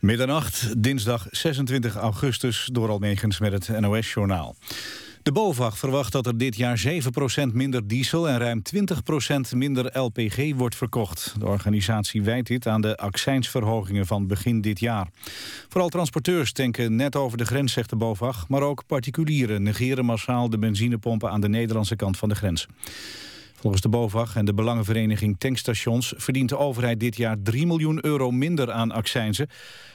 Middernacht, 0.00 0.82
dinsdag 0.82 1.26
26 1.30 1.96
augustus, 1.96 2.68
door 2.72 2.88
Almegens 2.88 3.38
met 3.38 3.52
het 3.52 3.80
NOS-journaal. 3.80 4.56
De 5.22 5.32
BOVAG 5.32 5.78
verwacht 5.78 6.12
dat 6.12 6.26
er 6.26 6.38
dit 6.38 6.56
jaar 6.56 6.82
7% 6.86 7.52
minder 7.52 7.88
diesel 7.88 8.28
en 8.28 8.38
ruim 8.38 8.62
20% 9.52 9.56
minder 9.56 9.98
LPG 9.98 10.54
wordt 10.56 10.76
verkocht. 10.76 11.34
De 11.38 11.46
organisatie 11.46 12.22
wijt 12.22 12.46
dit 12.46 12.66
aan 12.66 12.80
de 12.80 12.96
accijnsverhogingen 12.96 14.06
van 14.06 14.26
begin 14.26 14.60
dit 14.60 14.80
jaar. 14.80 15.08
Vooral 15.68 15.88
transporteurs 15.88 16.52
tanken 16.52 16.96
net 16.96 17.16
over 17.16 17.38
de 17.38 17.46
grens, 17.46 17.72
zegt 17.72 17.90
de 17.90 17.96
BOVAG, 17.96 18.48
maar 18.48 18.62
ook 18.62 18.86
particulieren 18.86 19.62
negeren 19.62 20.04
massaal 20.04 20.50
de 20.50 20.58
benzinepompen 20.58 21.30
aan 21.30 21.40
de 21.40 21.48
Nederlandse 21.48 21.96
kant 21.96 22.18
van 22.18 22.28
de 22.28 22.34
grens. 22.34 22.66
Volgens 23.60 23.82
de 23.82 23.88
BOVAG 23.88 24.36
en 24.36 24.44
de 24.44 24.54
Belangenvereniging 24.54 25.38
Tankstations... 25.38 26.14
verdient 26.16 26.48
de 26.48 26.58
overheid 26.58 27.00
dit 27.00 27.16
jaar 27.16 27.36
3 27.42 27.66
miljoen 27.66 28.04
euro 28.04 28.30
minder 28.30 28.72
aan 28.72 28.90
accijnzen... 28.90 29.48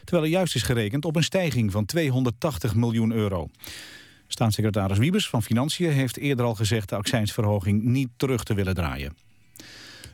terwijl 0.04 0.24
er 0.24 0.32
juist 0.32 0.56
is 0.56 0.64
gerekend 0.64 1.06
op 1.06 1.16
een 1.16 1.24
stijging 1.24 1.72
van 1.72 1.86
280 1.86 2.76
miljoen 2.76 3.12
euro. 3.12 3.48
Staatssecretaris 4.28 4.98
Wiebes 4.98 5.30
van 5.30 5.44
Financiën 5.44 5.92
heeft 5.92 6.18
eerder 6.18 6.46
al 6.46 6.56
gezegd... 6.56 6.90
de 6.90 6.96
accijnsverhoging 6.96 7.84
niet 7.84 8.10
terug 8.18 8.44
te 8.44 8.54
willen 8.54 8.74
draaien. 8.74 9.18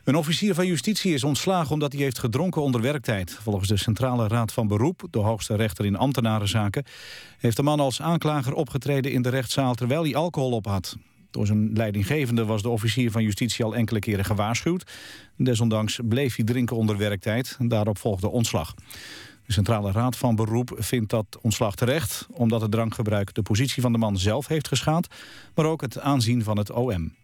Een 0.04 0.16
officier 0.16 0.54
van 0.54 0.66
justitie 0.66 1.14
is 1.14 1.24
ontslagen 1.24 1.72
omdat 1.72 1.92
hij 1.92 2.02
heeft 2.02 2.18
gedronken 2.18 2.62
onder 2.62 2.80
werktijd. 2.80 3.38
Volgens 3.42 3.68
de 3.68 3.76
Centrale 3.76 4.28
Raad 4.28 4.52
van 4.52 4.66
Beroep, 4.66 5.06
de 5.10 5.18
hoogste 5.18 5.56
rechter 5.56 5.84
in 5.84 5.96
ambtenarenzaken... 5.96 6.84
heeft 7.38 7.56
de 7.56 7.62
man 7.62 7.80
als 7.80 8.02
aanklager 8.02 8.52
opgetreden 8.52 9.12
in 9.12 9.22
de 9.22 9.28
rechtszaal 9.28 9.74
terwijl 9.74 10.02
hij 10.02 10.16
alcohol 10.16 10.52
op 10.52 10.66
had. 10.66 10.96
Door 11.32 11.46
zijn 11.46 11.72
leidinggevende 11.72 12.44
was 12.44 12.62
de 12.62 12.68
officier 12.68 13.10
van 13.10 13.22
justitie 13.22 13.64
al 13.64 13.74
enkele 13.74 13.98
keren 13.98 14.24
gewaarschuwd. 14.24 14.92
Desondanks 15.36 16.00
bleef 16.04 16.36
hij 16.36 16.44
drinken 16.44 16.76
onder 16.76 16.96
werktijd 16.96 17.56
daarop 17.60 17.98
volgde 17.98 18.28
ontslag. 18.28 18.74
De 19.46 19.52
Centrale 19.52 19.92
Raad 19.92 20.16
van 20.16 20.36
Beroep 20.36 20.74
vindt 20.78 21.10
dat 21.10 21.38
ontslag 21.40 21.74
terecht... 21.74 22.26
omdat 22.30 22.60
het 22.60 22.70
drankgebruik 22.70 23.34
de 23.34 23.42
positie 23.42 23.82
van 23.82 23.92
de 23.92 23.98
man 23.98 24.18
zelf 24.18 24.46
heeft 24.46 24.68
geschaad... 24.68 25.06
maar 25.54 25.66
ook 25.66 25.80
het 25.80 26.00
aanzien 26.00 26.42
van 26.42 26.58
het 26.58 26.70
OM. 26.70 27.14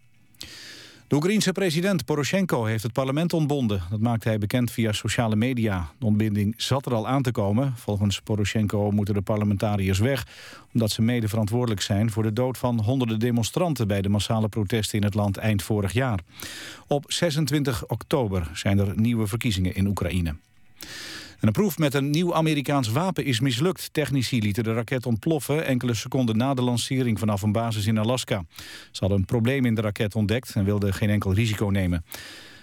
De 1.09 1.15
Oekraïense 1.15 1.51
president 1.51 2.05
Poroshenko 2.05 2.65
heeft 2.65 2.83
het 2.83 2.93
parlement 2.93 3.33
ontbonden. 3.33 3.81
Dat 3.89 3.99
maakte 3.99 4.27
hij 4.27 4.37
bekend 4.37 4.71
via 4.71 4.91
sociale 4.91 5.35
media. 5.35 5.91
De 5.99 6.05
ontbinding 6.05 6.53
zat 6.57 6.85
er 6.85 6.93
al 6.93 7.07
aan 7.07 7.21
te 7.21 7.31
komen. 7.31 7.73
Volgens 7.75 8.21
Poroshenko 8.21 8.91
moeten 8.91 9.13
de 9.13 9.21
parlementariërs 9.21 9.99
weg... 9.99 10.27
omdat 10.73 10.91
ze 10.91 11.01
mede 11.01 11.27
verantwoordelijk 11.27 11.81
zijn 11.81 12.11
voor 12.11 12.23
de 12.23 12.33
dood 12.33 12.57
van 12.57 12.79
honderden 12.79 13.19
demonstranten... 13.19 13.87
bij 13.87 14.01
de 14.01 14.09
massale 14.09 14.49
protesten 14.49 14.97
in 14.97 15.03
het 15.03 15.13
land 15.13 15.37
eind 15.37 15.63
vorig 15.63 15.91
jaar. 15.91 16.19
Op 16.87 17.03
26 17.07 17.87
oktober 17.87 18.49
zijn 18.53 18.79
er 18.79 18.93
nieuwe 18.95 19.27
verkiezingen 19.27 19.75
in 19.75 19.87
Oekraïne 19.87 20.35
een 21.39 21.51
proef 21.51 21.77
met 21.77 21.93
een 21.93 22.09
nieuw 22.09 22.33
Amerikaans 22.33 22.87
wapen 22.87 23.25
is 23.25 23.39
mislukt. 23.39 23.93
Technici 23.93 24.41
lieten 24.41 24.63
de 24.63 24.73
raket 24.73 25.05
ontploffen 25.05 25.65
enkele 25.65 25.93
seconden 25.93 26.37
na 26.37 26.53
de 26.53 26.61
lancering 26.61 27.19
vanaf 27.19 27.41
een 27.41 27.51
basis 27.51 27.85
in 27.85 27.97
Alaska. 27.97 28.43
Ze 28.91 28.99
hadden 28.99 29.17
een 29.17 29.25
probleem 29.25 29.65
in 29.65 29.75
de 29.75 29.81
raket 29.81 30.15
ontdekt 30.15 30.55
en 30.55 30.65
wilden 30.65 30.93
geen 30.93 31.09
enkel 31.09 31.33
risico 31.33 31.65
nemen. 31.65 32.05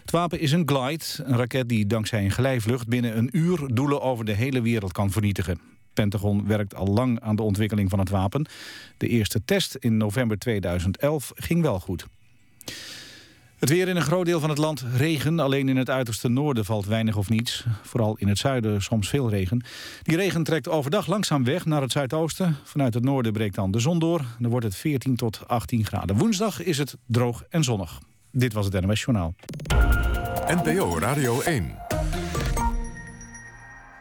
Het 0.01 0.11
wapen 0.11 0.41
is 0.41 0.53
een 0.53 0.69
Glide, 0.69 1.05
een 1.17 1.37
raket 1.37 1.69
die 1.69 1.87
dankzij 1.87 2.25
een 2.25 2.31
glijvlucht 2.31 2.89
binnen 2.89 3.17
een 3.17 3.29
uur 3.33 3.75
doelen 3.75 4.03
over 4.03 4.25
de 4.25 4.33
hele 4.33 4.63
wereld 4.63 4.93
kan 4.93 5.11
vernietigen. 5.11 5.61
Pentagon 5.93 6.47
werkt 6.47 6.75
al 6.75 6.87
lang 6.87 7.21
aan 7.21 7.37
de 7.37 7.43
ontwikkeling 7.43 7.91
van 7.91 7.99
het 7.99 8.11
wapen. 8.11 8.47
De 8.97 9.09
eerste 9.09 9.45
test 9.45 9.75
in 9.75 9.97
november 9.97 10.39
2011 10.39 11.33
ging 11.35 11.63
wel 11.63 11.81
goed. 11.81 12.07
Het 13.59 13.69
weer 13.69 13.89
in 13.89 13.97
een 13.97 14.03
groot 14.03 14.27
deel 14.27 14.41
van 14.41 14.49
het 14.49 14.59
land 14.59 14.85
regen. 14.97 15.41
Alleen 15.41 15.69
in 15.69 15.77
het 15.77 15.91
uiterste 15.91 16.29
noorden 16.29 16.65
valt 16.65 16.87
weinig 16.87 17.17
of 17.17 17.29
niets. 17.29 17.65
Vooral 17.83 18.17
in 18.17 18.29
het 18.29 18.39
zuiden 18.39 18.83
soms 18.83 19.09
veel 19.09 19.31
regen. 19.31 19.65
Die 20.03 20.17
regen 20.17 20.43
trekt 20.43 20.69
overdag 20.69 21.07
langzaam 21.07 21.45
weg 21.45 21.65
naar 21.65 21.83
het 21.83 21.93
zuidoosten. 21.93 22.57
Vanuit 22.65 22.95
het 22.95 23.05
noorden 23.05 23.33
breekt 23.33 23.55
dan 23.55 23.71
de 23.71 23.79
zon 23.79 23.99
door. 23.99 24.25
Dan 24.39 24.51
wordt 24.51 24.67
het 24.67 24.77
14 24.77 25.17
tot 25.17 25.41
18 25.47 25.85
graden. 25.85 26.17
Woensdag 26.17 26.63
is 26.63 26.79
het 26.79 26.97
droog 27.07 27.45
en 27.49 27.65
zonnig. 27.65 28.01
Dit 28.31 28.53
was 28.53 28.67
het 28.67 28.81
NOS 28.87 29.01
Journaal. 29.01 29.35
NPO 30.47 30.99
Radio 30.99 31.41
1. 31.41 31.75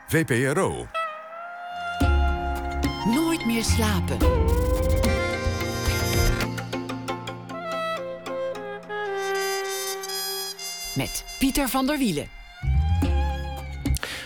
VPRO. 0.08 0.88
Nooit 3.06 3.46
meer 3.46 3.64
slapen. 3.64 4.18
Met 10.96 11.26
Pieter 11.40 11.70
van 11.70 11.86
der 11.86 11.98
Wielen. 11.98 12.28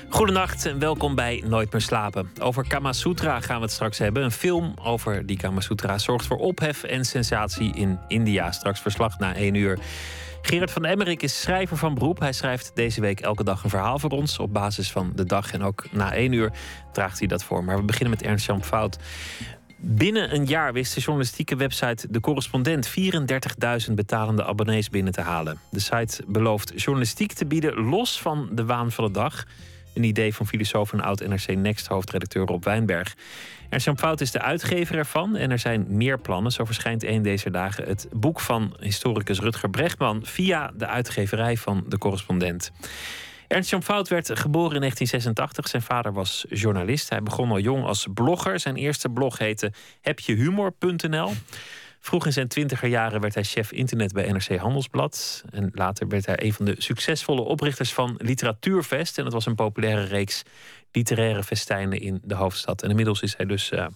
Goedenacht 0.09 0.65
en 0.65 0.79
welkom 0.79 1.15
bij 1.15 1.43
Nooit 1.45 1.71
meer 1.71 1.81
slapen. 1.81 2.31
Over 2.41 2.67
Kama 2.67 2.93
Sutra 2.93 3.41
gaan 3.41 3.55
we 3.55 3.61
het 3.61 3.71
straks 3.71 3.97
hebben. 3.97 4.23
Een 4.23 4.31
film 4.31 4.73
over 4.81 5.25
die 5.25 5.37
Kama 5.37 5.59
Sutra 5.59 5.97
zorgt 5.97 6.25
voor 6.25 6.37
ophef 6.37 6.83
en 6.83 7.05
sensatie 7.05 7.75
in 7.75 7.99
India. 8.07 8.51
Straks 8.51 8.79
verslag 8.79 9.19
na 9.19 9.35
één 9.35 9.53
uur. 9.53 9.79
Gerard 10.41 10.71
van 10.71 10.85
Emmerik 10.85 11.21
is 11.21 11.41
schrijver 11.41 11.77
van 11.77 11.93
beroep. 11.93 12.19
Hij 12.19 12.33
schrijft 12.33 12.71
deze 12.75 13.01
week 13.01 13.19
elke 13.19 13.43
dag 13.43 13.63
een 13.63 13.69
verhaal 13.69 13.99
voor 13.99 14.09
ons. 14.09 14.39
Op 14.39 14.53
basis 14.53 14.91
van 14.91 15.11
de 15.15 15.25
dag 15.25 15.53
en 15.53 15.63
ook 15.63 15.85
na 15.91 16.13
één 16.13 16.31
uur 16.31 16.51
draagt 16.91 17.19
hij 17.19 17.27
dat 17.27 17.43
voor. 17.43 17.63
Maar 17.63 17.77
we 17.77 17.83
beginnen 17.83 18.09
met 18.09 18.21
Ernst-Jan 18.21 18.63
Fout. 18.63 18.97
Binnen 19.81 20.33
een 20.33 20.45
jaar 20.45 20.73
wist 20.73 20.93
de 20.93 20.99
journalistieke 20.99 21.55
website 21.55 22.07
De 22.09 22.19
Correspondent 22.19 22.89
34.000 23.87 23.93
betalende 23.93 24.45
abonnees 24.45 24.89
binnen 24.89 25.13
te 25.13 25.21
halen. 25.21 25.59
De 25.71 25.79
site 25.79 26.23
belooft 26.27 26.71
journalistiek 26.75 27.33
te 27.33 27.45
bieden 27.45 27.73
los 27.73 28.21
van 28.21 28.49
de 28.51 28.65
waan 28.65 28.91
van 28.91 29.05
de 29.05 29.11
dag. 29.11 29.45
Een 29.93 30.03
idee 30.03 30.33
van 30.33 30.47
filosoof 30.47 30.93
en 30.93 31.01
oud-NRC 31.01 31.55
Next 31.55 31.87
hoofdredacteur 31.87 32.45
Rob 32.45 32.63
Wijnberg. 32.63 33.15
Ernst 33.69 33.89
Fout 33.95 34.21
is 34.21 34.31
de 34.31 34.41
uitgever 34.41 34.97
ervan 34.97 35.35
en 35.35 35.51
er 35.51 35.59
zijn 35.59 35.85
meer 35.89 36.19
plannen. 36.19 36.51
Zo 36.51 36.65
verschijnt 36.65 37.03
een 37.03 37.21
deze 37.21 37.49
dagen 37.49 37.87
het 37.87 38.07
boek 38.11 38.39
van 38.39 38.75
historicus 38.79 39.39
Rutger 39.39 39.69
Brechtman 39.69 40.25
via 40.25 40.71
de 40.77 40.87
uitgeverij 40.87 41.57
van 41.57 41.83
De 41.87 41.97
Correspondent. 41.97 42.71
Ernst-Jan 43.49 43.83
Fout 43.83 44.07
werd 44.07 44.39
geboren 44.39 44.73
in 44.73 44.79
1986. 44.79 45.67
Zijn 45.67 45.81
vader 45.81 46.13
was 46.13 46.45
journalist. 46.49 47.09
Hij 47.09 47.23
begon 47.23 47.51
al 47.51 47.59
jong 47.59 47.85
als 47.85 48.07
blogger. 48.13 48.59
Zijn 48.59 48.75
eerste 48.75 49.09
blog 49.09 49.37
heette 49.37 49.71
hebjehumor.nl. 50.01 51.31
Vroeg 51.99 52.25
in 52.25 52.33
zijn 52.33 52.47
twintiger 52.47 52.89
jaren 52.89 53.21
werd 53.21 53.33
hij 53.33 53.43
chef 53.43 53.71
internet 53.71 54.13
bij 54.13 54.31
NRC 54.31 54.57
Handelsblad. 54.57 55.43
En 55.49 55.71
later 55.73 56.07
werd 56.07 56.25
hij 56.25 56.43
een 56.43 56.53
van 56.53 56.65
de 56.65 56.75
succesvolle 56.77 57.41
oprichters 57.41 57.93
van 57.93 58.15
Literatuurfest. 58.17 59.17
En 59.17 59.23
dat 59.23 59.33
was 59.33 59.45
een 59.45 59.55
populaire 59.55 60.03
reeks 60.03 60.43
literaire 60.91 61.43
festijnen 61.43 62.01
in 62.01 62.19
de 62.23 62.35
hoofdstad. 62.35 62.83
En 62.83 62.89
inmiddels 62.89 63.21
is 63.21 63.37
hij 63.37 63.45
dus 63.45 63.71
uh, 63.71 63.87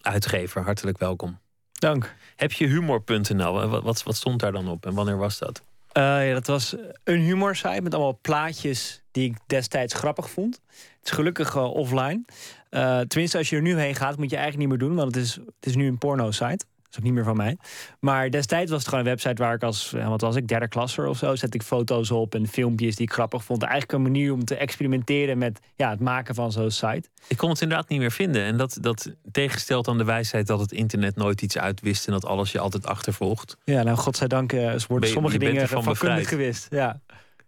uitgever. 0.00 0.62
Hartelijk 0.62 0.98
welkom. 0.98 1.38
Dank. 1.72 2.14
Heb 2.36 2.52
je 2.52 2.66
humor.nl? 2.66 3.68
Wat, 3.68 3.82
wat, 3.82 4.02
wat 4.02 4.16
stond 4.16 4.40
daar 4.40 4.52
dan 4.52 4.68
op 4.68 4.86
en 4.86 4.94
wanneer 4.94 5.16
was 5.16 5.38
dat? 5.38 5.62
Uh, 5.98 6.28
ja, 6.28 6.34
dat 6.34 6.46
was 6.46 6.76
een 7.04 7.20
humorsite 7.20 7.82
met 7.82 7.94
allemaal 7.94 8.18
plaatjes 8.22 9.02
die 9.10 9.30
ik 9.30 9.36
destijds 9.46 9.94
grappig 9.94 10.30
vond. 10.30 10.60
Het 10.66 11.04
is 11.04 11.10
gelukkig 11.10 11.54
uh, 11.54 11.74
offline. 11.74 12.24
Uh, 12.70 13.00
tenminste, 13.00 13.38
als 13.38 13.50
je 13.50 13.56
er 13.56 13.62
nu 13.62 13.78
heen 13.78 13.94
gaat, 13.94 14.16
moet 14.16 14.30
je 14.30 14.36
eigenlijk 14.36 14.68
niet 14.68 14.78
meer 14.78 14.88
doen, 14.88 14.96
want 14.96 15.14
het 15.14 15.24
is, 15.24 15.34
het 15.34 15.66
is 15.66 15.76
nu 15.76 15.86
een 15.86 15.98
porno-site 15.98 16.64
is 16.92 16.98
ook 16.98 17.04
niet 17.04 17.14
meer 17.14 17.24
van 17.24 17.36
mij. 17.36 17.56
Maar 18.00 18.30
destijds 18.30 18.70
was 18.70 18.80
het 18.80 18.88
gewoon 18.88 19.04
een 19.04 19.10
website 19.10 19.42
waar 19.42 19.54
ik 19.54 19.62
als, 19.62 19.90
wat 19.90 20.20
was 20.20 20.36
ik, 20.36 20.48
derde 20.48 20.68
klasser 20.68 21.06
of 21.06 21.18
zo, 21.18 21.34
zet 21.34 21.54
ik 21.54 21.62
foto's 21.62 22.10
op 22.10 22.34
en 22.34 22.48
filmpjes 22.48 22.96
die 22.96 23.06
ik 23.06 23.12
grappig 23.12 23.44
vond. 23.44 23.62
Eigenlijk 23.62 23.92
een 23.92 24.02
manier 24.02 24.32
om 24.32 24.44
te 24.44 24.56
experimenteren 24.56 25.38
met 25.38 25.60
ja, 25.74 25.90
het 25.90 26.00
maken 26.00 26.34
van 26.34 26.52
zo'n 26.52 26.70
site. 26.70 27.08
Ik 27.28 27.36
kon 27.36 27.50
het 27.50 27.60
inderdaad 27.60 27.88
niet 27.88 27.98
meer 27.98 28.10
vinden. 28.10 28.44
En 28.44 28.56
dat, 28.56 28.78
dat 28.80 29.14
tegengesteld 29.30 29.88
aan 29.88 29.98
de 29.98 30.04
wijsheid 30.04 30.46
dat 30.46 30.60
het 30.60 30.72
internet 30.72 31.16
nooit 31.16 31.42
iets 31.42 31.58
uitwist 31.58 32.06
en 32.06 32.12
dat 32.12 32.24
alles 32.24 32.52
je 32.52 32.58
altijd 32.58 32.86
achtervolgt. 32.86 33.56
Ja, 33.64 33.82
nou, 33.82 33.96
godzijdank 33.96 34.52
uh, 34.52 34.74
worden 34.88 35.08
sommige 35.08 35.38
dingen 35.38 35.68
van 35.68 35.94
kundig 35.98 36.28
gewist. 36.28 36.66
Ja. 36.70 37.00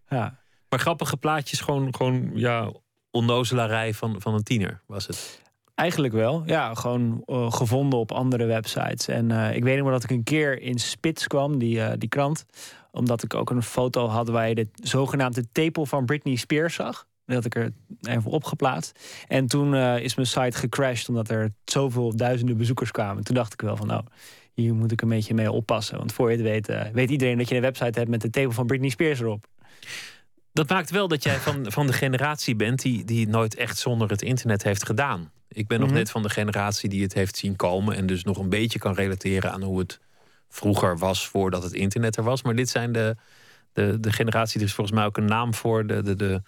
ja. 0.08 0.42
Maar 0.68 0.78
grappige 0.78 1.16
plaatjes, 1.16 1.60
gewoon, 1.60 1.94
gewoon 1.94 2.30
ja, 2.34 2.72
onnozelarij 3.10 3.94
van, 3.94 4.20
van 4.20 4.34
een 4.34 4.42
tiener 4.42 4.80
was 4.86 5.06
het. 5.06 5.42
Eigenlijk 5.74 6.14
wel. 6.14 6.42
Ja, 6.46 6.74
gewoon 6.74 7.22
uh, 7.26 7.52
gevonden 7.52 7.98
op 7.98 8.12
andere 8.12 8.44
websites. 8.44 9.08
En 9.08 9.30
uh, 9.30 9.54
ik 9.54 9.64
weet 9.64 9.78
nog 9.78 9.90
dat 9.90 10.04
ik 10.04 10.10
een 10.10 10.22
keer 10.22 10.60
in 10.60 10.78
Spits 10.78 11.26
kwam, 11.26 11.58
die, 11.58 11.76
uh, 11.76 11.92
die 11.98 12.08
krant. 12.08 12.44
Omdat 12.90 13.22
ik 13.22 13.34
ook 13.34 13.50
een 13.50 13.62
foto 13.62 14.06
had 14.06 14.28
waar 14.28 14.48
je 14.48 14.54
de 14.54 14.68
zogenaamde 14.82 15.44
tepel 15.52 15.86
van 15.86 16.04
Britney 16.04 16.36
Spears 16.36 16.74
zag. 16.74 17.06
Dat 17.26 17.34
had 17.36 17.44
ik 17.44 17.54
er 17.54 17.72
even 18.00 18.30
opgeplaatst. 18.30 19.24
En 19.28 19.46
toen 19.46 19.74
is 19.76 20.14
mijn 20.14 20.26
site 20.26 20.58
gecrashed 20.58 21.08
omdat 21.08 21.28
er 21.28 21.52
zoveel 21.64 22.16
duizenden 22.16 22.56
bezoekers 22.56 22.90
kwamen. 22.90 23.24
Toen 23.24 23.34
dacht 23.34 23.52
ik 23.52 23.60
wel 23.60 23.76
van 23.76 23.86
nou, 23.86 24.04
hier 24.52 24.74
moet 24.74 24.92
ik 24.92 25.02
een 25.02 25.08
beetje 25.08 25.34
mee 25.34 25.50
oppassen. 25.50 25.98
Want 25.98 26.12
voor 26.12 26.30
je 26.30 26.36
het 26.36 26.46
weet, 26.46 26.92
weet 26.92 27.10
iedereen 27.10 27.38
dat 27.38 27.48
je 27.48 27.54
een 27.54 27.60
website 27.60 27.98
hebt 27.98 28.10
met 28.10 28.20
de 28.20 28.30
tepel 28.30 28.52
van 28.52 28.66
Britney 28.66 28.88
Spears 28.88 29.20
erop. 29.20 29.46
Dat 30.52 30.68
maakt 30.68 30.90
wel 30.90 31.08
dat 31.08 31.22
jij 31.22 31.36
van, 31.36 31.72
van 31.72 31.86
de 31.86 31.92
generatie 31.92 32.56
bent 32.56 32.82
die, 32.82 33.04
die 33.04 33.28
nooit 33.28 33.54
echt 33.54 33.78
zonder 33.78 34.10
het 34.10 34.22
internet 34.22 34.62
heeft 34.62 34.86
gedaan. 34.86 35.30
Ik 35.54 35.66
ben 35.66 35.80
nog 35.80 35.88
mhm. 35.88 35.98
net 35.98 36.10
van 36.10 36.22
de 36.22 36.30
generatie 36.30 36.88
die 36.88 37.02
het 37.02 37.14
heeft 37.14 37.36
zien 37.36 37.56
komen. 37.56 37.96
En 37.96 38.06
dus 38.06 38.24
nog 38.24 38.38
een 38.38 38.48
beetje 38.48 38.78
kan 38.78 38.94
relateren 38.94 39.52
aan 39.52 39.62
hoe 39.62 39.78
het 39.78 40.00
vroeger 40.48 40.98
was 40.98 41.28
voordat 41.28 41.62
het 41.62 41.72
internet 41.72 42.16
er 42.16 42.22
was. 42.22 42.42
Maar 42.42 42.54
dit 42.54 42.68
zijn 42.68 42.92
de, 42.92 43.16
de, 43.72 44.00
de 44.00 44.12
generatie, 44.12 44.60
er 44.60 44.66
is 44.66 44.74
volgens 44.74 44.96
mij 44.96 45.06
ook 45.06 45.16
een 45.16 45.24
naam 45.24 45.54
voor. 45.54 45.86
De, 45.86 46.02
de, 46.02 46.16
de 46.16 46.42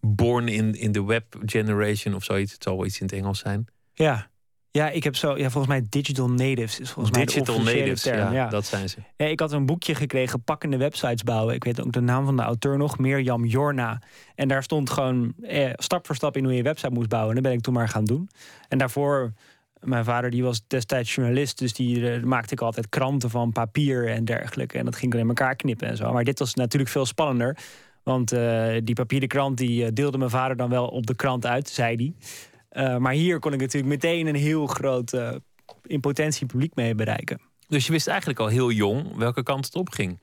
born 0.00 0.48
in, 0.48 0.74
in 0.74 0.92
the 0.92 1.04
web 1.04 1.36
generation 1.46 2.14
of 2.14 2.24
zoiets. 2.24 2.52
Het 2.52 2.62
zal 2.62 2.76
wel 2.76 2.86
iets 2.86 3.00
in 3.00 3.06
het 3.06 3.14
Engels 3.14 3.38
zijn. 3.38 3.66
Ja. 3.94 4.30
Ja, 4.72 4.90
ik 4.90 5.04
heb 5.04 5.16
zo, 5.16 5.38
ja, 5.38 5.50
volgens 5.50 5.66
mij 5.66 5.86
digital 5.88 6.28
natives 6.30 6.80
is 6.80 6.90
volgens 6.90 7.16
mij 7.16 7.24
Digital 7.24 7.54
de 7.54 7.60
officiële 7.60 7.80
natives, 7.80 8.02
term. 8.02 8.18
ja, 8.18 8.32
Ja, 8.32 8.48
dat 8.48 8.66
zijn 8.66 8.88
ze. 8.88 8.98
Ja, 9.16 9.26
ik 9.26 9.40
had 9.40 9.52
een 9.52 9.66
boekje 9.66 9.94
gekregen, 9.94 10.42
pakkende 10.42 10.76
websites 10.76 11.22
bouwen. 11.22 11.54
Ik 11.54 11.64
weet 11.64 11.80
ook 11.80 11.92
de 11.92 12.00
naam 12.00 12.24
van 12.24 12.36
de 12.36 12.42
auteur 12.42 12.76
nog, 12.78 12.98
Mirjam 12.98 13.44
Jorna. 13.44 14.02
En 14.34 14.48
daar 14.48 14.62
stond 14.62 14.90
gewoon 14.90 15.34
eh, 15.42 15.70
stap 15.76 16.06
voor 16.06 16.14
stap 16.14 16.36
in 16.36 16.42
hoe 16.42 16.52
je 16.52 16.58
een 16.58 16.64
website 16.64 16.92
moest 16.92 17.08
bouwen. 17.08 17.36
En 17.36 17.42
dat 17.42 17.50
ben 17.50 17.58
ik 17.58 17.64
toen 17.64 17.74
maar 17.74 17.88
gaan 17.88 18.04
doen. 18.04 18.30
En 18.68 18.78
daarvoor, 18.78 19.32
mijn 19.80 20.04
vader 20.04 20.30
die 20.30 20.42
was 20.42 20.62
destijds 20.66 21.14
journalist, 21.14 21.58
dus 21.58 21.72
die 21.72 22.10
eh, 22.10 22.22
maakte 22.22 22.52
ik 22.52 22.60
altijd 22.60 22.88
kranten 22.88 23.30
van 23.30 23.52
papier 23.52 24.08
en 24.08 24.24
dergelijke. 24.24 24.78
En 24.78 24.84
dat 24.84 24.96
ging 24.96 25.14
ik 25.14 25.20
in 25.20 25.28
elkaar 25.28 25.56
knippen 25.56 25.88
en 25.88 25.96
zo. 25.96 26.12
Maar 26.12 26.24
dit 26.24 26.38
was 26.38 26.54
natuurlijk 26.54 26.92
veel 26.92 27.06
spannender. 27.06 27.56
Want 28.02 28.32
eh, 28.32 28.66
die 28.84 28.94
papieren 28.94 29.28
krant 29.28 29.56
die 29.58 29.84
eh, 29.84 29.90
deelde 29.92 30.18
mijn 30.18 30.30
vader 30.30 30.56
dan 30.56 30.70
wel 30.70 30.86
op 30.86 31.06
de 31.06 31.14
krant 31.14 31.46
uit, 31.46 31.68
zei 31.68 31.96
hij. 31.96 32.14
Eh, 32.72 32.96
maar 32.96 33.12
hier 33.12 33.38
kon 33.38 33.52
ik 33.52 33.60
natuurlijk 33.60 33.92
meteen 33.92 34.26
een 34.26 34.34
heel 34.34 34.66
groot 34.66 35.12
eh, 35.12 35.34
in 35.82 36.00
potentie 36.00 36.46
publiek 36.46 36.74
mee 36.74 36.94
bereiken. 36.94 37.40
Dus 37.68 37.86
je 37.86 37.92
wist 37.92 38.06
eigenlijk 38.06 38.38
al 38.38 38.46
heel 38.46 38.70
jong 38.70 39.16
welke 39.16 39.42
kant 39.42 39.64
het 39.64 39.74
op 39.74 39.90
ging. 39.90 40.18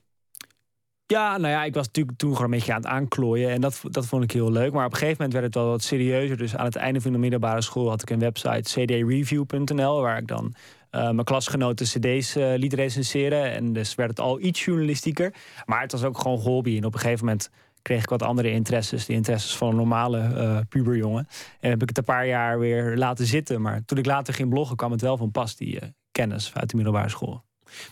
Ja, 1.06 1.36
nou 1.36 1.52
ja, 1.52 1.64
ik 1.64 1.74
was 1.74 1.86
natuurlijk 1.86 2.18
toen 2.18 2.30
gewoon 2.30 2.44
een 2.44 2.58
beetje 2.58 2.72
aan 2.72 2.80
het 2.80 2.90
aanklooien. 2.90 3.50
En 3.50 3.60
dat, 3.60 3.80
dat 3.82 4.06
vond 4.06 4.24
ik 4.24 4.30
heel 4.30 4.52
leuk. 4.52 4.72
Maar 4.72 4.86
op 4.86 4.92
een 4.92 4.98
gegeven 4.98 5.16
moment 5.16 5.32
werd 5.32 5.44
het 5.44 5.54
wel 5.54 5.66
wat 5.66 5.82
serieuzer. 5.82 6.36
Dus 6.36 6.56
aan 6.56 6.64
het 6.64 6.76
einde 6.76 7.00
van 7.00 7.12
de 7.12 7.18
middelbare 7.18 7.62
school 7.62 7.88
had 7.88 8.02
ik 8.02 8.10
een 8.10 8.18
website 8.18 8.60
cdreview.nl... 8.62 10.00
waar 10.00 10.18
ik 10.18 10.26
dan 10.26 10.54
eh, 10.90 11.02
mijn 11.02 11.24
klasgenoten 11.24 11.86
cd's 11.86 12.36
eh, 12.36 12.52
liet 12.56 12.72
recenseren. 12.72 13.52
En 13.52 13.72
dus 13.72 13.94
werd 13.94 14.10
het 14.10 14.20
al 14.20 14.40
iets 14.40 14.64
journalistieker. 14.64 15.34
Maar 15.64 15.80
het 15.80 15.92
was 15.92 16.04
ook 16.04 16.18
gewoon 16.18 16.38
hobby. 16.38 16.76
En 16.76 16.84
op 16.84 16.94
een 16.94 17.00
gegeven 17.00 17.24
moment 17.24 17.50
kreeg 17.82 18.02
ik 18.02 18.08
wat 18.08 18.22
andere 18.22 18.50
interesses. 18.50 19.06
De 19.06 19.12
interesses 19.12 19.56
van 19.56 19.68
een 19.68 19.76
normale 19.76 20.18
eh, 20.18 20.58
puberjongen. 20.68 21.28
En 21.60 21.70
heb 21.70 21.82
ik 21.82 21.88
het 21.88 21.98
een 21.98 22.04
paar 22.04 22.26
jaar 22.26 22.58
weer 22.58 22.96
laten 22.96 23.26
zitten. 23.26 23.60
Maar 23.60 23.84
toen 23.84 23.98
ik 23.98 24.06
later 24.06 24.34
ging 24.34 24.48
bloggen 24.48 24.76
kwam 24.76 24.90
het 24.90 25.00
wel 25.00 25.16
van 25.16 25.30
pas, 25.30 25.56
die 25.56 25.80
eh, 25.80 25.88
kennis 26.12 26.50
uit 26.54 26.70
de 26.70 26.76
middelbare 26.76 27.08
school. 27.08 27.44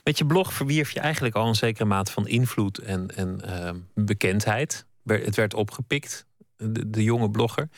Met 0.04 0.18
je 0.18 0.26
blog 0.26 0.52
verwierf 0.52 0.90
je 0.90 1.00
eigenlijk 1.00 1.34
al 1.34 1.46
een 1.46 1.54
zekere 1.54 1.84
mate 1.84 2.12
van 2.12 2.28
invloed 2.28 2.78
en, 2.78 3.08
en 3.16 3.40
eh, 3.40 3.70
bekendheid. 3.94 4.86
Het 5.04 5.36
werd 5.36 5.54
opgepikt, 5.54 6.26
de, 6.56 6.90
de 6.90 7.02
jonge 7.02 7.30
blogger. 7.30 7.68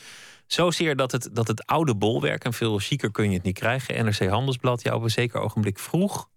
Zozeer 0.47 0.95
dat 0.95 1.11
het, 1.11 1.29
dat 1.33 1.47
het 1.47 1.65
oude 1.65 1.95
bolwerk, 1.95 2.43
en 2.43 2.53
veel 2.53 2.79
chiquer 2.79 3.11
kun 3.11 3.29
je 3.29 3.35
het 3.35 3.43
niet 3.43 3.57
krijgen, 3.57 4.05
NRC 4.05 4.27
Handelsblad, 4.27 4.81
jou 4.81 4.95
op 4.95 5.03
een 5.03 5.09
zeker 5.09 5.39
ogenblik 5.39 5.79
vroeg 5.79 6.29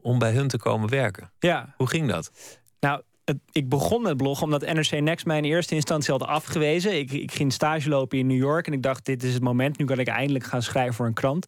om 0.00 0.18
bij 0.18 0.32
hun 0.32 0.48
te 0.48 0.58
komen 0.58 0.88
werken. 0.88 1.32
Ja, 1.38 1.74
Hoe 1.76 1.88
ging 1.88 2.08
dat? 2.08 2.32
Nou, 2.80 3.02
ik 3.52 3.68
begon 3.68 4.02
met 4.02 4.16
bloggen 4.16 4.44
omdat 4.44 4.72
NRC 4.72 5.00
Next 5.00 5.26
mij 5.26 5.36
in 5.36 5.44
eerste 5.44 5.74
instantie 5.74 6.12
had 6.12 6.22
afgewezen. 6.22 6.98
Ik, 6.98 7.12
ik 7.12 7.32
ging 7.32 7.52
stage 7.52 7.88
lopen 7.88 8.18
in 8.18 8.26
New 8.26 8.36
York 8.36 8.66
en 8.66 8.72
ik 8.72 8.82
dacht, 8.82 9.04
dit 9.04 9.22
is 9.22 9.34
het 9.34 9.42
moment. 9.42 9.78
Nu 9.78 9.84
kan 9.84 9.98
ik 9.98 10.08
eindelijk 10.08 10.44
gaan 10.44 10.62
schrijven 10.62 10.94
voor 10.94 11.06
een 11.06 11.14
krant. 11.14 11.46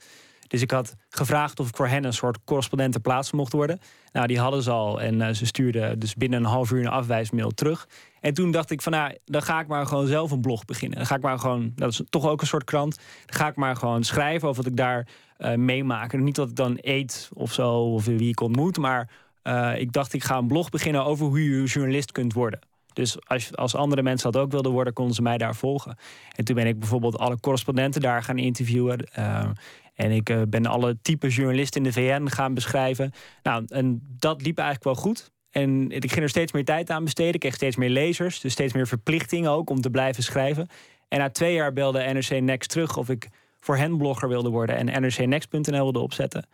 Dus 0.48 0.62
ik 0.62 0.70
had 0.70 0.94
gevraagd 1.08 1.60
of 1.60 1.68
ik 1.68 1.76
voor 1.76 1.88
hen 1.88 2.04
een 2.04 2.12
soort 2.12 2.38
correspondent 2.44 2.92
ter 2.92 3.00
plaatse 3.00 3.36
mocht 3.36 3.52
worden. 3.52 3.80
Nou, 4.12 4.26
die 4.26 4.38
hadden 4.38 4.62
ze 4.62 4.70
al 4.70 5.00
en 5.00 5.20
eh, 5.22 5.34
ze 5.34 5.46
stuurden 5.46 5.98
dus 5.98 6.14
binnen 6.14 6.38
een 6.38 6.50
half 6.50 6.70
uur 6.70 6.80
een 6.80 6.88
afwijsmail 6.88 7.50
terug. 7.50 7.88
En 8.20 8.34
toen 8.34 8.50
dacht 8.50 8.70
ik 8.70 8.82
van, 8.82 8.92
nou, 8.92 9.16
dan 9.24 9.42
ga 9.42 9.60
ik 9.60 9.66
maar 9.66 9.86
gewoon 9.86 10.06
zelf 10.06 10.30
een 10.30 10.40
blog 10.40 10.64
beginnen. 10.64 10.98
Dan 10.98 11.06
ga 11.06 11.14
ik 11.14 11.22
maar 11.22 11.38
gewoon, 11.38 11.72
dat 11.74 11.90
is 11.90 12.02
toch 12.08 12.26
ook 12.26 12.40
een 12.40 12.46
soort 12.46 12.64
krant. 12.64 12.96
Dan 13.26 13.36
ga 13.38 13.48
ik 13.48 13.56
maar 13.56 13.76
gewoon 13.76 14.04
schrijven 14.04 14.48
over 14.48 14.62
wat 14.62 14.72
ik 14.72 14.78
daar 14.78 15.06
eh 15.36 15.54
meemaak. 15.54 16.12
Niet 16.12 16.34
dat 16.34 16.48
ik 16.48 16.56
dan 16.56 16.78
eet 16.80 17.30
of 17.34 17.52
zo, 17.52 17.72
of 17.72 18.04
wie 18.04 18.28
ik 18.28 18.40
ontmoet, 18.40 18.78
maar 18.78 19.10
eh, 19.42 19.80
ik 19.80 19.92
dacht, 19.92 20.12
ik 20.12 20.24
ga 20.24 20.36
een 20.36 20.46
blog 20.46 20.68
beginnen 20.68 21.04
over 21.04 21.26
hoe 21.26 21.44
je 21.44 21.64
journalist 21.64 22.12
kunt 22.12 22.32
worden. 22.32 22.60
Dus 22.92 23.26
als, 23.26 23.56
als 23.56 23.74
andere 23.74 24.02
mensen 24.02 24.32
dat 24.32 24.42
ook 24.42 24.50
wilden 24.50 24.72
worden, 24.72 24.92
konden 24.92 25.14
ze 25.14 25.22
mij 25.22 25.38
daar 25.38 25.54
volgen. 25.54 25.96
En 26.34 26.44
toen 26.44 26.54
ben 26.54 26.66
ik 26.66 26.78
bijvoorbeeld 26.78 27.18
alle 27.18 27.40
correspondenten 27.40 28.00
daar 28.00 28.22
gaan 28.22 28.38
interviewen. 28.38 28.98
eh, 29.12 29.48
en 29.94 30.10
ik 30.10 30.30
eh, 30.30 30.42
ben 30.48 30.66
alle 30.66 30.98
type 31.02 31.28
journalisten 31.28 31.84
in 31.84 31.92
de 31.92 32.00
VN 32.00 32.26
gaan 32.26 32.54
beschrijven. 32.54 33.12
Nou, 33.42 33.64
en 33.66 34.02
dat 34.18 34.42
liep 34.42 34.58
eigenlijk 34.58 34.84
wel 34.84 35.04
goed. 35.04 35.30
En 35.50 35.90
ik 35.90 36.12
ging 36.12 36.22
er 36.22 36.28
steeds 36.28 36.52
meer 36.52 36.64
tijd 36.64 36.90
aan 36.90 37.04
besteden. 37.04 37.34
Ik 37.34 37.40
kreeg 37.40 37.54
steeds 37.54 37.76
meer 37.76 37.90
lezers, 37.90 38.40
dus 38.40 38.52
steeds 38.52 38.72
meer 38.72 38.86
verplichtingen 38.86 39.50
ook 39.50 39.70
om 39.70 39.80
te 39.80 39.90
blijven 39.90 40.22
schrijven. 40.22 40.68
En 41.08 41.18
na 41.18 41.30
twee 41.30 41.54
jaar 41.54 41.72
belde 41.72 42.12
NRC 42.12 42.40
Next 42.40 42.70
terug 42.70 42.96
of 42.96 43.08
ik 43.08 43.28
voor 43.60 43.76
hen 43.76 43.96
blogger 43.96 44.28
wilde 44.28 44.48
worden 44.48 44.76
en 44.76 45.02
nrcnext.nl 45.02 45.82
wilde 45.82 45.98
opzetten. 45.98 46.46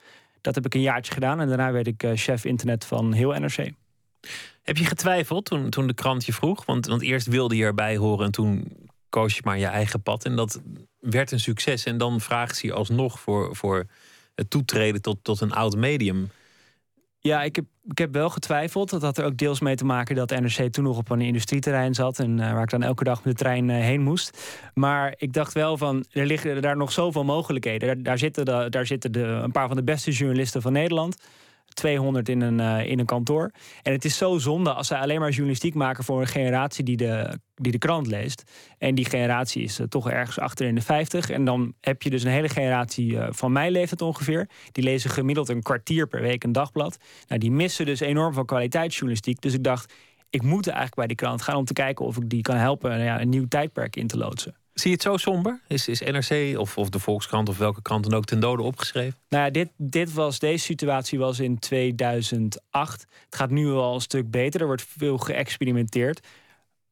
Dat 0.44 0.54
heb 0.54 0.66
ik 0.66 0.74
een 0.74 0.80
jaartje 0.80 1.12
gedaan 1.12 1.40
en 1.40 1.48
daarna 1.48 1.72
werd 1.72 1.86
ik 1.86 2.02
eh, 2.02 2.10
chef 2.14 2.44
internet 2.44 2.84
van 2.84 3.12
heel 3.12 3.32
NRC. 3.32 3.70
Heb 4.62 4.76
je 4.76 4.84
getwijfeld 4.84 5.44
toen, 5.44 5.70
toen 5.70 5.86
de 5.86 5.94
krant 5.94 6.24
je 6.24 6.32
vroeg? 6.32 6.64
Want, 6.64 6.86
want 6.86 7.02
eerst 7.02 7.26
wilde 7.26 7.56
je 7.56 7.64
erbij 7.64 7.96
horen 7.96 8.26
en 8.26 8.32
toen 8.32 8.72
koos 9.08 9.34
je 9.34 9.40
maar 9.44 9.58
je 9.58 9.66
eigen 9.66 10.02
pad. 10.02 10.24
En 10.24 10.36
dat 10.36 10.60
werd 11.00 11.30
een 11.30 11.40
succes. 11.40 11.84
En 11.84 11.98
dan 11.98 12.20
vraagt 12.20 12.56
ze 12.56 12.66
je 12.66 12.72
alsnog 12.72 13.20
voor, 13.20 13.56
voor 13.56 13.86
het 14.34 14.50
toetreden 14.50 15.02
tot, 15.02 15.18
tot 15.22 15.40
een 15.40 15.52
oud 15.52 15.76
medium. 15.76 16.30
Ja, 17.26 17.42
ik 17.42 17.56
heb, 17.56 17.64
ik 17.84 17.98
heb 17.98 18.12
wel 18.12 18.30
getwijfeld. 18.30 18.90
Dat 18.90 19.02
had 19.02 19.18
er 19.18 19.24
ook 19.24 19.36
deels 19.36 19.60
mee 19.60 19.74
te 19.74 19.84
maken 19.84 20.14
dat 20.14 20.30
NRC 20.30 20.72
toen 20.72 20.84
nog 20.84 20.96
op 20.96 21.10
een 21.10 21.20
industrieterrein 21.20 21.94
zat. 21.94 22.18
En 22.18 22.40
eh, 22.40 22.52
waar 22.52 22.62
ik 22.62 22.70
dan 22.70 22.82
elke 22.82 23.04
dag 23.04 23.24
met 23.24 23.36
de 23.36 23.44
trein 23.44 23.70
eh, 23.70 23.76
heen 23.76 24.00
moest. 24.00 24.60
Maar 24.74 25.14
ik 25.16 25.32
dacht 25.32 25.52
wel 25.52 25.76
van, 25.76 26.04
er 26.10 26.26
liggen 26.26 26.62
daar 26.62 26.76
nog 26.76 26.92
zoveel 26.92 27.24
mogelijkheden. 27.24 28.02
Daar, 28.02 28.18
zitten, 28.18 28.70
daar 28.70 28.86
zitten 28.86 29.12
de, 29.12 29.22
een 29.22 29.52
paar 29.52 29.66
van 29.66 29.76
de 29.76 29.84
beste 29.84 30.10
journalisten 30.10 30.62
van 30.62 30.72
Nederland. 30.72 31.16
200 31.74 32.28
in 32.28 32.40
een, 32.40 32.60
eh, 32.60 32.90
in 32.90 32.98
een 32.98 33.06
kantoor. 33.06 33.50
En 33.82 33.92
het 33.92 34.04
is 34.04 34.16
zo 34.16 34.38
zonde 34.38 34.72
als 34.72 34.86
zij 34.86 34.98
alleen 34.98 35.20
maar 35.20 35.30
journalistiek 35.30 35.74
maken 35.74 36.04
voor 36.04 36.20
een 36.20 36.26
generatie 36.26 36.84
die 36.84 36.96
de, 36.96 37.38
die 37.54 37.72
de 37.72 37.78
krant 37.78 38.06
leest. 38.06 38.42
En 38.78 38.94
die 38.94 39.04
generatie 39.04 39.62
is 39.62 39.78
eh, 39.78 39.86
toch 39.86 40.10
ergens 40.10 40.38
achter 40.38 40.66
in 40.66 40.74
de 40.74 40.80
50. 40.80 41.30
En 41.30 41.44
dan 41.44 41.74
heb 41.80 42.02
je 42.02 42.10
dus 42.10 42.22
een 42.22 42.30
hele 42.30 42.48
generatie 42.48 43.18
eh, 43.18 43.26
van 43.30 43.52
mijn 43.52 43.72
leeftijd 43.72 44.02
ongeveer. 44.02 44.48
Die 44.72 44.84
lezen 44.84 45.10
gemiddeld 45.10 45.48
een 45.48 45.62
kwartier 45.62 46.06
per 46.06 46.20
week 46.20 46.44
een 46.44 46.52
dagblad. 46.52 46.96
Nou, 47.26 47.40
die 47.40 47.50
missen 47.50 47.86
dus 47.86 48.00
enorm 48.00 48.32
van 48.32 48.46
kwaliteitsjournalistiek. 48.46 49.40
Dus 49.40 49.54
ik 49.54 49.64
dacht, 49.64 49.94
ik 50.30 50.42
moet 50.42 50.66
eigenlijk 50.66 50.96
bij 50.96 51.06
die 51.06 51.16
krant 51.16 51.42
gaan 51.42 51.56
om 51.56 51.64
te 51.64 51.72
kijken 51.72 52.04
of 52.04 52.16
ik 52.16 52.28
die 52.28 52.42
kan 52.42 52.56
helpen 52.56 53.02
ja, 53.02 53.20
een 53.20 53.28
nieuw 53.28 53.48
tijdperk 53.48 53.96
in 53.96 54.06
te 54.06 54.16
loodsen. 54.16 54.63
Zie 54.74 54.90
je 54.90 54.96
het 54.96 55.02
zo 55.02 55.16
somber? 55.16 55.60
Is, 55.66 55.88
is 55.88 56.00
NRC 56.00 56.58
of, 56.58 56.78
of 56.78 56.88
de 56.88 56.98
Volkskrant 56.98 57.48
of 57.48 57.58
welke 57.58 57.82
krant 57.82 58.04
dan 58.04 58.14
ook 58.14 58.24
ten 58.24 58.40
dode 58.40 58.62
opgeschreven? 58.62 59.18
Nou 59.28 59.44
ja, 59.44 59.50
dit, 59.50 59.68
dit 59.76 60.12
was, 60.12 60.38
deze 60.38 60.64
situatie 60.64 61.18
was 61.18 61.38
in 61.38 61.58
2008. 61.58 63.06
Het 63.24 63.36
gaat 63.36 63.50
nu 63.50 63.66
wel 63.66 63.94
een 63.94 64.00
stuk 64.00 64.30
beter. 64.30 64.60
Er 64.60 64.66
wordt 64.66 64.86
veel 64.98 65.18
geëxperimenteerd. 65.18 66.26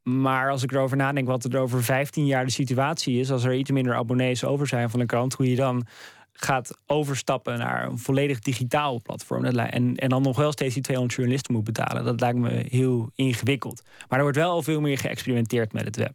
Maar 0.03 0.51
als 0.51 0.63
ik 0.63 0.73
erover 0.73 0.97
nadenk 0.97 1.27
wat 1.27 1.45
er 1.45 1.61
over 1.61 1.85
15 1.85 2.27
jaar 2.27 2.45
de 2.45 2.51
situatie 2.51 3.21
is... 3.21 3.31
als 3.31 3.45
er 3.45 3.55
iets 3.55 3.71
minder 3.71 3.95
abonnees 3.95 4.45
over 4.45 4.67
zijn 4.67 4.91
van 4.91 5.01
een 5.01 5.07
krant... 5.07 5.35
hoe 5.35 5.51
je 5.51 5.57
dan 5.57 5.87
gaat 6.33 6.79
overstappen 6.87 7.59
naar 7.59 7.87
een 7.87 7.99
volledig 7.99 8.39
digitaal 8.39 9.03
platform. 9.03 9.45
En, 9.45 9.97
en 9.97 10.09
dan 10.09 10.23
nog 10.23 10.37
wel 10.37 10.53
steeds 10.53 10.75
die 10.75 10.83
200 10.83 11.19
journalisten 11.19 11.55
moet 11.55 11.65
betalen. 11.65 12.05
Dat 12.05 12.21
lijkt 12.21 12.39
me 12.39 12.65
heel 12.69 13.11
ingewikkeld. 13.15 13.83
Maar 14.09 14.19
er 14.19 14.25
wordt 14.25 14.39
wel 14.39 14.51
al 14.51 14.63
veel 14.63 14.81
meer 14.81 14.99
geëxperimenteerd 14.99 15.73
met 15.73 15.85
het 15.85 15.97
web. 15.97 16.13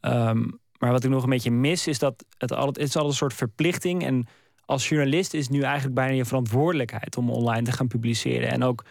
Ehm, 0.00 0.42
maar 0.84 0.92
wat 0.92 1.04
ik 1.04 1.10
nog 1.10 1.22
een 1.22 1.28
beetje 1.28 1.50
mis 1.50 1.86
is 1.86 1.98
dat 1.98 2.24
het 2.38 2.52
altijd, 2.52 2.76
het 2.76 2.88
is 2.88 2.94
altijd 2.94 3.12
een 3.12 3.18
soort 3.18 3.34
verplichting. 3.34 4.04
En 4.04 4.26
als 4.64 4.88
journalist 4.88 5.34
is 5.34 5.48
nu 5.48 5.62
eigenlijk 5.62 5.94
bijna 5.94 6.12
je 6.12 6.24
verantwoordelijkheid 6.24 7.16
om 7.16 7.30
online 7.30 7.62
te 7.62 7.72
gaan 7.72 7.86
publiceren. 7.86 8.50
En 8.50 8.62
ook 8.62 8.84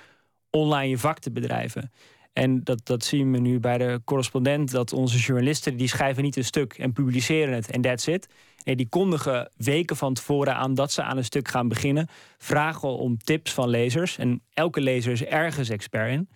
online 0.49 0.89
je 0.89 0.97
vak 0.97 1.19
te 1.19 1.31
bedrijven. 1.31 1.91
En 2.31 2.63
dat, 2.63 2.81
dat 2.83 3.03
zien 3.03 3.31
we 3.31 3.37
nu 3.37 3.59
bij 3.59 3.77
de 3.77 4.01
correspondent. 4.05 4.71
Dat 4.71 4.93
onze 4.93 5.17
journalisten 5.17 5.77
die 5.77 5.87
schrijven 5.87 6.23
niet 6.23 6.35
een 6.35 6.45
stuk 6.45 6.73
en 6.73 6.93
publiceren 6.93 7.53
het 7.53 7.71
en 7.71 7.81
that's 7.81 8.07
it. 8.07 8.27
Nee, 8.63 8.75
die 8.75 8.89
kondigen 8.89 9.51
weken 9.57 9.95
van 9.95 10.13
tevoren 10.13 10.55
aan 10.55 10.73
dat 10.73 10.91
ze 10.91 11.03
aan 11.03 11.17
een 11.17 11.23
stuk 11.23 11.47
gaan 11.47 11.67
beginnen. 11.67 12.07
Vragen 12.37 12.89
om 12.89 13.17
tips 13.17 13.53
van 13.53 13.69
lezers. 13.69 14.17
En 14.17 14.41
elke 14.53 14.81
lezer 14.81 15.11
is 15.11 15.23
ergens 15.23 15.69
expert 15.69 16.11
in. 16.11 16.29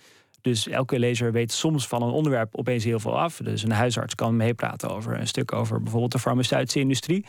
Dus 0.47 0.67
elke 0.67 0.99
lezer 0.99 1.31
weet 1.31 1.51
soms 1.51 1.87
van 1.87 2.01
een 2.01 2.09
onderwerp 2.09 2.55
opeens 2.55 2.83
heel 2.83 2.99
veel 2.99 3.19
af. 3.19 3.37
Dus 3.43 3.63
een 3.63 3.71
huisarts 3.71 4.15
kan 4.15 4.35
meepraten 4.35 4.89
over 4.89 5.19
een 5.19 5.27
stuk 5.27 5.53
over 5.53 5.81
bijvoorbeeld 5.81 6.11
de 6.11 6.19
farmaceutische 6.19 6.79
industrie. 6.79 7.25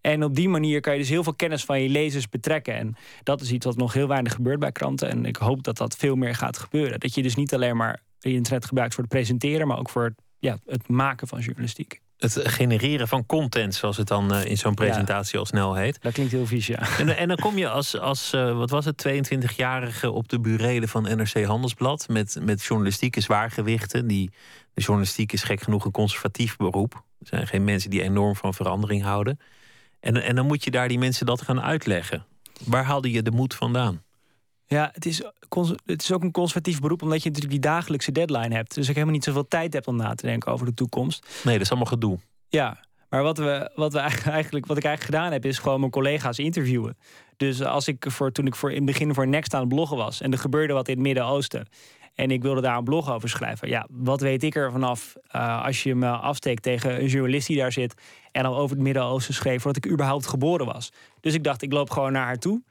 En 0.00 0.24
op 0.24 0.34
die 0.34 0.48
manier 0.48 0.80
kan 0.80 0.92
je 0.92 0.98
dus 0.98 1.08
heel 1.08 1.22
veel 1.22 1.34
kennis 1.34 1.64
van 1.64 1.82
je 1.82 1.88
lezers 1.88 2.28
betrekken. 2.28 2.74
En 2.74 2.96
dat 3.22 3.40
is 3.40 3.52
iets 3.52 3.66
wat 3.66 3.76
nog 3.76 3.92
heel 3.92 4.08
weinig 4.08 4.32
gebeurt 4.32 4.58
bij 4.58 4.72
kranten. 4.72 5.10
En 5.10 5.24
ik 5.24 5.36
hoop 5.36 5.62
dat 5.62 5.76
dat 5.76 5.96
veel 5.96 6.14
meer 6.14 6.34
gaat 6.34 6.58
gebeuren. 6.58 7.00
Dat 7.00 7.14
je 7.14 7.22
dus 7.22 7.34
niet 7.34 7.54
alleen 7.54 7.76
maar 7.76 8.00
internet 8.20 8.64
gebruikt 8.64 8.94
voor 8.94 9.04
het 9.04 9.12
presenteren, 9.12 9.66
maar 9.66 9.78
ook 9.78 9.90
voor 9.90 10.14
ja, 10.38 10.58
het 10.66 10.88
maken 10.88 11.28
van 11.28 11.40
journalistiek. 11.40 12.00
Het 12.22 12.40
genereren 12.42 13.08
van 13.08 13.26
content, 13.26 13.74
zoals 13.74 13.96
het 13.96 14.08
dan 14.08 14.34
eh, 14.34 14.44
in 14.44 14.58
zo'n 14.58 14.74
presentatie 14.74 15.38
al 15.38 15.46
snel 15.46 15.74
heet. 15.74 16.02
Dat 16.02 16.12
klinkt 16.12 16.32
heel 16.32 16.46
vies, 16.46 16.66
ja. 16.66 16.98
En, 16.98 17.16
en 17.16 17.28
dan 17.28 17.36
kom 17.36 17.58
je 17.58 17.68
als, 17.68 17.98
als 17.98 18.32
eh, 18.32 18.56
wat 18.56 18.70
was 18.70 18.84
het, 18.84 19.06
22-jarige 19.08 20.10
op 20.10 20.28
de 20.28 20.40
burelen 20.40 20.88
van 20.88 21.02
NRC 21.02 21.44
Handelsblad. 21.44 22.08
Met, 22.08 22.38
met 22.42 22.62
journalistieke 22.62 23.20
zwaargewichten. 23.20 24.06
Die, 24.06 24.30
de 24.74 24.82
journalistiek 24.82 25.32
is 25.32 25.42
gek 25.42 25.60
genoeg 25.60 25.84
een 25.84 25.90
conservatief 25.90 26.56
beroep. 26.56 26.94
Er 26.94 27.26
zijn 27.26 27.46
geen 27.46 27.64
mensen 27.64 27.90
die 27.90 28.02
enorm 28.02 28.36
van 28.36 28.54
verandering 28.54 29.02
houden. 29.02 29.40
En, 30.00 30.22
en 30.22 30.34
dan 30.34 30.46
moet 30.46 30.64
je 30.64 30.70
daar 30.70 30.88
die 30.88 30.98
mensen 30.98 31.26
dat 31.26 31.42
gaan 31.42 31.60
uitleggen. 31.60 32.26
Waar 32.64 32.84
haalde 32.84 33.10
je 33.10 33.22
de 33.22 33.30
moed 33.30 33.54
vandaan? 33.54 34.02
Ja, 34.72 34.90
het 34.92 35.06
is, 35.06 35.22
het 35.84 36.02
is 36.02 36.12
ook 36.12 36.22
een 36.22 36.30
conservatief 36.30 36.80
beroep, 36.80 37.02
omdat 37.02 37.22
je 37.22 37.28
natuurlijk 37.28 37.62
die 37.62 37.70
dagelijkse 37.70 38.12
deadline 38.12 38.54
hebt. 38.54 38.74
Dus 38.74 38.88
ik 38.88 38.94
helemaal 38.94 39.14
niet 39.14 39.24
zoveel 39.24 39.48
tijd 39.48 39.72
heb 39.72 39.86
om 39.86 39.96
na 39.96 40.14
te 40.14 40.26
denken 40.26 40.52
over 40.52 40.66
de 40.66 40.74
toekomst. 40.74 41.26
Nee, 41.44 41.54
dat 41.54 41.62
is 41.62 41.70
allemaal 41.70 41.88
gedoe. 41.88 42.18
Ja, 42.48 42.80
maar 43.08 43.22
wat, 43.22 43.38
we, 43.38 43.70
wat, 43.74 43.92
we 43.92 43.98
eigenlijk, 44.38 44.66
wat 44.66 44.76
ik 44.76 44.84
eigenlijk 44.84 45.02
gedaan 45.02 45.32
heb, 45.32 45.44
is 45.44 45.58
gewoon 45.58 45.80
mijn 45.80 45.92
collega's 45.92 46.38
interviewen. 46.38 46.96
Dus 47.36 47.62
als 47.62 47.88
ik 47.88 48.04
voor, 48.08 48.32
toen 48.32 48.46
ik 48.46 48.54
voor, 48.54 48.70
in 48.70 48.76
het 48.76 48.84
begin 48.84 49.14
voor 49.14 49.28
Next 49.28 49.54
aan 49.54 49.60
het 49.60 49.68
bloggen 49.68 49.96
was 49.96 50.20
en 50.20 50.32
er 50.32 50.38
gebeurde 50.38 50.72
wat 50.72 50.88
in 50.88 50.94
het 50.94 51.02
Midden-Oosten. 51.02 51.66
En 52.14 52.30
ik 52.30 52.42
wilde 52.42 52.60
daar 52.60 52.76
een 52.76 52.84
blog 52.84 53.12
over 53.12 53.28
schrijven. 53.28 53.68
Ja, 53.68 53.86
wat 53.90 54.20
weet 54.20 54.42
ik 54.42 54.54
er 54.54 54.72
vanaf 54.72 55.14
uh, 55.36 55.64
als 55.64 55.82
je 55.82 55.94
me 55.94 56.08
afsteekt 56.08 56.62
tegen 56.62 57.00
een 57.00 57.06
journalist 57.06 57.46
die 57.46 57.56
daar 57.56 57.72
zit. 57.72 57.94
en 58.32 58.44
al 58.44 58.56
over 58.56 58.76
het 58.76 58.84
Midden-Oosten 58.84 59.34
schreef 59.34 59.62
voordat 59.62 59.84
ik 59.84 59.90
überhaupt 59.90 60.26
geboren 60.26 60.66
was. 60.66 60.92
Dus 61.20 61.34
ik 61.34 61.44
dacht, 61.44 61.62
ik 61.62 61.72
loop 61.72 61.90
gewoon 61.90 62.12
naar 62.12 62.24
haar 62.24 62.38
toe. 62.38 62.62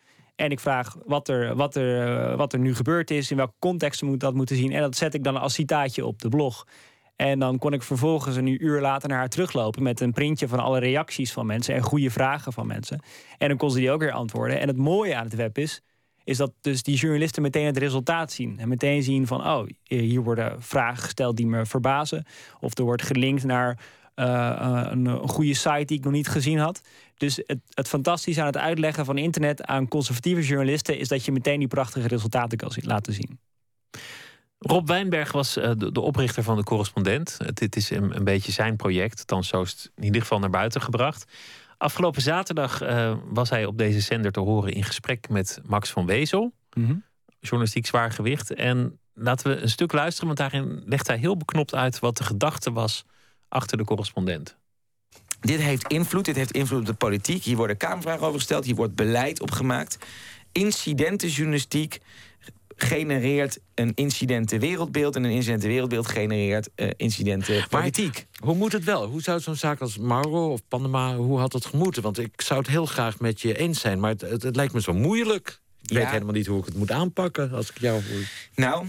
En 0.41 0.51
ik 0.51 0.59
vraag 0.59 0.95
wat 1.05 1.27
er, 1.27 1.55
wat, 1.55 1.75
er, 1.75 2.07
eh, 2.07 2.37
wat 2.37 2.53
er 2.53 2.59
nu 2.59 2.75
gebeurd 2.75 3.11
is, 3.11 3.31
in 3.31 3.37
welke 3.37 3.53
context 3.59 4.01
moet 4.01 4.19
dat 4.19 4.33
moeten 4.33 4.55
zien. 4.55 4.71
En 4.71 4.81
dat 4.81 4.95
zet 4.95 5.13
ik 5.13 5.23
dan 5.23 5.37
als 5.37 5.53
citaatje 5.53 6.05
op 6.05 6.21
de 6.21 6.29
blog. 6.29 6.67
En 7.15 7.39
dan 7.39 7.57
kon 7.57 7.73
ik 7.73 7.83
vervolgens 7.83 8.35
een 8.35 8.63
uur 8.63 8.81
later 8.81 9.09
naar 9.09 9.17
haar 9.17 9.29
teruglopen 9.29 9.83
met 9.83 9.99
een 9.99 10.11
printje 10.11 10.47
van 10.47 10.59
alle 10.59 10.79
reacties 10.79 11.31
van 11.31 11.45
mensen 11.45 11.75
en 11.75 11.81
goede 11.81 12.11
vragen 12.11 12.53
van 12.53 12.67
mensen. 12.67 12.99
En 13.37 13.47
dan 13.47 13.57
kon 13.57 13.71
ze 13.71 13.77
die 13.77 13.91
ook 13.91 13.99
weer 14.01 14.11
antwoorden. 14.11 14.59
En 14.59 14.67
het 14.67 14.77
mooie 14.77 15.15
aan 15.15 15.23
het 15.23 15.35
web 15.35 15.57
is, 15.57 15.81
is 16.23 16.37
dat 16.37 16.51
dus 16.61 16.83
die 16.83 16.95
journalisten 16.95 17.41
meteen 17.41 17.65
het 17.65 17.77
resultaat 17.77 18.31
zien. 18.31 18.59
En 18.59 18.67
meteen 18.67 19.03
zien 19.03 19.27
van, 19.27 19.47
oh, 19.47 19.67
hier 19.83 20.21
worden 20.21 20.61
vragen 20.61 21.03
gesteld 21.03 21.37
die 21.37 21.47
me 21.47 21.65
verbazen. 21.65 22.25
Of 22.59 22.77
er 22.77 22.83
wordt 22.83 23.03
gelinkt 23.03 23.43
naar 23.43 23.79
uh, 24.15 24.87
een, 24.89 25.05
een, 25.05 25.27
goede 25.27 25.53
site 25.53 25.85
die 25.85 25.97
ik 25.97 26.03
nog 26.03 26.13
niet 26.13 26.27
gezien 26.27 26.57
had. 26.57 26.81
Dus 27.21 27.41
het, 27.45 27.59
het 27.69 27.87
fantastische 27.87 28.41
aan 28.41 28.47
het 28.47 28.57
uitleggen 28.57 29.05
van 29.05 29.17
internet 29.17 29.63
aan 29.65 29.87
conservatieve 29.87 30.41
journalisten... 30.41 30.97
is 30.97 31.07
dat 31.07 31.25
je 31.25 31.31
meteen 31.31 31.59
die 31.59 31.67
prachtige 31.67 32.07
resultaten 32.07 32.57
kan 32.57 32.71
zien, 32.71 32.85
laten 32.85 33.13
zien. 33.13 33.39
Rob 34.57 34.87
Wijnberg 34.87 35.31
was 35.31 35.57
uh, 35.57 35.71
de, 35.77 35.91
de, 35.91 35.99
oprichter 35.99 36.43
van 36.43 36.55
de 36.55 36.63
correspondent. 36.63 37.37
Dit 37.53 37.75
is 37.75 37.89
een, 37.89 38.15
een, 38.15 38.23
beetje 38.23 38.51
zijn 38.51 38.75
project, 38.75 39.27
dan 39.27 39.43
zo 39.43 39.61
is 39.61 39.71
het 39.71 39.91
in 39.95 40.03
ieder 40.03 40.21
geval 40.21 40.39
naar 40.39 40.49
buiten 40.49 40.81
gebracht. 40.81 41.31
Afgelopen 41.77 42.21
zaterdag 42.21 42.83
uh, 42.83 43.13
was 43.25 43.49
hij 43.49 43.65
op 43.65 43.77
deze 43.77 43.99
zender 43.99 44.31
te 44.31 44.39
horen 44.39 44.73
in 44.73 44.83
gesprek 44.83 45.29
met 45.29 45.59
Max 45.65 45.89
van 45.89 46.05
Wezel, 46.05 46.53
mm 46.73 46.85
-hmm. 46.85 47.03
journalistiek 47.39 47.85
zwaargewicht. 47.85 48.53
En 48.53 48.99
laten 49.13 49.51
we 49.51 49.61
een 49.61 49.69
stuk 49.69 49.91
luisteren, 49.91 50.35
want 50.35 50.39
daarin 50.39 50.83
legt 50.85 51.07
hij 51.07 51.17
heel 51.17 51.37
beknopt 51.37 51.75
uit 51.75 51.99
wat 51.99 52.17
de 52.17 52.23
gedachte 52.23 52.71
was 52.71 53.05
achter 53.47 53.77
de 53.77 53.83
correspondent. 53.83 54.59
Dit 55.41 55.59
heeft 55.59 55.87
invloed, 55.87 56.25
dit 56.25 56.35
heeft 56.35 56.51
invloed 56.51 56.79
op 56.79 56.85
de 56.85 56.93
politiek. 56.93 57.43
Hier 57.43 57.57
worden 57.57 57.77
kamervragen 57.77 58.25
over 58.25 58.39
gesteld, 58.39 58.65
hier 58.65 58.75
wordt 58.75 58.95
beleid 58.95 59.41
opgemaakt. 59.41 59.97
Incidentenjournalistiek 60.51 61.99
genereert 62.75 63.59
een 63.75 63.91
incidentenwereldbeeld... 63.95 65.15
en 65.15 65.23
een 65.23 65.31
incidentenwereldbeeld 65.31 66.07
genereert 66.07 66.69
uh, 66.75 66.89
incidentenpolitiek. 66.97 68.27
hoe 68.43 68.55
moet 68.55 68.71
het 68.71 68.83
wel? 68.83 69.05
Hoe 69.05 69.21
zou 69.21 69.39
zo'n 69.39 69.55
zaak 69.55 69.81
als 69.81 69.97
Mauro 69.97 70.51
of 70.51 70.61
Panama... 70.67 71.15
hoe 71.15 71.39
had 71.39 71.53
het 71.53 71.65
gemoeten? 71.65 72.03
Want 72.03 72.19
ik 72.19 72.41
zou 72.41 72.59
het 72.59 72.69
heel 72.69 72.85
graag 72.85 73.19
met 73.19 73.41
je 73.41 73.57
eens 73.57 73.79
zijn... 73.79 73.99
maar 73.99 74.09
het, 74.09 74.21
het, 74.21 74.55
lijkt 74.55 74.73
me 74.73 74.81
zo 74.81 74.93
moeilijk. 74.93 75.59
Ik 75.81 75.97
weet 75.97 76.09
helemaal 76.09 76.33
niet 76.33 76.47
hoe 76.47 76.59
ik 76.59 76.65
het 76.65 76.77
moet 76.77 76.91
aanpakken 76.91 77.51
als 77.51 77.69
ik 77.69 77.79
jou 77.79 77.93
hoor. 77.93 78.23
Nou, 78.55 78.85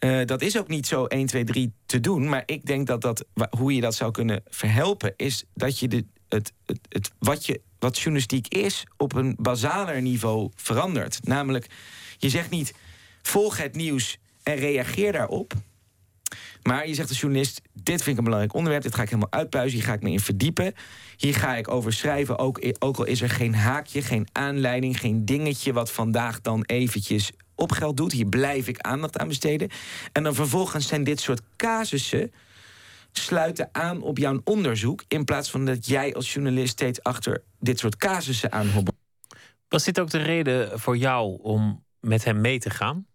uh, 0.00 0.24
dat 0.24 0.42
is 0.42 0.58
ook 0.58 0.68
niet 0.68 0.86
zo 0.86 1.04
1, 1.04 1.26
2, 1.26 1.44
3 1.44 1.72
te 1.86 2.00
doen. 2.00 2.28
Maar 2.28 2.42
ik 2.46 2.66
denk 2.66 2.86
dat, 2.86 3.00
dat 3.00 3.24
hoe 3.50 3.74
je 3.74 3.80
dat 3.80 3.94
zou 3.94 4.10
kunnen 4.10 4.42
verhelpen... 4.48 5.12
is 5.16 5.44
dat 5.54 5.78
je 5.78 5.88
de, 5.88 6.04
het, 6.28 6.52
het, 6.66 6.78
het, 6.88 7.10
wat, 7.18 7.46
je, 7.46 7.60
wat 7.78 7.96
journalistiek 7.98 8.48
is 8.48 8.84
op 8.96 9.14
een 9.14 9.36
basaler 9.38 10.02
niveau 10.02 10.50
verandert. 10.54 11.18
Namelijk, 11.22 11.66
je 12.18 12.28
zegt 12.28 12.50
niet 12.50 12.74
volg 13.22 13.56
het 13.56 13.74
nieuws 13.74 14.18
en 14.42 14.56
reageer 14.56 15.12
daarop. 15.12 15.52
Maar 16.62 16.88
je 16.88 16.94
zegt 16.94 17.08
als 17.08 17.20
journalist: 17.20 17.60
dit 17.72 18.02
vind 18.02 18.06
ik 18.06 18.16
een 18.16 18.24
belangrijk 18.24 18.54
onderwerp, 18.54 18.82
dit 18.82 18.94
ga 18.94 19.02
ik 19.02 19.08
helemaal 19.08 19.32
uitpuizen, 19.32 19.78
hier 19.78 19.86
ga 19.86 19.92
ik 19.92 20.02
me 20.02 20.10
in 20.10 20.20
verdiepen. 20.20 20.74
Hier 21.16 21.34
ga 21.34 21.56
ik 21.56 21.68
over 21.68 21.92
schrijven, 21.92 22.38
ook, 22.38 22.60
ook 22.78 22.96
al 22.96 23.04
is 23.04 23.20
er 23.20 23.30
geen 23.30 23.54
haakje, 23.54 24.02
geen 24.02 24.28
aanleiding, 24.32 25.00
geen 25.00 25.24
dingetje 25.24 25.72
wat 25.72 25.92
vandaag 25.92 26.40
dan 26.40 26.62
eventjes 26.62 27.30
op 27.58 27.72
geld 27.72 27.96
doet. 27.96 28.12
Hier 28.12 28.26
blijf 28.26 28.68
ik 28.68 28.80
aandacht 28.80 29.18
aan 29.18 29.28
besteden. 29.28 29.70
En 30.12 30.22
dan 30.22 30.34
vervolgens 30.34 30.86
zijn 30.86 31.04
dit 31.04 31.20
soort 31.20 31.40
casussen 31.56 32.32
sluiten 33.12 33.68
aan 33.72 34.02
op 34.02 34.18
jouw 34.18 34.40
onderzoek... 34.44 35.04
in 35.08 35.24
plaats 35.24 35.50
van 35.50 35.64
dat 35.64 35.86
jij 35.86 36.14
als 36.14 36.32
journalist 36.32 36.72
steeds 36.72 37.02
achter 37.02 37.44
dit 37.58 37.78
soort 37.78 37.96
casussen 37.96 38.52
aanhobbelt. 38.52 38.96
Was 39.68 39.84
dit 39.84 40.00
ook 40.00 40.10
de 40.10 40.18
reden 40.18 40.80
voor 40.80 40.96
jou 40.96 41.38
om 41.42 41.84
met 42.00 42.24
hem 42.24 42.40
mee 42.40 42.58
te 42.58 42.70
gaan? 42.70 43.06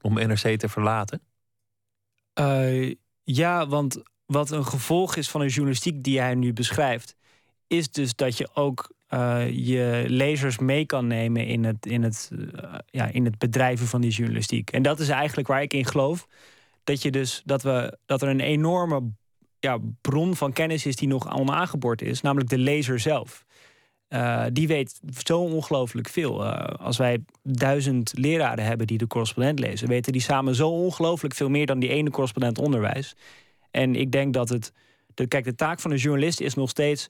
Om 0.00 0.14
NRC 0.14 0.58
te 0.58 0.68
verlaten? 0.68 1.22
Uh, 2.40 2.94
ja, 3.22 3.66
want 3.66 4.02
wat 4.26 4.50
een 4.50 4.66
gevolg 4.66 5.16
is 5.16 5.30
van 5.30 5.40
een 5.40 5.48
journalistiek 5.48 6.02
die 6.02 6.20
hij 6.20 6.34
nu 6.34 6.52
beschrijft... 6.52 7.16
is 7.66 7.90
dus 7.90 8.14
dat 8.14 8.36
je 8.36 8.48
ook 8.54 8.91
uh, 9.14 9.50
je 9.50 10.04
lezers 10.06 10.58
mee 10.58 10.86
kan 10.86 11.06
nemen 11.06 11.46
in 11.46 11.64
het, 11.64 11.86
in, 11.86 12.02
het, 12.02 12.30
uh, 12.32 12.74
ja, 12.90 13.06
in 13.06 13.24
het 13.24 13.38
bedrijven 13.38 13.86
van 13.86 14.00
die 14.00 14.10
journalistiek. 14.10 14.70
En 14.70 14.82
dat 14.82 15.00
is 15.00 15.08
eigenlijk 15.08 15.48
waar 15.48 15.62
ik 15.62 15.72
in 15.72 15.86
geloof. 15.86 16.26
Dat, 16.84 17.02
je 17.02 17.10
dus, 17.10 17.42
dat, 17.44 17.62
we, 17.62 17.98
dat 18.06 18.22
er 18.22 18.28
een 18.28 18.40
enorme 18.40 19.02
ja, 19.58 19.78
bron 20.00 20.36
van 20.36 20.52
kennis 20.52 20.86
is 20.86 20.96
die 20.96 21.08
nog 21.08 21.38
onaangeboord 21.38 22.02
is, 22.02 22.20
namelijk 22.20 22.50
de 22.50 22.58
lezer 22.58 23.00
zelf. 23.00 23.44
Uh, 24.08 24.44
die 24.52 24.66
weet 24.66 25.00
zo 25.24 25.40
ongelooflijk 25.40 26.08
veel. 26.08 26.44
als 26.76 26.96
wij 26.96 27.18
duizend 27.42 28.12
leraren 28.18 28.64
hebben 28.64 28.86
die 28.86 28.98
de 28.98 29.06
correspondent 29.06 29.58
lezen, 29.58 29.88
weten 29.88 30.12
die 30.12 30.20
samen 30.20 30.54
zo 30.54 30.68
ongelooflijk 30.68 31.34
veel 31.34 31.48
meer 31.48 31.66
dan 31.66 31.78
die 31.78 31.88
ene 31.88 32.10
correspondent 32.10 32.58
onderwijs. 32.58 33.14
En 33.70 33.94
ik 33.94 34.12
denk 34.12 34.34
dat 34.34 34.48
het. 34.48 34.72
De, 35.14 35.26
kijk, 35.26 35.44
de 35.44 35.54
taak 35.54 35.80
van 35.80 35.90
een 35.90 35.96
journalist 35.96 36.40
is 36.40 36.54
nog 36.54 36.70
steeds 36.70 37.08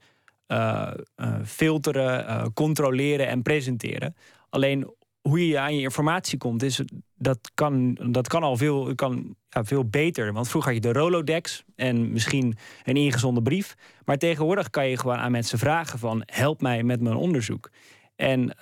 filteren, 1.44 2.24
uh, 2.24 2.44
controleren 2.54 3.28
en 3.28 3.42
presenteren. 3.42 4.16
Alleen 4.48 4.94
hoe 5.20 5.48
je 5.48 5.58
aan 5.58 5.76
je 5.76 5.82
informatie 5.82 6.38
komt, 6.38 6.82
dat, 7.14 7.50
kan, 7.54 7.98
dat 8.10 8.28
kan 8.28 8.42
al 8.42 8.56
veel, 8.56 8.94
kan, 8.94 9.36
ja, 9.48 9.64
veel 9.64 9.84
beter. 9.84 10.32
Want 10.32 10.48
vroeger 10.48 10.72
had 10.72 10.82
je 10.82 10.92
de 10.92 10.98
Rolodex 10.98 11.64
en 11.76 12.12
misschien 12.12 12.56
een 12.84 12.96
ingezonden 12.96 13.42
brief. 13.42 13.74
Maar 14.04 14.18
tegenwoordig 14.18 14.70
kan 14.70 14.88
je 14.88 14.98
gewoon 14.98 15.16
aan 15.16 15.30
mensen 15.30 15.58
vragen 15.58 15.98
van... 15.98 16.22
help 16.26 16.60
mij 16.60 16.82
met 16.82 17.00
mijn 17.00 17.16
onderzoek. 17.16 17.70
En 18.16 18.56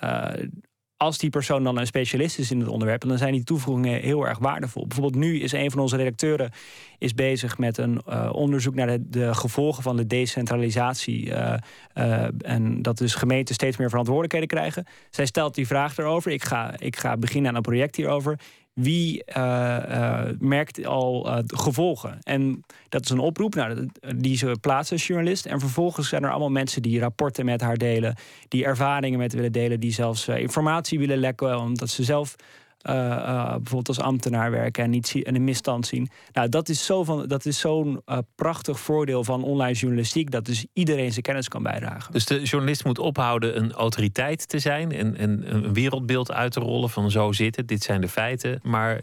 als 1.01 1.17
die 1.17 1.29
persoon 1.29 1.63
dan 1.63 1.77
een 1.77 1.85
specialist 1.85 2.39
is 2.39 2.51
in 2.51 2.59
het 2.59 2.69
onderwerp, 2.69 3.01
dan 3.07 3.17
zijn 3.17 3.31
die 3.31 3.43
toevoegingen 3.43 4.01
heel 4.01 4.27
erg 4.27 4.37
waardevol. 4.37 4.87
Bijvoorbeeld 4.87 5.23
nu 5.23 5.39
is 5.39 5.51
een 5.51 5.71
van 5.71 5.79
onze 5.79 5.95
redacteuren 5.95 6.51
is 6.97 7.13
bezig 7.13 7.57
met 7.57 7.77
een 7.77 8.01
uh, 8.09 8.29
onderzoek 8.33 8.75
naar 8.75 8.87
de, 8.87 9.09
de, 9.09 9.33
gevolgen 9.33 9.83
van 9.83 9.97
de 9.97 10.07
decentralisatie. 10.07 11.25
Uh, 11.25 11.53
uh, 11.95 12.27
en 12.41 12.81
dat 12.81 12.97
dus 12.97 13.15
gemeenten 13.15 13.55
steeds 13.55 13.77
meer 13.77 13.89
verantwoordelijkheden 13.89 14.47
krijgen. 14.47 14.85
Zij 15.09 15.25
stelt 15.25 15.55
die 15.55 15.67
vraag 15.67 15.97
erover. 15.97 16.31
Ik 16.31 16.43
ga, 16.43 16.73
ik 16.77 16.95
ga 16.95 17.17
beginnen 17.17 17.49
aan 17.49 17.55
een 17.55 17.61
project 17.61 17.95
hierover 17.95 18.39
wie 18.73 19.23
uh, 19.37 19.77
uh, 19.89 20.23
merkt 20.39 20.85
al 20.85 21.27
uh, 21.27 21.37
gevolgen? 21.45 22.17
En 22.21 22.63
dat 22.89 23.03
is 23.03 23.09
een 23.09 23.19
oproep 23.19 23.55
nou, 23.55 23.89
die 24.15 24.37
ze 24.37 24.57
plaatsen 24.61 24.95
als 24.95 25.07
journalist. 25.07 25.45
En 25.45 25.59
vervolgens 25.59 26.09
zijn 26.09 26.23
er 26.23 26.29
allemaal 26.29 26.49
mensen 26.49 26.81
die 26.81 26.99
rapporten 26.99 27.45
met 27.45 27.61
haar 27.61 27.77
delen, 27.77 28.15
die 28.47 28.65
ervaringen 28.65 29.19
met 29.19 29.33
willen 29.33 29.51
delen, 29.51 29.79
die 29.79 29.93
zelfs 29.93 30.27
informatie 30.27 30.99
willen 30.99 31.17
lekken, 31.17 31.59
omdat 31.59 31.89
ze 31.89 32.03
zelf 32.03 32.35
bijvoorbeeld 32.81 33.87
als 33.87 33.99
ambtenaar 33.99 34.51
werken 34.51 34.83
en, 34.83 34.89
niet 34.89 35.15
en 35.23 35.35
een 35.35 35.43
misstand 35.43 35.87
zien. 35.87 36.09
Nou, 36.33 36.49
dat 36.49 36.69
is 36.69 36.85
zo'n 36.85 37.25
zo, 37.39 37.51
zo 37.51 37.83
uh, 37.83 38.17
prachtig 38.35 38.79
voordeel 38.79 39.23
van 39.23 39.43
online 39.43 39.73
journalistiek, 39.73 40.31
dat 40.31 40.45
dus 40.45 40.65
iedereen 40.73 41.11
zijn 41.11 41.23
kennis 41.23 41.47
kan 41.47 41.63
bijdragen. 41.63 42.13
Dus 42.13 42.25
de 42.25 42.41
journalist 42.41 42.83
moet 42.85 42.99
ophouden 42.99 43.57
een 43.57 43.71
autoriteit 43.71 44.47
te 44.47 44.59
zijn 44.59 44.91
en, 44.91 45.17
en 45.17 45.55
een 45.55 45.73
wereldbeeld 45.73 46.31
uit 46.31 46.51
te 46.51 46.59
rollen 46.59 46.89
van 46.89 47.11
zo 47.11 47.31
zit 47.31 47.55
het, 47.55 47.67
dit 47.67 47.83
zijn 47.83 48.01
de 48.01 48.07
feiten, 48.07 48.59
maar 48.63 49.01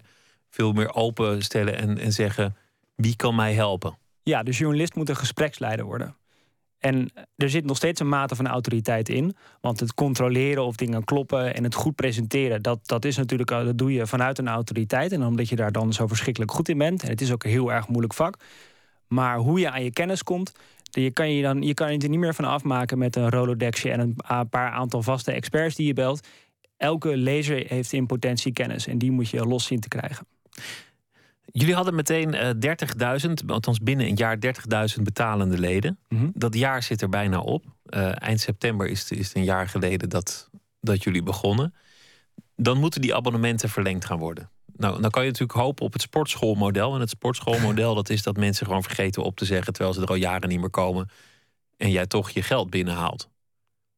veel 0.50 0.72
meer 0.72 0.94
openstellen 0.94 1.76
en, 1.76 1.98
en 1.98 2.12
zeggen 2.12 2.56
wie 2.94 3.16
kan 3.16 3.34
mij 3.34 3.54
helpen. 3.54 3.98
Ja, 4.22 4.42
de 4.42 4.50
journalist 4.50 4.94
moet 4.94 5.08
een 5.08 5.16
gespreksleider 5.16 5.84
worden. 5.84 6.16
En 6.78 7.10
er 7.36 7.50
zit 7.50 7.64
nog 7.64 7.76
steeds 7.76 8.00
een 8.00 8.08
mate 8.08 8.36
van 8.36 8.46
autoriteit 8.46 9.08
in. 9.08 9.36
Want 9.60 9.80
het 9.80 9.94
controleren 9.94 10.64
of 10.64 10.76
dingen 10.76 11.04
kloppen 11.04 11.54
en 11.54 11.64
het 11.64 11.74
goed 11.74 11.94
presenteren, 11.94 12.62
dat, 12.62 12.78
dat 12.88 13.04
is 13.04 13.16
natuurlijk, 13.16 13.50
eh, 13.50 13.64
dat 13.64 13.78
doe 13.78 13.92
je 13.92 14.06
vanuit 14.06 14.38
een 14.38 14.48
autoriteit. 14.48 15.12
En 15.12 15.24
omdat 15.24 15.48
je 15.48 15.56
daar 15.56 15.72
dan 15.72 15.92
zo 15.92 16.06
verschrikkelijk 16.06 16.52
goed 16.52 16.68
in 16.68 16.78
bent. 16.78 17.02
En 17.02 17.08
het 17.08 17.20
is 17.20 17.32
ook 17.32 17.44
een 17.44 17.50
heel 17.50 17.72
erg 17.72 17.88
moeilijk 17.88 18.14
vak. 18.14 18.36
Maar 19.08 19.36
hoe 19.36 19.60
je 19.60 19.70
aan 19.70 19.84
je 19.84 19.92
kennis 19.92 20.22
komt, 20.22 20.52
je 20.90 21.10
kan 21.10 21.32
je, 21.32 21.42
dan, 21.42 21.62
je 21.62 21.74
kan 21.74 21.92
je 21.92 21.98
er 21.98 22.08
niet 22.08 22.18
meer 22.18 22.34
van 22.34 22.44
afmaken 22.44 22.98
met 22.98 23.16
een 23.16 23.30
Rolodexje 23.30 23.90
en 23.90 24.00
een 24.00 24.48
paar 24.48 24.70
aantal 24.70 25.02
vaste 25.02 25.32
experts 25.32 25.74
die 25.74 25.86
je 25.86 25.92
belt. 25.92 26.26
Elke 26.76 27.16
lezer 27.16 27.64
heeft 27.66 27.92
in 27.92 28.06
potentie 28.06 28.52
kennis 28.52 28.86
en 28.86 28.98
die 28.98 29.10
moet 29.10 29.28
je 29.28 29.46
los 29.46 29.66
zien 29.66 29.80
te 29.80 29.88
krijgen. 29.88 30.26
Jullie 31.52 31.74
hadden 31.74 31.94
meteen 31.94 32.34
uh, 32.34 32.50
eh, 32.50 33.26
30.000, 33.26 33.32
althans 33.46 33.78
binnen 33.78 34.06
een 34.06 34.14
jaar 34.14 34.38
30.000 34.96 35.02
betalende 35.02 35.58
leden. 35.58 35.98
Mhm. 36.08 36.28
Dat 36.34 36.54
jaar 36.54 36.82
zit 36.82 37.02
er 37.02 37.08
bijna 37.08 37.40
op. 37.40 37.64
Uh, 37.86 38.22
eind 38.22 38.40
september 38.40 38.86
is 38.86 39.00
het, 39.00 39.10
is 39.10 39.26
het 39.28 39.36
een 39.36 39.44
jaar 39.44 39.68
geleden 39.68 40.08
dat, 40.08 40.50
dat 40.80 41.02
jullie 41.02 41.22
begonnen. 41.22 41.74
dan 42.56 42.78
moeten 42.78 43.00
die 43.00 43.14
abonnementen 43.14 43.68
verlengd 43.68 44.04
gaan 44.04 44.18
worden. 44.18 44.50
Nou, 44.76 45.00
dan 45.00 45.10
kan 45.10 45.22
je 45.22 45.30
natuurlijk 45.30 45.58
hopen 45.58 45.84
op 45.84 45.92
het 45.92 46.02
sportschoolmodel. 46.02 46.94
En 46.94 47.00
het 47.00 47.10
sportschoolmodel 47.10 47.94
dat 48.00 48.08
is 48.10 48.22
dat 48.22 48.36
mensen 48.36 48.66
gewoon 48.66 48.82
vergeten 48.82 49.22
op 49.22 49.36
te 49.36 49.44
zeggen 49.44 49.72
terwijl 49.72 49.94
ze 49.94 50.02
er 50.02 50.08
al 50.08 50.14
jaren 50.14 50.48
niet 50.48 50.60
meer 50.60 50.70
komen. 50.70 51.08
En 51.76 51.90
jij 51.90 52.06
toch 52.06 52.30
je 52.30 52.42
geld 52.42 52.70
binnenhaalt. 52.70 53.28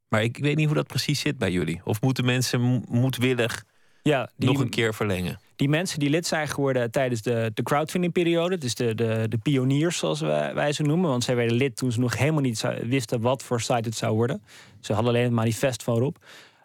Maar 0.09 0.23
ik 0.23 0.37
weet 0.37 0.57
niet 0.57 0.67
hoe 0.67 0.75
dat 0.75 0.87
precies 0.87 1.21
zit 1.21 1.39
bij 1.39 1.51
jullie. 1.51 1.81
Of 1.85 2.01
moeten 2.01 2.25
mensen 2.25 2.85
moedwillig 2.89 3.65
ja, 4.03 4.31
die, 4.37 4.49
nog 4.49 4.61
een 4.61 4.71
keer 4.71 4.95
verlengen? 4.95 5.41
Die 5.61 5.69
mensen 5.69 5.99
die 5.99 6.11
lid 6.11 6.27
zijn 6.27 6.49
geworden 6.49 6.91
tijdens 6.91 7.23
de, 7.23 7.51
de 7.55 7.63
crowdfundingperiode, 7.63 8.59
dus 8.59 8.75
de, 8.75 8.95
de, 8.95 9.27
de 9.29 9.39
pioniers 9.39 9.99
zoals 9.99 10.21
wij, 10.21 10.55
wij 10.55 10.73
ze 10.73 10.83
noemen, 10.83 11.11
want 11.11 11.25
zij 11.25 11.37
werden 11.37 11.57
lid 11.57 11.77
toen 11.77 11.93
ze 11.93 12.01
nog 12.01 12.19
helemaal 12.19 12.41
niet 12.41 12.65
wisten 12.83 13.21
wat 13.21 13.43
voor 13.43 13.61
site 13.61 13.89
het 13.89 13.95
zou 13.95 14.15
worden. 14.15 14.43
Ze 14.81 14.93
hadden 14.93 15.11
alleen 15.11 15.25
het 15.25 15.33
manifest 15.33 15.83
van 15.83 15.99
Rob. 15.99 16.17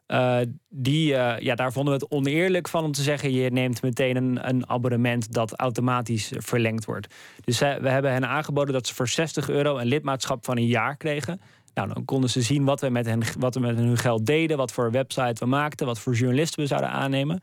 Uh, 0.07 0.37
die, 0.69 1.11
uh, 1.11 1.39
ja, 1.39 1.55
daar 1.55 1.71
vonden 1.71 1.93
we 1.93 1.99
het 1.99 2.11
oneerlijk 2.11 2.67
van 2.67 2.83
om 2.83 2.91
te 2.91 3.01
zeggen: 3.01 3.31
je 3.31 3.51
neemt 3.51 3.81
meteen 3.81 4.15
een, 4.15 4.47
een 4.47 4.69
abonnement 4.69 5.33
dat 5.33 5.59
automatisch 5.59 6.31
verlengd 6.35 6.85
wordt. 6.85 7.13
Dus 7.43 7.61
uh, 7.61 7.75
we 7.75 7.89
hebben 7.89 8.11
hen 8.11 8.27
aangeboden 8.27 8.73
dat 8.73 8.87
ze 8.87 8.93
voor 8.93 9.07
60 9.07 9.49
euro 9.49 9.77
een 9.77 9.87
lidmaatschap 9.87 10.45
van 10.45 10.57
een 10.57 10.67
jaar 10.67 10.97
kregen. 10.97 11.41
Nou, 11.73 11.93
dan 11.93 12.05
konden 12.05 12.29
ze 12.29 12.41
zien 12.41 12.63
wat 12.63 12.81
we 12.81 12.89
met, 12.89 13.05
hen, 13.05 13.21
wat 13.39 13.53
we 13.53 13.59
met 13.59 13.75
hun 13.75 13.97
geld 13.97 14.25
deden, 14.25 14.57
wat 14.57 14.71
voor 14.71 14.91
website 14.91 15.35
we 15.39 15.45
maakten, 15.45 15.85
wat 15.85 15.99
voor 15.99 16.13
journalisten 16.13 16.61
we 16.61 16.67
zouden 16.67 16.89
aannemen. 16.89 17.41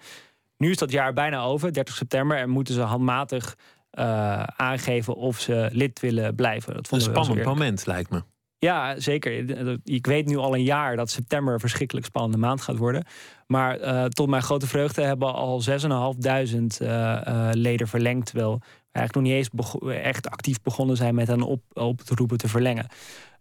Nu 0.62 0.70
is 0.70 0.76
dat 0.76 0.90
jaar 0.90 1.12
bijna 1.12 1.42
over, 1.42 1.72
30 1.72 1.94
september, 1.94 2.36
en 2.36 2.48
moeten 2.48 2.74
ze 2.74 2.80
handmatig 2.80 3.56
aangeven 4.56 5.14
of 5.14 5.40
ze 5.40 5.68
lid 5.72 6.00
willen 6.00 6.34
blijven. 6.34 6.74
Dat 6.74 6.90
een 6.90 7.00
spannend 7.00 7.44
moment, 7.44 7.86
lijkt 7.86 8.10
me. 8.10 8.22
Ja, 8.58 9.00
zeker. 9.00 9.32
Ik 9.84 10.06
weet 10.06 10.26
nu 10.26 10.36
al 10.36 10.54
een 10.54 10.62
jaar 10.62 10.96
dat 10.96 11.10
september 11.10 11.54
een 11.54 11.60
verschrikkelijk 11.60 12.06
spannende 12.06 12.38
maand 12.38 12.60
gaat 12.60 12.76
worden. 12.76 13.04
Maar 13.46 13.80
uh, 13.80 14.04
tot 14.04 14.28
mijn 14.28 14.42
grote 14.42 14.66
vreugde 14.66 15.02
hebben 15.02 15.34
al 15.34 15.62
6.500 15.62 15.76
uh, 15.78 16.88
uh, 16.88 17.48
leden 17.52 17.88
verlengd. 17.88 18.26
Terwijl 18.26 18.58
we 18.58 18.66
eigenlijk 18.92 19.14
nog 19.14 19.36
niet 19.36 19.78
eens 19.86 20.02
echt 20.02 20.30
actief 20.30 20.60
begonnen 20.62 20.96
zijn 20.96 21.14
met 21.14 21.26
hen 21.26 21.42
op, 21.42 21.62
op 21.72 22.00
te 22.00 22.14
roepen 22.14 22.38
te 22.38 22.48
verlengen. 22.48 22.86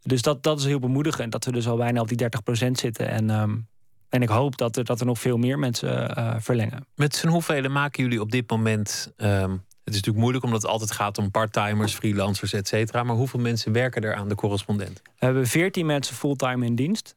Dus 0.01 0.21
dat, 0.21 0.43
dat 0.43 0.59
is 0.59 0.65
heel 0.65 0.79
bemoedigend. 0.79 1.31
Dat 1.31 1.45
we 1.45 1.51
dus 1.51 1.67
al 1.67 1.77
bijna 1.77 2.01
op 2.01 2.07
die 2.07 2.27
30% 2.67 2.71
zitten. 2.71 3.07
En, 3.07 3.29
um, 3.29 3.67
en 4.11 4.21
ik 4.21 4.29
hoop 4.29 4.57
dat 4.57 4.77
er, 4.77 4.83
dat 4.83 4.99
er 4.99 5.05
nog 5.05 5.19
veel 5.19 5.37
meer 5.37 5.59
mensen 5.59 6.17
uh, 6.17 6.35
verlengen. 6.39 6.85
Met 6.95 7.15
z'n 7.15 7.27
hoeveel 7.27 7.69
maken 7.69 8.03
jullie 8.03 8.21
op 8.21 8.31
dit 8.31 8.49
moment 8.49 9.13
um, 9.17 9.51
het 9.83 9.93
is 9.93 9.95
natuurlijk 9.95 10.17
moeilijk 10.17 10.43
omdat 10.43 10.61
het 10.61 10.71
altijd 10.71 10.91
gaat 10.91 11.17
om 11.17 11.31
parttimers, 11.31 11.93
freelancers, 11.93 12.53
et 12.53 12.67
cetera. 12.67 13.03
Maar 13.03 13.15
hoeveel 13.15 13.39
mensen 13.39 13.71
werken 13.71 14.01
er 14.01 14.15
aan 14.15 14.29
de 14.29 14.35
correspondent? 14.35 15.01
We 15.03 15.25
hebben 15.25 15.47
veertien 15.47 15.85
mensen 15.85 16.15
fulltime 16.15 16.65
in 16.65 16.75
dienst. 16.75 17.15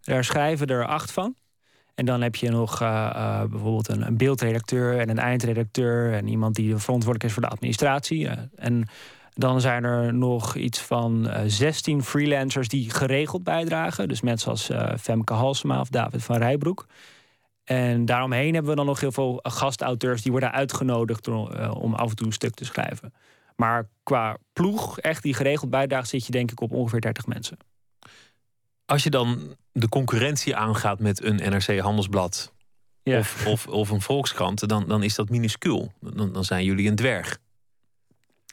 Daar 0.00 0.24
schrijven 0.24 0.66
er 0.66 0.86
acht 0.86 1.12
van. 1.12 1.34
En 1.94 2.04
dan 2.04 2.20
heb 2.22 2.34
je 2.34 2.50
nog 2.50 2.82
uh, 2.82 2.88
uh, 2.88 3.40
bijvoorbeeld 3.44 3.88
een, 3.88 4.06
een, 4.06 4.16
beeldredacteur 4.16 4.98
en 4.98 5.08
een 5.08 5.18
eindredacteur 5.18 6.12
en 6.12 6.28
iemand 6.28 6.54
die 6.54 6.76
verantwoordelijk 6.76 7.24
is 7.24 7.32
voor 7.32 7.42
de 7.42 7.48
administratie. 7.48 8.28
En 8.56 8.88
dan 9.38 9.60
zijn 9.60 9.84
er 9.84 10.14
nog 10.14 10.54
iets 10.54 10.78
van 10.80 11.30
16 11.46 12.02
freelancers 12.02 12.68
die 12.68 12.90
geregeld 12.90 13.44
bijdragen. 13.44 14.08
Dus 14.08 14.20
mensen 14.20 14.50
als 14.50 14.70
Femke 15.00 15.32
Halsema 15.32 15.80
of 15.80 15.88
David 15.88 16.24
van 16.24 16.36
Rijbroek. 16.36 16.86
En 17.66 18.04
daaromheen 18.04 18.52
hebben 18.52 18.70
we 18.70 18.76
dan 18.76 18.86
nog 18.86 19.00
heel 19.00 19.12
veel 19.12 19.38
gastauteurs 19.42 20.22
die 20.22 20.30
worden 20.30 20.52
uitgenodigd 20.52 21.28
eh, 21.28 21.74
om 21.74 21.94
af 21.94 22.10
en 22.10 22.16
toe 22.16 22.26
een 22.26 22.32
stuk 22.32 22.54
te 22.54 22.64
schrijven. 22.64 23.14
Maar 23.56 23.88
qua 24.02 24.36
ploeg, 24.52 24.98
echt 24.98 25.22
die 25.22 25.34
geregeld 25.34 25.70
bijdraagt, 25.70 26.08
zit 26.08 26.26
je 26.26 26.32
denk 26.32 26.50
ik 26.50 26.60
op 26.60 26.72
ongeveer 26.72 27.00
30 27.00 27.26
mensen. 27.26 27.56
Als 28.84 29.02
je 29.02 29.10
dan 29.10 29.56
de 29.72 29.88
concurrentie 29.88 30.56
aangaat 30.56 31.00
met 31.00 31.22
een 31.22 31.36
NRC 31.36 31.78
Handelsblad 31.78 32.52
ja. 33.02 33.18
of, 33.18 33.46
of, 33.46 33.66
of, 33.66 33.90
een 33.90 34.00
Volkskrant, 34.00 34.68
dan, 34.68 34.88
dan 34.88 35.02
is 35.02 35.14
dat 35.14 35.28
minuscuul. 35.28 35.92
Dan, 36.00 36.32
dan 36.32 36.44
zijn 36.44 36.64
jullie 36.64 36.88
een 36.88 36.96
dwerg. 36.96 37.38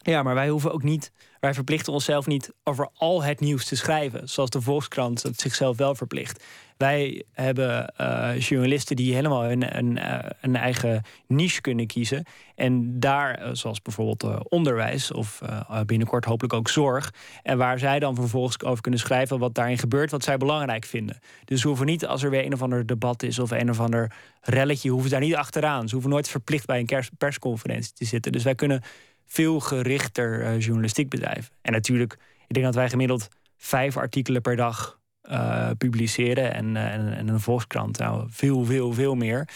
Ja, 0.04 0.24
maar 0.24 0.36
wij 0.36 0.50
hoeven 0.50 0.74
ook 0.74 0.84
niet, 0.84 1.12
wij 1.40 1.54
verplichten 1.54 1.94
onszelf 1.94 2.28
niet 2.28 2.54
over 2.64 2.90
al 2.94 3.24
het 3.24 3.40
nieuws 3.40 3.66
te 3.66 3.76
schrijven, 3.76 4.30
zoals 4.30 4.50
de 4.50 4.62
Volkskrant 4.62 5.24
het 5.24 5.40
zichzelf 5.40 5.78
wel 5.78 5.96
verplicht. 5.96 6.44
Wij 6.78 7.24
hebben 7.32 7.94
uh, 8.02 8.40
journalisten 8.40 8.96
die 8.96 9.14
helemaal 9.14 9.52
een, 9.52 9.98
eh, 9.98 10.30
een, 10.42 10.56
eigen 10.56 11.02
niche 11.28 11.62
kunnen 11.62 11.88
kiezen. 11.88 12.26
En 12.56 13.00
daar, 13.00 13.42
uh, 13.42 13.50
zoals 13.52 13.82
bijvoorbeeld 13.82 14.48
onderwijs 14.50 15.12
of 15.12 15.42
binnenkort 15.86 16.26
hopelijk 16.26 16.54
ook 16.54 16.70
zorg. 16.70 17.14
En 17.44 17.58
waar 17.58 17.80
zij 17.80 18.00
dan 18.00 18.16
vervolgens 18.16 18.64
over 18.64 18.82
kunnen 18.82 19.00
schrijven 19.00 19.40
wat 19.40 19.56
daarin 19.56 19.78
gebeurt, 19.78 20.12
wat 20.12 20.24
zij 20.24 20.38
belangrijk 20.38 20.86
vinden. 20.86 21.20
Dus 21.46 21.62
ze 21.62 21.68
hoeven 21.68 21.86
niet, 21.86 22.06
als 22.06 22.24
er 22.24 22.30
weer 22.30 22.46
een 22.46 22.54
of 22.54 22.62
ander 22.62 22.86
debat 22.86 23.24
is 23.24 23.40
of 23.40 23.52
een 23.52 23.70
of 23.70 23.80
ander 23.80 24.12
relletje, 24.42 24.90
hoeven 24.90 25.10
daar 25.12 25.20
niet 25.20 25.36
achteraan. 25.36 25.88
Ze 25.88 25.94
hoeven 25.94 26.12
nooit 26.12 26.30
verplicht 26.30 26.66
bij 26.66 26.80
een 26.80 27.04
persconferentie 27.18 27.94
te 27.94 28.06
zitten. 28.06 28.32
Dus 28.32 28.44
wij 28.44 28.56
kunnen 28.56 28.82
veel 29.26 29.60
gerichter 29.60 30.58
journalistiek 30.58 31.10
bedrijven. 31.10 31.54
En 31.62 31.72
natuurlijk, 31.72 32.18
ik 32.48 32.54
denk 32.54 32.66
dat 32.66 32.76
wij 32.76 32.90
gemiddeld 32.90 33.28
vijf 33.58 33.98
artikelen 33.98 34.42
per 34.42 34.56
dag 34.56 35.00
uh, 35.30 35.70
publiceren. 35.78 36.54
En, 36.54 36.76
uh, 36.76 36.94
en, 36.94 37.14
en, 37.14 37.28
een 37.28 37.40
Volkskrant, 37.40 37.98
nou, 37.98 38.28
veel, 38.30 38.66
veel, 38.66 38.94
veel 38.94 39.16
meer. 39.16 39.48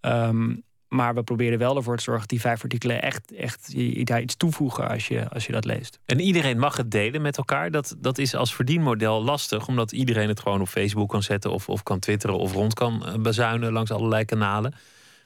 Um, 0.00 0.62
maar 0.92 1.14
we 1.14 1.22
proberen 1.22 1.58
wel 1.58 1.76
ervoor 1.76 1.96
te 1.96 2.02
zorgen 2.02 2.22
dat 2.22 2.30
die 2.30 2.40
vijf 2.40 2.62
artikelen 2.62 3.02
echt, 3.02 3.34
echt 3.34 3.74
daar 4.06 4.20
iets 4.20 4.36
toevoegen 4.36 4.88
als 4.88 5.08
je, 5.08 5.28
als 5.28 5.46
je 5.46 5.52
dat 5.52 5.64
leest. 5.64 5.98
En 6.04 6.20
iedereen 6.20 6.58
mag 6.58 6.76
het 6.76 6.90
delen 6.90 7.22
met 7.22 7.36
elkaar. 7.36 7.70
Dat, 7.70 7.96
dat 7.98 8.18
is 8.18 8.34
als 8.34 8.54
verdienmodel 8.54 9.22
lastig, 9.22 9.68
omdat 9.68 9.92
iedereen 9.92 10.28
het 10.28 10.40
gewoon 10.40 10.60
op 10.60 10.68
Facebook 10.68 11.08
kan 11.08 11.22
zetten 11.22 11.50
of, 11.50 11.68
of 11.68 11.82
kan 11.82 11.98
twitteren 11.98 12.38
of 12.38 12.52
rond 12.52 12.74
kan 12.74 13.06
eh, 13.06 13.14
bezuinen 13.14 13.72
langs 13.72 13.90
allerlei 13.90 14.24
kanalen. 14.24 14.74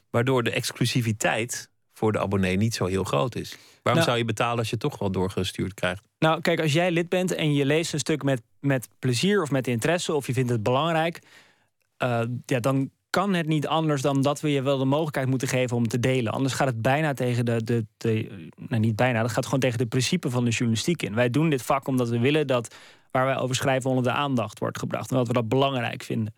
Waardoor 0.09 0.43
de 0.43 0.51
exclusiviteit 0.51 1.69
voor 1.93 2.11
de 2.11 2.19
abonnee 2.19 2.57
niet 2.57 2.73
zo 2.73 2.85
heel 2.85 3.03
groot 3.03 3.35
is. 3.35 3.57
Waarom 3.87 4.05
nou- 4.05 4.05
zou 4.05 4.17
je 4.17 4.25
betalen 4.25 4.57
als 4.57 4.69
je 4.69 4.77
toch 4.77 4.99
wel 4.99 5.11
doorgestuurd 5.11 5.73
krijgt? 5.73 6.07
Nou, 6.19 6.41
kijk, 6.41 6.61
als 6.61 6.73
jij 6.73 6.91
lid 6.91 7.09
bent 7.09 7.35
en 7.35 7.53
je 7.53 7.65
leest 7.65 7.93
een 7.93 7.99
stuk 7.99 8.23
met, 8.23 8.41
met 8.59 8.89
plezier 8.99 9.41
of 9.41 9.51
met 9.51 9.67
interesse, 9.67 10.13
of 10.13 10.27
je 10.27 10.33
vindt 10.33 10.49
het 10.49 10.63
belangrijk, 10.63 11.21
uh, 12.03 12.21
ja, 12.45 12.59
dan 12.59 12.91
kan 13.09 13.33
het 13.33 13.47
niet 13.47 13.67
anders 13.67 14.01
dan 14.01 14.21
dat 14.21 14.41
we 14.41 14.51
je 14.51 14.61
wel 14.61 14.77
de 14.77 14.85
mogelijkheid 14.85 15.27
moeten 15.27 15.47
geven 15.47 15.77
om 15.77 15.87
te 15.87 15.99
delen. 15.99 16.33
Anders 16.33 16.53
gaat 16.53 16.67
het 16.67 16.81
bijna 16.81 17.13
tegen 17.13 17.45
de. 17.45 17.63
de, 17.63 17.85
de 17.97 18.47
nou, 18.55 18.81
niet 18.81 18.95
bijna, 18.95 19.21
dat 19.21 19.31
gaat 19.31 19.45
gewoon 19.45 19.59
tegen 19.59 19.77
de 19.77 19.85
principe 19.85 20.29
van 20.29 20.45
de 20.45 20.51
journalistiek 20.51 21.01
in. 21.01 21.15
Wij 21.15 21.29
doen 21.29 21.49
dit 21.49 21.61
vak 21.61 21.87
omdat 21.87 22.09
we 22.09 22.19
willen 22.19 22.47
dat 22.47 22.75
waar 23.11 23.25
wij 23.25 23.37
over 23.37 23.55
schrijven 23.55 23.89
onder 23.89 24.05
de 24.05 24.11
aandacht 24.11 24.59
wordt 24.59 24.79
gebracht. 24.79 25.11
Omdat 25.11 25.27
we 25.27 25.33
dat 25.33 25.49
belangrijk 25.49 26.03
vinden. 26.03 26.33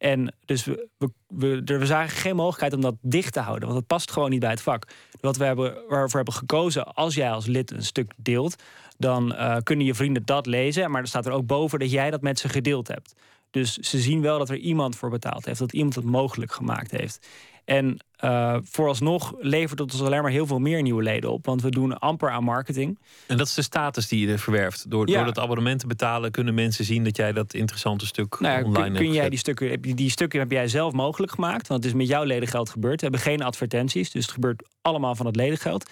En 0.00 0.34
dus 0.44 0.64
we, 0.64 0.88
we, 0.98 1.10
we, 1.28 1.78
we 1.78 1.86
zagen 1.86 2.16
geen 2.16 2.36
mogelijkheid 2.36 2.72
om 2.72 2.80
dat 2.80 2.94
dicht 3.00 3.32
te 3.32 3.40
houden. 3.40 3.68
Want 3.68 3.80
dat 3.80 3.88
past 3.88 4.10
gewoon 4.10 4.30
niet 4.30 4.40
bij 4.40 4.50
het 4.50 4.62
vak. 4.62 4.86
Wat 5.20 5.36
we 5.36 5.44
hebben, 5.44 5.74
waarvoor 5.88 6.16
hebben 6.16 6.34
gekozen, 6.34 6.94
als 6.94 7.14
jij 7.14 7.30
als 7.30 7.46
lid 7.46 7.70
een 7.70 7.82
stuk 7.82 8.12
deelt, 8.16 8.62
dan 8.98 9.32
uh, 9.32 9.56
kunnen 9.62 9.86
je 9.86 9.94
vrienden 9.94 10.24
dat 10.24 10.46
lezen. 10.46 10.90
Maar 10.90 11.00
er 11.00 11.08
staat 11.08 11.26
er 11.26 11.32
ook 11.32 11.46
boven 11.46 11.78
dat 11.78 11.90
jij 11.90 12.10
dat 12.10 12.20
met 12.20 12.38
ze 12.38 12.48
gedeeld 12.48 12.88
hebt. 12.88 13.14
Dus 13.50 13.74
ze 13.74 13.98
zien 13.98 14.20
wel 14.20 14.38
dat 14.38 14.50
er 14.50 14.56
iemand 14.56 14.96
voor 14.96 15.10
betaald 15.10 15.44
heeft, 15.44 15.58
dat 15.58 15.72
iemand 15.72 15.94
het 15.94 16.04
mogelijk 16.04 16.52
gemaakt 16.52 16.90
heeft. 16.90 17.28
En 17.64 17.98
uh, 18.24 18.56
vooralsnog 18.62 19.34
levert 19.38 19.78
het 19.78 19.92
ons 19.92 20.02
alleen 20.02 20.22
maar 20.22 20.30
heel 20.30 20.46
veel 20.46 20.58
meer 20.58 20.82
nieuwe 20.82 21.02
leden 21.02 21.30
op. 21.30 21.46
Want 21.46 21.62
we 21.62 21.70
doen 21.70 21.98
amper 21.98 22.30
aan 22.30 22.44
marketing. 22.44 22.98
En 23.26 23.36
dat 23.36 23.46
is 23.46 23.54
de 23.54 23.62
status 23.62 24.08
die 24.08 24.26
je 24.26 24.32
er 24.32 24.38
verwerft. 24.38 24.90
Door, 24.90 25.06
door 25.06 25.24
dat 25.24 25.38
abonnement 25.38 25.80
te 25.80 25.86
betalen 25.86 26.30
kunnen 26.30 26.54
mensen 26.54 26.84
zien 26.84 27.04
dat 27.04 27.16
jij 27.16 27.32
dat 27.32 27.54
interessante 27.54 28.06
stuk 28.06 28.40
nou 28.40 28.58
ja, 28.58 28.64
online 28.64 28.96
kun, 28.96 29.04
kun 29.06 29.12
jij 29.12 29.28
die 29.28 29.38
stukken, 29.38 29.80
die 29.80 30.10
stukken 30.10 30.38
heb 30.38 30.50
jij 30.50 30.68
zelf 30.68 30.92
mogelijk 30.92 31.32
gemaakt. 31.32 31.68
Want 31.68 31.84
het 31.84 31.92
is 31.92 31.98
met 31.98 32.08
jouw 32.08 32.24
ledengeld 32.24 32.70
gebeurd. 32.70 33.00
We 33.00 33.06
hebben 33.06 33.20
geen 33.20 33.42
advertenties. 33.42 34.10
Dus 34.10 34.22
het 34.22 34.34
gebeurt 34.34 34.62
allemaal 34.82 35.14
van 35.14 35.26
het 35.26 35.36
ledengeld. 35.36 35.90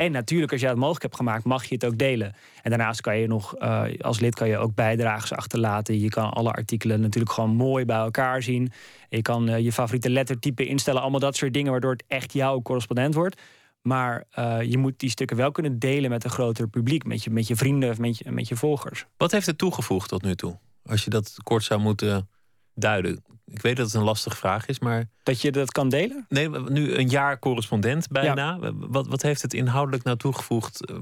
En 0.00 0.12
natuurlijk, 0.12 0.52
als 0.52 0.60
jij 0.60 0.70
het 0.70 0.78
mogelijk 0.78 1.02
hebt 1.02 1.16
gemaakt, 1.16 1.44
mag 1.44 1.64
je 1.64 1.74
het 1.74 1.84
ook 1.84 1.98
delen. 1.98 2.34
En 2.62 2.70
daarnaast 2.70 3.00
kan 3.00 3.18
je 3.18 3.26
nog, 3.26 3.54
uh, 3.58 3.84
als 4.00 4.20
lid 4.20 4.34
kan 4.34 4.48
je 4.48 4.58
ook 4.58 4.74
bijdrages 4.74 5.32
achterlaten. 5.32 6.00
Je 6.00 6.08
kan 6.08 6.30
alle 6.30 6.50
artikelen 6.50 7.00
natuurlijk 7.00 7.32
gewoon 7.32 7.50
mooi 7.50 7.84
bij 7.84 7.96
elkaar 7.96 8.42
zien. 8.42 8.72
Je 9.08 9.22
kan 9.22 9.48
uh, 9.48 9.58
je 9.58 9.72
favoriete 9.72 10.10
lettertype 10.10 10.66
instellen. 10.66 11.00
Allemaal 11.00 11.20
dat 11.20 11.36
soort 11.36 11.52
dingen, 11.52 11.70
waardoor 11.70 11.92
het 11.92 12.04
echt 12.06 12.32
jouw 12.32 12.62
correspondent 12.62 13.14
wordt. 13.14 13.40
Maar 13.82 14.24
uh, 14.38 14.62
je 14.62 14.78
moet 14.78 14.98
die 14.98 15.10
stukken 15.10 15.36
wel 15.36 15.52
kunnen 15.52 15.78
delen 15.78 16.10
met 16.10 16.24
een 16.24 16.30
groter 16.30 16.68
publiek. 16.68 17.04
Met 17.04 17.24
je, 17.24 17.30
met 17.30 17.46
je 17.46 17.56
vrienden 17.56 17.90
of 17.90 17.98
met 17.98 18.18
je, 18.18 18.30
met 18.30 18.48
je 18.48 18.56
volgers. 18.56 19.06
Wat 19.16 19.30
heeft 19.30 19.46
het 19.46 19.58
toegevoegd 19.58 20.08
tot 20.08 20.22
nu 20.22 20.34
toe? 20.34 20.58
Als 20.84 21.04
je 21.04 21.10
dat 21.10 21.34
kort 21.42 21.64
zou 21.64 21.80
moeten 21.80 22.28
duiden. 22.74 23.24
Ik 23.50 23.62
weet 23.62 23.76
dat 23.76 23.86
het 23.86 23.94
een 23.94 24.02
lastige 24.02 24.36
vraag 24.36 24.66
is, 24.66 24.78
maar. 24.78 25.08
Dat 25.22 25.40
je 25.40 25.52
dat 25.52 25.72
kan 25.72 25.88
delen? 25.88 26.26
Nee, 26.28 26.48
nu 26.48 26.94
een 26.94 27.08
jaar 27.08 27.38
correspondent 27.38 28.08
bijna. 28.08 28.58
Wat, 28.74 29.06
wat 29.06 29.22
heeft 29.22 29.42
het 29.42 29.54
inhoudelijk 29.54 30.04
nou 30.04 30.16
toegevoegd 30.16 30.84
eh, 30.84 30.96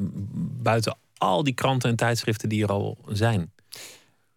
buiten 0.63 0.97
al 1.19 1.45
die 1.45 1.55
kranten 1.55 1.91
en 1.91 1.97
tijdschriften 1.97 2.49
die 2.49 2.63
er 2.63 2.71
al 2.71 2.99
zijn? 3.09 3.53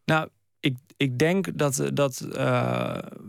Nou, 0.06 0.28
ik, 0.60 0.78
ik 0.97 1.17
denk 1.19 1.58
dat, 1.58 1.89
dat 1.93 2.26
uh, 2.26 2.34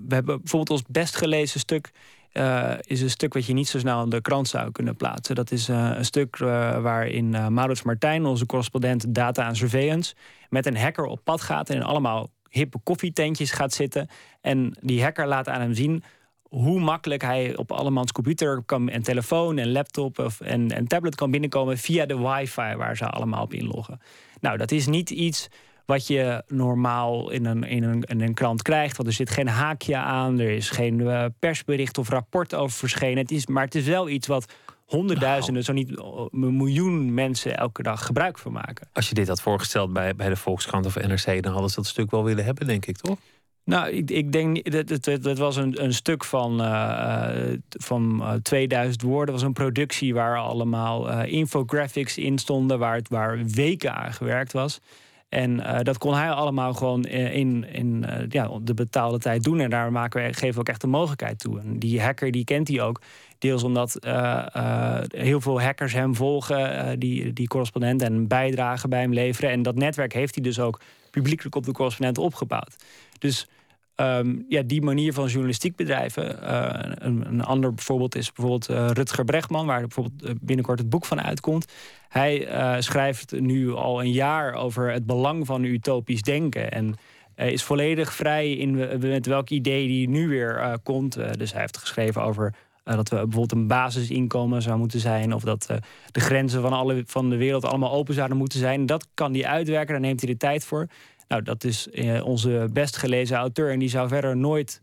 we 0.07 0.14
hebben 0.14 0.38
bijvoorbeeld 0.38 0.71
ons 0.71 0.83
best 0.88 1.16
gelezen 1.16 1.61
stuk. 1.61 1.90
Uh, 2.33 2.73
is 2.81 3.01
een 3.01 3.11
stuk 3.11 3.35
wat 3.35 3.47
je 3.47 3.53
niet 3.53 3.68
zo 3.68 3.79
snel 3.79 4.03
in 4.03 4.11
de 4.11 4.21
krant 4.21 4.49
zou 4.49 4.71
kunnen 4.71 4.97
plaatsen. 4.97 5.35
Dat 5.35 5.51
is 5.51 5.68
uh, 5.68 5.90
een 5.95 6.05
stuk 6.05 6.37
waarin 6.37 7.31
Maurits 7.31 7.83
Martijn, 7.83 8.25
onze 8.25 8.47
correspondent 8.47 9.14
Data 9.14 9.49
en 9.49 9.57
Surveillance, 9.57 10.14
met 10.49 10.66
een 10.66 10.77
hacker 10.77 11.05
op 11.05 11.21
pad 11.25 11.40
gaat 11.40 11.71
en 11.71 11.83
allemaal 11.83 12.31
hippe 12.52 12.78
koffietentjes 12.82 13.50
gaat 13.50 13.72
zitten. 13.72 14.08
En 14.40 14.76
die 14.80 15.02
hacker 15.02 15.26
laat 15.26 15.48
aan 15.48 15.60
hem 15.60 15.74
zien 15.74 16.02
hoe 16.42 16.80
makkelijk 16.80 17.22
hij 17.22 17.56
op 17.56 17.72
allemans 17.72 18.12
computer 18.12 18.62
kan, 18.66 18.88
en 18.88 19.02
telefoon 19.02 19.58
en 19.58 19.72
laptop 19.72 20.18
of, 20.18 20.40
en, 20.40 20.70
en 20.70 20.86
tablet 20.86 21.14
kan 21.14 21.30
binnenkomen 21.30 21.78
via 21.78 22.06
de 22.06 22.18
wifi 22.18 22.74
waar 22.76 22.96
ze 22.96 23.06
allemaal 23.06 23.42
op 23.42 23.52
inloggen. 23.52 24.00
Nou, 24.40 24.56
dat 24.56 24.70
is 24.70 24.86
niet 24.86 25.10
iets 25.10 25.48
wat 25.86 26.06
je 26.06 26.42
normaal 26.46 27.30
in 27.30 27.44
een, 27.44 27.64
in, 27.64 27.82
een, 27.82 28.02
in 28.02 28.20
een 28.20 28.34
krant 28.34 28.62
krijgt. 28.62 28.96
Want 28.96 29.08
er 29.08 29.14
zit 29.14 29.30
geen 29.30 29.48
haakje 29.48 29.96
aan, 29.96 30.38
er 30.38 30.50
is 30.50 30.70
geen 30.70 30.98
uh, 30.98 31.24
persbericht 31.38 31.98
of 31.98 32.08
rapport 32.08 32.54
over 32.54 32.78
verschenen. 32.78 33.18
Het 33.18 33.30
is, 33.30 33.46
maar 33.46 33.64
het 33.64 33.74
is 33.74 33.86
wel 33.86 34.08
iets 34.08 34.26
wat 34.26 34.52
honderdduizenden, 34.92 35.64
zo 35.64 35.72
niet 35.72 35.98
een 36.31 36.57
miljoen 36.57 37.14
mensen 37.14 37.57
elke 37.57 37.83
dag 37.83 38.07
gebruik 38.07 38.38
van 38.38 38.52
maken. 38.52 38.88
Als 38.92 39.09
je 39.09 39.14
dit 39.14 39.28
had 39.28 39.40
voorgesteld 39.40 39.92
bij, 39.92 40.14
bij 40.14 40.28
de 40.28 40.37
Volkskrant 40.37 40.87
of 40.87 40.96
NRC, 40.96 41.42
dan 41.42 41.52
hadden 41.52 41.70
ze 41.70 41.76
dat 41.76 41.87
stuk 41.87 42.11
wel 42.11 42.24
willen 42.24 42.44
hebben, 42.44 42.66
denk 42.66 42.87
ik, 42.87 42.96
toch? 42.96 43.16
Nou, 43.64 43.90
ik, 43.90 44.11
ik 44.11 44.33
denk 44.33 44.70
dat 44.72 45.05
het, 45.24 45.38
was 45.38 45.57
een, 45.57 45.83
een 45.85 45.94
stuk 45.94 46.24
van, 46.24 46.61
uh, 46.61 47.28
van 47.68 48.22
2000 48.42 49.02
woorden. 49.02 49.35
Het 49.35 49.35
was 49.35 49.42
een 49.42 49.64
productie 49.64 50.14
waar 50.14 50.38
allemaal 50.38 51.11
uh, 51.11 51.33
infographics 51.33 52.18
in 52.18 52.38
stonden, 52.38 52.78
waar, 52.78 52.94
het, 52.94 53.09
waar 53.09 53.44
weken 53.44 53.94
aan 53.94 54.12
gewerkt 54.12 54.52
was. 54.52 54.81
En 55.28 55.83
dat 55.83 55.98
kon 55.98 56.14
hij 56.14 56.31
allemaal 56.31 56.74
gewoon 56.74 57.05
in, 57.05 57.64
in 57.72 58.07
ja, 58.28 58.50
de 58.62 58.74
betaalde 58.74 59.18
tijd 59.18 59.42
doen. 59.42 59.61
En 59.61 59.70
daar 59.70 59.92
maken 59.92 60.22
we, 60.22 60.33
geven 60.33 60.55
we 60.55 60.61
ook 60.61 60.68
echt 60.68 60.81
de 60.81 60.87
mogelijkheid 60.87 61.38
toe. 61.38 61.61
En 61.61 61.78
die 61.78 62.02
hacker 62.02 62.31
die 62.31 62.44
kent 62.44 62.68
hij 62.68 62.81
ook. 62.81 63.00
Deels 63.42 63.62
omdat 63.62 63.96
uh, 64.07 64.98
heel 65.09 65.40
veel 65.40 65.62
hackers 65.62 65.92
hem 65.92 66.14
volgen, 66.14 66.98
die, 66.98 67.33
die 67.33 67.48
correspondent 67.48 68.02
en 68.02 68.28
bijdragen 68.28 68.90
bij 68.90 69.00
hem 69.00 69.12
leveren. 69.12 69.50
En 69.50 69.62
dat 69.62 69.74
netwerk 69.74 70.12
heeft 70.12 70.35
hij 70.35 70.44
dus 70.44 70.61
ook 70.61 70.81
publiekelijk 71.11 71.55
op 71.55 71.64
de 71.64 71.72
correspondent 71.72 72.18
opgebouwd. 72.18 72.76
Dus 73.18 73.48
um, 73.96 74.44
ja, 74.48 74.62
die 74.62 74.83
manier 74.83 75.12
van 75.12 75.26
journalistiek 75.26 75.76
bedrijven. 75.76 76.55
Een, 77.07 77.26
een, 77.26 77.44
ander 77.44 77.72
voorbeeld 77.76 78.14
is 78.14 78.33
bijvoorbeeld 78.33 78.96
Rutger 78.96 79.24
Bregman, 79.24 79.66
waar 79.66 79.81
bijvoorbeeld 79.81 80.44
binnenkort 80.44 80.78
het 80.78 80.88
boek 80.88 81.05
van 81.05 81.22
uitkomt. 81.22 81.72
Hij 82.09 82.46
schrijft 82.83 83.40
nu 83.40 83.72
al 83.72 84.00
een 84.00 84.12
jaar 84.12 84.55
over 84.55 84.92
het 84.92 85.07
belang 85.07 85.46
van 85.46 85.64
utopisch 85.64 86.22
denken. 86.22 86.70
En 86.70 86.94
is 87.37 87.62
volledig 87.62 88.12
vrij 88.12 88.52
in 88.52 88.98
met 88.98 89.26
welk 89.26 89.50
idee 89.50 89.87
die 89.87 90.09
nu 90.09 90.28
weer 90.28 90.78
komt. 90.83 91.18
dus 91.38 91.52
hij 91.52 91.61
heeft 91.61 91.76
geschreven 91.76 92.22
over 92.22 92.55
dat 92.85 93.09
we 93.09 93.16
bijvoorbeeld 93.16 93.53
een 93.53 93.66
basisinkomen 93.66 94.62
zou 94.62 94.79
moeten 94.79 95.01
zijn. 95.01 95.35
Of 95.35 95.42
dat 95.42 95.66
de 96.11 96.21
grenzen 96.21 96.62
van, 96.62 96.73
alle, 96.73 97.03
van 97.07 97.31
de 97.31 97.37
wereld 97.37 97.64
allemaal 97.64 97.92
open 97.92 98.14
zouden 98.14 98.37
moeten 98.37 98.59
zijn. 98.59 98.87
Dat 98.87 99.07
kan 99.14 99.33
hij 99.33 99.47
uitwerken, 99.47 99.92
daar 99.92 100.01
neemt 100.01 100.21
hij 100.21 100.31
de 100.31 100.37
tijd 100.37 100.64
voor. 100.64 100.87
Nou, 101.29 101.42
dat 101.42 101.64
is 101.64 101.90
eh, 101.90 102.27
onze 102.27 102.68
best 102.73 102.97
gelezen 102.97 103.37
auteur. 103.37 103.71
En 103.71 103.79
die 103.79 103.88
zou 103.88 104.09
verder 104.09 104.37
nooit 104.37 104.81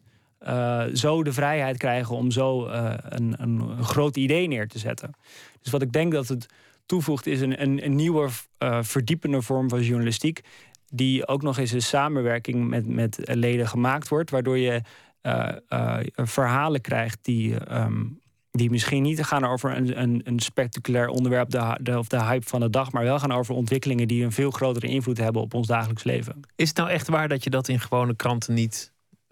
zo 0.93 1.23
de 1.23 1.33
vrijheid 1.33 1.77
krijgen 1.77 2.15
om 2.15 2.31
zo 2.31 2.67
een, 2.67 3.35
een, 3.37 3.83
groot 3.83 4.17
idee 4.17 4.47
neer 4.47 4.67
te 4.67 4.79
zetten. 4.79 5.11
Dus 5.61 5.71
wat 5.71 5.81
ik 5.81 5.91
denk 5.91 6.11
dat 6.11 6.27
het 6.27 6.45
toevoegt 6.85 7.27
is 7.27 7.41
een, 7.41 7.61
een, 7.61 7.85
een 7.85 7.95
nieuwe 7.95 8.29
verdiepende 8.81 9.41
vorm 9.41 9.69
van 9.69 9.81
journalistiek. 9.81 10.41
Die 10.89 11.27
ook 11.27 11.41
nog 11.41 11.57
eens 11.57 11.73
in 11.73 11.81
samenwerking 11.81 12.67
met, 12.67 12.87
met 12.87 13.19
leden 13.23 13.67
gemaakt 13.67 14.07
wordt. 14.07 14.29
Waardoor 14.29 14.57
je 14.57 14.81
verhalen 16.15 16.81
krijgt 16.81 17.19
die 17.21 17.75
um, 17.75 18.19
die 18.51 18.69
misschien 18.69 19.03
niet 19.03 19.23
gaan 19.23 19.45
over 19.45 19.77
een, 19.77 20.01
een, 20.01 20.21
een 20.23 20.39
spectaculair 20.39 21.07
onderwerp 21.07 21.49
de, 21.49 21.77
de, 21.81 21.97
of 21.97 22.07
de 22.07 22.23
hype 22.23 22.47
van 22.47 22.59
de 22.59 22.69
dag, 22.69 22.91
maar 22.91 23.03
wel 23.03 23.19
gaan 23.19 23.31
over 23.31 23.55
ontwikkelingen 23.55 24.07
die 24.07 24.23
een 24.23 24.31
veel 24.31 24.51
grotere 24.51 24.87
invloed 24.87 25.17
hebben 25.17 25.41
op 25.41 25.53
ons 25.53 25.67
dagelijks 25.67 26.03
leven. 26.03 26.39
Is 26.55 26.67
het 26.67 26.77
nou 26.77 26.89
echt 26.89 27.07
waar 27.07 27.27
dat 27.27 27.43
je 27.43 27.49
dat 27.49 27.67
in 27.67 27.79
gewone 27.79 28.15
kranten 28.15 28.53
niet 28.53 28.91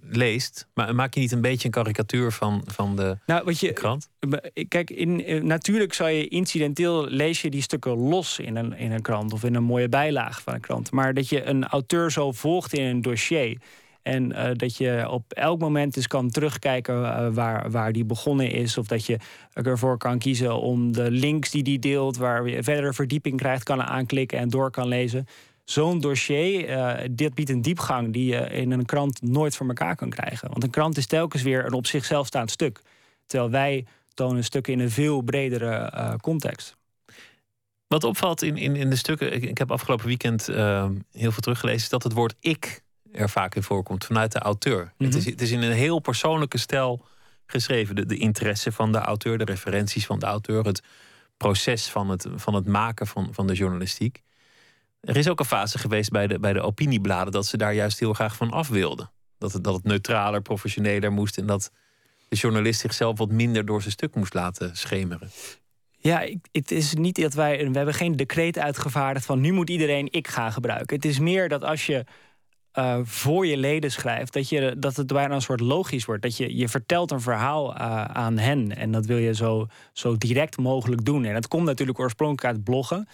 leest, 0.09 0.67
maar 0.73 0.95
maak 0.95 1.13
je 1.13 1.19
niet 1.19 1.31
een 1.31 1.41
beetje 1.41 1.65
een 1.65 1.71
karikatuur 1.71 2.31
van, 2.31 2.61
van 2.65 2.95
de, 2.95 3.17
nou, 3.25 3.43
wat 3.43 3.59
je, 3.59 3.73
krant? 3.73 4.09
Kijk, 4.67 4.89
in, 4.89 5.23
eh, 5.25 5.41
natuurlijk 5.41 5.93
zou 5.93 6.09
je 6.09 6.27
incidenteel 6.27 7.07
lees 7.07 7.41
je 7.41 7.49
die 7.49 7.61
stukken 7.61 7.97
los 7.97 8.39
in 8.39 8.55
een, 8.55 8.73
in 8.73 8.91
een 8.91 9.01
krant 9.01 9.33
of 9.33 9.43
in 9.43 9.55
een 9.55 9.63
mooie 9.63 9.89
bijlage 9.89 10.41
van 10.41 10.53
een 10.53 10.59
krant. 10.59 10.91
Maar 10.91 11.13
dat 11.13 11.29
je 11.29 11.43
een 11.43 11.67
auteur 11.67 12.11
zo 12.11 12.31
volgt 12.31 12.73
in 12.73 12.85
een 12.85 13.01
dossier 13.01 13.57
en 14.07 14.31
uh, 14.31 14.49
dat 14.53 14.77
je 14.77 15.09
op 15.09 15.33
elk 15.33 15.59
moment 15.59 15.95
eens 15.95 16.07
kan 16.07 16.29
terugkijken 16.29 16.95
uh, 16.95 17.27
waar, 17.31 17.71
waar 17.71 17.91
die 17.91 18.05
begonnen 18.05 18.51
is. 18.51 18.77
Of 18.77 18.87
dat 18.87 19.05
je 19.05 19.17
ervoor 19.53 19.97
kan 19.97 20.19
kiezen 20.19 20.59
om 20.59 20.91
de 20.91 21.11
links 21.11 21.49
die 21.51 21.63
die 21.63 21.79
deelt, 21.79 22.17
waar 22.17 22.47
je 22.47 22.63
verdere 22.63 22.93
verdieping 22.93 23.37
krijgt, 23.37 23.63
kan 23.63 23.83
aanklikken 23.83 24.39
en 24.39 24.49
door 24.49 24.71
kan 24.71 24.87
lezen. 24.87 25.25
Zo'n 25.63 25.99
dossier, 25.99 26.69
uh, 26.69 26.93
dit 27.11 27.33
biedt 27.33 27.49
een 27.49 27.61
diepgang 27.61 28.13
die 28.13 28.25
je 28.25 28.49
in 28.49 28.71
een 28.71 28.85
krant 28.85 29.21
nooit 29.21 29.55
voor 29.55 29.67
elkaar 29.67 29.95
kan 29.95 30.09
krijgen. 30.09 30.49
Want 30.49 30.63
een 30.63 30.69
krant 30.69 30.97
is 30.97 31.05
telkens 31.05 31.43
weer 31.43 31.65
een 31.65 31.73
op 31.73 31.87
zichzelf 31.87 32.27
staand 32.27 32.51
stuk. 32.51 32.81
Terwijl 33.25 33.51
wij 33.51 33.85
tonen 34.13 34.43
stukken 34.43 34.73
in 34.73 34.79
een 34.79 34.91
veel 34.91 35.21
bredere 35.21 36.17
context. 36.21 36.75
Wat 37.87 38.03
opvalt 38.03 38.41
in, 38.41 38.57
in, 38.57 38.75
in 38.75 38.89
de 38.89 38.95
stukken, 38.95 39.33
ik, 39.33 39.43
ik 39.43 39.57
heb 39.57 39.71
afgelopen 39.71 40.07
weekend 40.07 40.45
heel 40.45 41.31
veel 41.31 41.41
teruggelezen, 41.41 41.81
is 41.81 41.89
dat 41.89 42.03
het 42.03 42.13
woord 42.13 42.35
ik 42.39 42.85
er 43.17 43.29
vaak 43.29 43.55
in 43.55 43.63
voorkomt 43.63 44.05
vanuit 44.05 44.31
de 44.31 44.39
auteur. 44.39 44.93
het, 44.97 45.15
is, 45.15 45.23
mhm. 45.23 45.31
het 45.31 45.41
is 45.41 45.51
in 45.51 45.61
een 45.61 45.71
heel 45.71 45.99
persoonlijke 45.99 46.57
stijl 46.57 47.05
geschreven. 47.45 47.95
De, 47.95 48.05
de 48.05 48.17
interesse 48.17 48.71
van 48.71 48.91
de 48.91 48.97
auteur, 48.97 49.37
de 49.37 49.43
referenties 49.43 50.05
van 50.05 50.19
de 50.19 50.25
auteur, 50.25 50.65
het 50.65 50.81
proces 51.37 51.87
van 51.87 52.09
het, 52.09 52.27
van 52.35 52.53
het 52.53 52.67
maken 52.67 53.07
van, 53.07 53.29
van 53.31 53.47
de 53.47 53.53
journalistiek. 53.53 54.23
Er 55.01 55.17
is 55.17 55.29
ook 55.29 55.39
een 55.39 55.45
fase 55.45 55.77
geweest 55.77 56.09
bij 56.09 56.27
de, 56.27 56.39
bij 56.39 56.53
de 56.53 56.61
opiniebladen 56.61 57.31
dat 57.31 57.45
ze 57.45 57.57
daar 57.57 57.73
juist 57.73 57.99
heel 57.99 58.13
graag 58.13 58.35
van 58.35 58.51
af 58.51 58.67
wilden. 58.67 59.11
Dat 59.37 59.53
het, 59.53 59.63
dat 59.63 59.73
het 59.73 59.83
neutraler, 59.83 60.41
professioneler 60.41 61.11
moest 61.11 61.37
en 61.37 61.45
dat 61.45 61.71
de 62.29 62.35
journalist 62.35 62.79
zichzelf 62.79 63.17
wat 63.17 63.31
minder 63.31 63.65
door 63.65 63.81
zijn 63.81 63.93
stuk 63.93 64.15
moest 64.15 64.33
laten 64.33 64.77
schemeren. 64.77 65.29
Ja, 65.99 66.27
het 66.51 66.71
is 66.71 66.93
niet 66.93 67.21
dat 67.21 67.33
wij. 67.33 67.69
We 67.69 67.77
hebben 67.77 67.93
geen 67.93 68.15
decreet 68.15 68.57
uitgevaardigd 68.57 69.25
van 69.25 69.41
nu 69.41 69.51
moet 69.51 69.69
iedereen 69.69 70.07
ik 70.11 70.27
gaan 70.27 70.51
gebruiken. 70.51 70.95
Het 70.95 71.05
is 71.05 71.19
meer 71.19 71.49
dat 71.49 71.63
als 71.63 71.85
je 71.85 72.03
uh, 72.79 72.97
voor 73.03 73.47
je 73.47 73.57
leden 73.57 73.91
schrijft, 73.91 74.33
dat, 74.33 74.49
je, 74.49 74.75
dat 74.77 74.95
het 74.95 75.07
bijna 75.07 75.35
een 75.35 75.41
soort 75.41 75.59
logisch 75.59 76.05
wordt. 76.05 76.21
Dat 76.21 76.37
je, 76.37 76.57
je 76.57 76.69
vertelt 76.69 77.11
een 77.11 77.21
verhaal 77.21 77.73
uh, 77.73 78.03
aan 78.03 78.37
hen 78.37 78.75
en 78.75 78.91
dat 78.91 79.05
wil 79.05 79.17
je 79.17 79.33
zo, 79.33 79.67
zo 79.93 80.15
direct 80.17 80.57
mogelijk 80.57 81.05
doen. 81.05 81.25
En 81.25 81.33
dat 81.33 81.47
komt 81.47 81.65
natuurlijk 81.65 81.99
oorspronkelijk 81.99 82.55
uit 82.55 82.63
bloggen. 82.63 83.07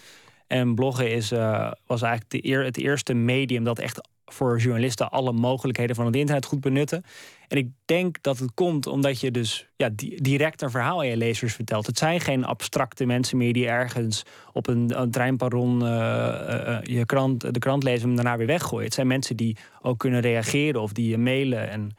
En 0.46 0.74
bloggen 0.74 1.10
is, 1.10 1.32
uh, 1.32 1.70
was 1.86 2.02
eigenlijk 2.02 2.30
de 2.30 2.48
eer, 2.48 2.64
het 2.64 2.76
eerste 2.76 3.14
medium 3.14 3.64
dat 3.64 3.78
echt 3.78 4.08
voor 4.24 4.58
journalisten 4.58 5.10
alle 5.10 5.32
mogelijkheden 5.32 5.96
van 5.96 6.06
het 6.06 6.16
internet 6.16 6.44
goed 6.44 6.60
benutten. 6.60 7.04
En 7.48 7.56
ik 7.56 7.68
denk 7.84 8.22
dat 8.22 8.38
het 8.38 8.54
komt 8.54 8.86
omdat 8.86 9.20
je 9.20 9.30
dus 9.30 9.68
ja, 9.76 9.90
direct 10.16 10.62
een 10.62 10.70
verhaal 10.70 10.98
aan 10.98 11.06
je 11.06 11.16
lezers 11.16 11.54
vertelt. 11.54 11.86
Het 11.86 11.98
zijn 11.98 12.20
geen 12.20 12.44
abstracte 12.44 13.04
mensen 13.04 13.36
meer 13.36 13.52
die 13.52 13.66
ergens 13.66 14.22
op 14.52 14.66
een, 14.66 15.00
een 15.00 15.10
treinparon 15.10 15.82
uh, 15.82 15.88
uh, 15.88 16.78
je 16.82 17.06
krant, 17.06 17.54
de 17.54 17.58
krant 17.58 17.82
lezen 17.82 18.08
en 18.08 18.14
daarna 18.14 18.36
weer 18.36 18.46
weggooien. 18.46 18.84
Het 18.84 18.94
zijn 18.94 19.06
mensen 19.06 19.36
die 19.36 19.56
ook 19.82 19.98
kunnen 19.98 20.20
reageren 20.20 20.80
of 20.80 20.92
die 20.92 21.08
je 21.08 21.18
mailen. 21.18 21.70
En, 21.70 21.96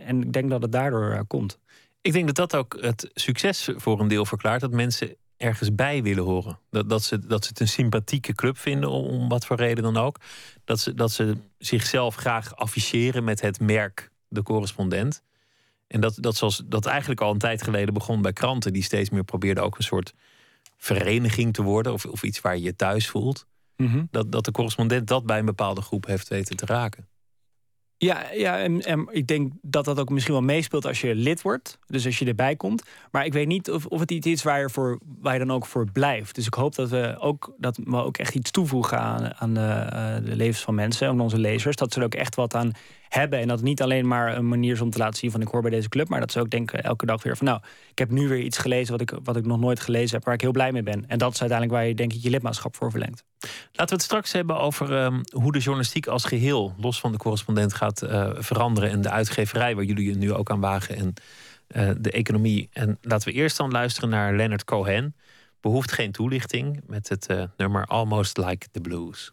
en 0.00 0.22
ik 0.22 0.32
denk 0.32 0.50
dat 0.50 0.62
het 0.62 0.72
daardoor 0.72 1.24
komt. 1.26 1.58
Ik 2.00 2.12
denk 2.12 2.26
dat 2.26 2.36
dat 2.36 2.56
ook 2.56 2.76
het 2.80 3.10
succes 3.14 3.68
voor 3.76 4.00
een 4.00 4.08
deel 4.08 4.24
verklaart. 4.24 4.60
Dat 4.60 4.70
mensen 4.70 5.16
ergens 5.36 5.74
bij 5.74 6.02
willen 6.02 6.24
horen. 6.24 6.58
Dat, 6.70 6.88
dat, 6.88 7.02
ze, 7.02 7.26
dat 7.26 7.42
ze 7.42 7.48
het 7.48 7.60
een 7.60 7.68
sympathieke 7.68 8.32
club 8.32 8.58
vinden, 8.58 8.90
om, 8.90 9.04
om 9.04 9.28
wat 9.28 9.46
voor 9.46 9.56
reden 9.56 9.84
dan 9.84 9.96
ook. 9.96 10.20
Dat 10.64 10.80
ze, 10.80 10.94
dat 10.94 11.10
ze 11.10 11.36
zichzelf 11.58 12.14
graag 12.14 12.56
afficheren 12.56 13.24
met 13.24 13.40
het 13.40 13.60
merk 13.60 14.12
de 14.34 14.42
correspondent. 14.42 15.22
En 15.86 16.00
dat, 16.00 16.16
dat 16.20 16.36
zoals 16.36 16.62
dat 16.66 16.86
eigenlijk 16.86 17.20
al 17.20 17.30
een 17.30 17.38
tijd 17.38 17.62
geleden 17.62 17.94
begon 17.94 18.22
bij 18.22 18.32
kranten, 18.32 18.72
die 18.72 18.82
steeds 18.82 19.10
meer 19.10 19.24
probeerden 19.24 19.64
ook 19.64 19.76
een 19.76 19.84
soort 19.84 20.14
vereniging 20.76 21.52
te 21.52 21.62
worden, 21.62 21.92
of, 21.92 22.06
of 22.06 22.22
iets 22.22 22.40
waar 22.40 22.56
je 22.56 22.62
je 22.62 22.76
thuis 22.76 23.08
voelt. 23.08 23.46
Mhm. 23.76 24.04
dat, 24.10 24.32
dat 24.32 24.44
de 24.44 24.50
correspondent 24.50 25.06
dat 25.06 25.26
bij 25.26 25.38
een 25.38 25.44
bepaalde 25.44 25.80
groep 25.80 26.06
heeft 26.06 26.28
weten 26.28 26.56
te 26.56 26.66
raken. 26.66 27.08
Ja, 27.96 28.30
ja 28.32 28.58
en, 28.58 28.80
en, 28.80 29.08
ik 29.10 29.26
denk 29.26 29.52
dat 29.62 29.84
dat 29.84 29.98
ook 29.98 30.08
misschien 30.08 30.34
wel 30.34 30.42
meespeelt 30.42 30.86
als 30.86 31.00
je 31.00 31.14
lid 31.14 31.42
wordt. 31.42 31.78
Dus 31.86 32.06
als 32.06 32.18
je 32.18 32.24
erbij 32.24 32.56
komt. 32.56 32.82
Maar 33.10 33.24
ik 33.24 33.32
weet 33.32 33.46
niet 33.46 33.70
of, 33.70 33.86
of 33.86 34.00
het 34.00 34.10
iets 34.10 34.26
is 34.26 34.42
waar 34.42 34.60
je, 34.60 34.70
voor, 34.70 35.00
waar 35.20 35.32
je 35.32 35.38
dan 35.38 35.52
ook 35.52 35.66
voor 35.66 35.90
blijft. 35.92 36.34
Dus 36.34 36.46
ik 36.46 36.54
hoop 36.54 36.74
dat 36.74 36.88
we 36.88 37.16
ook, 37.18 37.54
dat 37.58 37.76
we 37.84 37.96
ook 37.96 38.16
echt 38.16 38.34
iets 38.34 38.50
toevoegen 38.50 38.98
aan, 38.98 39.34
aan 39.34 39.54
de, 39.54 39.60
uh, 39.92 40.30
de 40.30 40.36
levens 40.36 40.60
van 40.60 40.74
mensen. 40.74 41.08
Aan 41.08 41.20
onze 41.20 41.38
lezers. 41.38 41.76
Dat 41.76 41.92
ze 41.92 41.98
er 41.98 42.04
ook 42.04 42.14
echt 42.14 42.34
wat 42.34 42.54
aan 42.54 42.72
hebben. 43.14 43.38
En 43.38 43.48
dat 43.48 43.62
niet 43.62 43.82
alleen 43.82 44.06
maar 44.06 44.36
een 44.36 44.48
manier 44.48 44.72
is 44.72 44.80
om 44.80 44.90
te 44.90 44.98
laten 44.98 45.18
zien 45.18 45.30
van 45.30 45.40
ik 45.40 45.48
hoor 45.48 45.62
bij 45.62 45.70
deze 45.70 45.88
club. 45.88 46.08
Maar 46.08 46.20
dat 46.20 46.32
ze 46.32 46.40
ook 46.40 46.50
denken 46.50 46.82
elke 46.82 47.06
dag 47.06 47.22
weer 47.22 47.36
van 47.36 47.46
nou, 47.46 47.60
ik 47.90 47.98
heb 47.98 48.10
nu 48.10 48.28
weer 48.28 48.40
iets 48.40 48.58
gelezen 48.58 48.92
wat 48.92 49.00
ik, 49.00 49.18
wat 49.24 49.36
ik 49.36 49.46
nog 49.46 49.60
nooit 49.60 49.80
gelezen 49.80 50.16
heb. 50.16 50.24
Waar 50.24 50.34
ik 50.34 50.40
heel 50.40 50.52
blij 50.52 50.72
mee 50.72 50.82
ben. 50.82 51.04
En 51.08 51.18
dat 51.18 51.32
is 51.32 51.40
uiteindelijk 51.40 51.78
waar 51.78 51.88
je 51.88 51.94
denk 51.94 52.12
ik 52.12 52.22
je 52.22 52.30
lidmaatschap 52.30 52.76
voor 52.76 52.90
verlengt. 52.90 53.24
Laten 53.72 53.86
we 53.86 53.94
het 53.94 54.02
straks 54.02 54.32
hebben 54.32 54.58
over 54.58 54.92
um, 54.92 55.20
hoe 55.32 55.52
de 55.52 55.58
journalistiek 55.58 56.06
als 56.06 56.24
geheel, 56.24 56.74
los 56.76 57.00
van 57.00 57.12
de 57.12 57.18
correspondent, 57.18 57.74
gaat 57.74 58.02
uh, 58.02 58.30
veranderen. 58.34 58.90
En 58.90 59.00
de 59.00 59.10
uitgeverij 59.10 59.74
waar 59.74 59.84
jullie 59.84 60.08
je 60.08 60.16
nu 60.16 60.32
ook 60.32 60.50
aan 60.50 60.60
wagen. 60.60 60.96
En 60.96 61.14
uh, 61.76 61.90
de 61.98 62.10
economie. 62.10 62.68
En 62.72 62.98
laten 63.00 63.28
we 63.28 63.34
eerst 63.34 63.56
dan 63.56 63.70
luisteren 63.70 64.08
naar 64.08 64.36
Leonard 64.36 64.64
Cohen. 64.64 65.14
Behoeft 65.60 65.92
geen 65.92 66.12
toelichting 66.12 66.80
met 66.86 67.08
het 67.08 67.30
uh, 67.30 67.42
nummer 67.56 67.84
Almost 67.84 68.36
Like 68.36 68.66
the 68.72 68.80
Blues. 68.80 69.32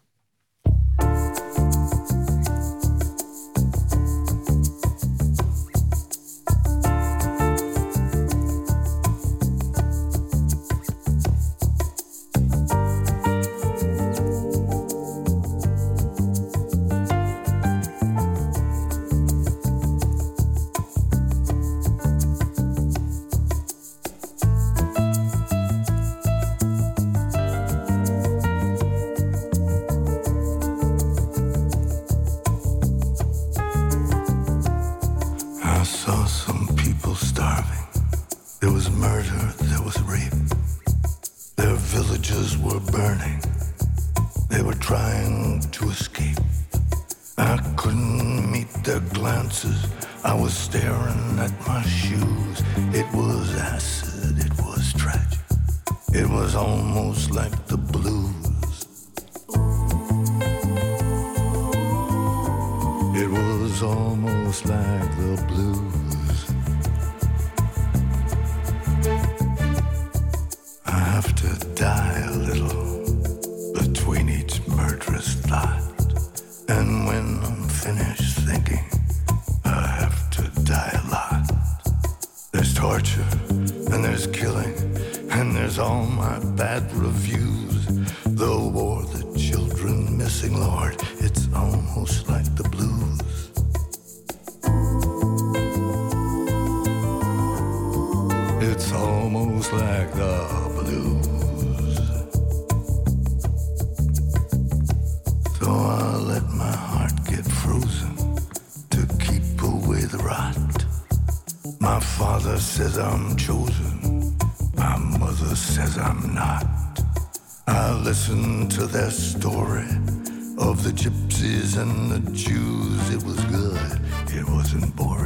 And 121.82 122.12
the 122.12 122.32
Jews. 122.32 123.10
It 123.14 123.24
was 123.24 123.40
good. 123.46 124.02
It 124.28 124.48
wasn't 124.48 124.96
boring. 124.96 125.21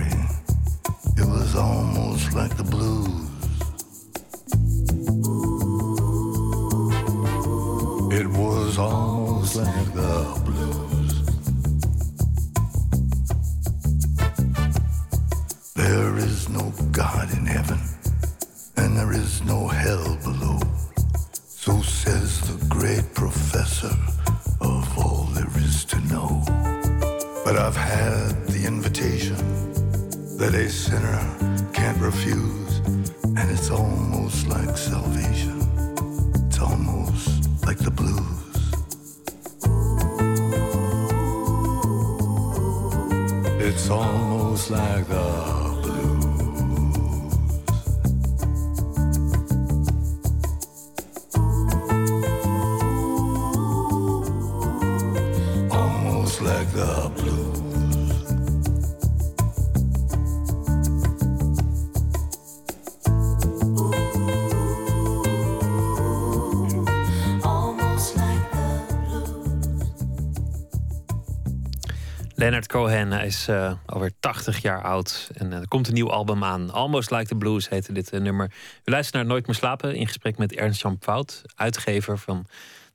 Leonard 72.45 72.67
Cohen, 72.67 73.11
hij 73.11 73.25
is 73.25 73.47
eh, 73.47 73.73
alweer 73.85 74.11
80 74.19 74.61
jaar 74.61 74.81
oud. 74.81 75.29
En 75.33 75.53
eh, 75.53 75.59
er 75.59 75.67
komt 75.67 75.87
een 75.87 75.93
nieuw 75.93 76.11
album 76.11 76.43
aan. 76.43 76.71
Almost 76.71 77.11
Like 77.11 77.25
the 77.25 77.35
Blues 77.35 77.69
heette 77.69 77.93
dit 77.93 78.09
eh, 78.09 78.21
nummer. 78.21 78.51
We 78.83 78.91
luisteren 78.91 79.21
naar 79.21 79.29
Nooit 79.29 79.47
meer 79.47 79.55
slapen 79.55 79.95
in 79.95 80.07
gesprek 80.07 80.37
met 80.37 80.53
Ernst-Jan 80.53 80.97
Fout, 80.99 81.41
uitgever 81.55 82.17
van 82.17 82.45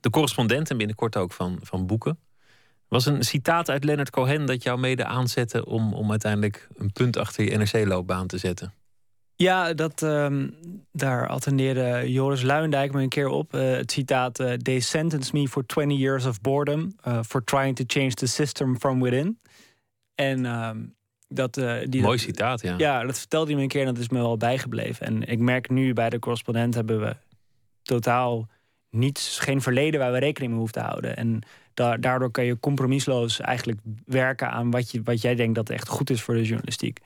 De 0.00 0.10
Correspondent 0.10 0.70
en 0.70 0.76
binnenkort 0.76 1.16
ook 1.16 1.32
van, 1.32 1.58
van 1.62 1.86
boeken. 1.86 2.18
Was 2.88 3.06
een 3.06 3.22
citaat 3.22 3.70
uit 3.70 3.84
Leonard 3.84 4.10
Cohen 4.10 4.46
dat 4.46 4.62
jou 4.62 4.78
mede 4.78 5.04
aanzette 5.04 5.66
om, 5.66 5.94
om 5.94 6.10
uiteindelijk 6.10 6.68
een 6.76 6.92
punt 6.92 7.16
achter 7.16 7.44
je 7.44 7.56
NRC-loopbaan 7.56 8.26
te 8.26 8.38
zetten? 8.38 8.72
Ja, 9.42 9.72
dat, 9.74 10.03
ehm, 10.03 10.48
daar 10.92 11.29
attendeerde 11.29 12.12
Joris 12.12 12.42
Luijendijk 12.42 12.92
me 12.92 13.03
een 13.03 13.09
keer 13.09 13.29
op. 13.29 13.55
Eh, 13.55 13.70
het 13.70 13.92
citaat: 13.92 14.38
eh, 14.40 14.53
They 14.53 14.81
sentenced 14.81 15.33
me 15.33 15.48
for 15.48 15.66
20 15.66 15.98
years 15.98 16.26
of 16.26 16.40
boredom. 16.40 16.92
uh, 17.09 17.18
for 17.22 17.44
trying 17.44 17.76
to 17.76 17.85
change 17.87 18.11
the 18.14 18.26
system 18.26 18.79
from 18.79 19.03
within. 19.03 19.38
En 20.14 20.46
ehm, 20.46 20.79
dat. 21.29 21.57
eh, 21.57 21.74
die, 21.88 22.00
Mooi 22.03 22.16
dat- 22.16 22.26
citaat, 22.26 22.61
ja. 22.62 22.74
Ja, 22.79 23.05
dat 23.05 23.18
vertelde 23.18 23.46
hij 23.46 23.57
me 23.57 23.62
een 23.62 23.68
keer 23.68 23.81
en 23.87 23.94
dat 23.94 23.98
is 24.03 24.09
me 24.09 24.18
wel 24.18 24.37
bijgebleven. 24.37 25.07
En 25.07 25.22
ik 25.22 25.38
merk 25.38 25.70
nu 25.70 25.92
bij 25.92 26.11
de 26.11 26.18
correspondent 26.18 26.74
hebben 26.74 27.00
we 27.00 27.16
totaal 27.83 28.48
niets, 28.90 29.38
geen 29.38 29.62
verleden 29.62 30.00
waar 30.00 30.12
we 30.12 30.18
rekening 30.18 30.50
mee 30.50 30.61
hoeven 30.61 30.81
te 30.83 30.88
houden. 30.88 31.16
En 31.16 31.40
da- 31.74 31.96
daardoor 31.96 32.31
kan 32.31 32.44
je 32.44 32.59
compromisloos 32.61 33.40
eigenlijk 33.40 33.79
werken 34.07 34.50
aan 34.50 34.70
wat, 34.70 34.90
je, 34.90 35.03
wat 35.03 35.20
jij 35.20 35.35
denkt 35.35 35.55
dat 35.55 35.70
echt 35.70 35.88
goed 35.88 36.11
is 36.11 36.22
voor 36.22 36.35
de 36.35 36.44
journalistiek. 36.44 36.98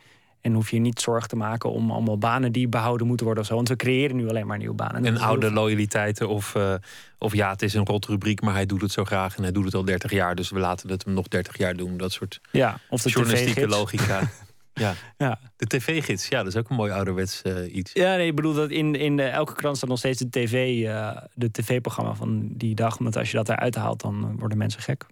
En 0.45 0.53
hoef 0.53 0.71
je 0.71 0.79
niet 0.79 1.01
zorgen 1.01 1.29
te 1.29 1.37
maken 1.37 1.71
om 1.71 1.91
allemaal 1.91 2.19
banen 2.19 2.53
die 2.53 2.69
behouden 2.69 3.07
moeten 3.07 3.27
worden 3.27 3.43
of 3.45 3.49
zo. 3.49 3.55
Want 3.55 3.69
we 3.69 3.77
creëren 3.77 4.17
nu 4.17 4.29
alleen 4.29 4.47
maar 4.47 4.59
nieuwe 4.59 4.75
banen. 4.75 5.05
En 5.05 5.17
oude 5.19 5.51
loyaliteiten 5.53 6.29
of, 6.29 6.55
eh, 6.55 6.75
of 7.19 7.35
ja, 7.35 7.51
het 7.51 7.63
is 7.63 7.75
een 7.75 7.87
rot 7.87 8.07
rubriek, 8.07 8.41
maar 8.41 8.55
hij 8.55 8.67
doet 8.67 8.81
het 8.81 8.93
zo 8.93 9.05
graag 9.05 9.37
en 9.37 9.43
hij 9.43 9.53
doet 9.53 9.65
het 9.65 9.75
al 9.75 9.85
30 9.85 10.11
jaar, 10.11 10.35
dus 10.35 10.51
we 10.51 10.59
laten 10.59 10.91
het 10.91 11.05
hem 11.05 11.15
nog 11.15 11.29
30 11.29 11.59
jaar 11.59 11.77
doen. 11.77 11.97
Dat 11.97 12.13
soort 12.13 12.41
Ja, 12.51 12.79
of 12.89 13.03
de 13.03 13.09
journalistieke 13.11 13.61
TV-gids. 13.61 13.77
logica. 13.77 14.21
ja. 14.85 14.95
Ja. 15.17 15.41
De 15.57 15.67
tv-gids, 15.67 16.29
ja, 16.29 16.39
dat 16.43 16.53
is 16.53 16.57
ook 16.59 16.69
een 16.71 16.77
mooi 16.77 16.93
ouderwets 16.93 17.43
eh, 17.43 17.75
iets. 17.75 17.93
Ja, 17.93 18.17
nee, 18.17 18.27
ik 18.29 18.35
bedoel 18.37 18.55
dat 18.55 18.71
in, 18.71 18.95
in 18.95 19.21
elke 19.21 19.55
krant 19.55 19.77
staat 19.77 19.89
nog 19.89 19.99
steeds 19.99 20.19
de 20.19 20.31
tv, 20.31 20.85
eh, 20.87 21.17
de 21.35 21.51
tv-programma 21.51 22.15
van 22.15 22.49
die 22.57 22.75
dag. 22.75 22.99
Want 22.99 23.17
als 23.17 23.31
je 23.31 23.37
dat 23.37 23.49
eruit 23.49 23.75
haalt, 23.75 24.01
dan 24.01 24.37
worden 24.39 24.59
mensen 24.59 24.83
gek. 24.83 25.07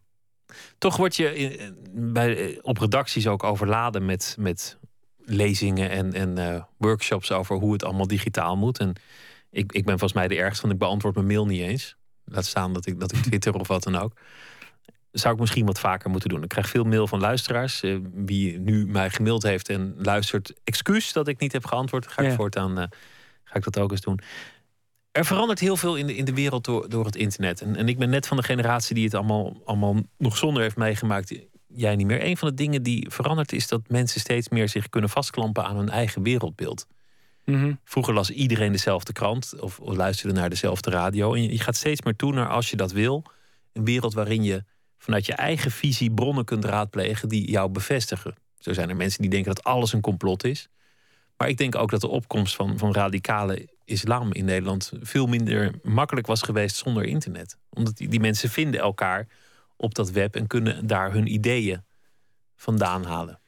Toch 0.79 0.97
word 0.97 1.17
je 1.17 1.35
in- 1.37 1.77
bij, 2.13 2.59
op 2.63 2.79
redacties 2.79 3.27
ook 3.27 3.43
overladen 3.45 4.05
met, 4.05 4.37
met 4.39 4.79
lezingen 5.25 5.91
en, 5.91 6.13
en 6.13 6.39
eh, 6.39 6.63
workshops 6.77 7.33
over 7.33 7.57
hoe 7.57 7.73
het 7.73 7.85
allemaal 7.85 8.07
digitaal 8.07 8.57
moet. 8.57 8.79
En 8.79 8.93
ik, 9.51 9.73
ik 9.73 9.85
ben 9.85 9.99
volgens 9.99 10.13
mij 10.13 10.29
de 10.29 10.37
ergste, 10.37 10.61
want 10.63 10.73
ik 10.73 10.79
beantwoord 10.79 11.15
mijn 11.15 11.27
mail 11.27 11.47
niet 11.47 11.61
eens. 11.61 11.97
Laat 12.25 12.47
staan 12.47 12.73
dat 12.73 12.87
ik, 12.87 13.01
dat 13.01 13.13
ik 13.13 13.19
twitter 13.23 13.55
of 13.55 13.69
wat 13.69 13.83
dan 13.83 13.97
ook. 13.97 14.13
Zou 15.13 15.35
ik 15.35 15.41
misschien 15.41 15.67
wat 15.67 15.81
vaker 15.81 16.11
moeten 16.11 16.29
doen. 16.29 16.43
Ik 16.43 16.49
krijg 16.49 16.69
veel 16.69 16.85
mail 16.85 17.07
van 17.07 17.21
luisteraars. 17.21 17.83
eh, 17.83 17.97
wie 18.15 18.59
nu 18.59 18.87
mij 18.87 19.11
gemaild 19.11 19.43
heeft 19.43 19.69
en 19.69 19.95
luistert. 19.99 20.53
Excuus 20.65 21.13
dat 21.13 21.29
ik 21.29 21.41
niet 21.41 21.53
heb 21.53 21.65
geantwoord. 21.67 22.07
Ga 22.07 22.23
ik 22.23 22.29
Ja. 22.29 22.35
voortaan 22.35 22.79
eh, 22.79 22.85
ga 23.45 23.55
ik 23.57 23.65
dat 23.65 23.79
ook 23.79 23.91
eens 23.91 24.01
doen. 24.01 24.21
Er 25.11 25.25
verandert 25.25 25.59
heel 25.59 25.77
veel 25.77 25.97
in 25.97 26.07
de, 26.07 26.17
in 26.17 26.25
de 26.25 26.35
wereld 26.35 26.65
door, 26.65 26.89
door 26.89 27.05
het 27.05 27.17
internet. 27.17 27.61
En, 27.61 27.77
en 27.77 27.89
ik 27.89 27.99
ben 27.99 28.11
net 28.11 28.27
van 28.27 28.37
de 28.37 28.43
generatie 28.43 28.95
die 28.95 29.05
het 29.05 29.15
allemaal, 29.15 29.61
allemaal 29.65 29.97
nog 30.19 30.37
zonder 30.37 30.63
heeft 30.63 30.77
meegemaakt. 30.77 31.35
Jij 31.75 31.97
niet 31.97 32.07
meer. 32.07 32.25
Een 32.25 32.37
van 32.37 32.49
de 32.49 32.55
dingen 32.55 32.83
die 32.83 33.11
verandert 33.11 33.53
is 33.53 33.69
dat 33.69 33.89
mensen 33.89 34.21
steeds 34.21 34.49
meer 34.49 34.69
zich 34.69 34.89
kunnen 34.89 35.11
vastklampen 35.11 35.65
aan 35.65 35.77
hun 35.77 35.89
eigen 35.89 36.23
wereldbeeld. 36.23 36.87
Mhm. 37.45 37.73
Vroeger 37.85 38.15
las 38.15 38.31
iedereen 38.31 38.73
dezelfde 38.73 39.13
krant 39.13 39.61
of, 39.61 39.81
of 39.81 39.97
luisterde 39.97 40.35
naar 40.35 40.51
dezelfde 40.51 40.91
radio. 40.91 41.35
En 41.35 41.43
je, 41.43 41.53
je 41.53 41.59
gaat 41.59 41.77
steeds 41.77 42.03
meer 42.03 42.17
toe 42.17 42.33
naar, 42.33 42.49
als 42.49 42.71
je 42.71 42.77
dat 42.77 42.93
wil, 42.93 43.23
een 43.73 43.85
wereld 43.85 44.15
waarin 44.15 44.43
je 44.43 44.65
vanuit 44.99 45.27
je 45.27 45.33
eigen 45.33 45.71
visie 45.71 46.11
bronnen 46.11 46.45
kunt 46.45 46.65
raadplegen 46.65 47.29
die 47.29 47.51
jou 47.51 47.71
bevestigen. 47.71 48.35
Zo 48.59 48.73
zijn 48.73 48.89
er 48.89 48.97
mensen 48.97 49.23
die 49.23 49.31
denken 49.31 49.55
dat 49.55 49.65
alles 49.65 49.93
een 49.93 50.01
complot 50.01 50.45
is. 50.45 50.69
Maar 51.37 51.49
ik 51.49 51.57
denk 51.57 51.75
ook 51.77 51.91
dat 51.91 52.01
de 52.01 52.09
opkomst 52.09 52.55
van, 52.55 52.79
van 52.79 52.93
radicale 52.93 53.69
islam 53.85 54.33
in 54.33 54.45
Nederland 54.45 54.93
veel 55.01 55.27
minder 55.27 55.75
makkelijk 55.83 56.27
was 56.27 56.43
geweest 56.43 56.77
zonder 56.77 57.05
internet. 57.05 57.57
Omdat 57.71 57.97
die, 57.97 58.09
die 58.09 58.21
mensen 58.21 58.51
vinden 58.51 58.81
elkaar 58.81 59.27
op 59.83 59.95
dat 59.95 60.11
web 60.11 60.37
en 60.37 60.47
kunnen 60.47 60.87
daar 60.87 61.13
hun 61.13 61.33
ideeën 61.33 61.85
vandaan 62.57 63.05
halen. 63.05 63.41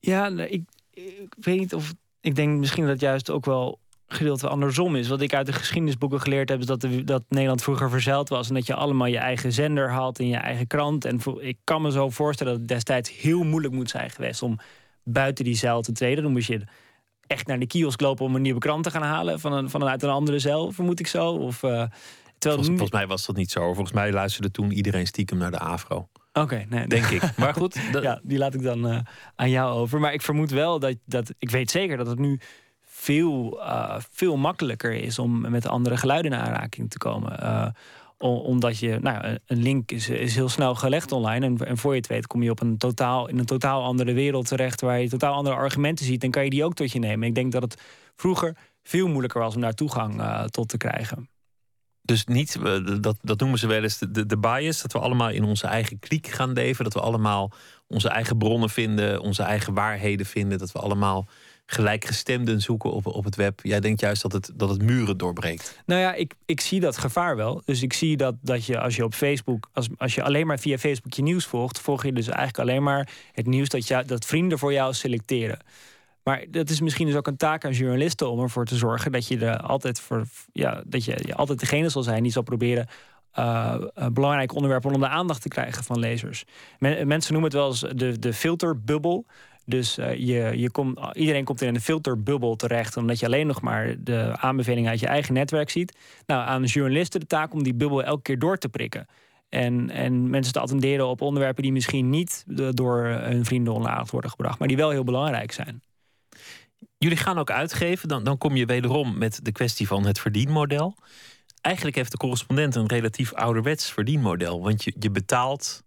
Ja, 0.00 0.26
ik, 0.28 0.62
ik 0.90 1.34
weet 1.40 1.58
niet 1.58 1.74
of. 1.74 1.94
Ik 2.20 2.34
denk 2.34 2.58
misschien 2.58 2.86
dat 2.86 3.00
juist 3.00 3.30
ook 3.30 3.44
wel 3.44 3.78
gedeelte 4.06 4.48
andersom 4.48 4.96
is. 4.96 5.08
Wat 5.08 5.20
ik 5.20 5.34
uit 5.34 5.46
de 5.46 5.52
geschiedenisboeken 5.52 6.20
geleerd 6.20 6.48
heb, 6.48 6.60
is 6.60 6.66
dat, 6.66 6.80
de, 6.80 7.04
dat 7.04 7.24
Nederland 7.28 7.62
vroeger 7.62 7.90
verzeild 7.90 8.28
was. 8.28 8.48
En 8.48 8.54
dat 8.54 8.66
je 8.66 8.74
allemaal 8.74 9.06
je 9.06 9.18
eigen 9.18 9.52
zender 9.52 9.90
had 9.90 10.18
en 10.18 10.28
je 10.28 10.36
eigen 10.36 10.66
krant. 10.66 11.04
En 11.04 11.20
ik 11.38 11.58
kan 11.64 11.82
me 11.82 11.90
zo 11.90 12.10
voorstellen 12.10 12.52
dat 12.52 12.60
het 12.60 12.70
destijds 12.70 13.16
heel 13.16 13.42
moeilijk 13.42 13.74
moet 13.74 13.90
zijn 13.90 14.10
geweest 14.10 14.42
om 14.42 14.58
buiten 15.02 15.44
die 15.44 15.56
zeil 15.56 15.82
te 15.82 15.92
treden. 15.92 16.22
Dan 16.22 16.32
moest 16.32 16.48
je 16.48 16.64
echt 17.26 17.46
naar 17.46 17.58
de 17.58 17.66
kiosk 17.66 18.00
lopen 18.00 18.24
om 18.24 18.34
een 18.34 18.42
nieuwe 18.42 18.60
krant 18.60 18.84
te 18.84 18.90
gaan 18.90 19.02
halen 19.02 19.40
van 19.40 19.52
een, 19.52 19.70
vanuit 19.70 20.02
een 20.02 20.10
andere 20.10 20.38
zeil, 20.38 20.72
vermoed 20.72 21.00
ik 21.00 21.06
zo. 21.06 21.30
Of, 21.30 21.62
eh, 21.62 21.84
terwijl 22.38 22.62
Volgens, 22.62 22.68
nu- 22.68 22.76
volgens 22.76 22.90
mij 22.98 23.06
was 23.06 23.26
dat 23.26 23.36
niet 23.36 23.50
zo. 23.50 23.64
Volgens 23.74 23.92
mij 23.92 24.12
luisterde 24.12 24.50
toen 24.50 24.72
iedereen 24.72 25.06
stiekem 25.06 25.38
naar 25.38 25.50
de 25.50 25.58
Afro. 25.58 26.08
Oké, 26.32 26.64
nee, 26.68 26.86
Denk 26.96 27.04
ik. 27.06 27.36
Maar 27.36 27.54
goed, 27.54 27.92
dat- 27.92 28.02
ja, 28.02 28.20
die 28.22 28.38
laat 28.38 28.54
ik 28.54 28.62
dan 28.62 28.88
eh, 28.88 28.98
aan 29.34 29.50
jou 29.50 29.74
over. 29.78 30.00
Maar 30.00 30.12
ik 30.12 30.22
vermoed 30.22 30.50
wel 30.50 30.78
dat, 30.78 30.96
dat 31.04 31.32
ik 31.38 31.50
weet 31.50 31.70
zeker 31.70 31.96
dat 31.96 32.06
het 32.06 32.18
nu 32.18 32.40
veel, 32.82 33.60
eh, 33.62 33.96
veel 34.10 34.36
makkelijker 34.36 34.92
is 34.92 35.18
om 35.18 35.40
met 35.50 35.66
andere 35.66 35.96
geluiden 35.96 36.32
in 36.32 36.38
aanraking 36.38 36.90
te 36.90 36.98
komen. 36.98 37.40
Eh, 37.40 37.66
omdat 38.18 38.78
je, 38.78 38.98
nou, 39.00 39.38
een 39.46 39.62
link 39.62 39.90
is, 39.90 40.08
is 40.08 40.34
heel 40.34 40.48
snel 40.48 40.74
gelegd 40.74 41.12
online. 41.12 41.46
En, 41.46 41.56
en 41.66 41.76
voor 41.78 41.92
je 41.92 41.98
het 41.98 42.06
weet 42.08 42.26
kom 42.26 42.42
je 42.42 42.50
op 42.50 42.60
een 42.60 42.76
totaal, 42.78 43.28
in 43.28 43.38
een 43.38 43.44
totaal 43.44 43.82
andere 43.82 44.12
wereld 44.12 44.48
terecht. 44.48 44.80
Waar 44.80 45.00
je 45.00 45.08
totaal 45.08 45.34
andere 45.34 45.56
argumenten 45.56 46.04
ziet. 46.04 46.22
En 46.24 46.30
kan 46.30 46.44
je 46.44 46.50
die 46.50 46.64
ook 46.64 46.74
tot 46.74 46.92
je 46.92 46.98
nemen. 46.98 47.28
Ik 47.28 47.34
denk 47.34 47.52
dat 47.52 47.62
het 47.62 47.82
vroeger 48.16 48.56
veel 48.82 49.08
moeilijker 49.08 49.40
was 49.40 49.54
om 49.54 49.60
daar 49.60 49.74
toegang 49.74 50.20
eh, 50.20 50.44
tot 50.44 50.68
te 50.68 50.76
krijgen. 50.76 51.28
Dus 52.06 52.24
niet, 52.24 52.58
eh, 52.64 53.00
dat, 53.00 53.16
dat 53.22 53.40
noemen 53.40 53.58
ze 53.58 53.66
wel 53.66 53.82
eens 53.82 53.98
de, 53.98 54.26
de, 54.26 54.38
bias. 54.38 54.82
Dat 54.82 54.92
we 54.92 54.98
allemaal 54.98 55.30
in 55.30 55.44
onze 55.44 55.66
eigen 55.66 55.98
kliek 55.98 56.26
gaan 56.26 56.52
leven. 56.52 56.84
Dat 56.84 56.94
we 56.94 57.00
allemaal 57.00 57.52
onze 57.86 58.08
eigen 58.08 58.38
bronnen 58.38 58.70
vinden. 58.70 59.20
Onze 59.20 59.42
eigen 59.42 59.74
waarheden 59.74 60.26
vinden. 60.26 60.58
Dat 60.58 60.72
we 60.72 60.78
allemaal 60.78 61.28
gelijkgestemden 61.66 62.60
zoeken 62.60 62.92
op, 62.92 63.06
op 63.06 63.24
het 63.24 63.36
web. 63.36 63.60
Jij 63.62 63.80
denkt 63.80 64.00
juist 64.00 64.22
dat 64.22 64.32
het, 64.32 64.50
dat 64.54 64.68
het 64.68 64.82
muren 64.82 65.16
doorbreekt. 65.16 65.78
Nou 65.86 66.00
ja, 66.00 66.14
ik, 66.14 66.34
ik 66.44 66.60
zie 66.60 66.80
dat 66.80 66.96
gevaar 66.96 67.36
wel. 67.36 67.62
Dus 67.64 67.82
ik 67.82 67.92
zie 67.92 68.16
dat, 68.16 68.34
dat 68.40 68.66
je 68.66 68.80
als 68.80 68.96
je 68.96 69.04
op 69.04 69.14
Facebook, 69.14 69.68
als, 69.72 69.88
als 69.96 70.14
je 70.14 70.22
alleen 70.22 70.46
maar 70.46 70.58
via 70.58 70.78
Facebook 70.78 71.12
je 71.12 71.22
nieuws 71.22 71.44
volgt, 71.44 71.80
volg 71.80 72.04
je 72.04 72.12
dus 72.12 72.26
eigenlijk 72.26 72.58
alleen 72.58 72.82
maar 72.82 73.08
het 73.32 73.46
nieuws 73.46 73.68
dat, 73.68 73.88
jou, 73.88 74.04
dat 74.04 74.24
vrienden 74.24 74.58
voor 74.58 74.72
jou 74.72 74.94
selecteren. 74.94 75.58
Maar 76.24 76.44
dat 76.50 76.70
is 76.70 76.80
misschien 76.80 77.06
dus 77.06 77.16
ook 77.16 77.26
een 77.26 77.36
taak 77.36 77.64
aan 77.64 77.72
journalisten 77.72 78.30
om 78.30 78.40
ervoor 78.40 78.64
te 78.64 78.76
zorgen 78.76 79.12
dat 79.12 79.28
je 79.28 79.38
er 79.38 79.56
altijd 79.56 80.00
voor, 80.00 80.26
ja, 80.52 80.82
dat 80.86 81.04
je, 81.04 81.34
altijd 81.34 81.60
degene 81.60 81.88
zal 81.88 82.02
zijn 82.02 82.22
die 82.22 82.32
zal 82.32 82.42
proberen 82.42 82.86
eh, 83.34 83.74
eh, 83.94 84.06
belangrijke 84.06 84.54
onderwerpen 84.54 84.90
onder 84.92 85.08
de 85.08 85.14
aandacht 85.14 85.42
te 85.42 85.48
krijgen 85.48 85.84
van 85.84 85.98
lezers. 85.98 86.44
Men- 86.78 87.06
mensen 87.06 87.32
noemen 87.32 87.50
het 87.50 87.60
wel 87.60 87.68
eens 87.68 87.80
de, 87.80 88.18
de 88.18 88.32
filterbubbel. 88.32 89.26
Dus 89.66 89.98
eh, 89.98 90.14
je, 90.14 90.52
je 90.58 90.70
komt, 90.70 90.98
iedereen 91.12 91.44
komt 91.44 91.62
in 91.62 91.74
een 91.74 91.80
filterbubbel 91.80 92.56
terecht, 92.56 92.96
omdat 92.96 93.18
je 93.18 93.26
alleen 93.26 93.46
nog 93.46 93.60
maar 93.60 93.94
de 93.98 94.36
aanbevelingen 94.40 94.90
uit 94.90 95.00
je 95.00 95.06
eigen 95.06 95.34
netwerk 95.34 95.70
ziet. 95.70 95.98
Nou, 96.26 96.46
aan 96.46 96.64
journalisten 96.64 97.20
de 97.20 97.26
taak 97.26 97.52
om 97.52 97.62
die 97.62 97.74
bubbel 97.74 98.02
elke 98.02 98.22
keer 98.22 98.38
door 98.38 98.56
te 98.56 98.68
prikken. 98.68 99.06
En, 99.48 99.90
en 99.90 100.30
mensen 100.30 100.52
te 100.52 100.60
attenderen 100.60 101.06
op 101.06 101.20
onderwerpen 101.20 101.62
die 101.62 101.72
misschien 101.72 102.10
niet 102.10 102.44
door 102.70 103.04
hun 103.04 103.44
vrienden 103.44 103.72
onder 103.72 103.90
aandacht 103.90 104.10
worden 104.10 104.30
gebracht, 104.30 104.58
maar 104.58 104.68
die 104.68 104.76
wel 104.76 104.90
heel 104.90 105.04
belangrijk 105.04 105.52
zijn. 105.52 105.82
Jullie 107.04 107.18
gaan 107.18 107.38
ook 107.38 107.50
uitgeven. 107.50 108.08
Dan, 108.08 108.24
dan 108.24 108.38
kom 108.38 108.56
je 108.56 108.66
wederom 108.66 109.18
met 109.18 109.40
de 109.42 109.52
kwestie 109.52 109.86
van 109.86 110.06
het 110.06 110.18
verdienmodel. 110.18 110.96
Eigenlijk 111.60 111.96
heeft 111.96 112.10
de 112.10 112.16
correspondent 112.16 112.74
een 112.74 112.86
relatief 112.86 113.32
ouderwets 113.32 113.92
verdienmodel. 113.92 114.62
Want 114.62 114.84
je, 114.84 114.94
je 114.98 115.10
betaalt 115.10 115.82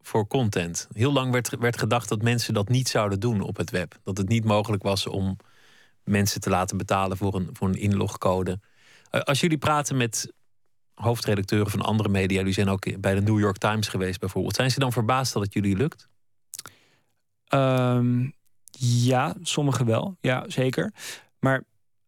voor 0.00 0.26
content. 0.26 0.88
Heel 0.92 1.12
lang 1.12 1.32
werd, 1.32 1.58
werd 1.58 1.78
gedacht 1.78 2.08
dat 2.08 2.22
mensen 2.22 2.54
dat 2.54 2.68
niet 2.68 2.88
zouden 2.88 3.20
doen 3.20 3.40
op 3.40 3.56
het 3.56 3.70
web. 3.70 3.98
Dat 4.02 4.16
het 4.16 4.28
niet 4.28 4.44
mogelijk 4.44 4.82
was 4.82 5.06
om 5.06 5.36
mensen 6.04 6.40
te 6.40 6.50
laten 6.50 6.76
betalen 6.76 7.16
voor 7.16 7.34
een, 7.34 7.48
voor 7.52 7.68
een 7.68 7.80
inlogcode. 7.80 8.60
Eh, 9.10 9.20
Als 9.20 9.40
jullie 9.40 9.58
praten 9.58 9.96
met 9.96 10.32
hoofdredacteuren 10.94 11.70
van 11.70 11.80
andere 11.80 12.08
media, 12.08 12.38
jullie 12.38 12.52
zijn 12.52 12.68
ook 12.68 13.00
bij 13.00 13.14
de 13.14 13.22
New 13.22 13.38
York 13.38 13.58
Times 13.58 13.88
geweest 13.88 14.20
bijvoorbeeld, 14.20 14.56
zijn 14.56 14.70
ze 14.70 14.78
dan 14.78 14.92
verbaasd 14.92 15.32
dat 15.32 15.42
het 15.42 15.52
jullie 15.52 15.76
lukt? 15.76 16.08
Ehm, 17.46 18.28
ja, 18.82 19.34
sommige 19.42 19.84
wel. 19.84 20.16
Ja, 20.20 20.44
zeker. 20.48 20.92
Maar 21.38 21.64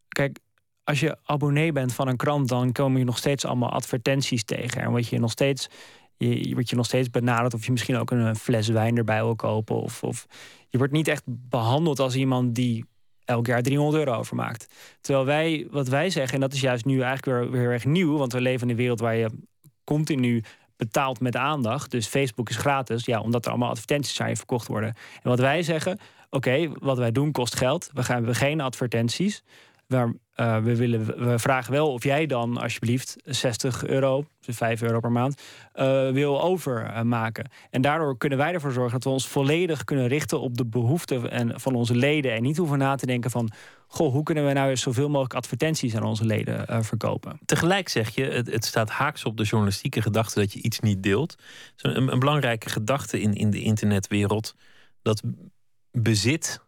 kijk, 0.08 0.38
als 0.84 1.00
je 1.00 1.16
abonnee 1.24 1.72
bent 1.72 1.94
van 1.94 2.08
een 2.08 2.16
krant, 2.16 2.48
dan 2.48 2.72
komen 2.72 2.98
je 2.98 3.04
nog 3.04 3.18
steeds 3.18 3.44
allemaal 3.44 3.70
advertenties 3.70 4.44
tegen. 4.44 4.82
En 4.82 4.90
word 4.90 5.08
je 5.08 5.18
nog 5.18 5.30
steeds, 5.30 5.68
je, 6.16 6.48
je 6.48 6.76
nog 6.76 6.86
steeds 6.86 7.10
benaderd 7.10 7.54
of 7.54 7.64
je 7.64 7.70
misschien 7.70 7.96
ook 7.96 8.10
een 8.10 8.36
fles 8.36 8.68
wijn 8.68 8.96
erbij 8.96 9.22
wil 9.22 9.36
kopen. 9.36 9.76
Of, 9.76 10.02
of 10.02 10.26
je 10.68 10.78
wordt 10.78 10.92
niet 10.92 11.08
echt 11.08 11.22
behandeld 11.26 11.98
als 11.98 12.14
iemand 12.14 12.54
die 12.54 12.84
elk 13.24 13.46
jaar 13.46 13.62
300 13.62 14.04
euro 14.04 14.18
overmaakt. 14.18 14.74
Terwijl 15.00 15.26
wij, 15.26 15.66
wat 15.70 15.88
wij 15.88 16.10
zeggen, 16.10 16.34
en 16.34 16.40
dat 16.40 16.52
is 16.52 16.60
juist 16.60 16.84
nu 16.84 17.00
eigenlijk 17.00 17.38
weer, 17.38 17.50
weer 17.50 17.70
erg 17.70 17.84
nieuw, 17.84 18.16
want 18.16 18.32
we 18.32 18.40
leven 18.40 18.62
in 18.62 18.70
een 18.70 18.76
wereld 18.76 19.00
waar 19.00 19.16
je 19.16 19.30
continu 19.84 20.42
betaalt 20.76 21.20
met 21.20 21.36
aandacht. 21.36 21.90
Dus 21.90 22.06
Facebook 22.06 22.48
is 22.48 22.56
gratis, 22.56 23.04
ja, 23.04 23.20
omdat 23.20 23.44
er 23.44 23.50
allemaal 23.50 23.70
advertenties 23.70 24.20
aan 24.20 24.28
je 24.28 24.36
verkocht 24.36 24.66
worden. 24.66 24.94
En 25.22 25.28
wat 25.28 25.38
wij 25.38 25.62
zeggen, 25.62 25.98
oké, 26.32 26.70
wat 26.78 26.98
wij 26.98 27.12
doen 27.12 27.32
kost 27.32 27.56
geld. 27.56 27.90
We 27.92 28.02
gaan 28.02 28.34
geen 28.34 28.60
advertenties. 28.60 29.42
Waar, 29.86 30.12
eh, 30.34 30.58
we, 30.58 30.76
willen, 30.76 31.28
we 31.28 31.38
vragen 31.38 31.72
wel 31.72 31.92
of 31.92 32.04
jij 32.04 32.26
dan 32.26 32.56
alsjeblieft 32.56 33.16
60 33.24 33.86
euro, 33.86 34.24
dus 34.40 34.56
5 34.56 34.82
euro 34.82 35.00
per 35.00 35.12
maand, 35.12 35.42
eh, 35.72 36.10
wil 36.10 36.42
overmaken. 36.42 37.50
En 37.70 37.82
daardoor 37.82 38.16
kunnen 38.18 38.38
wij 38.38 38.52
ervoor 38.52 38.72
zorgen 38.72 38.92
dat 38.92 39.04
we 39.04 39.10
ons 39.10 39.28
volledig 39.28 39.84
kunnen 39.84 40.08
richten 40.08 40.40
op 40.40 40.56
de 40.56 40.66
behoeften 40.66 41.30
en, 41.30 41.60
van 41.60 41.74
onze 41.74 41.94
leden. 41.94 42.34
En 42.34 42.42
niet 42.42 42.56
hoeven 42.56 42.78
na 42.78 42.94
te 42.94 43.06
denken 43.06 43.30
van, 43.30 43.50
goh, 43.86 44.12
hoe 44.12 44.22
kunnen 44.22 44.46
we 44.46 44.52
nou 44.52 44.70
eens 44.70 44.82
zoveel 44.82 45.08
mogelijk 45.08 45.34
advertenties 45.34 45.96
aan 45.96 46.04
onze 46.04 46.24
leden 46.24 46.66
eh, 46.66 46.82
verkopen? 46.82 47.38
Tegelijk 47.44 47.88
zeg 47.88 48.14
je, 48.14 48.24
het, 48.24 48.46
het 48.46 48.64
staat 48.64 48.90
haaks 48.90 49.24
op 49.24 49.36
de 49.36 49.44
journalistieke 49.44 50.02
gedachte 50.02 50.38
dat 50.38 50.52
je 50.52 50.62
iets 50.62 50.80
niet 50.80 51.02
deelt. 51.02 51.34
Een, 51.76 52.12
een 52.12 52.18
belangrijke 52.18 52.68
gedachte 52.68 53.20
in, 53.20 53.34
in 53.34 53.50
de 53.50 53.62
internetwereld, 53.62 54.54
dat 55.02 55.22
bezit 55.92 56.60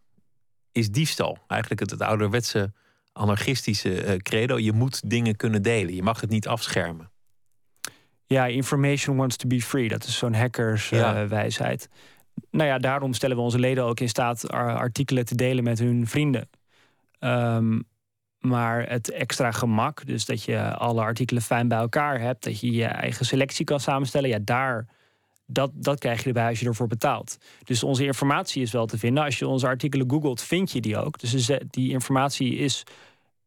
is 0.73 0.91
diefstal. 0.91 1.39
Eigenlijk 1.47 1.81
het, 1.81 1.91
het 1.91 2.03
ouderwetse 2.03 2.73
anarchistische 3.13 4.03
eh, 4.03 4.17
credo. 4.17 4.59
Je 4.59 4.73
moet 4.73 5.11
dingen 5.11 5.37
kunnen 5.37 5.63
delen. 5.63 5.95
Je 5.95 6.03
mag 6.03 6.21
het 6.21 6.31
niet 6.31 6.49
afschermen. 6.49 7.11
Ja, 8.27 8.47
information 8.47 9.17
wants 9.17 9.37
to 9.37 9.49
be 9.49 9.61
free. 9.63 9.89
Dat 9.89 10.05
is 10.05 10.19
zo'n 10.19 10.35
hackerswijsheid. 10.35 11.17
Ja. 11.17 11.29
wijsheid. 11.29 11.89
nou 12.51 12.69
ja, 12.69 12.79
daarom 12.79 13.13
stellen 13.13 13.37
we 13.37 13.43
onze 13.43 13.59
leden 13.59 13.85
ook 13.85 14.01
in 14.01 14.09
staat 14.09 14.51
ar- 14.51 14.77
artikelen 14.77 15.25
te 15.25 15.35
delen 15.35 15.65
met 15.65 15.79
hun 15.79 16.07
vrienden. 16.07 16.49
Ehm, 17.19 17.81
maar 18.39 18.89
het 18.89 19.11
extra 19.11 19.51
gemak, 19.51 20.07
dus 20.07 20.25
dat 20.25 20.43
je 20.43 20.75
alle 20.75 21.01
artikelen 21.01 21.43
fijn 21.43 21.69
bij 21.69 21.79
elkaar 21.79 22.21
hebt, 22.21 22.45
dat 22.45 22.61
je 22.61 22.71
je 22.73 22.85
eigen 22.85 23.27
selectie 23.27 23.65
kan 23.65 23.81
samenstellen, 23.81 24.29
ja, 24.29 24.39
daar, 24.43 24.87
dat, 25.47 25.71
dat 25.75 25.99
krijg 25.99 26.21
je 26.21 26.27
erbij 26.27 26.49
als 26.49 26.61
je 26.61 26.67
ervoor 26.67 26.87
betaalt. 26.87 27.37
Dus 27.65 27.83
onze 27.83 28.05
informatie 28.05 28.63
is 28.63 28.73
wel 28.73 28.87
te 28.87 28.99
vinden. 28.99 29.25
Als 29.25 29.39
je 29.39 29.49
onze 29.49 29.67
artikelen 29.67 30.11
googelt, 30.11 30.43
vind 30.43 30.73
je 30.73 30.81
die 30.81 30.97
ook. 30.97 31.19
Dus 31.19 31.51
die 31.71 31.91
informatie 31.91 32.57
is 32.57 32.85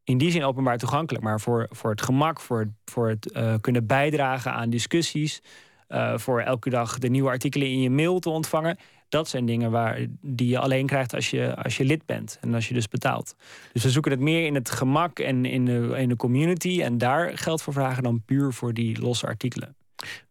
in 0.03 0.17
die 0.17 0.31
zin 0.31 0.43
openbaar 0.43 0.77
toegankelijk. 0.77 1.23
Maar 1.23 1.39
voor, 1.39 1.67
voor 1.69 1.89
het 1.89 2.01
gemak, 2.01 2.39
voor 2.39 2.60
het, 2.60 2.69
voor 2.85 3.10
het 3.10 3.31
eh, 3.31 3.54
kunnen 3.62 3.85
bijdragen 3.85 4.54
aan 4.54 4.69
discussies, 4.69 5.41
eh, 5.87 6.17
voor 6.17 6.41
elke 6.41 6.69
dag 6.69 6.98
de 6.98 7.10
nieuwe 7.10 7.29
artikelen 7.29 7.67
in 7.67 7.81
je 7.81 7.89
mail 7.89 8.19
te 8.19 8.29
ontvangen. 8.29 8.77
Dat 9.10 9.27
zijn 9.27 9.45
dingen 9.45 9.71
waar, 9.71 10.06
die 10.21 10.48
je 10.48 10.60
alleen 10.60 10.85
krijgt 10.85 11.13
als 11.13 11.29
je, 11.29 11.56
als 11.56 11.77
je 11.77 11.85
lid 11.85 12.06
bent 12.06 12.37
en 12.41 12.54
als 12.54 12.67
je 12.67 12.73
dus 12.73 12.87
betaalt. 12.87 13.35
Dus 13.73 13.83
we 13.83 13.89
zoeken 13.89 14.12
het 14.12 14.19
meer 14.19 14.45
in 14.45 14.56
het 14.56 14.69
gemak 14.69 15.19
en 15.19 15.45
in 15.45 15.65
de, 15.65 15.93
in 15.98 16.10
de 16.10 16.15
community 16.15 16.81
en 16.81 16.98
daar 16.98 17.37
geld 17.37 17.62
voor 17.62 17.73
vragen 17.73 18.04
dan 18.04 18.21
puur 18.25 18.54
voor 18.54 18.73
die 18.73 19.02
losse 19.02 19.27
artikelen. 19.27 19.77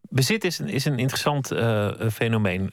Bezit 0.08 0.44
is 0.44 0.58
een, 0.58 0.68
is 0.68 0.84
een 0.84 0.98
interessant 0.98 1.50
eh, 1.50 1.90
fenomeen. 2.12 2.72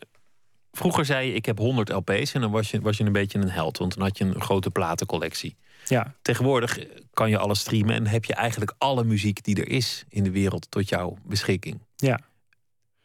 Vroeger 0.72 1.06
zei 1.06 1.28
je, 1.28 1.34
ik 1.34 1.46
heb 1.46 1.58
100 1.58 1.90
LP's 1.90 2.34
en 2.34 2.42
dan 2.42 2.52
was 2.52 2.72
je, 2.72 2.82
was 2.82 2.98
je 2.98 3.04
een 3.04 3.12
beetje 3.12 3.40
een 3.40 3.50
held. 3.50 3.78
Want 3.78 3.94
dan 3.94 4.04
had 4.04 4.18
je 4.18 4.24
een 4.24 4.42
grote 4.42 4.70
platencollectie. 4.70 5.56
Ja. 5.86 6.16
Tegenwoordig 6.22 6.80
kan 7.14 7.30
je 7.30 7.38
alles 7.38 7.60
streamen 7.60 7.96
en 7.96 8.08
heb 8.08 8.26
je 8.26 8.34
eigenlijk 8.34 8.74
alle 8.78 9.04
muziek 9.04 9.44
die 9.44 9.56
er 9.56 9.70
is 9.70 10.04
in 10.10 10.24
de 10.24 10.32
wereld 10.32 10.72
tot 10.72 10.90
jouw 10.90 11.18
beschikking. 11.24 11.80
Ja. 11.96 12.20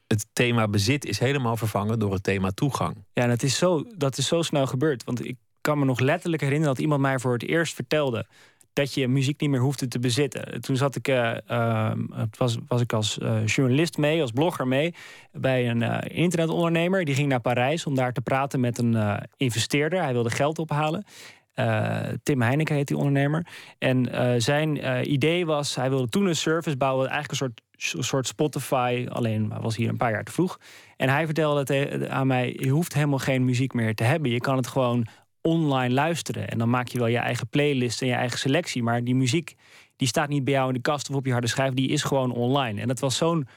Het 0.06 0.26
thema 0.32 0.68
bezit 0.68 1.04
is 1.04 1.18
helemaal 1.18 1.56
vervangen 1.56 1.98
door 1.98 2.12
het 2.12 2.22
thema 2.22 2.50
toegang. 2.50 3.04
Ja, 3.12 3.22
en 3.22 3.30
het 3.30 3.42
is 3.42 3.58
zo, 3.58 3.84
dat 3.96 4.18
is 4.18 4.26
zo 4.26 4.42
snel 4.42 4.66
gebeurd. 4.66 5.04
Want 5.04 5.24
ik 5.24 5.36
kan 5.60 5.78
me 5.78 5.84
nog 5.84 6.00
letterlijk 6.00 6.42
herinneren 6.42 6.74
dat 6.74 6.82
iemand 6.82 7.00
mij 7.00 7.18
voor 7.18 7.32
het 7.32 7.42
eerst 7.42 7.74
vertelde 7.74 8.26
dat 8.78 8.94
je 8.94 9.08
muziek 9.08 9.40
niet 9.40 9.50
meer 9.50 9.60
hoefde 9.60 9.88
te 9.88 9.98
bezitten. 9.98 10.60
Toen 10.60 10.76
zat 10.76 10.96
ik, 10.96 11.08
eh, 11.08 11.50
ehm, 11.50 12.04
was, 12.36 12.56
was 12.68 12.80
ik 12.80 12.92
als 12.92 13.18
eh, 13.18 13.46
journalist 13.46 13.96
mee, 13.96 14.20
als 14.20 14.30
blogger 14.30 14.68
mee, 14.68 14.94
bij 15.32 15.68
een 15.68 15.82
eh, 15.82 16.18
internetondernemer. 16.18 17.04
Die 17.04 17.14
ging 17.14 17.28
naar 17.28 17.40
Parijs 17.40 17.86
om 17.86 17.94
daar 17.94 18.12
te 18.12 18.20
praten 18.20 18.60
met 18.60 18.78
een 18.78 19.22
investeerder. 19.36 20.02
Hij 20.02 20.12
wilde 20.12 20.30
geld 20.30 20.58
ophalen. 20.58 21.04
Tim 22.22 22.42
Heineken 22.42 22.74
heet 22.74 22.86
die 22.86 22.96
ondernemer. 22.96 23.46
En 23.78 24.08
zijn 24.42 24.78
idee 25.12 25.46
was, 25.46 25.74
hij 25.74 25.90
wilde 25.90 26.08
toen 26.08 26.26
een 26.26 26.36
service 26.36 26.76
bouwen, 26.76 27.08
eigenlijk 27.08 27.40
een 27.40 27.52
soort, 27.76 28.06
soort 28.06 28.26
Spotify, 28.26 29.06
alleen 29.08 29.52
was 29.60 29.76
hier 29.76 29.88
een 29.88 29.96
paar 29.96 30.10
jaar 30.10 30.24
te 30.24 30.32
vroeg. 30.32 30.58
En 30.96 31.08
hij 31.08 31.24
vertelde 31.24 31.64
te- 31.64 32.08
aan 32.10 32.26
mij, 32.26 32.56
je 32.58 32.68
hoeft 32.68 32.94
helemaal 32.94 33.18
geen 33.18 33.44
muziek 33.44 33.72
meer 33.72 33.94
te 33.94 34.04
hebben. 34.04 34.30
Je 34.30 34.40
kan 34.40 34.56
het 34.56 34.66
gewoon 34.66 35.06
online 35.48 35.94
luisteren. 35.94 36.48
En 36.48 36.58
dan 36.58 36.70
maak 36.70 36.88
je 36.88 36.98
wel 36.98 37.06
je 37.06 37.18
eigen 37.18 37.48
playlist 37.48 38.02
en 38.02 38.08
je 38.08 38.14
eigen 38.14 38.38
selectie. 38.38 38.82
Maar 38.82 39.04
die 39.04 39.14
muziek 39.14 39.54
die 39.96 40.08
staat 40.08 40.28
niet 40.28 40.44
bij 40.44 40.52
jou 40.52 40.68
in 40.68 40.74
de 40.74 40.80
kast 40.80 41.10
of 41.10 41.16
op 41.16 41.26
je 41.26 41.32
harde 41.32 41.46
schijf. 41.46 41.74
Die 41.74 41.88
is 41.88 42.02
gewoon 42.02 42.32
online. 42.32 42.80
En 42.80 42.88
dat 42.88 42.98
was 42.98 43.16
zo'n 43.16 43.48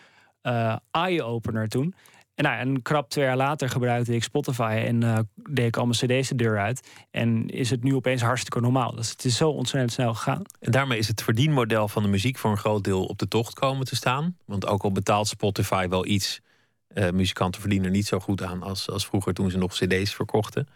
eh, 0.41 0.75
eye-opener 0.91 1.67
toen. 1.67 1.95
En, 2.35 2.43
nou, 2.43 2.59
en 2.59 2.81
krap 2.81 3.09
twee 3.09 3.25
jaar 3.25 3.37
later 3.37 3.69
gebruikte 3.69 4.15
ik 4.15 4.23
Spotify 4.23 4.83
en 4.85 5.03
eh, 5.03 5.19
deed 5.35 5.67
ik 5.67 5.77
al 5.77 5.85
mijn 5.85 5.97
cd's 5.97 6.29
de 6.29 6.35
deur 6.35 6.59
uit. 6.59 6.89
En 7.11 7.47
is 7.47 7.69
het 7.69 7.83
nu 7.83 7.95
opeens 7.95 8.21
hartstikke 8.21 8.59
normaal. 8.59 8.95
Dus 8.95 9.09
het 9.09 9.25
is 9.25 9.37
zo 9.37 9.49
ontzettend 9.49 9.91
snel 9.91 10.13
gegaan. 10.13 10.41
En 10.59 10.71
daarmee 10.71 10.97
is 10.97 11.07
het 11.07 11.23
verdienmodel 11.23 11.87
van 11.87 12.03
de 12.03 12.09
muziek 12.09 12.37
voor 12.37 12.51
een 12.51 12.57
groot 12.57 12.83
deel 12.83 13.05
op 13.05 13.17
de 13.17 13.27
tocht 13.27 13.53
komen 13.53 13.85
te 13.85 13.95
staan. 13.95 14.37
Want 14.45 14.67
ook 14.67 14.83
al 14.83 14.91
betaalt 14.91 15.27
Spotify 15.27 15.87
wel 15.87 16.05
iets, 16.05 16.41
eh, 16.87 17.09
muzikanten 17.09 17.61
verdienen 17.61 17.87
er 17.87 17.95
niet 17.95 18.07
zo 18.07 18.19
goed 18.19 18.43
aan 18.43 18.63
als, 18.63 18.89
als 18.89 19.05
vroeger 19.05 19.33
toen 19.33 19.51
ze 19.51 19.57
nog 19.57 19.73
cd's 19.73 20.15
verkochten. 20.15 20.67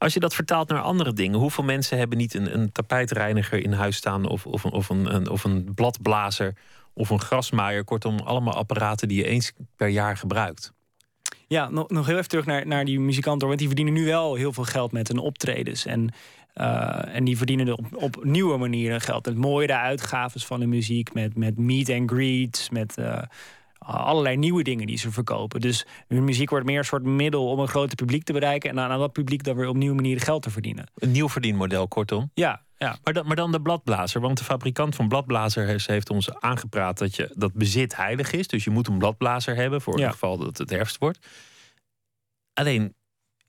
Als 0.00 0.14
je 0.14 0.20
dat 0.20 0.34
vertaalt 0.34 0.68
naar 0.68 0.80
andere 0.80 1.12
dingen, 1.12 1.38
hoeveel 1.38 1.64
mensen 1.64 1.98
hebben 1.98 2.18
niet 2.18 2.34
een, 2.34 2.54
een 2.54 2.72
tapijtreiniger 2.72 3.64
in 3.64 3.72
huis 3.72 3.96
staan 3.96 4.28
of, 4.28 4.46
of, 4.46 4.64
een, 4.64 4.72
of, 4.72 4.88
een, 4.88 5.28
of 5.28 5.44
een 5.44 5.74
bladblazer 5.74 6.54
of 6.92 7.10
een 7.10 7.20
grasmaaier? 7.20 7.84
Kortom, 7.84 8.18
allemaal 8.18 8.54
apparaten 8.54 9.08
die 9.08 9.16
je 9.16 9.26
eens 9.26 9.52
per 9.76 9.88
jaar 9.88 10.16
gebruikt. 10.16 10.72
Ja, 11.46 11.70
nog, 11.70 11.88
nog 11.88 12.06
heel 12.06 12.16
even 12.16 12.28
terug 12.28 12.46
naar, 12.46 12.66
naar 12.66 12.84
die 12.84 13.00
muzikanten. 13.00 13.46
Want 13.46 13.58
die 13.58 13.68
verdienen 13.68 13.94
nu 13.94 14.04
wel 14.04 14.34
heel 14.34 14.52
veel 14.52 14.64
geld 14.64 14.92
met 14.92 15.08
hun 15.08 15.18
optredens. 15.18 15.86
En, 15.86 16.14
eh, 16.52 17.14
en 17.14 17.24
die 17.24 17.36
verdienen 17.36 17.66
er 17.66 17.74
op, 17.74 17.86
op 17.92 18.24
nieuwe 18.24 18.56
manieren 18.56 19.00
geld. 19.00 19.26
Met 19.26 19.36
mooiere 19.36 19.76
uitgaves 19.76 20.46
van 20.46 20.60
de 20.60 20.66
muziek. 20.66 21.14
Met, 21.14 21.36
met 21.36 21.58
meet 21.58 21.90
and 21.90 22.10
greets. 22.10 22.70
Met 22.70 22.96
eh, 22.96 23.22
allerlei 23.86 24.36
nieuwe 24.36 24.62
dingen 24.62 24.86
die 24.86 24.98
ze 24.98 25.10
verkopen. 25.10 25.60
Dus 25.60 25.86
hun 26.08 26.24
muziek 26.24 26.50
wordt 26.50 26.66
meer 26.66 26.78
een 26.78 26.84
soort 26.84 27.02
middel 27.02 27.48
om 27.48 27.58
een 27.58 27.68
groter 27.68 27.96
publiek 27.96 28.22
te 28.24 28.32
bereiken. 28.32 28.70
En 28.70 28.80
aan 28.80 28.98
dat 28.98 29.12
publiek 29.12 29.44
dan 29.44 29.56
weer 29.56 29.68
op 29.68 29.76
nieuwe 29.76 29.94
manieren 29.94 30.22
geld 30.22 30.42
te 30.42 30.50
verdienen. 30.50 30.86
Een 30.94 31.10
nieuw 31.10 31.28
verdienmodel, 31.28 31.88
kortom. 31.88 32.30
Ja, 32.34 32.62
ja. 32.76 32.98
Maar, 33.04 33.14
dan, 33.14 33.26
maar 33.26 33.36
dan 33.36 33.52
de 33.52 33.60
bladblazer. 33.60 34.20
Want 34.20 34.38
de 34.38 34.44
fabrikant 34.44 34.94
van 34.94 35.08
bladblazers 35.08 35.86
heeft 35.86 36.10
ons 36.10 36.34
aangepraat 36.34 36.98
dat 36.98 37.16
je 37.16 37.32
dat 37.34 37.52
bezit 37.52 37.96
heilig 37.96 38.32
is. 38.32 38.46
Dus 38.48 38.64
je 38.64 38.70
moet 38.70 38.88
een 38.88 38.98
bladblazer 38.98 39.54
hebben 39.56 39.80
voor 39.80 39.98
Ja. 39.98 40.02
het 40.04 40.12
geval 40.12 40.38
dat 40.38 40.58
het 40.58 40.70
herfst 40.70 40.98
wordt. 40.98 41.18
Alleen 42.52 42.94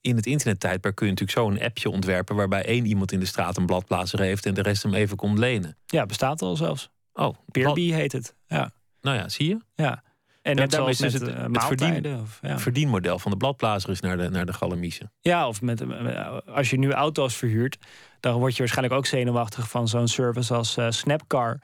in 0.01 0.15
het 0.15 0.25
internettijdperk 0.25 0.95
kun 0.95 1.05
je 1.05 1.11
natuurlijk 1.11 1.39
zo'n 1.39 1.61
appje 1.65 1.89
ontwerpen 1.89 2.35
waarbij 2.35 2.65
één 2.65 2.85
iemand 2.85 3.11
in 3.11 3.19
de 3.19 3.25
straat 3.25 3.57
een 3.57 3.65
bladblazer 3.65 4.19
heeft 4.19 4.45
en 4.45 4.53
de 4.53 4.61
rest 4.61 4.83
hem 4.83 4.93
even 4.93 5.17
komt 5.17 5.37
lenen. 5.37 5.77
Ja, 5.85 6.05
bestaat 6.05 6.41
al 6.41 6.55
zelfs. 6.55 6.89
Oh, 7.13 7.35
Peerbee 7.51 7.93
heet 7.93 8.11
het. 8.11 8.35
Ja. 8.47 8.71
Nou 9.01 9.17
ja, 9.17 9.29
zie 9.29 9.47
je? 9.47 9.57
Ja. 9.75 10.03
En 10.41 10.55
net 10.55 10.71
daarmee 10.71 10.89
is 10.89 10.99
met, 10.99 11.11
dus 11.11 11.21
eh, 11.21 11.27
het, 11.27 11.35
het 11.53 11.63
verdien- 11.63 11.87
maaltijden. 11.87 12.21
Of, 12.21 12.39
ja. 12.41 12.59
verdienmodel 12.59 13.19
van 13.19 13.31
de 13.31 13.37
bladblazer 13.37 13.89
is 13.89 13.99
naar 13.99 14.17
de, 14.17 14.29
naar 14.29 14.45
de 14.45 14.53
galamiezen. 14.53 15.11
Ja, 15.19 15.47
of 15.47 15.61
met, 15.61 15.81
eh, 15.81 16.37
als 16.45 16.69
je 16.69 16.77
nu 16.77 16.91
auto's 16.91 17.35
verhuurt, 17.35 17.77
dan 18.19 18.39
word 18.39 18.51
je 18.53 18.59
waarschijnlijk 18.59 18.95
ook 18.97 19.05
zenuwachtig 19.05 19.69
van 19.69 19.87
zo'n 19.87 20.07
service 20.07 20.53
als 20.53 20.77
eh, 20.77 20.89
Snapcar. 20.89 21.59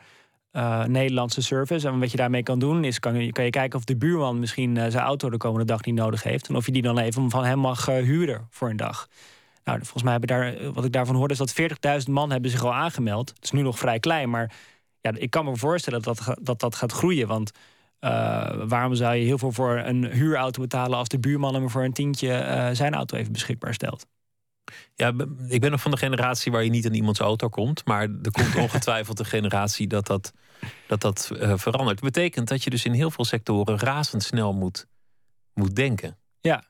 eh, 0.51 0.83
Nederlandse 0.83 1.41
service. 1.41 1.87
En 1.87 1.99
wat 1.99 2.11
je 2.11 2.17
daarmee 2.17 2.43
kan 2.43 2.59
doen, 2.59 2.83
is 2.83 2.99
kan 2.99 3.15
je, 3.15 3.31
kan 3.31 3.43
je 3.43 3.49
kijken 3.49 3.79
of 3.79 3.85
de 3.85 3.97
buurman 3.97 4.39
misschien 4.39 4.77
eh, 4.77 4.89
zijn 4.91 5.03
auto 5.03 5.29
de 5.29 5.37
komende 5.37 5.65
dag 5.65 5.85
niet 5.85 5.95
nodig 5.95 6.23
heeft. 6.23 6.47
En 6.49 6.55
of 6.55 6.65
je 6.65 6.71
die 6.71 6.81
dan 6.81 6.97
even 6.97 7.29
van 7.29 7.45
hem 7.45 7.59
mag 7.59 7.87
eh, 7.87 7.95
huren 7.95 8.47
voor 8.49 8.69
een 8.69 8.77
dag. 8.77 9.07
Nou, 9.63 9.79
volgens 9.79 10.03
mij 10.03 10.11
hebben 10.11 10.29
daar, 10.29 10.53
eh, 10.53 10.69
wat 10.73 10.85
ik 10.85 10.91
daarvan 10.91 11.15
hoorde, 11.15 11.33
is 11.33 11.39
dat 11.39 11.53
40.000 11.53 12.03
man 12.13 12.31
hebben 12.31 12.51
zich 12.51 12.63
al 12.63 12.73
aangemeld. 12.73 13.29
Het 13.29 13.43
is 13.43 13.51
nu 13.51 13.61
nog 13.61 13.79
vrij 13.79 13.99
klein, 13.99 14.29
maar 14.29 14.51
ja, 15.01 15.11
ik 15.13 15.29
kan 15.29 15.45
me 15.45 15.55
voorstellen 15.57 16.01
dat 16.01 16.17
dat, 16.25 16.37
dat, 16.41 16.59
dat 16.59 16.75
gaat 16.75 16.91
groeien. 16.91 17.27
Want 17.27 17.51
eh, 17.99 18.63
waarom 18.67 18.95
zou 18.95 19.15
je 19.15 19.25
heel 19.25 19.37
veel 19.37 19.51
voor 19.51 19.77
een 19.77 20.05
huurauto 20.05 20.61
betalen 20.61 20.97
als 20.97 21.07
de 21.07 21.19
buurman 21.19 21.53
hem 21.53 21.69
voor 21.69 21.83
een 21.83 21.93
tientje 21.93 22.33
eh, 22.33 22.69
zijn 22.73 22.93
auto 22.93 23.17
even 23.17 23.31
beschikbaar 23.31 23.73
stelt? 23.73 24.05
Ja, 24.95 25.13
ik 25.47 25.61
ben 25.61 25.71
nog 25.71 25.81
van 25.81 25.91
de 25.91 25.97
generatie 25.97 26.51
waar 26.51 26.63
je 26.63 26.69
niet 26.69 26.85
in 26.85 26.93
iemands 26.93 27.19
auto 27.19 27.49
komt. 27.49 27.85
Maar 27.85 28.01
er 28.01 28.31
komt 28.31 28.55
ongetwijfeld 28.65 29.19
een 29.19 29.25
generatie 29.25 29.87
dat 29.87 30.07
dat, 30.07 30.33
dat, 30.87 31.01
dat 31.01 31.31
eh, 31.39 31.57
verandert. 31.57 32.01
Dat 32.01 32.13
betekent 32.13 32.47
dat 32.47 32.63
je 32.63 32.69
dus 32.69 32.85
in 32.85 32.93
heel 32.93 33.11
veel 33.11 33.25
sectoren 33.25 33.79
razendsnel 33.79 34.53
moet, 34.53 34.87
moet 35.53 35.75
denken. 35.75 36.17
Ja. 36.41 36.63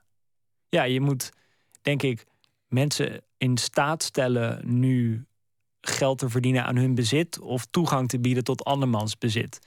ja, 0.70 0.84
je 0.84 1.02
moet 1.02 1.32
denk 1.82 2.04
ik 2.04 2.26
mensen 2.68 3.24
in 3.38 3.58
staat 3.58 4.04
stellen 4.04 4.80
nu 4.80 5.26
geld 5.82 6.18
te 6.18 6.30
verdienen 6.30 6.66
aan 6.66 6.76
hun 6.76 6.96
bezit 6.96 7.40
of 7.40 7.66
toegang 7.66 8.10
te 8.10 8.20
bieden 8.20 8.44
tot 8.44 8.64
andermans 8.64 9.18
bezit. 9.18 9.60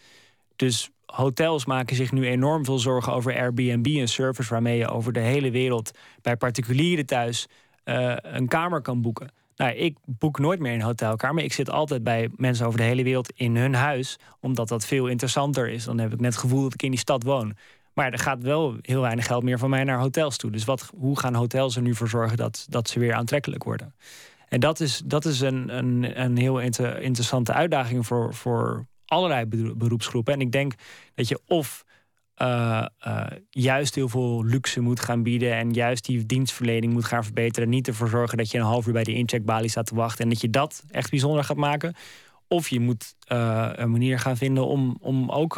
Dus 0.57 0.91
hotels 1.15 1.65
maken 1.65 1.97
zich 1.97 2.13
nu 2.13 2.27
enorm 2.27 2.65
veel 2.65 2.79
zorgen 2.79 3.13
over 3.13 3.37
Airbnb, 3.37 3.87
een 3.87 4.09
service 4.09 4.51
waarmee 4.51 4.79
je 4.79 4.89
over 4.89 5.13
de 5.13 5.21
hele 5.21 5.51
wereld 5.51 5.91
bij 6.23 6.37
particulieren 6.37 7.07
thuis 7.07 7.49
eh, 7.85 8.17
een 8.23 8.49
kamer 8.49 8.81
kan 8.81 9.03
boeken. 9.03 9.33
Nou, 9.57 9.73
ik 9.73 9.97
boek 10.05 10.39
nooit 10.39 10.61
meer 10.61 10.75
een 10.75 10.83
hotelkamer. 10.83 11.45
Ik 11.45 11.53
zit 11.53 11.71
altijd 11.71 12.03
bij 12.03 12.29
mensen 12.37 12.67
over 12.67 12.79
de 12.79 12.85
hele 12.85 13.03
wereld 13.03 13.33
in 13.35 13.57
hun 13.57 13.75
huis, 13.75 14.19
omdat 14.41 14.69
dat 14.69 14.87
veel 14.87 15.07
interessanter 15.07 15.69
is. 15.69 15.85
Dan 15.85 15.99
heb 15.99 16.13
ik 16.13 16.21
net 16.21 16.33
het 16.33 16.43
gevoel 16.43 16.63
dat 16.63 16.75
ik 16.75 16.83
in 16.83 16.91
die 16.91 17.01
stad 17.01 17.23
woon. 17.23 17.57
Maar 17.95 18.13
er 18.13 18.19
gaat 18.19 18.43
wel 18.43 18.77
heel 18.81 19.01
weinig 19.01 19.27
geld 19.27 19.43
meer 19.43 19.59
van 19.59 19.71
mij 19.71 19.85
naar 19.85 19.99
hotels 19.99 20.37
toe. 20.37 20.51
Dus 20.51 20.65
wat, 20.65 20.91
hoe 20.97 21.19
gaan 21.19 21.35
hotels 21.35 21.77
er 21.77 21.83
nu 21.83 21.95
voor 21.95 22.09
zorgen 22.09 22.37
dat, 22.37 22.67
dat 22.69 22.89
ze 22.89 22.99
weer 22.99 23.15
aantrekkelijk 23.15 23.65
worden? 23.65 23.95
En 24.49 24.61
dat 24.61 24.81
is, 24.81 25.03
dat 25.05 25.25
is 25.25 25.41
een, 25.41 25.77
een, 25.77 26.21
een 26.23 26.37
heel 26.37 26.61
inter- 26.61 27.01
interessante 27.03 27.53
uitdaging 27.53 28.07
voor, 28.07 28.35
voor 28.35 28.87
allerlei 29.11 29.47
beroe- 29.47 29.75
beroepsgroepen. 29.77 30.33
En 30.35 30.41
ik 30.41 30.53
denk 30.53 30.75
dat 31.15 31.29
je 31.29 31.41
of 31.47 31.85
eh, 32.35 32.87
eh, 32.99 33.27
juist 33.51 33.95
heel 33.95 34.09
veel 34.09 34.45
luxe 34.45 34.81
moet 34.81 35.01
gaan 35.01 35.23
bieden 35.23 35.53
en 35.57 35.73
juist 35.73 36.05
die 36.05 36.27
dienstverlening 36.27 36.93
moet 36.93 37.05
gaan 37.05 37.25
verbeteren. 37.25 37.69
Niet 37.69 37.89
ervoor 37.89 38.09
zorgen 38.09 38.39
dat 38.39 38.51
je 38.51 38.59
een 38.59 38.65
half 38.65 38.87
uur 38.87 38.93
bij 38.93 39.05
de 39.05 39.15
incheckbalie 39.15 39.71
staat 39.71 39.87
te 39.87 39.95
wachten 39.95 40.25
en 40.25 40.31
dat 40.31 40.41
je 40.41 40.51
dat 40.51 40.85
echt 40.91 41.11
bijzonder 41.11 41.45
gaat 41.45 41.57
maken. 41.57 41.95
Of 42.49 42.69
je 42.69 42.81
moet 42.81 43.15
eh, 43.21 43.71
een 43.73 43.91
manier 43.91 44.19
gaan 44.19 44.37
vinden 44.37 44.67
om, 44.67 44.97
om, 45.01 45.31
ook, 45.31 45.57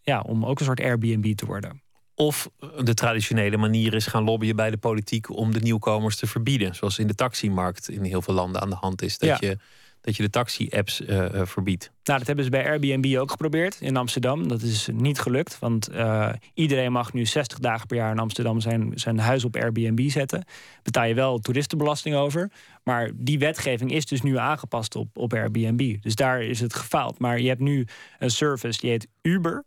ja, 0.00 0.20
om 0.26 0.46
ook 0.46 0.58
een 0.58 0.64
soort 0.66 0.80
Airbnb 0.80 1.34
te 1.34 1.46
worden. 1.46 1.82
Of 2.14 2.50
de 2.84 2.94
traditionele 2.94 3.56
manier 3.56 3.94
is 3.94 4.06
gaan 4.06 4.24
lobbyen 4.24 4.56
bij 4.56 4.70
de 4.70 4.76
politiek 4.76 5.36
om 5.36 5.52
de 5.52 5.60
nieuwkomers 5.60 6.16
te 6.16 6.26
verbieden. 6.26 6.74
Zoals 6.74 6.98
in 6.98 7.06
de 7.06 7.14
taximarkt 7.14 7.88
in 7.88 8.02
heel 8.04 8.22
veel 8.22 8.34
landen 8.34 8.60
aan 8.60 8.70
de 8.70 8.76
hand 8.80 9.02
is. 9.02 9.18
Dat 9.18 9.28
Ja. 9.28 9.36
je, 9.40 9.58
dat 10.04 10.16
je 10.16 10.22
de 10.22 10.30
taxi-apps 10.30 11.04
eh, 11.04 11.40
eh, 11.40 11.46
verbiedt. 11.46 11.90
Nou, 12.04 12.18
dat 12.18 12.26
hebben 12.26 12.44
ze 12.44 12.50
bij 12.50 12.66
Airbnb 12.66 13.16
ook 13.18 13.30
geprobeerd 13.30 13.80
in 13.80 13.96
Amsterdam. 13.96 14.48
Dat 14.48 14.62
is 14.62 14.88
niet 14.92 15.20
gelukt, 15.20 15.58
want 15.58 15.88
eh, 15.88 16.32
iedereen 16.54 16.92
mag 16.92 17.12
nu 17.12 17.26
60 17.26 17.58
dagen 17.58 17.86
per 17.86 17.96
jaar 17.96 18.10
in 18.10 18.18
Amsterdam 18.18 18.60
zijn, 18.60 18.92
zijn 18.94 19.18
huis 19.18 19.44
op 19.44 19.56
Airbnb 19.56 20.08
zetten. 20.08 20.44
Betaal 20.82 21.04
je 21.04 21.14
wel 21.14 21.38
toeristenbelasting 21.38 22.14
over. 22.14 22.50
Maar 22.82 23.10
die 23.14 23.38
wetgeving 23.38 23.92
is 23.92 24.06
dus 24.06 24.22
nu 24.22 24.38
aangepast 24.38 24.96
op, 24.96 25.08
op 25.16 25.32
Airbnb. 25.32 26.02
Dus 26.02 26.14
daar 26.14 26.42
is 26.42 26.60
het 26.60 26.74
gefaald. 26.74 27.18
Maar 27.18 27.40
je 27.40 27.48
hebt 27.48 27.60
nu 27.60 27.86
een 28.18 28.30
service 28.30 28.80
die 28.80 28.90
heet 28.90 29.06
Uber. 29.22 29.64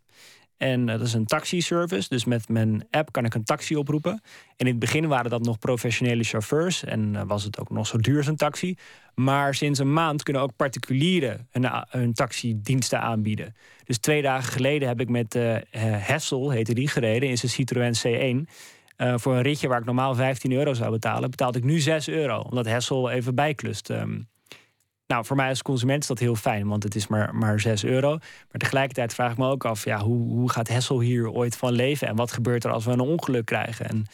En 0.57 0.89
eh, 0.89 0.97
dat 0.97 1.07
is 1.07 1.13
een 1.13 1.25
taxiservice. 1.25 2.09
Dus 2.09 2.25
met 2.25 2.49
mijn 2.49 2.87
app 2.91 3.11
kan 3.11 3.25
ik 3.25 3.33
een 3.33 3.43
taxi 3.43 3.75
oproepen. 3.75 4.11
En 4.11 4.65
in 4.65 4.67
het 4.67 4.79
begin 4.79 5.07
waren 5.07 5.29
dat 5.29 5.43
nog 5.43 5.59
professionele 5.59 6.23
chauffeurs. 6.23 6.83
En 6.83 7.15
eh, 7.15 7.21
was 7.25 7.43
het 7.43 7.59
ook 7.59 7.69
nog 7.69 7.87
zo 7.87 7.97
duur 7.97 8.17
als 8.17 8.27
een 8.27 8.35
taxi. 8.35 8.75
Maar 9.15 9.55
sinds 9.55 9.79
een 9.79 9.93
maand 9.93 10.23
kunnen 10.23 10.41
ook 10.41 10.55
particulieren 10.55 11.47
hun, 11.51 11.69
hun 11.89 12.13
taxidiensten 12.13 13.01
aanbieden. 13.01 13.55
Dus 13.83 13.97
twee 13.97 14.21
dagen 14.21 14.51
geleden 14.51 14.87
heb 14.87 14.99
ik 14.99 15.09
met 15.09 15.35
eh, 15.35 15.55
Hessel, 15.81 16.49
heette 16.49 16.73
die, 16.73 16.87
gereden 16.87 17.29
in 17.29 17.37
zijn 17.37 17.51
Citroën 17.51 17.95
C1. 18.07 18.51
Eh, 18.95 19.13
voor 19.17 19.35
een 19.35 19.41
ritje 19.41 19.67
waar 19.67 19.79
ik 19.79 19.85
normaal 19.85 20.15
15 20.15 20.51
euro 20.51 20.73
zou 20.73 20.91
betalen, 20.91 21.29
betaalde 21.29 21.57
ik 21.57 21.63
nu 21.63 21.79
6 21.79 22.07
euro. 22.07 22.39
Omdat 22.39 22.65
Hessel 22.65 23.09
even 23.09 23.35
bijklust. 23.35 23.89
Ehm, 23.89 24.19
nou, 25.07 25.25
voor 25.25 25.35
mij 25.35 25.49
als 25.49 25.61
consument 25.61 26.01
is 26.01 26.07
dat 26.07 26.19
heel 26.19 26.35
fijn, 26.35 26.67
want 26.67 26.83
het 26.83 26.95
is 26.95 27.07
maar, 27.07 27.35
maar 27.35 27.59
6 27.59 27.83
euro. 27.83 28.09
Maar 28.51 28.57
tegelijkertijd 28.61 29.13
vraag 29.13 29.31
ik 29.31 29.37
me 29.37 29.47
ook 29.49 29.65
af, 29.65 29.85
ja, 29.85 29.99
hoe, 29.99 30.29
hoe 30.29 30.51
gaat 30.51 30.67
Hessel 30.67 30.99
hier 30.99 31.29
ooit 31.31 31.55
van 31.57 31.71
leven? 31.71 32.07
En 32.07 32.15
wat 32.15 32.31
gebeurt 32.31 32.63
er 32.63 32.71
als 32.71 32.85
we 32.85 32.91
een 32.91 32.99
ongeluk 32.99 33.45
krijgen? 33.45 33.89
En, 33.89 34.05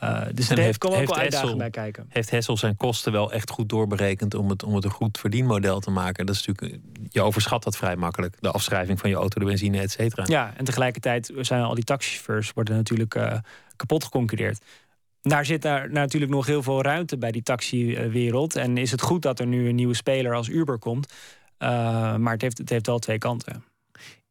eh, 0.00 0.22
dus 0.34 0.48
En 0.50 0.58
heeft- 0.58 0.78
komen 0.78 0.96
ook 0.96 1.02
heeft 1.04 1.14
wel 1.14 1.22
uitdagingen 1.22 1.40
Hessel- 1.54 1.56
bij 1.56 1.70
kijken. 1.70 2.06
Heeft 2.08 2.30
Hessel 2.30 2.56
zijn 2.56 2.76
kosten 2.76 3.12
wel 3.12 3.32
echt 3.32 3.50
goed 3.50 3.68
doorberekend 3.68 4.34
om 4.34 4.48
het, 4.50 4.62
om 4.62 4.74
het 4.74 4.84
een 4.84 4.90
goed 4.90 5.18
verdienmodel 5.18 5.80
te 5.80 5.90
maken? 5.90 6.26
Dat 6.26 6.34
is 6.34 6.46
natuurlijk, 6.46 6.82
je 7.10 7.22
overschat 7.22 7.62
dat 7.62 7.76
vrij 7.76 7.96
makkelijk. 7.96 8.36
De 8.40 8.50
afschrijving 8.50 9.00
van 9.00 9.10
je 9.10 9.16
auto, 9.16 9.40
de 9.40 9.46
benzine, 9.46 9.80
et 9.80 9.90
cetera. 9.90 10.24
Ja, 10.26 10.52
en 10.56 10.64
tegelijkertijd 10.64 11.32
zijn 11.40 11.62
al 11.62 11.74
die 11.74 11.84
taxichauffeurs 11.84 12.52
worden 12.52 12.76
natuurlijk 12.76 13.14
eh, 13.14 13.38
kapot 13.76 14.04
geconcureerd. 14.04 14.64
Daar 15.22 15.44
zit 15.46 15.62
daar 15.62 15.90
natuurlijk 15.90 16.32
nog 16.32 16.46
heel 16.46 16.62
veel 16.62 16.82
ruimte 16.82 17.18
bij 17.18 17.30
die 17.30 17.42
taxiwereld. 17.42 18.56
En 18.56 18.76
is 18.78 18.90
het 18.90 19.00
goed 19.00 19.22
dat 19.22 19.40
er 19.40 19.46
nu 19.46 19.68
een 19.68 19.74
nieuwe 19.74 19.94
speler 19.94 20.34
als 20.34 20.48
Uber 20.48 20.78
komt. 20.78 21.12
Eh, 21.58 21.68
maar 22.16 22.32
het 22.32 22.42
heeft, 22.42 22.58
het 22.58 22.68
heeft 22.68 22.86
wel 22.86 22.98
twee 22.98 23.18
kanten. 23.18 23.64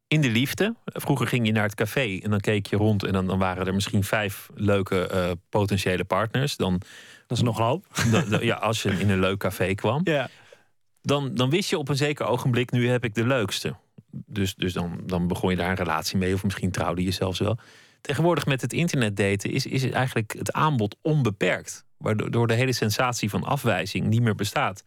In 0.08 0.22
de 0.22 0.30
liefde. 0.30 0.76
Vroeger 0.86 1.28
ging 1.28 1.46
je 1.46 1.52
naar 1.52 1.64
het 1.64 1.76
café 1.76 2.20
en 2.24 2.30
dan 2.30 2.40
keek 2.40 2.66
je 2.66 2.76
rond 2.76 3.04
en 3.04 3.14
dan, 3.14 3.28
dan 3.28 3.40
waren 3.40 3.68
er 3.68 3.74
misschien 3.74 4.04
vijf 4.04 4.50
leuke 4.56 5.08
eh, 5.08 5.32
potentiële 5.50 6.04
partners. 6.04 6.56
Dan, 6.58 6.82
Dat 7.28 7.38
is 7.38 7.44
nog 7.44 7.58
een 7.58 7.64
hoop. 7.66 7.86
dan- 8.12 8.30
dan- 8.30 8.46
ja, 8.46 8.56
als 8.56 8.82
je 8.84 8.90
in 8.90 9.10
een 9.10 9.20
leuk 9.20 9.38
café 9.38 9.74
kwam, 9.74 10.02
Ja. 10.04 10.30
dan, 11.02 11.36
dan 11.36 11.50
wist 11.50 11.70
je 11.70 11.78
op 11.78 11.90
een 11.90 11.96
zeker 11.96 12.26
ogenblik, 12.26 12.72
nu 12.72 12.90
heb 12.90 13.04
ik 13.04 13.14
de 13.16 13.28
leukste. 13.28 13.76
Dus, 14.12 14.56
dus 14.56 14.74
dan, 14.74 15.00
dan 15.06 15.28
begon 15.28 15.50
je 15.50 15.56
daar 15.58 15.70
een 15.70 15.76
relatie 15.76 16.18
mee, 16.18 16.34
of 16.34 16.44
misschien 16.44 16.72
trouwde 16.72 17.04
je 17.04 17.12
zelfs 17.12 17.40
wel. 17.40 17.58
Tegenwoordig 18.02 18.46
met 18.46 18.62
het 18.62 18.74
internet 18.74 19.16
daten 19.18 19.52
is, 19.52 19.66
is 19.66 19.90
eigenlijk 19.90 20.36
het 20.38 20.52
aanbod 20.52 20.96
onbeperkt. 21.02 21.86
Waardoor 21.98 22.32
door 22.32 22.48
de 22.48 22.54
hele 22.54 22.74
sensatie 22.74 23.30
van 23.30 23.44
afwijzing 23.44 24.08
niet 24.08 24.22
meer 24.22 24.36
bestaat. 24.36 24.84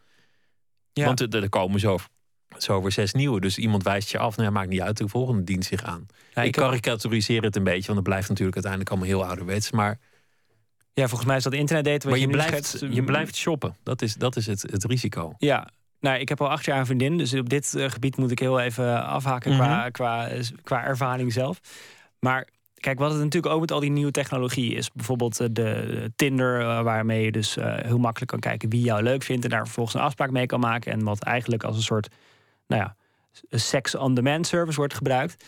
Ja. 0.93 1.05
Want 1.05 1.21
er, 1.21 1.43
er 1.43 1.49
komen 1.49 1.81
zo, 1.81 1.99
zo 2.59 2.83
weer 2.83 2.93
zes 2.93 3.13
nieuwe. 3.13 3.41
Dus 3.41 3.59
iemand 3.59 3.83
wijst 3.83 4.11
je 4.11 4.19
af. 4.19 4.37
Nou 4.37 4.49
ja, 4.49 4.55
maakt 4.55 4.69
niet 4.69 4.81
uit. 4.81 4.97
De 4.97 5.09
volgende 5.09 5.45
dient 5.45 5.65
zich 5.65 5.83
aan. 5.83 6.07
Ja, 6.35 6.41
ik 6.43 6.47
ik 6.47 6.53
karikaturiseer 6.53 7.43
het 7.43 7.57
een 7.57 7.65
beetje. 7.65 7.87
Want 7.87 7.99
het 7.99 8.09
blijft 8.09 8.29
natuurlijk 8.29 8.55
uiteindelijk 8.57 8.91
allemaal 8.93 9.09
heel 9.19 9.25
ouderwets. 9.29 9.71
Maar, 9.71 9.99
Ja, 10.93 11.07
volgens 11.09 11.29
mij 11.29 11.37
is 11.37 11.43
dat 11.43 11.53
internetdaten 11.53 12.11
wat 12.11 12.11
maar 12.11 12.19
je, 12.19 12.27
je, 12.27 12.33
blijft, 12.33 12.67
schetst, 12.67 12.95
je 12.95 13.01
mm, 13.01 13.07
blijft 13.07 13.37
shoppen. 13.37 13.77
Dat 13.83 14.03
is, 14.03 14.15
dat 14.15 14.37
is 14.37 14.47
het, 14.47 14.63
het 14.63 14.85
risico. 14.85 15.35
Ja, 15.39 15.69
nou, 16.01 16.19
ik 16.19 16.29
heb 16.29 16.41
al 16.41 16.51
acht 16.51 16.65
jaar 16.65 16.79
een 16.79 16.87
vriendin. 16.87 17.19
Dus 17.19 17.35
op 17.35 17.49
dit 17.49 17.75
eh, 17.75 17.91
gebied 17.91 18.17
moet 18.17 18.31
ik 18.31 18.39
heel 18.39 18.61
even 18.61 19.05
afhaken 19.05 19.55
qua, 19.55 19.81
Mhm. 19.81 19.91
qua, 19.91 20.29
qua 20.63 20.85
ervaring 20.85 21.33
zelf. 21.33 21.61
Maar 22.19 22.49
kijk, 22.85 22.99
wat 22.99 23.13
het 23.13 23.23
natuurlijk 23.23 23.55
ook 23.55 23.61
met 23.61 23.73
al 23.73 23.81
die 23.81 23.91
nieuwe 23.91 24.11
technologie 24.11 24.75
is. 24.75 24.93
Bijvoorbeeld 24.93 25.41
eh, 25.41 25.49
de 25.51 26.13
Tinder, 26.17 26.61
eh, 26.61 26.83
waarmee 26.83 27.25
je 27.25 27.33
dus 27.33 27.57
eh, 27.57 27.75
heel 27.77 27.99
makkelijk 27.99 28.31
kan 28.31 28.41
kijken 28.41 28.69
wie 28.69 28.85
jou 28.85 29.03
leuk 29.03 29.23
vindt. 29.23 29.45
En 29.45 29.51
daar 29.51 29.65
vervolgens 29.65 29.97
een 29.97 30.03
afspraak 30.03 30.31
mee 30.31 30.47
kan 30.47 30.61
maken. 30.61 30.93
En 30.93 31.05
wat 31.05 31.23
eigenlijk 31.23 31.65
als 31.65 31.77
een 31.77 31.83
soort, 31.83 32.09
nou 32.67 32.83
ja, 32.83 32.97
sex 33.51 33.95
on 33.95 34.15
demand 34.15 34.47
service 34.47 34.79
wordt 34.79 34.95
gebruikt. 34.95 35.45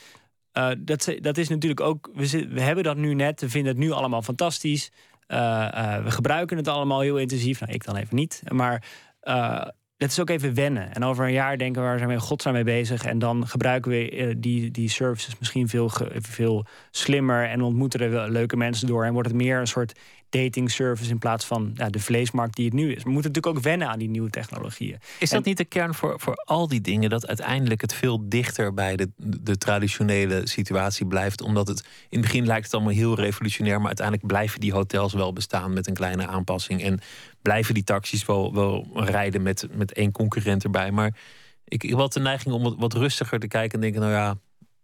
Eh, 0.52 0.70
dat, 0.78 1.14
dat 1.20 1.38
is 1.38 1.48
natuurlijk 1.48 1.80
ook, 1.80 2.10
we, 2.14 2.48
we 2.48 2.60
hebben 2.60 2.84
dat 2.84 2.96
nu 2.96 3.14
net, 3.14 3.40
we 3.40 3.48
vinden 3.48 3.72
het 3.72 3.80
nu 3.80 3.90
allemaal 3.90 4.22
fantastisch. 4.22 4.92
Eh, 5.26 5.96
eh, 5.96 6.04
we 6.04 6.10
gebruiken 6.10 6.56
het 6.56 6.68
allemaal 6.68 7.00
heel 7.00 7.16
intensief. 7.16 7.60
Nou, 7.60 7.72
ik 7.72 7.84
dan 7.84 7.96
even 7.96 8.16
niet. 8.16 8.42
Maar 8.48 8.84
eh 9.20 9.66
het 9.96 10.10
is 10.10 10.20
ook 10.20 10.30
even 10.30 10.54
wennen. 10.54 10.94
En 10.94 11.04
over 11.04 11.24
een 11.24 11.32
jaar 11.32 11.58
denken 11.58 11.82
we, 11.82 11.88
waar 11.88 11.96
zijn 11.96 12.08
we 12.08 12.14
in 12.14 12.20
godsnaam 12.20 12.54
mee 12.54 12.64
bezig? 12.64 13.04
En 13.04 13.18
dan 13.18 13.48
gebruiken 13.48 13.90
we 13.90 14.10
eh, 14.10 14.34
die, 14.36 14.70
die 14.70 14.88
services 14.88 15.38
misschien 15.38 15.68
veel, 15.68 15.90
veel 16.20 16.66
slimmer. 16.90 17.48
En 17.48 17.62
ontmoeten 17.62 18.00
er 18.00 18.30
leuke 18.30 18.56
mensen 18.56 18.86
door. 18.86 19.04
En 19.04 19.12
wordt 19.12 19.28
het 19.28 19.36
meer 19.36 19.60
een 19.60 19.66
soort 19.66 19.92
dating 20.28 20.70
service 20.70 21.10
in 21.10 21.18
plaats 21.18 21.44
van 21.44 21.70
ja, 21.74 21.90
de 21.90 21.98
vleesmarkt 21.98 22.56
die 22.56 22.64
het 22.64 22.74
nu 22.74 22.94
is. 22.94 23.02
We 23.02 23.10
moeten 23.10 23.30
natuurlijk 23.32 23.56
ook 23.56 23.62
wennen 23.62 23.88
aan 23.88 23.98
die 23.98 24.08
nieuwe 24.08 24.30
technologieën. 24.30 24.98
Is 25.18 25.30
dat 25.30 25.44
niet 25.44 25.56
de 25.56 25.64
kern 25.64 25.94
voor, 25.94 26.20
voor 26.20 26.34
al 26.34 26.68
die 26.68 26.80
dingen? 26.80 27.10
Dat 27.10 27.26
uiteindelijk 27.26 27.80
het 27.80 27.94
veel 27.94 28.28
dichter 28.28 28.74
bij 28.74 28.96
de, 28.96 29.10
de 29.16 29.58
traditionele 29.58 30.48
situatie 30.48 31.06
blijft. 31.06 31.42
Omdat 31.42 31.68
het 31.68 31.78
in 31.78 32.18
het 32.18 32.20
begin 32.20 32.46
lijkt 32.46 32.64
het 32.64 32.74
allemaal 32.74 32.92
heel 32.92 33.14
revolutionair. 33.14 33.76
Maar 33.76 33.86
uiteindelijk 33.86 34.26
blijven 34.26 34.60
die 34.60 34.72
hotels 34.72 35.12
wel 35.12 35.32
bestaan 35.32 35.72
met 35.72 35.86
een 35.86 35.94
kleine 35.94 36.26
aanpassing. 36.26 36.82
En 36.82 37.00
blijven 37.46 37.74
die 37.74 37.84
taxis 37.84 38.24
wel, 38.24 38.54
wel 38.54 38.86
rijden 38.94 39.42
met, 39.42 39.68
met 39.72 39.92
één 39.92 40.12
concurrent 40.12 40.64
erbij. 40.64 40.90
Maar 40.90 41.16
ik, 41.64 41.84
ik 41.84 41.92
had 41.92 42.12
de 42.12 42.20
neiging 42.20 42.54
om 42.54 42.62
wat, 42.62 42.74
wat 42.78 42.94
rustiger 42.94 43.38
te 43.38 43.48
kijken 43.48 43.74
en 43.74 43.80
denken: 43.80 44.00
nou 44.00 44.12
ja, 44.12 44.38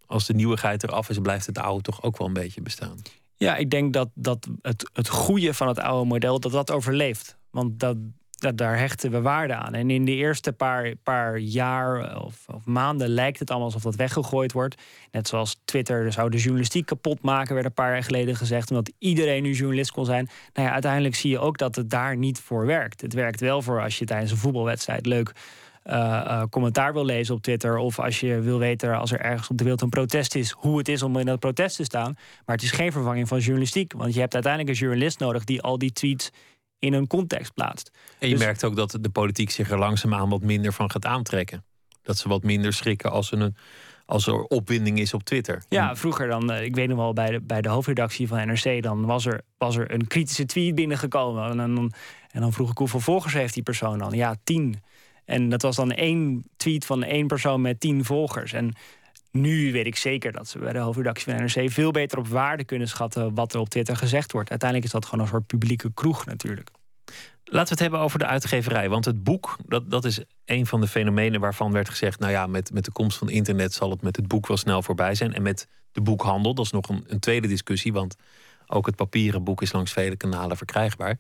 als 0.07 0.27
de 0.27 0.35
nieuwigheid 0.35 0.83
eraf 0.83 1.09
is, 1.09 1.19
blijft 1.19 1.47
het 1.47 1.59
oude 1.59 1.83
toch 1.83 2.03
ook 2.03 2.19
wel 2.19 2.27
een 2.27 2.33
beetje 2.33 2.63
bestaan. 2.63 2.97
Ja, 3.37 3.57
ik 3.57 3.71
denk 3.71 3.93
dat, 3.93 4.09
dat 4.15 4.49
het, 4.61 4.91
het 4.93 5.09
goede 5.09 5.55
van 5.55 5.69
het 5.69 5.79
oude 5.79 6.09
model 6.09 6.41
dat 6.41 6.53
dat 6.53 6.71
overleeft. 6.71 7.37
Want 7.51 7.81
dat, 7.81 7.97
dat, 8.43 8.57
daar 8.59 8.79
hechten 8.79 9.11
we 9.11 9.21
waarde 9.21 9.55
aan. 9.55 9.75
En 9.75 9.91
in 9.91 10.05
de 10.05 10.15
eerste 10.15 10.53
paar, 10.53 10.95
paar 11.03 11.39
jaar 11.39 12.23
of, 12.25 12.45
of 12.55 12.65
maanden 12.65 13.09
lijkt 13.09 13.39
het 13.39 13.51
allemaal 13.51 13.69
alsof 13.69 13.83
dat 13.83 13.95
weggegooid 13.95 14.53
wordt. 14.53 14.83
Net 15.11 15.29
zoals 15.29 15.61
Twitter 15.65 16.13
zou 16.13 16.31
de 16.31 16.39
journalistiek 16.39 16.87
kapot 16.87 17.23
maken, 17.23 17.55
werd 17.55 17.67
een 17.67 17.73
paar 17.73 17.93
jaar 17.93 18.03
geleden 18.03 18.37
gezegd. 18.37 18.71
Omdat 18.71 18.93
iedereen 18.99 19.43
nu 19.43 19.53
journalist 19.53 19.91
kon 19.91 20.05
zijn. 20.05 20.29
Nou 20.53 20.67
ja, 20.67 20.73
uiteindelijk 20.73 21.15
zie 21.15 21.31
je 21.31 21.39
ook 21.39 21.59
dat 21.59 21.77
het 21.77 21.91
daar 21.91 22.17
niet 22.17 22.41
voor 22.41 22.67
werkt. 22.67 23.01
Het 23.01 23.13
werkt 23.13 23.41
wel 23.41 23.63
voor 23.63 23.83
als 23.83 23.99
je 23.99 24.05
tijdens 24.05 24.31
een 24.31 24.37
voetbalwedstrijd 24.37 25.07
leuk 25.07 25.33
eh, 25.83 26.21
eh, 26.21 26.43
commentaar 26.51 26.93
wil 26.93 27.05
lezen 27.05 27.35
op 27.35 27.43
Twitter. 27.43 27.77
Of 27.77 27.99
als 27.99 28.21
je 28.21 28.41
wil 28.41 28.59
weten 28.59 28.99
als 28.99 29.13
er 29.13 29.21
ergens 29.21 29.49
op 29.49 29.57
de 29.57 29.63
wereld 29.63 29.83
een 29.83 29.89
protest 29.89 30.35
is, 30.35 30.51
hoe 30.51 30.79
het 30.79 30.89
is 30.89 31.03
om 31.03 31.17
in 31.17 31.27
dat 31.27 31.39
protest 31.39 31.77
te 31.77 31.85
staan. 31.85 32.13
Maar 32.47 32.55
het 32.57 32.65
is 32.65 32.71
geen 32.71 32.93
vervanging 32.93 33.29
van 33.29 33.39
journalistiek. 33.39 33.93
Want 33.93 34.15
je 34.15 34.21
hebt 34.21 34.35
uiteindelijk 34.35 34.73
een 34.73 34.81
journalist 34.85 35.19
nodig 35.19 35.45
die 35.45 35.63
al 35.63 35.79
die 35.79 35.93
tweets 35.93 36.31
in 36.83 36.93
een 36.93 37.07
context 37.07 37.55
plaatst. 37.55 37.91
En 38.19 38.29
je 38.29 38.35
Dus- 38.35 38.45
merkt 38.45 38.65
ook 38.65 38.77
dat 38.77 38.99
de 39.01 39.11
politiek 39.11 39.51
zich 39.51 39.71
er 39.71 39.79
langzaamaan 39.79 40.29
wat 40.29 40.43
minder 40.43 40.73
van 40.73 40.91
gaat 40.91 41.05
aantrekken. 41.05 41.65
Dat 42.03 42.19
ze 42.19 42.29
wat 42.29 42.43
minder 42.43 42.73
schrikken 42.73 43.11
als, 43.11 43.33
er 43.33 43.41
een, 43.41 43.57
als 44.07 44.27
er 44.27 44.43
opwinding 44.43 44.99
is 44.99 45.15
op 45.15 45.25
Twitter. 45.25 45.63
Ja, 45.69 45.97
vroeger 45.97 46.29
dan, 46.29 46.53
eh, 46.53 46.65
ik 46.65 46.75
weet 46.75 46.89
nog 46.89 46.99
wel, 46.99 47.13
bij 47.13 47.31
de, 47.31 47.41
bij 47.41 47.61
de 47.61 47.69
hoofdredactie 47.69 48.29
van 48.29 48.47
NRC, 48.47 48.83
dan 48.83 49.05
was 49.05 49.27
er, 49.27 49.41
was 49.59 49.77
er 49.77 49.93
een 49.95 50.07
kritische 50.07 50.47
tweet 50.47 50.75
binnengekomen. 50.75 51.51
En 51.51 51.57
dan, 51.75 51.93
en 52.31 52.41
dan 52.41 52.53
vroeg 52.53 52.71
ik 52.71 52.79
hoeveel 52.79 53.01
volgers 53.01 53.33
heeft 53.33 53.55
die 53.55 53.63
persoon 53.63 53.99
dan? 53.99 54.13
Ja, 54.13 54.37
tien. 54.45 54.83
En 55.25 55.49
dat 55.49 55.63
was 55.63 55.77
dan 55.77 55.93
één 55.93 56.45
tweet 56.57 56.87
van 56.87 57.03
één 57.03 57.27
persoon 57.27 57.61
met 57.61 57.81
tien 57.81 58.05
volgers. 58.05 58.53
En 58.53 58.75
nu 59.33 59.73
weet 59.73 59.87
ik 59.87 59.97
zeker 59.97 60.33
dat 60.33 60.49
ze 60.49 60.59
bij 60.59 60.73
de 60.73 60.79
hoofdredactie 60.79 61.33
van 61.33 61.43
NRC 61.43 61.71
veel 61.71 61.91
beter 61.91 62.19
op 62.19 62.29
waarde 62.29 62.65
kunnen 62.65 62.89
schatten 62.89 63.35
wat 63.35 63.55
er 63.55 63.61
op 63.61 63.69
Twitter 63.69 63.97
gezegd 63.97 64.33
wordt. 64.33 64.51
Uiteindelijk 64.51 64.89
is 64.89 64.95
dat 65.01 65.05
gewoon 65.09 65.25
een 65.25 65.31
soort 65.31 65.47
publieke 65.47 65.93
kroeg 65.95 66.27
natuurlijk. 66.27 66.71
Laten 67.45 67.65
we 67.65 67.71
het 67.71 67.79
hebben 67.79 68.01
over 68.01 68.19
de 68.19 68.27
uitgeverij. 68.27 68.89
Want 68.89 69.05
het 69.05 69.25
boek, 69.25 69.57
dat, 69.67 69.91
dat 69.91 70.05
is 70.05 70.21
een 70.45 70.67
van 70.67 70.81
de 70.81 70.87
fenomenen 70.87 71.41
waarvan 71.41 71.73
werd 71.73 71.89
gezegd... 71.89 72.19
nou 72.19 72.33
ja, 72.33 72.47
met, 72.47 72.73
met 72.73 72.85
de 72.85 72.93
komst 72.93 73.19
van 73.19 73.31
internet 73.31 73.73
zal 73.73 73.91
het 73.91 74.03
met 74.03 74.17
het 74.17 74.29
boek 74.29 74.47
wel 74.47 74.57
snel 74.57 74.83
voorbij 74.83 75.15
zijn. 75.15 75.35
En 75.35 75.43
met 75.43 75.69
de 75.93 76.01
boekhandel, 76.01 76.55
dat 76.55 76.65
is 76.65 76.71
nog 76.71 76.89
een, 76.89 77.05
een 77.07 77.21
tweede 77.21 77.49
discussie... 77.49 77.93
want 77.93 78.17
ook 78.67 78.87
het 78.87 78.97
papieren 78.97 79.45
boek 79.45 79.63
is 79.63 79.73
langs 79.73 79.93
vele 79.93 80.17
kanalen 80.17 80.57
verkrijgbaar. 80.57 81.19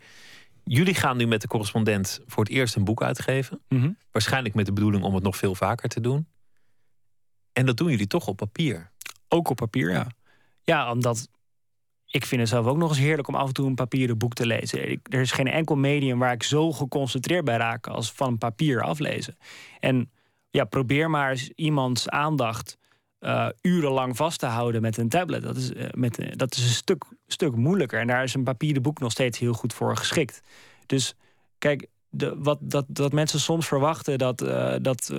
Jullie 0.64 0.94
gaan 0.94 1.16
nu 1.16 1.26
met 1.26 1.40
de 1.40 1.46
correspondent 1.46 2.20
voor 2.26 2.44
het 2.44 2.52
eerst 2.52 2.76
een 2.76 2.84
boek 2.84 3.02
uitgeven. 3.02 3.60
Mhm. 3.68 3.90
Waarschijnlijk 4.10 4.54
met 4.54 4.66
de 4.66 4.72
bedoeling 4.72 5.04
om 5.04 5.14
het 5.14 5.22
nog 5.22 5.36
veel 5.36 5.54
vaker 5.54 5.88
te 5.88 6.00
doen. 6.00 6.26
En 7.52 7.66
dat 7.66 7.76
doen 7.76 7.90
jullie 7.90 8.06
toch 8.06 8.26
op 8.26 8.36
papier. 8.36 8.90
Ook 9.28 9.48
op 9.48 9.56
papier, 9.56 9.90
ja. 9.90 10.06
Ja, 10.62 10.90
omdat 10.92 11.28
ik 12.06 12.26
vind 12.26 12.40
het 12.40 12.50
zelf 12.50 12.66
ook 12.66 12.76
nog 12.76 12.88
eens 12.88 12.98
heerlijk 12.98 13.28
om 13.28 13.34
af 13.34 13.46
en 13.46 13.54
toe 13.54 13.66
een 13.66 13.74
papieren 13.74 14.18
boek 14.18 14.34
te 14.34 14.46
lezen. 14.46 15.00
Er 15.02 15.20
is 15.20 15.32
geen 15.32 15.46
enkel 15.46 15.76
medium 15.76 16.18
waar 16.18 16.32
ik 16.32 16.42
zo 16.42 16.72
geconcentreerd 16.72 17.44
bij 17.44 17.56
raak 17.56 17.86
als 17.86 18.12
van 18.12 18.38
papier 18.38 18.82
aflezen. 18.82 19.36
En 19.80 20.10
ja, 20.50 20.64
probeer 20.64 21.10
maar 21.10 21.30
eens 21.30 21.50
iemands 21.54 22.08
aandacht 22.08 22.78
eh, 23.18 23.48
urenlang 23.60 24.16
vast 24.16 24.38
te 24.38 24.46
houden 24.46 24.80
met 24.80 24.96
een 24.96 25.08
tablet. 25.08 25.42
Dat 25.42 25.56
is, 25.56 25.72
eh, 25.72 25.86
met, 25.92 26.18
eh, 26.18 26.32
dat 26.36 26.54
is 26.54 26.62
een 26.62 26.68
stuk, 26.68 27.04
stuk 27.26 27.56
moeilijker. 27.56 28.00
En 28.00 28.06
daar 28.06 28.22
is 28.22 28.34
een 28.34 28.44
papieren 28.44 28.82
boek 28.82 28.98
nog 28.98 29.12
steeds 29.12 29.38
heel 29.38 29.52
goed 29.52 29.74
voor 29.74 29.96
geschikt. 29.96 30.40
Dus 30.86 31.14
kijk, 31.58 31.86
wat, 32.38 32.58
dat, 32.60 32.84
dat 32.88 33.12
mensen 33.12 33.40
soms 33.40 33.66
verwachten 33.66 34.18
dat, 34.18 34.42
eh, 34.42 34.74
dat 34.82 35.10
eh, 35.10 35.18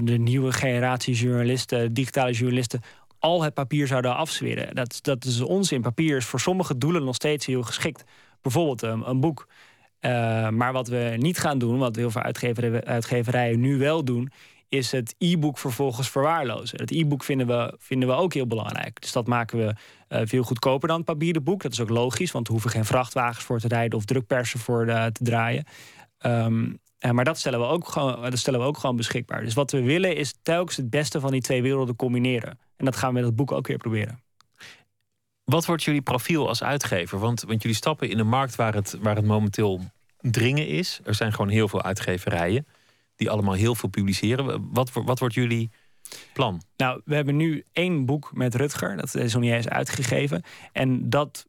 de 0.00 0.18
nieuwe 0.18 0.52
generatie 0.52 1.14
journalisten, 1.14 1.92
digitale 1.92 2.32
journalisten, 2.32 2.80
al 3.18 3.42
het 3.42 3.54
papier 3.54 3.86
zouden 3.86 4.16
afzweren. 4.16 4.74
Dat, 4.74 4.98
dat 5.02 5.24
is 5.24 5.40
onzin. 5.40 5.80
Papier 5.80 6.16
is 6.16 6.24
voor 6.24 6.40
sommige 6.40 6.78
doelen 6.78 7.04
nog 7.04 7.14
steeds 7.14 7.46
heel 7.46 7.62
geschikt. 7.62 8.04
Bijvoorbeeld 8.42 8.82
een, 8.82 9.08
een 9.08 9.20
boek. 9.20 9.46
Eh, 10.00 10.48
maar 10.48 10.72
wat 10.72 10.88
we 10.88 11.14
niet 11.16 11.38
gaan 11.38 11.58
doen, 11.58 11.78
wat 11.78 11.96
heel 11.96 12.10
veel 12.10 12.22
uitgever, 12.22 12.84
uitgeverijen 12.84 13.60
nu 13.60 13.78
wel 13.78 14.04
doen, 14.04 14.30
is 14.68 14.92
het 14.92 15.14
e-book 15.18 15.58
vervolgens 15.58 16.10
verwaarlozen. 16.10 16.80
Het 16.80 16.90
e-book 16.90 17.24
vinden 17.24 17.46
we, 17.46 17.74
vinden 17.78 18.08
we 18.08 18.14
ook 18.14 18.34
heel 18.34 18.46
belangrijk. 18.46 19.00
Dus 19.00 19.12
dat 19.12 19.26
maken 19.26 19.58
we 19.58 19.74
eh, 20.08 20.20
veel 20.24 20.42
goedkoper 20.42 20.88
dan 20.88 20.96
het 20.96 21.06
papieren 21.06 21.42
boek. 21.42 21.62
Dat 21.62 21.72
is 21.72 21.80
ook 21.80 21.88
logisch, 21.88 22.32
want 22.32 22.46
we 22.46 22.52
hoeven 22.52 22.70
geen 22.70 22.84
vrachtwagens 22.84 23.44
voor 23.44 23.60
te 23.60 23.68
rijden 23.68 23.98
of 23.98 24.04
drukpersen 24.04 24.60
voor 24.60 24.86
eh, 24.86 25.04
te 25.04 25.24
draaien. 25.24 25.64
Ehm, 26.18 26.72
eh, 26.98 27.10
maar 27.10 27.24
dat 27.24 27.38
stellen, 27.38 27.60
we 27.60 27.66
ook 27.66 27.88
gewoon, 27.88 28.22
dat 28.22 28.38
stellen 28.38 28.60
we 28.60 28.66
ook 28.66 28.78
gewoon 28.78 28.96
beschikbaar. 28.96 29.44
Dus 29.44 29.54
wat 29.54 29.70
we 29.70 29.82
willen 29.82 30.16
is 30.16 30.34
telkens 30.42 30.76
het 30.76 30.90
beste 30.90 31.20
van 31.20 31.30
die 31.30 31.40
twee 31.40 31.62
werelden 31.62 31.96
combineren. 31.96 32.58
En 32.76 32.84
dat 32.84 32.96
gaan 32.96 33.08
we 33.08 33.14
met 33.14 33.24
het 33.24 33.36
boek 33.36 33.52
ook 33.52 33.66
weer 33.66 33.76
proberen. 33.76 34.22
Wat 35.44 35.66
wordt 35.66 35.82
jullie 35.82 36.02
profiel 36.02 36.48
als 36.48 36.62
uitgever? 36.62 37.18
Want, 37.18 37.42
want 37.42 37.62
jullie 37.62 37.76
stappen 37.76 38.10
in 38.10 38.18
een 38.18 38.28
markt 38.28 38.56
waar 38.56 38.74
het, 38.74 38.96
waar 39.00 39.16
het 39.16 39.24
momenteel 39.24 39.80
dringen 40.20 40.66
is. 40.66 41.00
Er 41.04 41.14
zijn 41.14 41.32
gewoon 41.32 41.48
heel 41.48 41.68
veel 41.68 41.82
uitgeverijen 41.82 42.66
die 43.16 43.30
allemaal 43.30 43.54
heel 43.54 43.74
veel 43.74 43.88
publiceren. 43.88 44.68
Wat, 44.72 44.90
wat 44.92 45.18
wordt 45.18 45.34
jullie 45.34 45.70
plan? 46.32 46.62
Nou, 46.76 47.00
we 47.04 47.14
hebben 47.14 47.36
nu 47.36 47.64
één 47.72 48.06
boek 48.06 48.30
met 48.34 48.54
Rutger. 48.54 48.96
Dat 48.96 49.14
is 49.14 49.32
nog 49.32 49.42
niet 49.42 49.52
eens 49.52 49.68
uitgegeven. 49.68 50.42
En 50.72 51.10
dat 51.10 51.46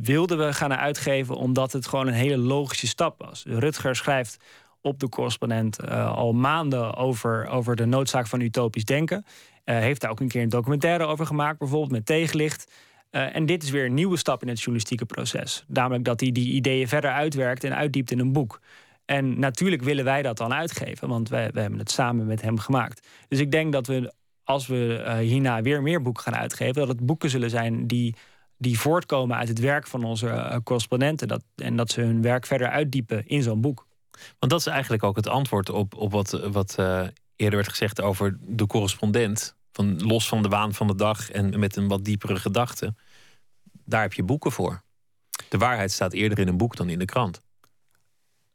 wilden 0.00 0.38
we 0.38 0.52
gaan 0.52 0.74
uitgeven 0.74 1.36
omdat 1.36 1.72
het 1.72 1.86
gewoon 1.86 2.06
een 2.06 2.12
hele 2.12 2.36
logische 2.36 2.86
stap 2.86 3.18
was. 3.18 3.44
Rutger 3.46 3.96
schrijft 3.96 4.36
op 4.80 5.00
de 5.00 5.08
correspondent 5.08 5.78
eh, 5.78 6.16
al 6.16 6.32
maanden 6.32 6.94
over, 6.94 7.46
over 7.46 7.76
de 7.76 7.86
noodzaak 7.86 8.26
van 8.26 8.40
utopisch 8.40 8.84
denken. 8.84 9.24
Eh, 9.64 9.78
heeft 9.78 10.00
daar 10.00 10.10
ook 10.10 10.20
een 10.20 10.28
keer 10.28 10.42
een 10.42 10.48
documentaire 10.48 11.04
over 11.04 11.26
gemaakt, 11.26 11.58
bijvoorbeeld 11.58 11.90
met 11.90 12.06
tegenlicht. 12.06 12.72
Eh, 13.10 13.36
en 13.36 13.46
dit 13.46 13.62
is 13.62 13.70
weer 13.70 13.84
een 13.84 13.94
nieuwe 13.94 14.16
stap 14.16 14.42
in 14.42 14.48
het 14.48 14.58
journalistieke 14.58 15.04
proces. 15.04 15.64
Namelijk 15.66 16.04
dat 16.04 16.20
hij 16.20 16.32
die 16.32 16.52
ideeën 16.52 16.88
verder 16.88 17.10
uitwerkt 17.10 17.64
en 17.64 17.76
uitdiept 17.76 18.10
in 18.10 18.18
een 18.18 18.32
boek. 18.32 18.60
En 19.04 19.38
natuurlijk 19.38 19.82
willen 19.82 20.04
wij 20.04 20.22
dat 20.22 20.36
dan 20.36 20.54
uitgeven, 20.54 21.08
want 21.08 21.28
wij, 21.28 21.50
wij 21.52 21.62
hebben 21.62 21.80
het 21.80 21.90
samen 21.90 22.26
met 22.26 22.42
hem 22.42 22.58
gemaakt. 22.58 23.08
Dus 23.28 23.38
ik 23.38 23.50
denk 23.50 23.72
dat 23.72 23.86
we, 23.86 24.12
als 24.44 24.66
we 24.66 25.16
hierna 25.20 25.62
weer 25.62 25.82
meer 25.82 26.02
boeken 26.02 26.22
gaan 26.22 26.36
uitgeven, 26.36 26.74
dat 26.74 26.88
het 26.88 27.06
boeken 27.06 27.30
zullen 27.30 27.50
zijn 27.50 27.86
die, 27.86 28.14
die 28.58 28.78
voortkomen 28.78 29.36
uit 29.36 29.48
het 29.48 29.58
werk 29.58 29.86
van 29.86 30.04
onze 30.04 30.28
eh, 30.28 30.56
correspondenten. 30.64 31.28
Dat, 31.28 31.42
en 31.54 31.76
dat 31.76 31.90
ze 31.90 32.00
hun 32.00 32.22
werk 32.22 32.46
verder 32.46 32.68
uitdiepen 32.68 33.26
in 33.26 33.42
zo'n 33.42 33.60
boek. 33.60 33.86
Want 34.38 34.52
dat 34.52 34.60
is 34.60 34.66
eigenlijk 34.66 35.02
ook 35.02 35.16
het 35.16 35.28
antwoord 35.28 35.70
op, 35.70 35.94
op 35.94 36.12
wat, 36.12 36.30
wat 36.30 36.74
eh, 36.78 37.06
eerder 37.36 37.58
werd 37.58 37.68
gezegd 37.68 38.00
over 38.00 38.38
de 38.40 38.66
correspondent. 38.66 39.56
Van 39.72 40.02
los 40.02 40.28
van 40.28 40.42
de 40.42 40.48
waan 40.48 40.74
van 40.74 40.86
de 40.86 40.94
dag 40.94 41.30
en 41.30 41.58
met 41.58 41.76
een 41.76 41.88
wat 41.88 42.04
diepere 42.04 42.36
gedachte. 42.36 42.94
Daar 43.84 44.02
heb 44.02 44.12
je 44.12 44.22
boeken 44.22 44.52
voor. 44.52 44.82
De 45.48 45.58
waarheid 45.58 45.92
staat 45.92 46.12
eerder 46.12 46.38
in 46.38 46.48
een 46.48 46.56
boek 46.56 46.76
dan 46.76 46.88
in 46.88 46.98
de 46.98 47.04
krant. 47.04 47.40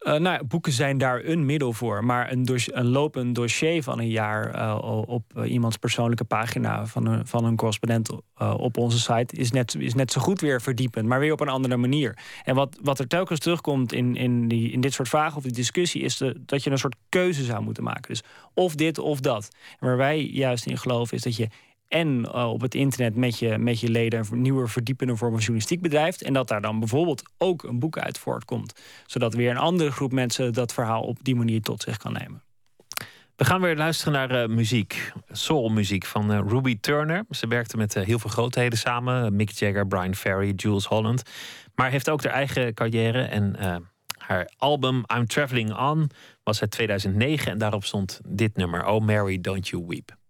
Uh, 0.03 0.15
nou, 0.15 0.43
boeken 0.43 0.71
zijn 0.71 0.97
daar 0.97 1.23
een 1.23 1.45
middel 1.45 1.73
voor. 1.73 2.05
Maar 2.05 2.31
een, 2.31 2.47
een 2.65 2.87
lopend 2.87 3.35
dossier 3.35 3.83
van 3.83 3.99
een 3.99 4.09
jaar 4.09 4.55
uh, 4.55 5.03
op 5.05 5.23
uh, 5.37 5.51
iemands 5.51 5.77
persoonlijke 5.77 6.23
pagina 6.23 6.85
van 6.85 7.05
een, 7.05 7.27
van 7.27 7.45
een 7.45 7.55
correspondent 7.55 8.09
op 8.57 8.77
onze 8.77 8.99
site 8.99 9.35
is 9.35 9.51
net, 9.51 9.75
is 9.79 9.93
net 9.93 10.11
zo 10.11 10.21
goed 10.21 10.41
weer 10.41 10.61
verdiepend, 10.61 11.07
maar 11.07 11.19
weer 11.19 11.31
op 11.31 11.39
een 11.39 11.49
andere 11.49 11.77
manier. 11.77 12.17
En 12.43 12.55
wat, 12.55 12.77
wat 12.81 12.99
er 12.99 13.07
telkens 13.07 13.39
terugkomt 13.39 13.93
in, 13.93 14.15
in, 14.15 14.47
die, 14.47 14.71
in 14.71 14.81
dit 14.81 14.93
soort 14.93 15.09
vragen 15.09 15.37
of 15.37 15.43
die 15.43 15.51
discussie, 15.51 16.01
is 16.01 16.17
de, 16.17 16.41
dat 16.45 16.63
je 16.63 16.69
een 16.69 16.77
soort 16.77 16.95
keuze 17.09 17.43
zou 17.43 17.63
moeten 17.63 17.83
maken. 17.83 18.07
Dus 18.07 18.23
of 18.53 18.75
dit 18.75 18.97
of 18.97 19.19
dat. 19.19 19.49
En 19.79 19.87
waar 19.87 19.97
wij 19.97 20.21
juist 20.21 20.65
in 20.65 20.77
geloven 20.77 21.17
is 21.17 21.23
dat 21.23 21.35
je 21.35 21.47
en 21.93 22.25
uh, 22.35 22.49
op 22.49 22.61
het 22.61 22.75
internet 22.75 23.15
met 23.15 23.39
je, 23.39 23.57
met 23.57 23.79
je 23.79 23.89
leden 23.89 24.25
een 24.31 24.41
nieuwe 24.41 24.67
verdiepende 24.67 25.15
vorm 25.15 25.31
van 25.31 25.39
journalistiek 25.39 25.81
bedrijft. 25.81 26.21
En 26.21 26.33
dat 26.33 26.47
daar 26.47 26.61
dan 26.61 26.79
bijvoorbeeld 26.79 27.23
ook 27.37 27.63
een 27.63 27.79
boek 27.79 27.97
uit 27.97 28.17
voortkomt. 28.17 28.81
Zodat 29.05 29.33
weer 29.33 29.49
een 29.49 29.57
andere 29.57 29.91
groep 29.91 30.11
mensen 30.11 30.53
dat 30.53 30.73
verhaal 30.73 31.03
op 31.03 31.17
die 31.21 31.35
manier 31.35 31.61
tot 31.61 31.81
zich 31.81 31.97
kan 31.97 32.13
nemen. 32.13 32.43
We 33.35 33.45
gaan 33.45 33.61
weer 33.61 33.75
luisteren 33.75 34.13
naar 34.13 34.43
uh, 34.43 34.55
muziek, 34.55 35.11
soulmuziek 35.31 36.05
van 36.05 36.31
uh, 36.31 36.39
Ruby 36.47 36.77
Turner. 36.79 37.25
Ze 37.29 37.47
werkte 37.47 37.77
met 37.77 37.93
heel 37.93 38.19
veel 38.19 38.29
grootheden 38.29 38.77
samen: 38.77 39.35
Mick 39.35 39.49
Jagger, 39.49 39.87
Brian 39.87 40.15
Ferry, 40.15 40.53
Jules 40.55 40.85
Holland. 40.85 41.23
Maar 41.75 41.91
heeft 41.91 42.09
ook 42.09 42.23
haar 42.23 42.33
eigen 42.33 42.73
carrière. 42.73 43.21
En 43.21 43.55
haar 44.17 44.51
album 44.57 45.03
I'm 45.15 45.27
Traveling 45.27 45.77
On 45.77 46.09
was 46.43 46.61
uit 46.61 46.71
2009 46.71 47.51
en 47.51 47.57
daarop 47.57 47.85
stond 47.85 48.19
dit 48.27 48.55
nummer: 48.55 48.85
Oh 48.85 49.05
Mary, 49.05 49.41
Don't 49.41 49.67
You 49.67 49.83
Weep. 49.87 50.21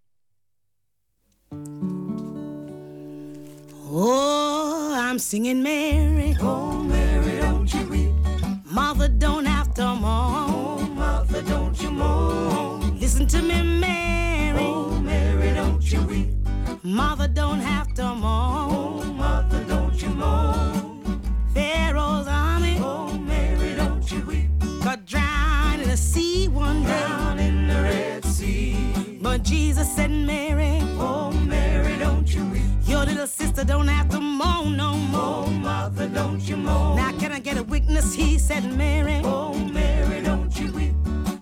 Oh, 3.95 4.93
I'm 4.97 5.20
singing 5.20 5.62
Mary. 5.62 6.36
Oh, 6.41 6.82
Mary, 6.82 7.38
don't 7.39 7.72
you 7.72 7.88
weep. 7.88 8.12
Mother, 8.66 9.08
don't 9.08 9.45
have 9.45 9.74
to 9.76 9.95
mourn. 9.95 10.49
Oh, 10.49 10.80
mother, 10.95 11.43
don't 11.43 11.80
you 11.82 11.91
mourn. 11.91 12.99
Listen 12.99 13.28
to 13.28 13.41
me, 13.41 13.62
Mary. 13.62 14.66
Oh, 14.66 14.99
Mary, 14.99 15.54
don't 15.54 15.91
you 15.91 16.01
weep. 16.01 16.30
Mother, 16.82 17.28
don't 17.28 17.60
have 17.60 17.93
to 17.93 18.16
mourn. 18.16 18.72
Oh, 18.72 19.04
mother, 19.14 19.64
don't 19.66 20.01
you 20.01 20.10
mourn. 20.10 21.22
Pharaoh's 21.54 22.28
army. 22.28 22.78
Oh, 22.80 23.16
Mary, 23.18 23.76
don't 23.76 24.12
you 24.12 24.22
weep. 24.26 24.49
Got 24.84 25.06
drowned 25.06 25.82
in 25.84 25.89
the 25.89 25.97
sea 25.97 26.47
one 26.47 26.84
day. 26.84 27.53
But 29.24 29.41
Jesus 29.43 29.89
said, 29.95 30.11
Mary. 30.11 30.80
Oh, 30.99 31.32
Mary, 31.32 31.97
don't 31.97 32.28
you 32.36 32.43
weep. 32.47 32.61
Your 32.86 33.05
little 33.05 33.26
sister 33.26 33.63
don't 33.63 33.88
have 33.88 34.09
to 34.09 34.19
moan 34.19 34.76
no 34.76 34.97
more. 34.97 35.45
Oh, 35.45 35.49
mother, 35.49 36.09
don't 36.09 36.41
you 36.41 36.57
moan. 36.57 36.97
Now, 36.97 37.17
can 37.17 37.32
I 37.32 37.39
get 37.39 37.57
a 37.57 37.63
witness? 37.63 38.13
He 38.13 38.38
said, 38.38 38.65
Mary. 38.65 39.21
Oh, 39.24 39.53
Mary, 39.53 40.21
don't 40.21 40.53
you 40.59 40.74
weep. 40.74 40.93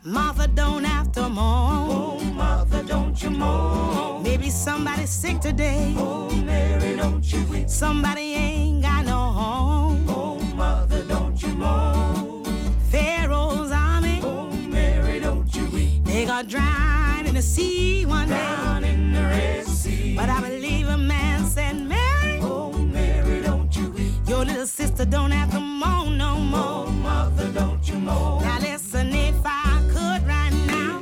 Mother, 0.04 0.46
don't 0.54 0.84
have 0.84 1.12
to 1.14 1.28
moan. 1.28 1.90
Oh, 1.90 2.20
mother, 2.36 2.84
don't 2.84 3.20
you 3.24 3.32
moan. 3.32 4.22
Maybe 4.22 4.52
somebody's 4.52 5.10
sick 5.10 5.42
today. 5.42 5.96
Oh, 5.98 6.30
Mary, 6.30 6.96
don't 6.96 7.34
you 7.34 7.44
weep. 7.46 7.68
Somebody 7.68 8.36
ain't 8.36 8.84
got 8.84 9.06
no 9.06 9.18
home. 9.18 10.06
Oh, 10.08 10.40
mother, 10.56 11.02
don't 11.06 11.42
you 11.42 11.50
moan. 11.50 12.46
Pharaoh's 12.92 13.72
army. 13.72 14.20
Oh, 14.22 14.52
Mary, 14.70 15.20
don't 15.20 15.54
you 15.56 15.66
weep. 15.72 16.04
They 16.04 16.26
got 16.26 16.48
drowned 16.48 17.11
the 17.42 17.48
sea 17.48 18.06
one 18.06 18.28
day. 18.28 18.36
Down 18.36 18.84
in 18.84 19.14
the 19.14 19.22
Red 19.22 19.66
Sea. 19.66 20.16
But 20.16 20.30
I 20.30 20.42
believe 20.42 20.88
a 20.88 20.98
man 20.98 21.44
said, 21.44 21.76
Mary. 21.76 22.40
Oh, 22.40 22.72
Mary, 22.72 23.42
don't 23.42 23.76
you 23.76 23.90
weep. 23.90 24.14
Your 24.28 24.46
little 24.46 24.68
sister 24.68 25.06
don't 25.06 25.32
have 25.32 25.50
to 25.52 25.60
moan 25.60 26.20
no 26.20 26.36
more. 26.38 26.86
Oh, 26.86 26.92
mother, 26.92 27.48
don't 27.52 27.84
you 27.90 27.96
moan. 27.96 28.44
Now 28.44 28.60
listen, 28.60 29.08
if 29.14 29.42
I 29.44 29.82
could 29.94 30.22
right 30.28 30.54
now. 30.68 31.00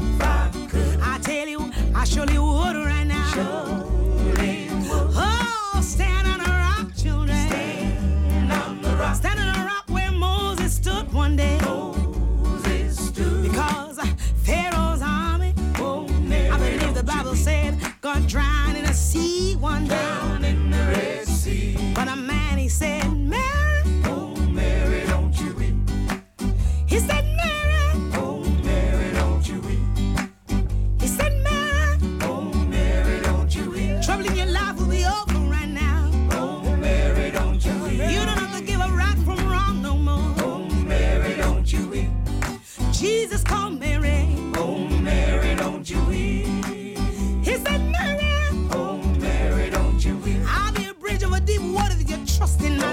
If 0.00 0.22
I 0.22 0.50
could. 0.70 1.00
I 1.00 1.18
tell 1.22 1.48
you, 1.48 1.72
I 1.94 2.04
surely 2.04 2.38
would 2.38 2.76
right 2.90 3.06
now. 3.06 3.30
Surely 3.34 4.68
would. 4.88 5.10
Oh, 5.16 5.80
stand 5.82 6.28
on 6.28 6.40
a 6.40 6.52
rock, 6.64 6.94
children. 6.96 7.48
Stand 7.48 8.52
on 8.52 8.82
the 8.82 8.90
rock. 8.96 9.16
Stand 9.16 9.40
on 9.40 9.48
a 9.60 9.64
rock 9.64 9.84
where 9.88 10.12
Moses 10.12 10.74
stood 10.74 11.10
one 11.14 11.36
day. 11.36 11.57
Bible 17.08 17.34
said 17.34 17.74
got 18.02 18.26
drowned 18.26 18.76
in 18.76 18.84
the 18.84 18.92
sea 18.92 19.56
one 19.56 19.84
day. 19.84 19.96
Down 19.96 20.44
in 20.44 20.70
the 20.70 20.76
Red 20.76 21.26
Sea. 21.26 21.92
But 21.94 22.06
a 22.06 22.14
man 22.14 22.58
he 22.58 22.68
said, 22.68 23.10
Mary. 23.16 23.82
Oh, 24.04 24.36
Mary, 24.50 25.06
don't 25.06 25.34
you 25.40 25.54
weep. 25.54 25.74
He 26.86 26.98
said, 26.98 27.24
Mary. 27.40 28.10
Oh, 28.14 28.44
Mary, 28.62 29.10
don't 29.14 29.48
you 29.48 29.58
weep. 29.62 29.80
He 31.00 31.06
said, 31.06 31.32
Mary. 31.42 31.98
Oh, 32.22 32.42
Mary, 32.68 33.20
don't 33.22 33.54
you 33.56 33.70
weep. 33.70 34.02
Trouble 34.02 34.26
in 34.26 34.36
your 34.36 34.46
life 34.46 34.76
will 34.78 34.88
be 34.88 35.04
over 35.04 35.38
right 35.48 35.68
now. 35.68 36.10
Oh, 36.32 36.76
Mary, 36.76 37.30
don't 37.30 37.64
you 37.64 37.72
weep. 37.84 37.92
You 37.92 38.20
don't 38.26 38.38
have 38.38 38.54
to 38.58 38.62
give 38.62 38.80
a 38.80 38.88
right 38.88 39.18
from 39.24 39.38
wrong 39.50 39.82
no 39.82 39.96
more. 39.96 40.34
Oh, 40.44 40.68
Mary, 40.84 41.36
don't 41.36 41.72
you 41.72 41.88
weep. 41.88 42.10
Jesus 42.92 43.42
called 43.42 43.67
if 52.48 52.62
you 52.62 52.64
trust 52.64 52.64
in 52.64 52.78
my 52.78 52.87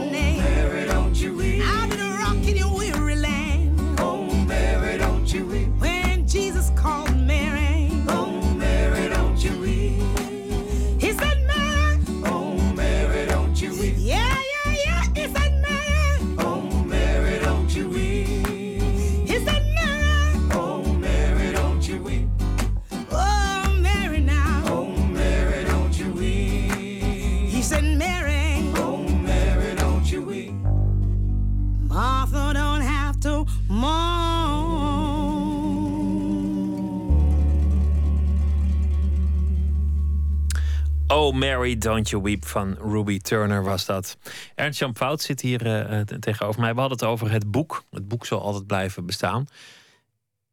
Oh 41.25 41.33
Mary, 41.33 41.77
Don't 41.77 42.09
You 42.09 42.23
Weep 42.23 42.45
van 42.45 42.77
Ruby 42.81 43.19
Turner 43.19 43.63
was 43.63 43.85
dat. 43.85 44.17
Ernst-Jan 44.55 44.95
Fout 44.95 45.21
zit 45.21 45.41
hier 45.41 45.89
uh, 45.91 45.99
tegenover 46.01 46.61
mij. 46.61 46.73
We 46.73 46.79
hadden 46.79 46.97
het 46.97 47.07
over 47.07 47.31
het 47.31 47.51
boek. 47.51 47.83
Het 47.91 48.07
boek 48.07 48.25
zal 48.25 48.41
altijd 48.41 48.67
blijven 48.67 49.05
bestaan. 49.05 49.47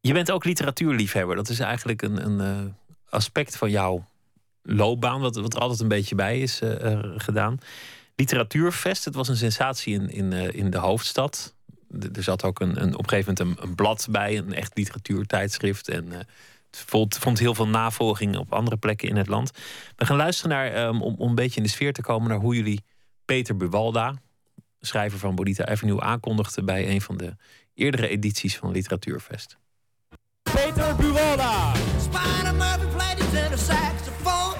Je 0.00 0.12
bent 0.12 0.30
ook 0.30 0.44
literatuurliefhebber. 0.44 1.36
Dat 1.36 1.48
is 1.48 1.60
eigenlijk 1.60 2.02
een, 2.02 2.24
een 2.24 2.64
uh, 2.64 2.72
aspect 3.08 3.56
van 3.56 3.70
jouw 3.70 4.04
loopbaan... 4.62 5.20
Wat, 5.20 5.36
wat 5.36 5.54
er 5.54 5.60
altijd 5.60 5.80
een 5.80 5.88
beetje 5.88 6.14
bij 6.14 6.40
is 6.40 6.60
gedaan. 7.16 7.58
Literatuurfest, 8.16 9.04
het 9.04 9.14
was 9.14 9.28
een 9.28 9.36
sensatie 9.36 9.94
in, 9.94 10.10
in, 10.10 10.32
in 10.32 10.70
de 10.70 10.78
hoofdstad. 10.78 11.54
Er 12.14 12.22
zat 12.22 12.44
ook 12.44 12.60
een, 12.60 12.82
een, 12.82 12.94
op 12.94 13.02
een 13.02 13.08
gegeven 13.08 13.34
moment 13.38 13.58
een, 13.58 13.68
een 13.68 13.74
blad 13.74 14.06
bij. 14.10 14.38
Een 14.38 14.54
echt 14.54 14.76
literatuurtijdschrift 14.76 15.88
en... 15.88 16.26
Het 16.76 16.84
vond, 16.86 17.18
vond, 17.18 17.38
heel 17.38 17.54
veel 17.54 17.68
navolging 17.68 18.36
op 18.36 18.52
andere 18.52 18.76
plekken 18.76 19.08
in 19.08 19.16
het 19.16 19.28
land. 19.28 19.50
We 19.96 20.06
gaan 20.06 20.16
luisteren 20.16 20.50
naar, 20.50 20.86
um, 20.86 21.02
om, 21.02 21.14
om 21.18 21.28
een 21.28 21.34
beetje 21.34 21.56
in 21.56 21.62
de 21.62 21.68
sfeer 21.68 21.92
te 21.92 22.02
komen, 22.02 22.28
naar 22.28 22.38
hoe 22.38 22.54
jullie 22.54 22.84
Peter 23.24 23.56
Buwalda, 23.56 24.14
schrijver 24.80 25.18
van 25.18 25.34
Bonita 25.34 25.66
Avenue, 25.66 26.00
aankondigden 26.00 26.64
bij 26.64 26.88
een 26.88 27.00
van 27.00 27.16
de 27.16 27.36
eerdere 27.74 28.08
edities 28.08 28.56
van 28.56 28.70
Literatuurfest. 28.70 29.58
Peter 30.42 30.96
Buwalda. 30.96 31.72
Spider 31.98 32.54
Murphy 32.54 32.86
played 32.86 33.18
his 33.18 33.30
tenor 33.30 33.58
saxophone. 33.58 34.56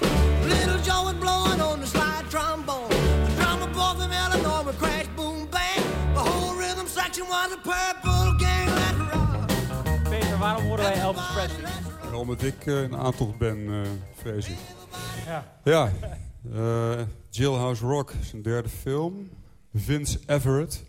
Little 0.49 0.81
Joe 0.81 1.05
was 1.05 1.15
blowing 1.15 1.61
on 1.63 1.81
the 1.81 1.87
slide 1.87 2.25
trombone. 2.29 2.89
The 2.89 3.35
drummer 3.37 3.71
boy 3.73 3.95
from 3.99 4.13
Illinois 4.13 4.65
would 4.65 4.79
crash, 4.79 5.07
boom, 5.17 5.47
bang. 5.51 5.83
The 6.15 6.21
whole 6.21 6.55
rhythm 6.55 6.87
section 6.87 7.27
was 7.29 7.53
a 7.53 7.57
purple 7.57 8.35
gang. 8.39 8.69
Rock. 8.69 10.11
Peter, 10.11 10.39
waarom 10.39 10.65
horen 10.65 10.85
wij 10.85 10.95
Elvis 10.95 11.33
Presley? 11.35 11.92
Ja, 12.13 12.19
omdat 12.19 12.43
ik 12.43 12.67
uh, 12.67 12.83
een 12.83 12.97
aantocht 12.97 13.39
ben, 13.39 13.59
uh, 13.59 13.81
vrees 14.15 14.49
ik. 14.49 14.57
Ja. 15.27 15.59
Ja. 15.65 15.93
Uh, 16.53 17.01
Jailhouse 17.29 17.87
Rock 17.87 18.11
is 18.11 18.33
een 18.33 18.43
derde 18.43 18.69
film. 18.69 19.31
Vince 19.75 20.21
Everett. 20.27 20.85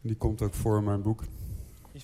Die 0.00 0.16
komt 0.16 0.42
ook 0.42 0.54
voor 0.54 0.76
in 0.76 0.84
mijn 0.84 1.02
boek. 1.02 1.24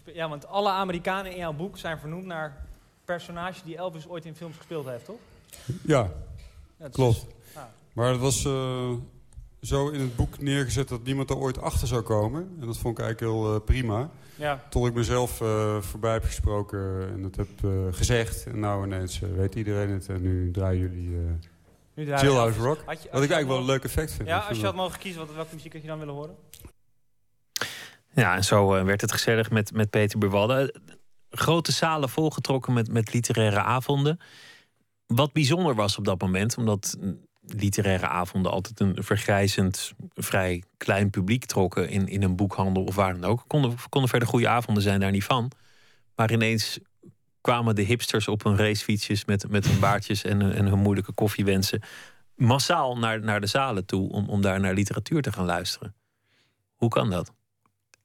Ja, 0.05 0.29
want 0.29 0.47
alle 0.47 0.71
Amerikanen 0.71 1.33
in 1.33 1.39
jouw 1.39 1.53
boek 1.53 1.79
zijn 1.79 1.99
vernoemd 1.99 2.25
naar 2.25 2.66
personages 3.05 3.62
die 3.62 3.77
Elvis 3.77 4.09
ooit 4.09 4.25
in 4.25 4.35
films 4.35 4.57
gespeeld 4.57 4.87
heeft, 4.87 5.05
toch? 5.05 5.21
Ja, 5.83 6.11
ja 6.77 6.89
klopt. 6.89 7.16
Is, 7.16 7.57
ah. 7.57 7.62
Maar 7.93 8.11
het 8.11 8.21
was 8.21 8.47
zo 9.61 9.89
in 9.89 10.01
het 10.01 10.16
boek 10.16 10.41
neergezet 10.41 10.89
dat 10.89 11.05
niemand 11.05 11.31
er 11.31 11.37
ooit 11.37 11.61
achter 11.61 11.89
zou 11.89 12.03
komen. 12.03 12.57
En 12.61 12.66
dat 12.66 12.79
vond 12.79 12.99
ik 12.99 13.05
eigenlijk 13.05 13.33
heel 13.33 13.55
eh, 13.55 13.61
prima. 13.64 14.11
Ja. 14.39 14.64
Tot 14.70 14.86
ik 14.86 14.95
mezelf 14.95 15.41
eh, 15.41 15.80
voorbij 15.80 16.12
heb 16.12 16.24
gesproken 16.24 17.09
en 17.12 17.22
dat 17.22 17.36
heb 17.36 17.49
eh, 17.64 17.70
gezegd. 17.91 18.47
En 18.47 18.61
nou 18.61 18.86
ineens 18.86 19.22
eh, 19.22 19.28
weet 19.36 19.55
iedereen 19.55 19.91
het 19.91 20.09
en 20.09 20.22
nu 20.22 20.51
draaien 20.51 20.80
jullie 20.80 21.16
eh 21.16 21.20
Nu 21.95 22.05
draai 22.05 22.20
je 22.20 22.26
Jailhouse 22.26 22.59
af. 22.59 22.64
Rock. 22.64 22.82
Had 22.86 23.03
je- 23.03 23.09
Wat 23.12 23.22
ik 23.22 23.30
eigenlijk 23.30 23.49
wel 23.49 23.59
een 23.59 23.64
leuk 23.64 23.84
effect 23.84 24.12
vind. 24.12 24.28
Ja, 24.28 24.36
als 24.36 24.45
vind 24.47 24.59
je 24.59 24.64
had 24.64 24.74
dat- 24.74 24.84
mogen 24.84 24.99
kiezen, 25.01 25.26
wat, 25.26 25.34
welke 25.34 25.55
muziek 25.55 25.72
had 25.72 25.82
je 25.82 25.89
dan 25.89 25.99
willen 25.99 26.14
horen? 26.14 26.34
Ja, 28.14 28.36
en 28.36 28.45
zo 28.45 28.74
eh, 28.74 28.84
werd 28.84 29.01
het 29.01 29.12
gezellig 29.12 29.51
met, 29.51 29.72
met 29.72 29.91
Peter 29.91 30.18
Buwalde. 30.18 30.74
Grote 31.30 31.72
zalen 31.72 32.09
volgetrokken 32.09 32.72
met, 32.72 32.93
met 32.93 33.12
literaire 33.12 33.61
avonden. 33.62 34.20
Wat 35.07 35.32
bijzonder 35.32 35.74
was 35.74 35.99
op 35.99 36.05
dat 36.05 36.20
moment, 36.20 36.57
omdat 36.57 36.99
literaire 37.57 38.07
avonden 38.07 38.53
altijd 38.53 38.81
een 38.81 38.97
vergrijzend, 38.99 39.93
vrij 40.15 40.63
klein 40.77 41.11
publiek 41.11 41.45
trokken 41.45 41.89
in, 41.89 42.09
in 42.09 42.23
een 42.23 42.37
boekhandel 42.37 42.85
of 42.85 42.95
waar 42.95 43.21
dan 43.21 43.31
ook. 43.31 43.45
Konden, 43.47 43.77
konden 43.89 44.11
verder 44.11 44.29
goede 44.29 44.49
avonden 44.49 44.83
zijn, 44.83 45.01
daar 45.01 45.11
niet 45.11 45.25
van. 45.25 45.51
Maar 46.15 46.33
ineens 46.33 46.79
kwamen 47.41 47.75
de 47.75 47.83
hipsters 47.83 48.29
op 48.29 48.45
hun 48.45 48.57
racefietsjes 48.57 49.25
met, 49.25 49.49
met 49.49 49.67
hun 49.67 49.81
baardjes 49.81 50.25
en, 50.25 50.53
en 50.55 50.67
hun 50.67 50.79
moeilijke 50.79 51.13
koffiewensen 51.13 51.83
massaal 52.39 52.99
naar, 52.99 53.21
naar 53.21 53.41
de 53.41 53.47
zalen 53.47 53.87
toe 53.87 54.11
om, 54.11 54.29
om 54.29 54.43
daar 54.43 54.61
naar 54.61 54.75
literatuur 54.75 55.23
te 55.23 55.33
gaan 55.33 55.45
luisteren. 55.45 55.95
Hoe 56.75 56.89
kan 56.89 57.11
dat? 57.11 57.33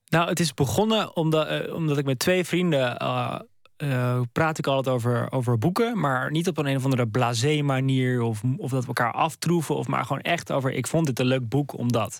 Nou, 0.06 0.30
het 0.30 0.40
is 0.40 0.54
begonnen 0.54 1.16
omdat, 1.16 1.48
eh, 1.48 1.74
omdat 1.74 1.98
ik 1.98 2.06
met 2.06 2.20
twee 2.20 2.44
vrienden. 2.44 2.98
eh, 2.98 3.40
eh, 3.78 4.22
praat 4.32 4.58
ik 4.58 4.68
altijd 4.68 4.96
over, 4.96 5.32
over 5.32 5.58
boeken, 5.58 6.00
maar 6.00 6.32
niet 6.32 6.48
op 6.48 6.58
een, 6.58 6.66
een 6.66 6.76
of 6.76 6.84
andere 6.84 7.08
blasé 7.08 7.62
manier 7.62 8.22
of, 8.22 8.42
of 8.58 8.72
dat 8.72 8.82
we 8.82 8.88
elkaar 8.88 9.12
aftroeven, 9.12 9.76
of 9.76 9.88
maar 9.88 10.06
gewoon 10.06 10.22
echt 10.22 10.52
over. 10.52 10.72
Ik 10.72 10.88
vond 10.88 11.06
dit 11.06 11.20
een 11.20 11.26
leuk 11.26 11.50
boek 11.50 11.78
omdat. 11.78 12.20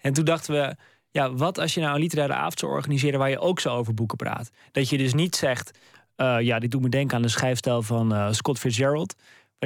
En 0.00 0.12
toen 0.12 0.24
dachten 0.24 0.54
we, 0.54 0.76
ja, 1.10 1.32
wat 1.34 1.58
als 1.58 1.74
je 1.74 1.80
nou 1.80 1.94
een 1.94 2.00
literaire 2.00 2.34
avond 2.34 2.58
zou 2.58 2.72
organiseren 2.72 3.18
waar 3.18 3.30
je 3.30 3.38
ook 3.38 3.60
zo 3.60 3.76
over 3.76 3.94
boeken 3.94 4.16
praat? 4.16 4.50
Dat 4.72 4.88
je 4.88 4.98
dus 4.98 5.14
niet 5.14 5.36
zegt, 5.36 5.78
eh, 6.16 6.36
ja, 6.40 6.58
dit 6.58 6.70
doet 6.70 6.82
me 6.82 6.88
denken 6.88 7.16
aan 7.16 7.22
de 7.22 7.28
schrijfstijl 7.28 7.82
van 7.82 8.14
eh, 8.14 8.28
Scott 8.30 8.58
Fitzgerald. 8.58 9.14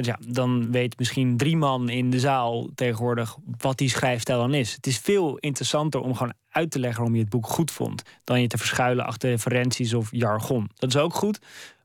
Ja, 0.01 0.19
dan 0.27 0.71
weet 0.71 0.97
misschien 0.97 1.37
drie 1.37 1.57
man 1.57 1.89
in 1.89 2.09
de 2.09 2.19
zaal 2.19 2.69
tegenwoordig 2.75 3.35
wat 3.57 3.77
die 3.77 3.89
schrijfstijl 3.89 4.39
dan 4.39 4.53
is. 4.53 4.73
Het 4.73 4.87
is 4.87 4.97
veel 4.97 5.37
interessanter 5.37 5.99
om 6.01 6.15
gewoon 6.15 6.33
uit 6.49 6.71
te 6.71 6.79
leggen 6.79 6.97
waarom 6.97 7.15
je 7.15 7.21
het 7.21 7.31
boek 7.31 7.47
goed 7.47 7.71
vond. 7.71 8.01
Dan 8.23 8.41
je 8.41 8.47
te 8.47 8.57
verschuilen 8.57 9.05
achter 9.05 9.29
referenties 9.29 9.93
of 9.93 10.07
jargon. 10.11 10.69
Dat 10.75 10.89
is 10.89 10.97
ook 10.97 11.13
goed. 11.13 11.39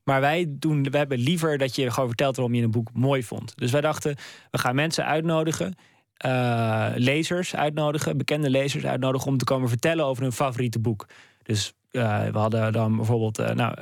Maar 0.04 0.20
wij, 0.20 0.46
doen, 0.48 0.82
wij 0.90 0.98
hebben 1.00 1.18
liever 1.18 1.58
dat 1.58 1.74
je 1.76 1.90
gewoon 1.90 2.08
vertelt 2.08 2.36
waarom 2.36 2.54
je 2.54 2.62
een 2.62 2.70
boek 2.70 2.88
mooi 2.92 3.22
vond. 3.22 3.52
Dus 3.56 3.70
wij 3.70 3.80
dachten, 3.80 4.16
we 4.50 4.58
gaan 4.58 4.74
mensen 4.74 5.04
uitnodigen. 5.06 5.74
eh, 6.16 6.88
lezers 6.94 7.56
uitnodigen, 7.56 8.16
bekende 8.16 8.50
lezers 8.50 8.84
uitnodigen 8.84 9.28
om 9.28 9.38
te 9.38 9.44
komen 9.44 9.68
vertellen 9.68 10.04
over 10.04 10.22
hun 10.22 10.32
favoriete 10.32 10.78
boek. 10.78 11.06
Dus 11.42 11.72
eh, 11.90 12.24
we 12.26 12.38
hadden 12.38 12.72
dan 12.72 12.96
bijvoorbeeld 12.96 13.38
eh, 13.38 13.54
nou, 13.54 13.74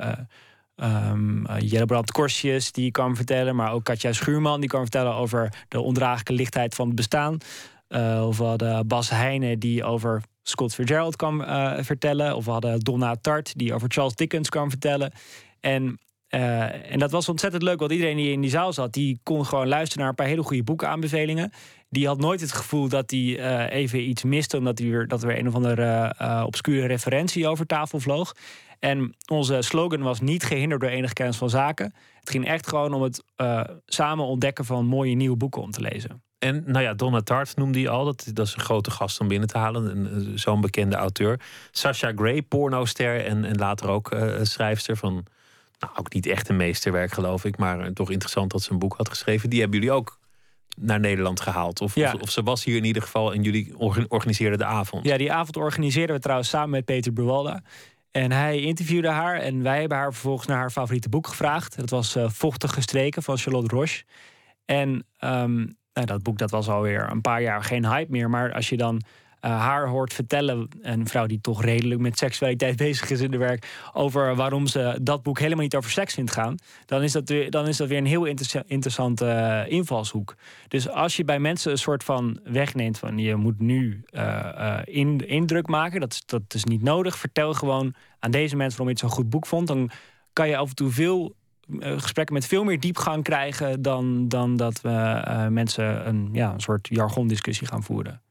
eh, 0.81 1.59
Jellebrand 1.59 2.11
Korsjes, 2.11 2.71
die 2.71 2.91
kwam 2.91 3.15
vertellen, 3.15 3.55
maar 3.55 3.71
ook 3.71 3.83
Katja 3.83 4.13
Schuurman, 4.13 4.59
die 4.59 4.69
kwam 4.69 4.81
vertellen 4.81 5.13
over 5.13 5.53
de 5.67 5.79
ondraaglijke 5.79 6.33
lichtheid 6.33 6.75
van 6.75 6.87
het 6.87 6.95
bestaan. 6.95 7.37
Eh, 7.87 8.27
of 8.27 8.37
we 8.37 8.43
hadden 8.43 8.87
Bas 8.87 9.09
Heijnen, 9.09 9.59
die 9.59 9.83
over 9.83 10.21
Scott 10.43 10.73
Fitzgerald 10.73 11.15
kwam 11.15 11.41
eh, 11.41 11.73
vertellen. 11.79 12.35
Of 12.35 12.45
we 12.45 12.51
hadden 12.51 12.79
Donna 12.79 13.15
Tart, 13.15 13.57
die 13.57 13.73
over 13.73 13.89
Charles 13.91 14.15
Dickens 14.15 14.49
kwam 14.49 14.69
vertellen. 14.69 15.11
En, 15.59 15.99
en 16.29 16.99
dat 16.99 17.11
was 17.11 17.29
ontzettend 17.29 17.63
leuk, 17.63 17.79
want 17.79 17.91
iedereen 17.91 18.17
die 18.17 18.31
in 18.31 18.41
die 18.41 18.49
zaal 18.49 18.73
zat, 18.73 18.93
die 18.93 19.19
kon 19.23 19.45
gewoon 19.45 19.67
luisteren 19.67 19.99
naar 19.99 20.09
een 20.09 20.15
paar 20.15 20.27
hele 20.27 20.43
goede 20.43 20.63
boekaanbevelingen. 20.63 21.51
Die 21.89 22.07
had 22.07 22.17
nooit 22.17 22.41
het 22.41 22.51
gevoel 22.51 22.87
dat 22.87 23.11
hij 23.11 23.69
even 23.69 24.09
iets 24.09 24.23
miste, 24.23 24.57
omdat 24.57 24.79
weer, 24.79 25.07
dat 25.07 25.21
er 25.21 25.27
weer 25.27 25.39
een 25.39 25.47
of 25.47 25.55
andere 25.55 26.15
obscure 26.45 26.87
referentie 26.87 27.47
over 27.47 27.65
tafel 27.65 27.99
vloog. 27.99 28.33
En 28.81 29.15
onze 29.31 29.61
slogan 29.61 30.01
was 30.01 30.19
niet 30.19 30.43
gehinderd 30.43 30.81
door 30.81 30.89
enige 30.89 31.13
kennis 31.13 31.37
van 31.37 31.49
zaken. 31.49 31.93
Het 32.19 32.29
ging 32.29 32.47
echt 32.47 32.67
gewoon 32.67 32.93
om 32.93 33.01
het 33.01 33.23
eh, 33.35 33.61
samen 33.85 34.25
ontdekken 34.25 34.65
van 34.65 34.85
mooie 34.85 35.15
nieuwe 35.15 35.35
boeken 35.37 35.61
om 35.61 35.71
te 35.71 35.81
lezen. 35.81 36.23
En 36.39 36.63
nou 36.65 36.83
ja, 36.83 36.93
Donna 36.93 37.21
Tartt 37.21 37.55
noemde 37.57 37.79
hij 37.79 37.89
al. 37.89 38.05
Dat, 38.05 38.29
dat 38.33 38.47
is 38.47 38.53
een 38.53 38.59
grote 38.61 38.91
gast 38.91 39.19
om 39.19 39.27
binnen 39.27 39.47
te 39.47 39.57
halen. 39.57 39.85
een- 40.15 40.39
Zo'n 40.39 40.61
bekende 40.61 40.95
auteur. 40.95 41.39
Sasha 41.71 42.11
Gray, 42.15 42.41
pornoster 42.41 43.25
en, 43.25 43.45
en 43.45 43.57
later 43.57 43.89
ook 43.89 44.11
eh, 44.11 44.33
schrijfster 44.41 44.97
van... 44.97 45.25
Nou, 45.79 45.93
ook 45.95 46.13
niet 46.13 46.25
echt 46.25 46.49
een 46.49 46.55
meesterwerk 46.57 47.11
geloof 47.11 47.45
ik. 47.45 47.57
Maar 47.57 47.79
eh, 47.79 47.87
toch 47.91 48.11
interessant 48.11 48.51
dat 48.51 48.61
ze 48.61 48.71
een 48.71 48.79
boek 48.79 48.93
had 48.97 49.09
geschreven. 49.09 49.49
Die 49.49 49.59
hebben 49.59 49.79
jullie 49.79 49.95
ook 49.95 50.19
naar 50.77 50.99
Nederland 50.99 51.41
gehaald. 51.41 51.81
Of, 51.81 51.95
Ja. 51.95 52.13
of, 52.13 52.21
of 52.21 52.29
ze 52.29 52.43
was 52.43 52.63
hier 52.63 52.75
in 52.75 52.83
ieder 52.85 53.01
geval 53.01 53.33
en 53.33 53.41
jullie 53.43 53.73
orga- 53.77 54.05
organiseerden 54.07 54.57
de 54.57 54.65
avond. 54.65 55.05
Ja, 55.05 55.17
die 55.17 55.31
avond 55.31 55.57
organiseerden 55.57 56.15
we 56.15 56.21
trouwens 56.21 56.49
samen 56.49 56.69
met 56.69 56.85
Peter 56.85 57.13
Buwalda. 57.13 57.61
En 58.11 58.31
hij 58.31 58.59
interviewde 58.59 59.09
haar 59.09 59.39
en 59.39 59.63
wij 59.63 59.79
hebben 59.79 59.97
haar 59.97 60.13
vervolgens 60.13 60.47
naar 60.47 60.57
haar 60.57 60.71
favoriete 60.71 61.09
boek 61.09 61.27
gevraagd. 61.27 61.77
Dat 61.77 61.89
was 61.89 62.15
eh, 62.15 62.29
Vochtige 62.29 62.81
Streken 62.81 63.23
van 63.23 63.37
Charlotte 63.37 63.75
Roche. 63.75 64.03
En 64.65 65.05
ehm, 65.17 65.55
nou, 65.93 66.05
dat 66.05 66.23
boek 66.23 66.37
dat 66.37 66.51
was 66.51 66.69
alweer 66.69 67.09
een 67.09 67.21
paar 67.21 67.41
jaar 67.41 67.63
geen 67.63 67.85
hype 67.85 68.11
meer. 68.11 68.29
Maar 68.29 68.53
als 68.53 68.69
je 68.69 68.77
dan 68.77 69.01
haar 69.49 69.87
hoort 69.87 70.13
vertellen, 70.13 70.67
een 70.81 71.07
vrouw 71.07 71.25
die 71.25 71.41
toch 71.41 71.63
redelijk 71.63 72.01
met 72.01 72.17
seksualiteit 72.17 72.75
bezig 72.87 73.09
is 73.09 73.21
in 73.21 73.31
de 73.31 73.37
werk, 73.37 73.89
over 73.93 74.35
waarom 74.35 74.67
ze 74.67 74.99
dat 75.01 75.23
boek 75.23 75.39
helemaal 75.39 75.63
niet 75.63 75.75
over 75.75 75.91
seks 75.91 76.13
vindt 76.13 76.31
gaan, 76.31 76.55
dan 76.85 77.03
is 77.03 77.11
dat 77.11 77.29
weer, 77.29 77.51
dan 77.51 77.67
is 77.67 77.77
dat 77.77 77.87
weer 77.87 77.97
een 77.97 78.05
heel 78.05 78.25
interessa- 78.25 78.63
interessante 78.67 79.25
eh, 79.25 79.71
invalshoek. 79.71 80.35
Dus 80.67 80.89
als 80.89 81.15
je 81.15 81.23
bij 81.23 81.39
mensen 81.39 81.71
een 81.71 81.77
soort 81.77 82.03
van 82.03 82.39
wegneemt 82.43 82.97
van 82.97 83.17
je 83.17 83.35
moet 83.35 83.59
nu 83.59 84.03
eh, 84.09 84.77
eh, 84.77 84.81
in, 84.85 85.27
indruk 85.27 85.67
maken, 85.67 85.99
dat 85.99 86.23
dat 86.25 86.53
is 86.53 86.63
niet 86.63 86.81
nodig. 86.81 87.17
Vertel 87.17 87.53
gewoon 87.53 87.93
aan 88.19 88.31
deze 88.31 88.55
mensen 88.55 88.77
waarom 88.77 88.95
je 88.95 89.01
het 89.01 89.11
zo'n 89.11 89.23
goed 89.23 89.29
boek 89.29 89.45
vond. 89.45 89.67
Dan 89.67 89.89
kan 90.33 90.47
je 90.47 90.57
af 90.57 90.69
en 90.69 90.75
toe 90.75 90.91
veel 90.91 91.35
eh, 91.79 91.99
gesprekken 91.99 92.33
met 92.33 92.45
veel 92.45 92.63
meer 92.63 92.79
diepgang 92.79 93.23
krijgen 93.23 93.81
dan, 93.81 94.27
dan 94.27 94.57
dat 94.57 94.81
we 94.81 94.89
eh, 94.89 95.47
mensen 95.47 96.07
een, 96.07 96.29
ja, 96.31 96.53
een 96.53 96.59
soort 96.59 96.87
jargondiscussie 96.91 97.67
gaan 97.67 97.83
voeren. 97.83 98.21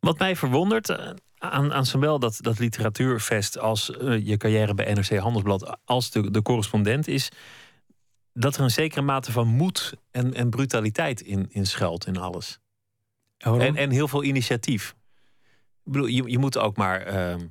Wat 0.00 0.18
mij 0.18 0.36
verwondert 0.36 0.88
eh, 0.88 1.10
aan, 1.38 1.72
aan 1.72 1.86
zowel 1.86 2.18
dat, 2.18 2.38
dat 2.40 2.58
literatuurfest 2.58 3.58
als 3.58 3.96
eh, 3.96 4.26
je 4.26 4.36
carrière 4.36 4.74
bij 4.74 4.92
NRC 4.92 5.16
Handelsblad 5.16 5.78
als 5.84 6.10
de, 6.10 6.30
de 6.30 6.42
correspondent 6.42 7.08
is 7.08 7.30
dat 8.32 8.56
er 8.56 8.62
een 8.62 8.70
zekere 8.70 9.02
mate 9.02 9.32
van 9.32 9.48
moed 9.48 9.94
en, 10.10 10.34
en 10.34 10.50
brutaliteit 10.50 11.20
in, 11.20 11.46
in 11.50 11.66
schuilt 11.66 12.06
in 12.06 12.16
alles. 12.16 12.58
en, 13.38 13.76
en 13.76 13.90
heel 13.90 14.08
veel 14.08 14.24
initiatief. 14.24 14.94
Ik 15.84 15.92
bedoel, 15.92 16.06
je, 16.06 16.30
je 16.30 16.38
moet 16.38 16.58
ook 16.58 16.76
maar 16.76 17.00
ehm, 17.00 17.46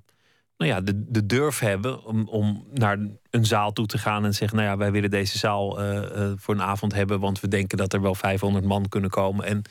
nou 0.60 0.72
ja, 0.72 0.82
de, 0.82 1.12
de 1.12 1.26
durf 1.26 1.60
hebben 1.60 2.04
om, 2.04 2.28
om 2.28 2.68
naar 2.74 2.98
een 3.30 3.46
zaal 3.46 3.72
toe 3.72 3.86
te 3.86 3.98
gaan 3.98 4.26
en 4.26 4.34
zeggen: 4.34 4.58
Nou 4.58 4.70
ja, 4.70 4.78
wij 4.78 4.92
willen 4.92 5.10
deze 5.10 5.38
zaal 5.38 5.82
eh, 5.82 6.32
voor 6.36 6.54
een 6.54 6.62
avond 6.62 6.94
hebben, 6.94 7.20
want 7.20 7.40
we 7.40 7.48
denken 7.48 7.78
dat 7.78 7.94
er 7.94 8.02
wel 8.02 8.16
500 8.16 8.66
man 8.66 8.88
kunnen 8.88 9.10
komen. 9.10 9.46
En 9.46 9.62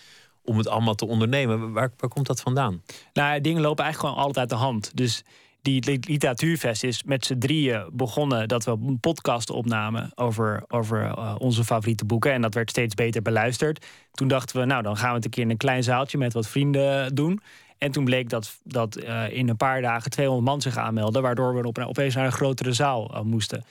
om 0.49 0.59
het 0.59 0.69
allemaal 0.69 0.95
te 0.95 1.07
ondernemen, 1.07 1.73
waar, 1.73 1.93
waar 1.97 2.11
komt 2.11 2.27
dat 2.27 2.41
vandaan? 2.41 2.83
Nou, 3.13 3.41
dingen 3.41 3.63
lopen 3.63 3.85
eigenlijk 3.85 4.15
gewoon 4.15 4.27
altijd 4.27 4.39
uit 4.39 4.61
de 4.61 4.67
hand. 4.67 4.97
Dus 4.97 5.25
die 5.63 5.85
li- 5.85 5.99
literatuurfest 6.01 6.85
is 6.85 7.03
met 7.05 7.25
z'n 7.25 7.39
drieën 7.39 7.91
begonnen 7.93 8.49
dat 8.49 8.65
we 8.65 8.71
een 8.71 9.01
podcast 9.01 9.51
opnamen 9.51 10.11
over, 10.15 10.65
over 10.69 11.05
eh, 11.05 11.35
onze 11.39 11.65
favoriete 11.65 12.05
boeken. 12.05 12.33
En 12.33 12.43
dat 12.43 12.55
werd 12.55 12.71
steeds 12.71 12.95
beter 12.95 13.23
beluisterd. 13.23 13.87
Toen 14.13 14.29
dachten 14.29 14.61
we, 14.61 14.67
nou, 14.67 14.83
dan 14.83 14.97
gaan 14.97 15.09
we 15.09 15.15
het 15.15 15.25
een 15.25 15.31
keer 15.31 15.43
in 15.43 15.51
een 15.51 15.57
klein 15.57 15.83
zaaltje 15.83 16.19
met 16.19 16.33
wat 16.33 16.49
vrienden 16.49 17.15
doen. 17.15 17.41
En 17.79 17.91
toen 17.91 18.05
bleek 18.05 18.29
dat, 18.29 18.59
dat 18.65 18.97
eh, 18.97 19.31
in 19.31 19.49
een 19.49 19.57
paar 19.57 19.83
dagen 19.83 20.11
200 20.11 20.49
man 20.49 20.61
zich 20.61 20.77
aanmelden, 20.77 21.23
waardoor 21.23 21.55
we 21.55 21.67
op, 21.67 21.79
opeens 21.79 22.15
naar 22.15 22.25
een 22.25 22.33
grotere 22.33 22.73
zaal 22.73 23.15
eh, 23.15 23.21
moesten. 23.21 23.65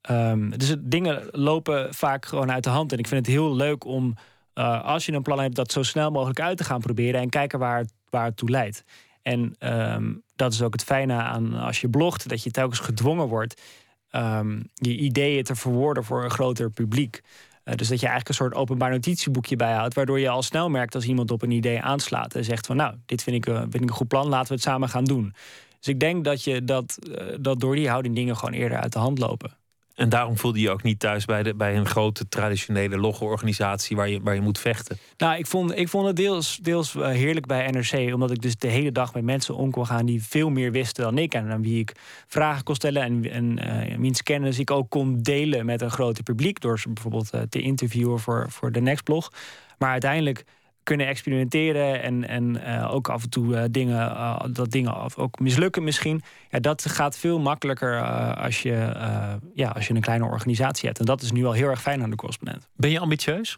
Ehm, 0.00 0.50
dus 0.50 0.74
dingen 0.80 1.28
lopen 1.30 1.94
vaak 1.94 2.26
gewoon 2.26 2.52
uit 2.52 2.64
de 2.64 2.70
hand. 2.70 2.92
En 2.92 2.98
ik 2.98 3.06
vind 3.06 3.26
het 3.26 3.34
heel 3.34 3.54
leuk 3.54 3.84
om, 3.84 4.14
eh, 4.56 4.84
als 4.84 5.06
je 5.06 5.12
een 5.12 5.22
plan 5.22 5.40
hebt, 5.40 5.54
dat 5.54 5.72
zo 5.72 5.82
snel 5.82 6.10
mogelijk 6.10 6.40
uit 6.40 6.56
te 6.56 6.64
gaan 6.64 6.80
proberen 6.80 7.20
en 7.20 7.28
kijken 7.28 7.58
waar 7.58 7.78
het, 7.78 7.92
waar 8.10 8.24
het 8.24 8.36
toe 8.36 8.50
leidt. 8.50 8.84
En 9.22 9.54
ehm, 9.58 10.14
dat 10.36 10.52
is 10.52 10.62
ook 10.62 10.72
het 10.72 10.84
fijne 10.84 11.14
aan 11.14 11.54
als 11.54 11.80
je 11.80 11.88
blogt, 11.88 12.28
dat 12.28 12.42
je 12.42 12.50
telkens 12.50 12.80
gedwongen 12.80 13.26
wordt 13.26 13.62
ehm, 14.10 14.60
je 14.74 14.96
ideeën 14.96 15.44
te 15.44 15.54
verwoorden 15.54 16.04
voor 16.04 16.24
een 16.24 16.30
groter 16.30 16.70
publiek. 16.70 17.20
Eh, 17.64 17.74
dus 17.74 17.88
dat 17.88 18.00
je 18.00 18.06
eigenlijk 18.06 18.28
een 18.28 18.44
soort 18.44 18.54
openbaar 18.54 18.90
notitieboekje 18.90 19.56
bijhoudt, 19.56 19.94
waardoor 19.94 20.20
je 20.20 20.28
al 20.28 20.42
snel 20.42 20.68
merkt 20.68 20.94
als 20.94 21.04
iemand 21.04 21.30
op 21.30 21.42
een 21.42 21.50
idee 21.50 21.80
aanslaat 21.80 22.34
en 22.34 22.44
zegt 22.44 22.66
van 22.66 22.76
nou, 22.76 22.94
dit 23.06 23.22
vind 23.22 23.36
ik, 23.36 23.46
eh, 23.46 23.60
vind 23.60 23.74
ik 23.74 23.80
een 23.80 23.88
goed 23.88 24.08
plan, 24.08 24.28
laten 24.28 24.48
we 24.48 24.54
het 24.54 24.62
samen 24.62 24.88
gaan 24.88 25.04
doen. 25.04 25.34
Dus 25.78 25.88
ik 25.88 26.00
denk 26.00 26.24
dat 26.24 26.44
je 26.44 26.64
dat, 26.64 26.98
dat 27.40 27.60
door 27.60 27.74
die 27.74 27.88
houding 27.88 28.14
dingen 28.14 28.36
gewoon 28.36 28.54
eerder 28.54 28.78
uit 28.78 28.92
de 28.92 28.98
hand 28.98 29.18
lopen. 29.18 29.50
En 29.96 30.08
daarom 30.08 30.38
voelde 30.38 30.60
je 30.60 30.70
ook 30.70 30.82
niet 30.82 30.98
thuis 30.98 31.24
bij, 31.24 31.42
de, 31.42 31.54
bij 31.54 31.76
een 31.76 31.86
grote 31.86 32.28
traditionele 32.28 32.98
loggeorganisatie 32.98 33.96
waar 33.96 34.08
je, 34.08 34.20
waar 34.22 34.34
je 34.34 34.40
moet 34.40 34.58
vechten. 34.58 34.98
Nou, 35.16 35.38
ik 35.38 35.46
vond, 35.46 35.76
ik 35.76 35.88
vond 35.88 36.06
het 36.06 36.16
deels, 36.16 36.56
deels 36.56 36.94
eh, 36.94 37.08
heerlijk 37.08 37.46
bij 37.46 37.70
NRC, 37.70 38.14
omdat 38.14 38.30
ik 38.30 38.42
dus 38.42 38.56
de 38.56 38.68
hele 38.68 38.92
dag 38.92 39.14
met 39.14 39.24
mensen 39.24 39.54
om 39.56 39.70
kon 39.70 39.86
gaan 39.86 40.06
die 40.06 40.22
veel 40.22 40.50
meer 40.50 40.72
wisten 40.72 41.04
dan 41.04 41.18
ik. 41.18 41.34
En 41.34 41.50
aan 41.50 41.62
wie 41.62 41.80
ik 41.80 41.92
vragen 42.26 42.64
kon 42.64 42.74
stellen 42.74 43.02
en, 43.02 43.30
en 43.30 43.58
eh, 43.58 43.98
wiens 43.98 44.22
kennis 44.22 44.58
ik 44.58 44.70
ook 44.70 44.90
kon 44.90 45.22
delen 45.22 45.66
met 45.66 45.82
een 45.82 45.90
groter 45.90 46.22
publiek. 46.22 46.60
Door 46.60 46.78
ze 46.78 46.88
bijvoorbeeld 46.88 47.30
eh, 47.30 47.40
te 47.40 47.60
interviewen 47.60 48.18
voor, 48.18 48.46
voor 48.50 48.72
de 48.72 48.80
Nextblog. 48.80 49.32
Maar 49.78 49.90
uiteindelijk 49.90 50.44
kunnen 50.86 51.06
experimenteren 51.06 52.02
en, 52.02 52.28
en 52.28 52.62
eh, 52.64 52.94
ook 52.94 53.08
af 53.08 53.22
en 53.22 53.30
toe 53.30 53.56
eh, 53.56 53.64
dingen, 53.70 54.10
eh, 54.10 54.44
dat 54.50 54.70
dingen 54.70 54.94
af, 54.94 55.18
ook 55.18 55.38
mislukken 55.38 55.84
misschien. 55.84 56.22
Ja, 56.50 56.58
dat 56.58 56.86
gaat 56.88 57.18
veel 57.18 57.40
makkelijker 57.40 58.02
als, 58.36 58.62
je, 58.62 58.72
ja, 59.54 59.68
als 59.68 59.86
je 59.86 59.94
een 59.94 60.00
kleine 60.00 60.24
organisatie 60.24 60.86
hebt. 60.86 60.98
En 60.98 61.04
dat 61.04 61.22
is 61.22 61.32
nu 61.32 61.44
al 61.44 61.52
heel 61.52 61.68
erg 61.68 61.82
fijn 61.82 62.02
aan 62.02 62.10
de 62.10 62.16
correspondent. 62.16 62.68
Ben 62.76 62.90
je 62.90 62.98
ambitieus? 62.98 63.56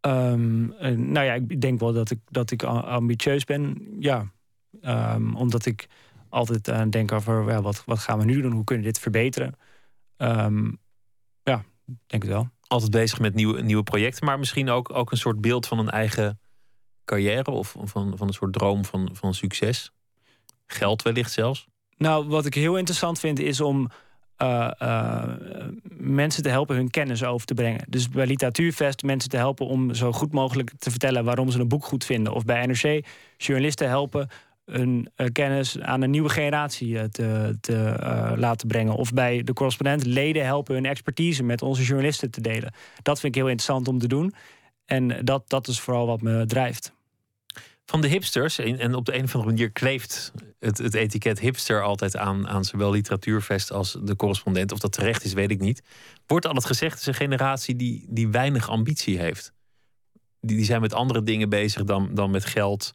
Ehm, 0.00 0.70
eh, 0.70 0.96
nou 0.96 1.26
ja, 1.26 1.34
ik 1.34 1.60
denk 1.60 1.80
wel 1.80 1.92
dat 1.92 2.10
ik, 2.10 2.18
dat 2.30 2.50
ik 2.50 2.62
ambitieus 2.62 3.44
ben. 3.44 3.86
Ja, 3.98 4.26
Ehm, 4.80 5.34
omdat 5.34 5.66
ik 5.66 5.88
altijd 6.28 6.92
denk 6.92 7.12
over 7.12 7.48
ja, 7.48 7.62
wat, 7.62 7.84
wat 7.84 7.98
gaan 7.98 8.18
we 8.18 8.24
nu 8.24 8.40
doen? 8.40 8.52
Hoe 8.52 8.64
kunnen 8.64 8.84
we 8.84 8.90
dit 8.90 9.00
verbeteren? 9.00 9.54
Ehm, 10.16 10.72
ja, 11.42 11.64
denk 12.06 12.22
het 12.22 12.32
wel. 12.32 12.48
Altijd 12.72 12.90
bezig 12.90 13.20
met 13.20 13.34
nieuwe, 13.34 13.62
nieuwe 13.62 13.82
projecten, 13.82 14.24
maar 14.24 14.38
misschien 14.38 14.70
ook, 14.70 14.94
ook 14.94 15.10
een 15.10 15.16
soort 15.16 15.40
beeld 15.40 15.66
van 15.66 15.78
een 15.78 15.90
eigen 15.90 16.40
carrière 17.04 17.50
of 17.50 17.74
van, 17.84 18.12
van 18.16 18.26
een 18.26 18.32
soort 18.32 18.52
droom 18.52 18.84
van, 18.84 19.08
van 19.12 19.34
succes. 19.34 19.92
Geld 20.66 21.02
wellicht 21.02 21.32
zelfs. 21.32 21.66
Nou, 21.96 22.28
wat 22.28 22.46
ik 22.46 22.54
heel 22.54 22.76
interessant 22.76 23.18
vind 23.18 23.38
is 23.38 23.60
om 23.60 23.90
eh, 24.36 24.70
eh, 24.78 25.28
mensen 25.96 26.42
te 26.42 26.48
helpen 26.48 26.76
hun 26.76 26.90
kennis 26.90 27.24
over 27.24 27.46
te 27.46 27.54
brengen. 27.54 27.84
Dus 27.88 28.08
bij 28.08 28.26
Literatuurfest 28.26 29.02
mensen 29.02 29.30
te 29.30 29.36
helpen 29.36 29.66
om 29.66 29.94
zo 29.94 30.12
goed 30.12 30.32
mogelijk 30.32 30.72
te 30.78 30.90
vertellen 30.90 31.24
waarom 31.24 31.50
ze 31.50 31.60
een 31.60 31.68
boek 31.68 31.84
goed 31.84 32.04
vinden. 32.04 32.32
Of 32.32 32.44
bij 32.44 32.66
NRC 32.66 33.06
journalisten 33.36 33.88
helpen 33.88 34.28
hun 34.64 35.10
eh, 35.14 35.26
kennis 35.32 35.80
aan 35.80 36.02
een 36.02 36.10
nieuwe 36.10 36.28
generatie 36.28 36.98
eh, 36.98 37.04
te, 37.04 37.56
te 37.60 37.84
eh, 37.84 38.32
laten 38.36 38.68
brengen. 38.68 38.94
Of 38.94 39.12
bij 39.12 39.42
de 39.42 39.52
correspondent 39.52 40.06
leden 40.06 40.44
helpen 40.44 40.74
hun 40.74 40.86
expertise 40.86 41.42
met 41.42 41.62
onze 41.62 41.82
journalisten 41.82 42.30
te 42.30 42.40
delen. 42.40 42.72
Dat 43.02 43.20
vind 43.20 43.34
ik 43.34 43.40
heel 43.40 43.50
interessant 43.50 43.88
om 43.88 43.98
te 43.98 44.08
doen. 44.08 44.34
En 44.84 45.24
dat, 45.24 45.48
dat 45.48 45.68
is 45.68 45.80
vooral 45.80 46.06
wat 46.06 46.22
me 46.22 46.46
drijft. 46.46 46.92
Van 47.84 48.00
de 48.00 48.08
hipsters, 48.08 48.58
en, 48.58 48.94
op 48.94 49.04
de 49.04 49.14
een 49.14 49.24
of 49.24 49.34
andere 49.34 49.52
manier 49.52 49.70
kleeft 49.70 50.32
het, 50.58 50.78
het 50.78 50.94
etiket 50.94 51.40
hipster 51.40 51.82
altijd 51.82 52.16
aan, 52.16 52.48
aan 52.48 52.64
zowel 52.64 52.90
literatuurfest 52.90 53.72
als 53.72 53.98
de 54.02 54.16
correspondent. 54.16 54.72
Of 54.72 54.78
dat 54.78 54.92
terecht 54.92 55.24
is, 55.24 55.32
weet 55.32 55.50
ik 55.50 55.60
niet. 55.60 55.82
Wordt 56.26 56.66
gezegd, 56.66 56.92
het 56.92 57.00
is 57.00 57.06
een 57.06 57.14
generatie 57.14 57.76
die, 57.76 58.06
die 58.08 58.28
weinig 58.28 58.68
ambitie 58.68 59.18
heeft. 59.18 59.52
Die, 60.40 60.56
die 60.56 60.64
zijn 60.64 60.80
met 60.80 60.94
andere 60.94 61.22
dingen 61.22 61.48
bezig 61.48 61.84
dan, 61.84 62.14
dan 62.14 62.30
met 62.30 62.44
geld, 62.44 62.94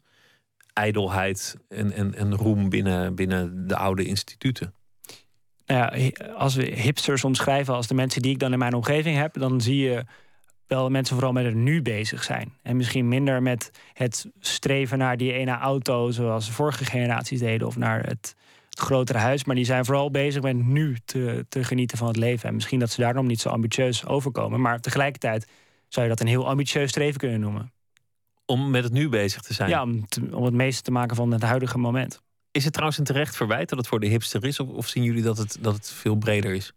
ijdelheid 0.78 1.56
en, 1.68 1.92
en, 1.92 2.14
en 2.14 2.34
roem 2.34 2.68
binnen, 2.68 3.14
binnen 3.14 3.66
de 3.66 3.76
oude 3.76 4.04
instituten. 4.04 4.74
Nou 5.66 6.12
als 6.36 6.54
we 6.54 6.64
hipsters 6.64 7.24
omschrijven 7.24 7.74
als 7.74 7.86
de 7.86 7.94
mensen 7.94 8.22
die 8.22 8.32
ik 8.32 8.38
dan 8.38 8.52
in 8.52 8.58
mijn 8.58 8.74
omgeving 8.74 9.16
heb, 9.16 9.38
dan 9.38 9.60
zie 9.60 9.76
je 9.76 10.04
wel 10.66 10.90
mensen 10.90 11.14
vooral 11.14 11.32
met 11.32 11.44
het 11.44 11.54
nu 11.54 11.82
bezig 11.82 12.24
zijn. 12.24 12.52
En 12.62 12.76
misschien 12.76 13.08
minder 13.08 13.42
met 13.42 13.70
het 13.92 14.26
streven 14.40 14.98
naar 14.98 15.16
die 15.16 15.32
ene 15.32 15.58
auto 15.58 16.10
zoals 16.10 16.46
de 16.46 16.52
vorige 16.52 16.84
generaties 16.84 17.40
deden, 17.40 17.66
of 17.66 17.76
naar 17.76 18.00
het, 18.00 18.34
het 18.68 18.78
grotere 18.78 19.18
huis. 19.18 19.44
Maar 19.44 19.54
die 19.54 19.64
zijn 19.64 19.84
vooral 19.84 20.10
bezig 20.10 20.42
met 20.42 20.56
nu 20.56 20.96
te, 21.04 21.46
te 21.48 21.64
genieten 21.64 21.98
van 21.98 22.06
het 22.06 22.16
leven. 22.16 22.48
En 22.48 22.54
misschien 22.54 22.78
dat 22.78 22.90
ze 22.90 23.00
daarom 23.00 23.26
niet 23.26 23.40
zo 23.40 23.48
ambitieus 23.48 24.06
overkomen. 24.06 24.60
Maar 24.60 24.80
tegelijkertijd 24.80 25.48
zou 25.88 26.06
je 26.06 26.12
dat 26.12 26.20
een 26.20 26.26
heel 26.26 26.48
ambitieus 26.48 26.90
streven 26.90 27.18
kunnen 27.18 27.40
noemen. 27.40 27.72
Om 28.50 28.70
met 28.70 28.84
het 28.84 28.92
nu 28.92 29.08
bezig 29.08 29.42
te 29.42 29.54
zijn. 29.54 29.68
Ja, 29.68 29.82
om, 29.82 30.06
te- 30.08 30.28
om 30.32 30.44
het 30.44 30.54
meeste 30.54 30.82
te 30.82 30.90
maken 30.90 31.16
van 31.16 31.30
het 31.32 31.42
huidige 31.42 31.78
moment. 31.78 32.20
Is 32.50 32.62
het 32.64 32.72
trouwens 32.72 32.98
een 32.98 33.04
terecht 33.04 33.36
verwijt 33.36 33.68
dat 33.68 33.78
het 33.78 33.88
voor 33.88 34.00
de 34.00 34.06
hipster 34.06 34.44
is? 34.44 34.60
Of, 34.60 34.68
of 34.68 34.86
zien 34.88 35.02
jullie 35.02 35.22
dat 35.22 35.38
het, 35.38 35.56
dat 35.60 35.74
het 35.74 35.90
veel 35.90 36.16
breder 36.16 36.54
is? 36.54 36.72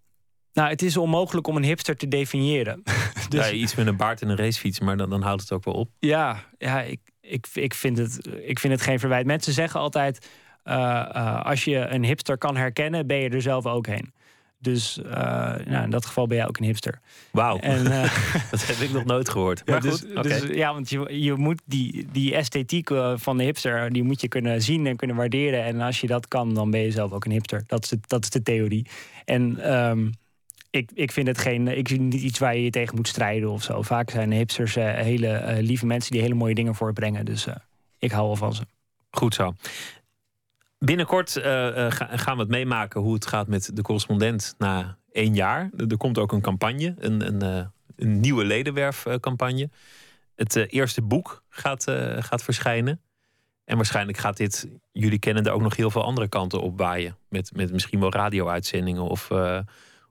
Nou, 0.54 0.70
het 0.70 0.82
is 0.82 0.98
onmogelijk 0.98 1.48
om 1.48 1.56
een 1.56 1.64
hipster 1.64 1.96
te 1.98 2.08
definiëren. 2.08 2.84
Dus- 3.30 3.50
Ja, 3.50 3.52
iets 3.56 3.76
met 3.76 3.88
een 3.88 3.96
baard 3.98 4.22
en 4.22 4.30
een 4.30 4.36
racefiets, 4.38 4.80
maar 4.80 4.98
dan, 4.98 5.10
dan 5.10 5.22
houdt 5.22 5.42
het 5.42 5.52
ook 5.52 5.64
wel 5.66 5.74
op. 5.74 5.90
Ja, 6.00 6.44
ja 6.58 6.82
ik, 6.82 7.00
ik, 7.22 7.48
ik, 7.54 7.74
vind 7.74 7.98
het, 7.98 8.28
ik 8.44 8.60
vind 8.60 8.74
het 8.74 8.82
geen 8.82 9.00
verwijt. 9.00 9.26
Mensen 9.26 9.54
zeggen 9.54 9.80
altijd: 9.80 10.28
eh, 10.64 10.76
eh, 11.16 11.46
als 11.46 11.64
je 11.64 11.78
een 11.78 12.04
hipster 12.04 12.38
kan 12.38 12.56
herkennen, 12.58 13.08
ben 13.08 13.18
je 13.18 13.30
er 13.30 13.42
zelf 13.42 13.66
ook 13.66 13.88
heen. 13.88 14.14
Dus 14.62 15.02
eh, 15.02 15.12
nou, 15.66 15.84
in 15.84 15.90
dat 15.90 16.06
geval 16.06 16.28
ben 16.28 16.38
jij 16.38 16.48
ook 16.48 16.58
een 16.58 16.66
hipster. 16.66 17.00
Wauw, 17.32 17.58
eh, 17.58 17.84
dat 18.52 18.68
heb 18.68 18.78
ik 18.78 18.92
nog 18.92 19.06
nooit 19.06 19.30
gehoord. 19.30 19.62
ja, 19.66 19.72
Maar 19.72 19.82
dus, 19.82 20.00
goed, 20.00 20.10
oké. 20.10 20.22
dus, 20.22 20.44
ja, 20.44 20.74
want 20.74 20.90
je, 20.90 21.22
je 21.22 21.34
moet 21.34 21.62
die, 21.66 22.08
die 22.12 22.36
esthetiek 22.36 22.90
eh, 22.90 23.14
van 23.16 23.38
de 23.38 23.44
hipster, 23.44 23.94
die 23.94 24.04
moet 24.04 24.22
je 24.22 24.28
kunnen 24.28 24.62
zien 24.62 24.88
en 24.88 24.96
kunnen 24.96 25.16
waarderen. 25.16 25.64
En 25.64 25.82
als 25.82 26.02
je 26.02 26.08
dat 26.08 26.28
kan, 26.28 26.54
dan 26.54 26.72
ben 26.72 26.80
je 26.80 26.92
zelf 26.92 27.12
ook 27.12 27.26
een 27.26 27.32
hipster. 27.32 27.64
Dat 27.68 27.84
is 27.84 27.90
de, 27.90 28.00
dat 28.08 28.24
is 28.24 28.30
de 28.30 28.42
theorie. 28.42 28.86
En 29.26 29.60
ehm, 29.60 30.10
ik, 30.70 30.92
ik 30.94 31.12
vind 31.12 31.28
het 31.28 31.38
geen, 31.38 31.68
ik 31.68 31.88
vind 31.88 32.02
niet 32.02 32.22
iets 32.22 32.40
waar 32.40 32.56
je 32.56 32.64
je 32.64 32.70
tegen 32.70 32.96
moet 32.96 33.08
strijden 33.08 33.50
of 33.50 33.64
zo. 33.64 33.82
Vaak 33.82 34.10
zijn 34.10 34.32
hipsters 34.32 34.76
hele 34.76 35.58
lieve 35.62 35.86
mensen 35.86 36.12
die 36.12 36.22
hele 36.22 36.34
mooie 36.34 36.56
dingen 36.56 36.76
voortbrengen. 36.76 37.26
Dus 37.26 37.48
ik 38.00 38.12
hou 38.12 38.26
wel 38.28 38.36
van 38.36 38.54
ze. 38.54 38.64
Goed 39.12 39.34
zo. 39.34 39.54
Binnenkort 40.86 41.36
eh, 41.38 41.86
eh, 41.86 41.92
ga- 41.92 42.18
gaan 42.18 42.36
we 42.36 42.42
het 42.42 42.52
meemaken 42.52 43.02
hoe 43.02 43.14
het 43.14 43.26
gaat 43.26 43.48
met 43.48 43.72
de 43.74 43.82
correspondent 43.82 44.56
na 44.58 44.98
één 45.12 45.34
jaar. 45.34 45.70
Er 45.88 45.98
komt 45.98 46.18
ook 46.18 46.32
een 46.32 46.42
campagne, 46.42 46.96
een, 46.98 47.28
een, 47.28 47.42
eh, 47.42 47.66
een 47.96 48.20
nieuwe 48.20 48.46
ledenwerfcampagne. 48.46 49.70
Het 50.36 50.56
eerste 50.56 51.02
boek 51.02 51.44
gaat, 51.50 51.84
gaat 52.20 52.44
verschijnen. 52.44 53.02
En 53.66 53.76
waarschijnlijk 53.76 54.18
gaat 54.18 54.38
dit, 54.38 54.68
jullie 54.92 55.20
kennen 55.20 55.46
er 55.46 55.52
ook 55.52 55.62
nog 55.62 55.76
heel 55.76 55.92
veel 55.92 56.04
andere 56.04 56.28
kanten 56.28 56.62
op 56.62 56.78
waaien. 56.78 57.18
Met, 57.30 57.52
met 57.56 57.72
misschien 57.72 58.00
wel 58.00 58.12
radio-uitzendingen 58.12 59.04
of, 59.04 59.32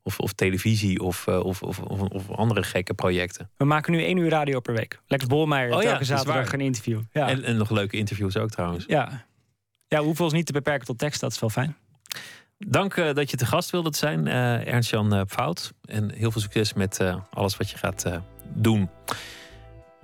of, 0.02 0.18
of 0.18 0.32
televisie 0.32 1.00
of, 1.00 1.28
of, 1.28 1.62
of, 1.62 1.78
of, 1.78 2.30
andere 2.30 2.62
gekke 2.62 2.94
projecten. 2.94 3.50
We 3.56 3.64
maken 3.64 3.92
nu 3.92 4.02
één 4.02 4.16
uur 4.16 4.30
radio 4.30 4.60
per 4.60 4.74
week. 4.74 5.00
Lex 5.06 5.26
Bolmeijer, 5.26 5.74
Oh 5.74 5.84
elke 5.84 6.04
zaterdag 6.04 6.52
een 6.52 6.60
interview. 6.60 7.00
Ja. 7.12 7.28
En, 7.28 7.42
en 7.44 7.56
nog 7.56 7.70
leuke 7.70 7.96
interviews 7.96 8.36
ook 8.36 8.50
trouwens. 8.50 8.84
ja. 8.86 9.28
Ja, 9.90 9.98
we 9.98 10.04
hoeven 10.04 10.24
ons 10.24 10.32
niet 10.32 10.46
te 10.46 10.52
beperken 10.52 10.86
tot 10.86 10.98
tekst, 10.98 11.20
dat 11.20 11.32
is 11.32 11.38
wel 11.38 11.50
fijn. 11.50 11.76
Dank 12.58 12.96
eh, 12.96 13.14
dat 13.14 13.30
je 13.30 13.36
te 13.36 13.46
gast 13.46 13.70
wilde 13.70 13.96
zijn, 13.96 14.26
eh, 14.26 14.66
Ernst-Jan 14.66 15.14
eh, 15.14 15.20
Fout. 15.26 15.72
En 15.84 16.12
heel 16.14 16.30
veel 16.30 16.40
succes 16.40 16.72
met 16.72 17.00
alles 17.30 17.56
wat 17.56 17.70
je 17.70 17.76
gaat 17.76 18.04
doen. 18.54 18.90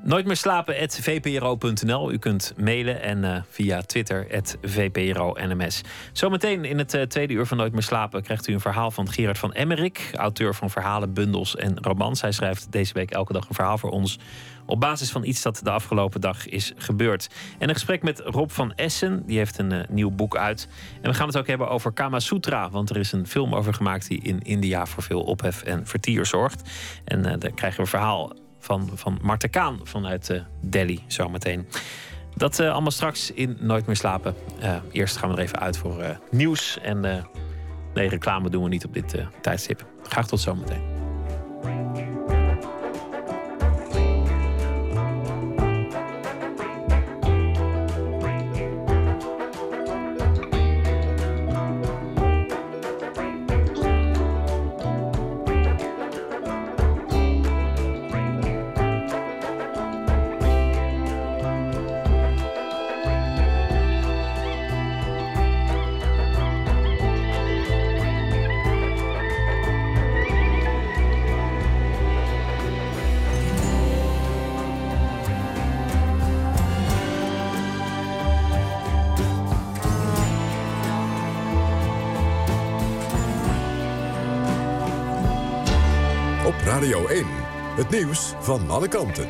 Nooit 0.03 0.27
meer 0.27 0.37
slapen, 0.37 0.91
vpro.nl. 0.91 2.13
U 2.13 2.19
kunt 2.19 2.55
mailen 2.57 3.03
en 3.03 3.45
via 3.51 3.83
Twitter, 3.83 4.43
vpro-nms. 4.63 5.81
Zometeen 6.13 6.65
in 6.65 6.79
het 6.79 7.11
tweede 7.11 7.33
uur 7.33 7.47
van 7.47 7.57
Nooit 7.57 7.73
meer 7.73 7.83
slapen... 7.83 8.23
krijgt 8.23 8.49
u 8.49 8.53
een 8.53 8.61
verhaal 8.61 8.91
van 8.91 9.11
Gerard 9.11 9.39
van 9.39 9.53
Emmerik... 9.53 10.11
auteur 10.13 10.55
van 10.55 10.71
verhalen, 10.71 11.13
bundels 11.13 11.57
en 11.57 11.79
romans. 11.81 12.21
Hij 12.21 12.33
schrijft 12.33 12.73
deze 12.73 12.93
week 12.93 13.11
elke 13.11 13.33
dag 13.33 13.49
een 13.49 13.55
verhaal 13.55 13.79
voor 13.79 13.91
ons... 13.91 14.19
op 14.67 14.81
basis 14.81 15.11
van 15.11 15.25
iets 15.25 15.43
dat 15.43 15.61
de 15.63 15.71
afgelopen 15.71 16.21
dag 16.21 16.49
is 16.49 16.73
gebeurd. 16.77 17.29
En 17.59 17.69
een 17.69 17.75
gesprek 17.75 18.03
met 18.03 18.21
Rob 18.25 18.51
van 18.51 18.75
Essen. 18.75 19.23
Die 19.27 19.39
heeft 19.39 19.59
een 19.59 19.73
eh, 19.73 19.89
nieuw 19.89 20.11
boek 20.11 20.37
uit. 20.37 20.69
En 21.03 21.11
we 21.11 21.17
gaan 21.17 21.27
het 21.27 21.37
ook 21.37 21.47
hebben 21.47 21.69
over 21.69 21.93
Kama 21.93 22.21
Sutra. 22.21 22.71
Want 22.71 22.91
er 22.91 22.97
is 22.97 23.13
een 23.13 23.27
film 23.27 23.55
over 23.55 23.75
gemaakt 23.75 24.09
die 24.09 24.23
in 24.23 24.43
India 24.43 24.87
voor 24.87 25.03
veel 25.03 25.23
ophef 25.23 25.63
en 25.63 25.87
vertier 25.87 26.27
zorgt. 26.27 26.71
En 27.05 27.27
eh, 27.27 27.39
daar 27.39 27.51
krijgen 27.51 27.77
we 27.77 27.83
een 27.83 27.99
verhaal 27.99 28.33
van, 28.59 28.91
van 28.95 29.19
Marten 29.23 29.51
Kaan 29.51 29.81
vanuit 29.83 30.31
eh, 30.31 30.41
Delhi 30.61 31.03
zometeen. 31.07 31.67
Dat 32.37 32.61
allemaal 32.61 32.91
straks 32.91 33.31
in 33.31 33.57
Nooit 33.61 33.87
meer 33.87 33.97
slapen. 33.97 34.35
Eerst 34.93 35.17
gaan 35.17 35.31
we 35.31 35.37
er 35.37 35.43
even 35.43 35.59
uit 35.59 35.77
voor 35.77 36.19
nieuws. 36.31 36.79
En 36.83 37.01
nee, 37.95 38.09
reclame 38.09 38.51
doen 38.51 38.63
we 38.63 38.69
niet 38.69 38.85
op 38.85 38.95
dit 38.95 39.15
tijdstip. 39.41 39.87
Graag 40.03 40.27
tot 40.27 40.41
zometeen. 40.41 40.97
Nieuws 87.91 88.33
van 88.41 88.71
alle 88.71 88.89
kanten. 88.89 89.29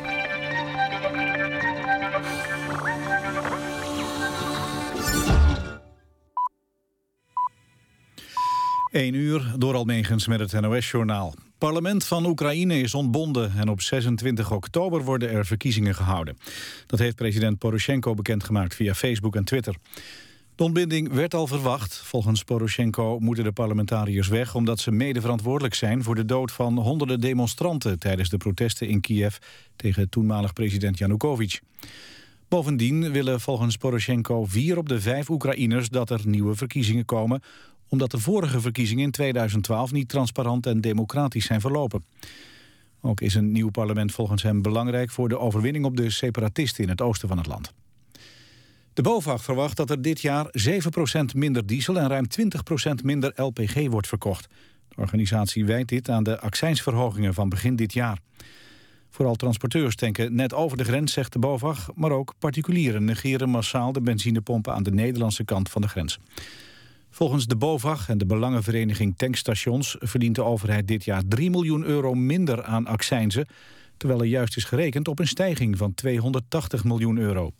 1 8.91 9.13
uur 9.13 9.53
door 9.57 9.75
Almegens 9.75 10.27
met 10.27 10.39
het 10.39 10.61
NOS-journaal. 10.61 11.33
parlement 11.57 12.05
van 12.05 12.25
Oekraïne 12.25 12.79
is 12.79 12.93
ontbonden 12.93 13.51
en 13.57 13.69
op 13.69 13.81
26 13.81 14.51
oktober 14.51 15.03
worden 15.03 15.29
er 15.29 15.45
verkiezingen 15.45 15.95
gehouden. 15.95 16.37
Dat 16.85 16.99
heeft 16.99 17.15
president 17.15 17.57
Poroshenko 17.57 18.13
bekendgemaakt 18.13 18.75
via 18.75 18.93
Facebook 18.93 19.35
en 19.35 19.43
Twitter. 19.43 19.75
De 20.57 20.63
ontbinding 20.63 21.13
werd 21.13 21.33
al 21.33 21.47
verwacht. 21.47 21.97
Volgens 21.97 22.43
Poroshenko 22.43 23.19
moeten 23.19 23.43
de 23.43 23.51
parlementariërs 23.51 24.27
weg... 24.27 24.55
omdat 24.55 24.79
ze 24.79 24.91
mede 24.91 25.21
verantwoordelijk 25.21 25.73
zijn 25.73 26.03
voor 26.03 26.15
de 26.15 26.25
dood 26.25 26.51
van 26.51 26.77
honderden 26.77 27.19
demonstranten... 27.19 27.99
tijdens 27.99 28.29
de 28.29 28.37
protesten 28.37 28.87
in 28.87 29.01
Kiev 29.01 29.35
tegen 29.75 30.09
toenmalig 30.09 30.53
president 30.53 30.97
Yanukovych. 30.97 31.59
Bovendien 32.47 33.11
willen 33.11 33.41
volgens 33.41 33.77
Poroshenko 33.77 34.45
vier 34.45 34.77
op 34.77 34.89
de 34.89 35.01
vijf 35.01 35.29
Oekraïners... 35.29 35.89
dat 35.89 36.09
er 36.09 36.21
nieuwe 36.23 36.55
verkiezingen 36.55 37.05
komen... 37.05 37.41
omdat 37.87 38.11
de 38.11 38.19
vorige 38.19 38.61
verkiezingen 38.61 39.03
in 39.03 39.11
2012 39.11 39.91
niet 39.91 40.09
transparant 40.09 40.65
en 40.65 40.81
democratisch 40.81 41.45
zijn 41.45 41.61
verlopen. 41.61 42.05
Ook 43.01 43.21
is 43.21 43.35
een 43.35 43.51
nieuw 43.51 43.69
parlement 43.69 44.11
volgens 44.11 44.43
hem 44.43 44.61
belangrijk... 44.61 45.11
voor 45.11 45.29
de 45.29 45.39
overwinning 45.39 45.85
op 45.85 45.97
de 45.97 46.09
separatisten 46.09 46.83
in 46.83 46.89
het 46.89 47.01
oosten 47.01 47.27
van 47.27 47.37
het 47.37 47.47
land. 47.47 47.73
De 48.97 49.03
BOVAG 49.03 49.43
verwacht 49.43 49.77
dat 49.77 49.89
er 49.89 50.01
dit 50.01 50.21
jaar 50.21 50.45
7% 50.45 51.35
minder 51.35 51.65
diesel 51.65 51.99
en 51.99 52.07
ruim 52.07 52.25
20% 52.41 53.03
minder 53.03 53.31
LPG 53.35 53.87
wordt 53.89 54.07
verkocht. 54.07 54.47
De 54.87 54.95
organisatie 54.95 55.65
wijt 55.65 55.87
dit 55.87 56.09
aan 56.09 56.23
de 56.23 56.39
accijnsverhogingen 56.39 57.33
van 57.33 57.49
begin 57.49 57.75
dit 57.75 57.93
jaar. 57.93 58.19
Vooral 59.09 59.35
transporteurs 59.35 59.95
tanken 59.95 60.35
net 60.35 60.53
over 60.53 60.77
de 60.77 60.83
grens, 60.83 61.13
zegt 61.13 61.33
de 61.33 61.39
BOVAG... 61.39 61.89
maar 61.95 62.11
ook 62.11 62.33
particulieren 62.39 63.05
negeren 63.05 63.49
massaal 63.49 63.91
de 63.91 64.01
benzinepompen 64.01 64.73
aan 64.73 64.83
de 64.83 64.91
Nederlandse 64.91 65.45
kant 65.45 65.69
van 65.69 65.81
de 65.81 65.87
grens. 65.87 66.19
Volgens 67.09 67.45
de 67.45 67.55
BOVAG 67.55 68.09
en 68.09 68.17
de 68.17 68.25
Belangenvereniging 68.25 69.17
Tankstations... 69.17 69.95
verdient 69.99 70.35
de 70.35 70.43
overheid 70.43 70.87
dit 70.87 71.03
jaar 71.03 71.23
3 71.27 71.49
miljoen 71.49 71.83
euro 71.83 72.13
minder 72.13 72.63
aan 72.63 72.87
accijnzen... 72.87 73.47
terwijl 73.97 74.19
er 74.19 74.27
juist 74.27 74.57
is 74.57 74.63
gerekend 74.63 75.07
op 75.07 75.19
een 75.19 75.27
stijging 75.27 75.77
van 75.77 75.93
280 75.93 76.83
miljoen 76.83 77.17
euro. 77.17 77.53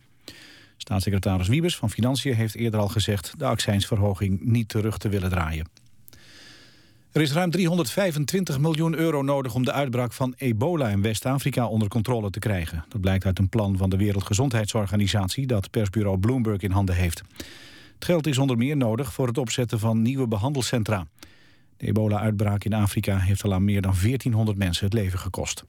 Staatssecretaris 0.78 1.48
Wiebes 1.48 1.76
van 1.76 1.90
Financiën 1.90 2.36
heeft 2.36 2.56
eerder 2.56 2.80
al 2.80 2.88
gezegd... 2.88 3.34
de 3.38 3.46
accijnsverhoging 3.46 4.40
niet 4.42 4.70
terug 4.70 4.98
te 4.98 5.10
willen 5.10 5.30
draaien. 5.30 5.68
Er 7.12 7.22
is 7.22 7.32
ruim 7.32 7.52
325 7.52 8.60
miljoen 8.60 8.96
euro 8.96 9.22
nodig 9.22 9.56
om 9.56 9.66
de 9.66 9.72
uitbraak 9.72 10.14
van 10.14 10.34
ebola 10.38 10.90
in 10.90 11.02
West-Afrika 11.02 11.68
onder 11.68 11.88
controle 11.88 12.30
te 12.30 12.40
krijgen. 12.40 12.86
Dat 12.90 13.02
blijkt 13.02 13.26
uit 13.26 13.40
een 13.40 13.50
plan 13.50 13.78
van 13.78 13.90
de 13.90 13.98
Wereldgezondheidsorganisatie 13.98 15.48
dat 15.48 15.70
persbureau 15.70 16.18
Bloomberg 16.18 16.62
in 16.62 16.72
handen 16.72 16.96
heeft. 16.96 17.22
Het 17.96 18.06
geld 18.06 18.28
is 18.28 18.38
onder 18.38 18.58
meer 18.58 18.78
nodig 18.78 19.14
voor 19.14 19.28
het 19.28 19.38
opzetten 19.38 19.80
van 19.80 20.02
nieuwe 20.02 20.28
behandelcentra. 20.28 21.08
De 21.78 21.88
ebola-uitbraak 21.88 22.64
in 22.64 22.74
Afrika 22.74 23.18
heeft 23.18 23.44
al 23.44 23.54
aan 23.54 23.64
meer 23.64 23.82
dan 23.82 23.94
1400 24.02 24.58
mensen 24.58 24.86
het 24.86 24.94
leven 24.94 25.20
gekost. 25.20 25.64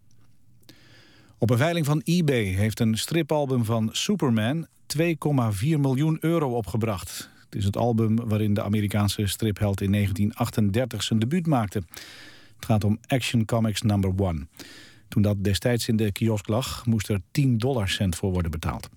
Op 1.41 1.51
een 1.51 1.59
veiling 1.59 1.86
van 1.86 2.01
eBay 2.05 2.45
heeft 2.45 2.80
een 2.80 2.99
stripalbum 2.99 3.64
van 3.64 3.89
Superman 3.93 4.66
2,4 4.97 5.07
miljoen 5.61 6.18
euro 6.20 6.57
opgebracht. 6.57 7.30
Het 7.45 7.55
is 7.55 7.64
het 7.64 7.76
album 7.76 8.16
waarin 8.28 8.55
de 8.55 8.62
Amerikaanse 8.62 9.26
stripheld 9.26 9.80
in 9.80 9.93
1938 9.93 11.03
zijn 11.03 11.18
debuut 11.18 11.47
maakte. 11.47 11.82
Het 12.57 12.64
gaat 12.64 12.84
om 12.84 12.99
Action 13.07 13.45
Comics 13.45 13.82
Number 13.82 14.12
One. 14.16 14.47
Toen 15.09 15.22
dat 15.22 15.45
destijds 15.45 15.89
in 15.89 15.97
de 15.97 16.12
kiosk 16.12 16.49
lag, 16.49 16.86
moest 16.86 17.09
er 17.09 17.20
10 17.30 17.59
dollarcent 17.59 18.16
voor 18.16 18.32
worden 18.32 18.51
betaald. 18.51 18.89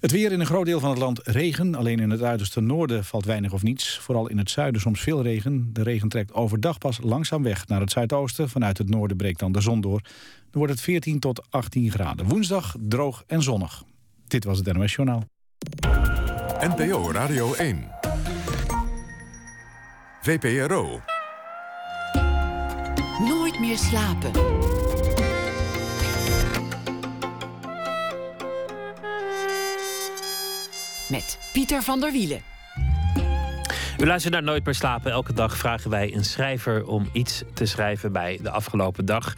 Het 0.00 0.10
weer 0.10 0.32
in 0.32 0.40
een 0.40 0.46
groot 0.46 0.66
deel 0.66 0.80
van 0.80 0.90
het 0.90 0.98
land 0.98 1.20
regen. 1.22 1.74
Alleen 1.74 1.98
in 2.00 2.10
het 2.10 2.22
uiterste 2.22 2.60
noorden 2.60 3.04
valt 3.04 3.24
weinig 3.24 3.52
of 3.52 3.62
niets. 3.62 3.98
Vooral 3.98 4.28
in 4.28 4.38
het 4.38 4.50
zuiden 4.50 4.80
soms 4.80 5.00
veel 5.00 5.22
regen. 5.22 5.70
De 5.72 5.82
regen 5.82 6.08
trekt 6.08 6.32
overdag 6.32 6.78
pas 6.78 6.98
langzaam 7.02 7.42
weg 7.42 7.66
naar 7.66 7.80
het 7.80 7.90
zuidoosten. 7.90 8.48
Vanuit 8.48 8.78
het 8.78 8.88
noorden 8.88 9.16
breekt 9.16 9.38
dan 9.38 9.52
de 9.52 9.60
zon 9.60 9.80
door. 9.80 10.00
Dan 10.02 10.12
wordt 10.50 10.72
het 10.72 10.82
14 10.82 11.18
tot 11.18 11.46
18 11.50 11.90
graden. 11.90 12.28
Woensdag 12.28 12.76
droog 12.80 13.24
en 13.26 13.42
zonnig. 13.42 13.82
Dit 14.26 14.44
was 14.44 14.58
het 14.58 14.72
NOS 14.72 14.94
Journaal. 14.94 15.22
NPO 16.60 17.10
Radio 17.10 17.54
1. 17.54 17.90
VPRO. 20.22 21.00
Nooit 23.28 23.60
meer 23.60 23.78
slapen. 23.78 24.30
Met 31.08 31.50
Pieter 31.52 31.82
van 31.82 32.00
der 32.00 32.12
Wielen. 32.12 32.42
U 33.98 34.06
luistert 34.06 34.34
naar 34.34 34.42
Nooit 34.42 34.64
meer 34.64 34.74
slapen. 34.74 35.10
Elke 35.10 35.32
dag 35.32 35.56
vragen 35.56 35.90
wij 35.90 36.14
een 36.14 36.24
schrijver 36.24 36.86
om 36.86 37.08
iets 37.12 37.44
te 37.54 37.66
schrijven 37.66 38.12
bij 38.12 38.38
de 38.42 38.50
afgelopen 38.50 39.04
dag. 39.04 39.34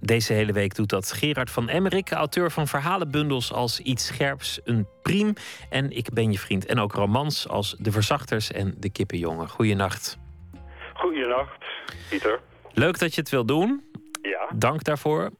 Deze 0.00 0.32
hele 0.32 0.52
week 0.52 0.74
doet 0.74 0.88
dat 0.88 1.12
Gerard 1.12 1.50
van 1.50 1.68
Emmerik, 1.68 2.10
auteur 2.10 2.50
van 2.50 2.68
verhalenbundels 2.68 3.52
als 3.52 3.80
Iets 3.80 4.06
Scherps, 4.06 4.60
Een 4.64 4.86
Priem 5.02 5.32
en 5.70 5.90
Ik 5.90 6.12
ben 6.12 6.32
je 6.32 6.38
vriend. 6.38 6.66
En 6.66 6.78
ook 6.78 6.92
romans 6.92 7.48
als 7.48 7.76
De 7.78 7.92
Verzachters 7.92 8.52
en 8.52 8.74
De 8.78 8.90
Kippenjongen. 8.90 9.48
Goeienacht. 9.48 10.18
Goeienacht, 10.94 11.64
Pieter. 12.08 12.40
Leuk 12.72 12.98
dat 12.98 13.14
je 13.14 13.20
het 13.20 13.30
wil 13.30 13.44
doen. 13.44 13.84
Ja. 14.22 14.48
Dank 14.54 14.84
daarvoor. 14.84 15.30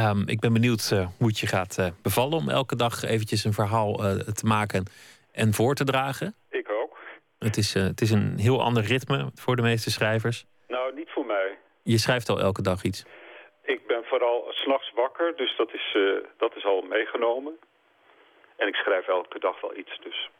Ehm, 0.00 0.22
ik 0.26 0.40
ben 0.40 0.52
benieuwd 0.52 0.90
eh, 0.92 1.06
hoe 1.18 1.26
het 1.26 1.38
je 1.38 1.46
gaat 1.46 1.78
eh, 1.78 1.86
bevallen 2.02 2.38
om 2.38 2.48
elke 2.48 2.76
dag 2.76 3.02
eventjes 3.02 3.44
een 3.44 3.52
verhaal 3.52 4.04
eh, 4.04 4.10
te 4.40 4.46
maken 4.46 4.84
en 5.32 5.52
voor 5.52 5.74
te 5.74 5.84
dragen. 5.84 6.34
Ik 6.50 6.70
ook. 6.70 6.98
Het 7.38 7.56
is, 7.56 7.74
het 7.74 8.00
is 8.00 8.10
een 8.10 8.38
heel 8.38 8.62
ander 8.62 8.82
ritme 8.82 9.30
voor 9.34 9.56
de 9.56 9.62
meeste 9.62 9.90
schrijvers. 9.90 10.44
Nou, 10.68 10.94
niet 10.94 11.10
voor 11.10 11.26
mij. 11.26 11.58
Je 11.82 11.98
schrijft 11.98 12.28
al 12.28 12.40
elke 12.40 12.62
dag 12.62 12.82
iets. 12.82 13.04
Ik 13.62 13.86
ben 13.86 14.04
vooral 14.04 14.44
s'nachts 14.48 14.92
wakker, 14.94 15.36
dus 15.36 15.56
dat 15.56 15.72
is, 15.72 15.96
dat 16.36 16.56
is 16.56 16.64
al 16.64 16.82
meegenomen. 16.82 17.52
En 18.56 18.68
ik 18.68 18.74
schrijf 18.74 19.08
elke 19.08 19.38
dag 19.38 19.60
wel 19.60 19.76
iets, 19.76 20.00
dus. 20.02 20.30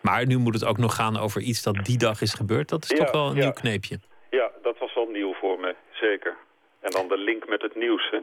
Maar 0.00 0.26
nu 0.26 0.36
moet 0.38 0.54
het 0.54 0.64
ook 0.64 0.78
nog 0.78 0.94
gaan 0.94 1.16
over 1.16 1.40
iets 1.40 1.62
dat 1.62 1.74
die 1.82 1.98
dag 1.98 2.20
is 2.20 2.34
gebeurd. 2.34 2.68
Dat 2.68 2.82
is 2.82 2.90
Ja, 2.90 2.96
toch 2.96 3.12
wel 3.12 3.26
een 3.26 3.36
ja. 3.36 3.42
nieuw 3.42 3.52
kneepje. 3.52 3.98
Ja, 4.30 4.50
dat 4.62 4.78
was 4.78 4.94
wel 4.94 5.06
nieuw 5.06 5.34
voor 5.34 5.58
me, 5.60 5.74
zeker. 5.90 6.36
En 6.80 6.90
dan 6.90 7.08
de 7.08 7.18
link 7.18 7.48
met 7.48 7.62
het 7.62 7.74
nieuws, 7.74 8.10
hè. 8.10 8.18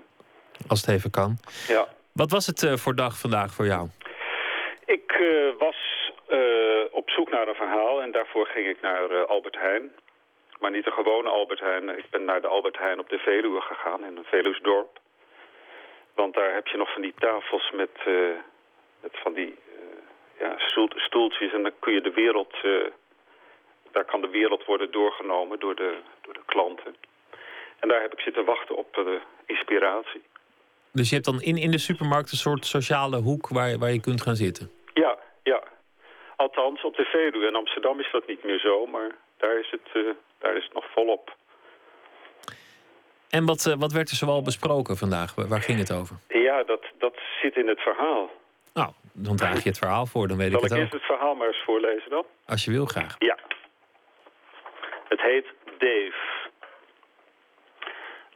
Als 0.67 0.81
het 0.81 0.89
even 0.89 1.11
kan. 1.11 1.37
Ja. 1.67 1.87
Wat 2.13 2.31
was 2.31 2.45
het 2.45 2.63
eh, 2.63 2.73
voor 2.73 2.95
dag 2.95 3.19
vandaag 3.19 3.53
voor 3.53 3.65
jou? 3.65 3.87
Ik 4.85 5.11
eh, 5.11 5.57
was 5.57 5.77
eh, 6.27 6.83
op 6.91 7.09
zoek 7.09 7.29
naar 7.29 7.47
een 7.47 7.55
verhaal 7.55 8.01
en 8.01 8.11
daarvoor 8.11 8.45
ging 8.45 8.67
ik 8.67 8.81
naar 8.81 9.25
Albert 9.25 9.55
Heijn. 9.55 9.91
Maar 10.59 10.71
niet 10.71 10.83
de 10.83 10.91
gewone 10.91 11.29
Albert 11.29 11.59
Heijn. 11.59 11.97
Ik 11.97 12.09
ben 12.09 12.25
naar 12.25 12.41
de 12.41 12.47
Albert 12.47 12.77
Heijn 12.77 12.99
op 12.99 13.09
de 13.09 13.17
Veluwe 13.17 13.61
gegaan, 13.61 14.05
in 14.05 14.17
een 14.17 14.23
Veluwsdorp. 14.23 14.99
Want 16.15 16.33
daar 16.33 16.53
heb 16.53 16.67
je 16.67 16.77
nog 16.77 16.93
van 16.93 17.01
die 17.01 17.13
tafels 17.19 17.71
met, 17.71 17.99
met 19.01 19.11
van 19.23 19.33
die 19.33 19.55
ja, 20.39 20.53
stoel- 20.57 20.91
stoeltjes. 20.95 21.53
En 21.53 21.63
dan 21.63 21.71
kun 21.79 21.93
je 21.93 22.01
de 22.01 22.11
wereld, 22.11 22.55
daar 23.91 24.05
kan 24.05 24.21
de 24.21 24.29
wereld 24.29 24.65
worden 24.65 24.91
doorgenomen 24.91 25.59
door 25.59 25.75
de, 25.75 25.97
door 26.21 26.33
de 26.33 26.45
klanten. 26.45 26.95
En 27.79 27.87
daar 27.87 28.01
heb 28.01 28.13
ik 28.13 28.19
zitten 28.19 28.45
wachten 28.45 28.75
op 28.75 28.93
de 28.93 29.19
inspiratie. 29.45 30.23
Dus 30.97 31.09
je 31.09 31.15
hebt 31.15 31.27
dan 31.27 31.41
in, 31.41 31.57
in 31.57 31.71
de 31.71 31.77
supermarkt 31.77 32.31
een 32.31 32.37
soort 32.37 32.65
sociale 32.65 33.17
hoek 33.17 33.47
waar, 33.47 33.69
je- 33.69 33.77
waar 33.77 33.91
je 33.91 33.99
kunt 34.01 34.21
gaan 34.21 34.35
zitten. 34.35 34.71
Ja, 34.93 35.17
ja. 35.43 35.63
Althans, 36.35 36.83
op 36.83 36.95
de 36.95 37.03
Veluwe. 37.03 37.47
In 37.47 37.55
Amsterdam 37.55 37.99
is 37.99 38.09
dat 38.11 38.27
niet 38.27 38.43
meer 38.43 38.59
zo, 38.59 38.85
maar 38.85 39.11
daar 39.37 39.59
is 39.59 39.69
het, 39.71 39.87
eh, 39.93 40.01
daar 40.39 40.55
is 40.57 40.63
het 40.63 40.73
nog 40.73 40.85
volop. 40.93 41.35
En 43.29 43.45
wat, 43.45 43.65
eh, 43.65 43.73
wat 43.77 43.91
werd 43.91 44.09
er 44.09 44.15
zoal 44.15 44.41
besproken 44.41 44.97
vandaag? 44.97 45.35
Waar, 45.35 45.61
ging 45.61 45.79
het 45.79 45.93
over? 45.93 46.15
Ja, 46.27 46.63
dat, 46.63 46.83
dat 46.97 47.15
zit 47.41 47.55
in 47.55 47.67
het 47.67 47.79
verhaal. 47.79 48.29
Nou, 48.73 48.91
dan 49.13 49.35
draag 49.35 49.63
je 49.63 49.69
het 49.69 49.77
verhaal 49.77 50.05
voor, 50.05 50.27
dan 50.27 50.37
weet 50.37 50.51
Zal 50.51 50.59
ik 50.59 50.65
ik 50.65 50.71
het 50.71 50.79
eerst 50.79 50.93
ook. 50.93 50.99
het 50.99 51.09
verhaal 51.09 51.35
maar 51.35 51.47
eens 51.47 51.63
voorlezen 51.65 52.09
dan? 52.09 52.25
Als 52.45 52.65
je 52.65 52.71
wil, 52.71 52.85
graag. 52.85 53.15
Ja. 53.17 53.37
Het 55.09 55.21
heet 55.21 55.45
Dave. 55.77 56.15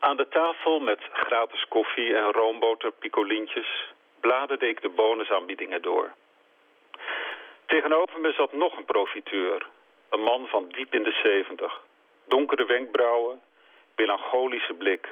Aan 0.01 0.17
de 0.17 0.27
tafel 0.27 0.79
met 0.79 0.99
gratis 1.13 1.67
koffie 1.67 2.15
en 2.15 2.31
roomboter 2.31 2.91
picolientjes 2.91 3.93
bladerde 4.19 4.67
ik 4.67 4.81
de 4.81 4.89
bonusaanbiedingen 4.89 5.81
door. 5.81 6.13
Tegenover 7.65 8.19
me 8.19 8.31
zat 8.31 8.53
nog 8.53 8.77
een 8.77 8.85
profiteur. 8.85 9.67
Een 10.09 10.23
man 10.23 10.47
van 10.47 10.67
diep 10.67 10.93
in 10.93 11.03
de 11.03 11.19
zeventig. 11.23 11.81
Donkere 12.27 12.65
wenkbrauwen, 12.65 13.41
melancholische 13.95 14.73
blik. 14.73 15.07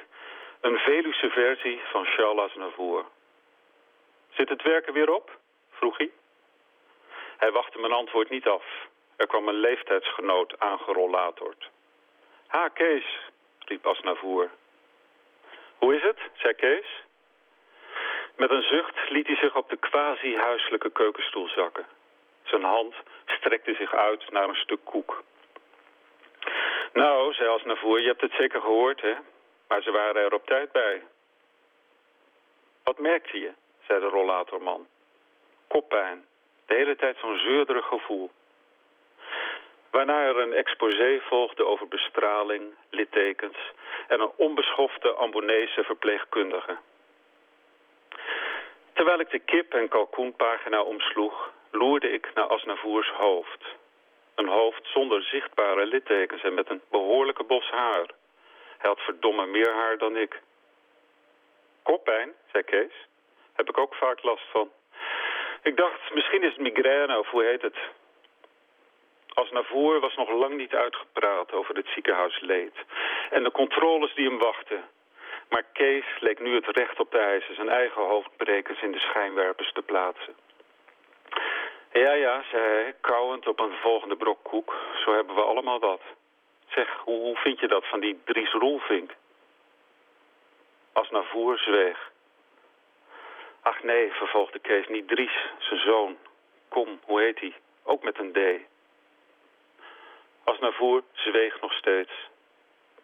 Een 0.60 0.78
Veluwse 0.78 1.30
versie 1.30 1.80
van 1.84 2.04
Charles 2.04 2.50
Aznavour. 2.50 3.04
Zit 4.30 4.48
het 4.48 4.62
werken 4.62 4.92
weer 4.92 5.14
op? 5.14 5.38
vroeg 5.70 5.96
hij. 5.98 6.10
Hij 7.36 7.52
wachtte 7.52 7.78
mijn 7.78 7.92
antwoord 7.92 8.30
niet 8.30 8.46
af. 8.46 8.64
Er 9.16 9.26
kwam 9.26 9.48
een 9.48 9.60
leeftijdsgenoot 9.60 10.60
aangerollatord. 10.60 11.70
Ha, 12.46 12.68
Kees, 12.68 13.18
riep 13.58 13.86
Asnavoer. 13.86 14.50
Hoe 15.80 15.96
is 15.96 16.02
het? 16.02 16.18
zei 16.34 16.54
Kees. 16.54 17.04
Met 18.36 18.50
een 18.50 18.62
zucht 18.62 19.10
liet 19.10 19.26
hij 19.26 19.36
zich 19.36 19.56
op 19.56 19.70
de 19.70 19.76
quasi-huiselijke 19.76 20.90
keukenstoel 20.90 21.48
zakken. 21.48 21.86
Zijn 22.42 22.62
hand 22.62 22.94
strekte 23.26 23.74
zich 23.74 23.94
uit 23.94 24.30
naar 24.30 24.48
een 24.48 24.54
stuk 24.64 24.84
koek. 24.84 25.22
Nou, 26.92 27.32
zei 27.32 27.48
Asnavoer, 27.48 28.00
je 28.00 28.06
hebt 28.06 28.20
het 28.20 28.32
zeker 28.32 28.60
gehoord, 28.60 29.00
hè? 29.00 29.14
Maar 29.68 29.82
ze 29.82 29.90
waren 29.90 30.22
er 30.22 30.34
op 30.34 30.46
tijd 30.46 30.72
bij. 30.72 31.02
Wat 32.84 32.98
merkte 32.98 33.38
je? 33.38 33.52
zei 33.86 34.00
de 34.00 34.06
rollatorman. 34.06 34.86
Koppijn. 35.68 36.24
De 36.66 36.74
hele 36.74 36.96
tijd 36.96 37.16
zo'n 37.18 37.38
zeurderig 37.38 37.86
gevoel. 37.86 38.30
Waarna 39.90 40.24
er 40.24 40.38
een 40.38 40.52
exposé 40.52 41.20
volgde 41.20 41.64
over 41.66 41.88
bestraling, 41.88 42.74
littekens 42.90 43.56
en 44.08 44.20
een 44.20 44.32
onbeschofte 44.36 45.12
Ambonese 45.12 45.84
verpleegkundige. 45.84 46.76
Terwijl 48.92 49.20
ik 49.20 49.30
de 49.30 49.38
kip- 49.38 49.74
en 49.74 49.88
kalkoenpagina 49.88 50.82
omsloeg, 50.82 51.52
loerde 51.70 52.12
ik 52.12 52.30
naar 52.34 52.46
Asnavoers 52.46 53.08
hoofd. 53.10 53.64
Een 54.34 54.48
hoofd 54.48 54.86
zonder 54.86 55.22
zichtbare 55.22 55.86
littekens 55.86 56.42
en 56.42 56.54
met 56.54 56.70
een 56.70 56.82
behoorlijke 56.90 57.44
bos 57.44 57.70
haar. 57.70 58.06
Hij 58.78 58.90
had 58.90 59.00
verdomme 59.00 59.46
meer 59.46 59.72
haar 59.72 59.98
dan 59.98 60.16
ik. 60.16 60.40
Koppijn, 61.82 62.32
zei 62.52 62.62
Kees. 62.64 62.92
Heb 63.52 63.68
ik 63.68 63.78
ook 63.78 63.94
vaak 63.94 64.22
last 64.22 64.50
van. 64.50 64.70
Ik 65.62 65.76
dacht, 65.76 66.14
misschien 66.14 66.42
is 66.42 66.52
het 66.52 66.60
migraine 66.60 67.18
of 67.18 67.28
hoe 67.28 67.44
heet 67.44 67.62
het. 67.62 67.76
Asnavoer 69.34 70.00
was 70.00 70.14
nog 70.14 70.30
lang 70.30 70.56
niet 70.56 70.74
uitgepraat 70.74 71.52
over 71.52 71.74
het 71.76 71.86
ziekenhuisleed. 71.94 72.74
En 73.30 73.42
de 73.42 73.50
controles 73.50 74.14
die 74.14 74.28
hem 74.28 74.38
wachten. 74.38 74.84
Maar 75.48 75.64
Kees 75.72 76.04
leek 76.20 76.40
nu 76.40 76.54
het 76.54 76.66
recht 76.66 77.00
op 77.00 77.10
de 77.10 77.18
eisen 77.18 77.54
zijn 77.54 77.68
eigen 77.68 78.02
hoofdbrekers 78.02 78.82
in 78.82 78.92
de 78.92 78.98
schijnwerpers 78.98 79.72
te 79.72 79.82
plaatsen. 79.82 80.34
Ja, 81.92 82.12
ja, 82.12 82.42
zei 82.50 82.62
hij, 82.62 82.94
kauwend 83.00 83.46
op 83.46 83.60
een 83.60 83.76
volgende 83.82 84.16
brok 84.16 84.38
koek. 84.42 84.74
Zo 85.04 85.14
hebben 85.14 85.34
we 85.34 85.42
allemaal 85.42 85.78
wat. 85.78 86.02
Zeg, 86.68 86.88
hoe, 87.04 87.36
vind 87.36 87.60
je 87.60 87.68
dat 87.68 87.86
van 87.86 88.00
die 88.00 88.20
Dries 88.24 88.52
Roelvink? 88.52 89.10
Asnavoer 90.92 91.58
zweeg. 91.58 92.10
Ach 93.62 93.82
nee, 93.82 94.12
vervolgde 94.12 94.58
Kees, 94.58 94.88
niet 94.88 95.08
Dries, 95.08 95.50
zijn 95.58 95.80
zoon. 95.80 96.16
Kom, 96.68 97.00
hoe 97.04 97.20
heet 97.20 97.40
hij? 97.40 97.54
Ook 97.82 98.02
met 98.02 98.18
een 98.18 98.32
D. 98.32 98.69
Asnavoer 100.44 101.02
zweeg 101.12 101.60
nog 101.60 101.72
steeds. 101.72 102.10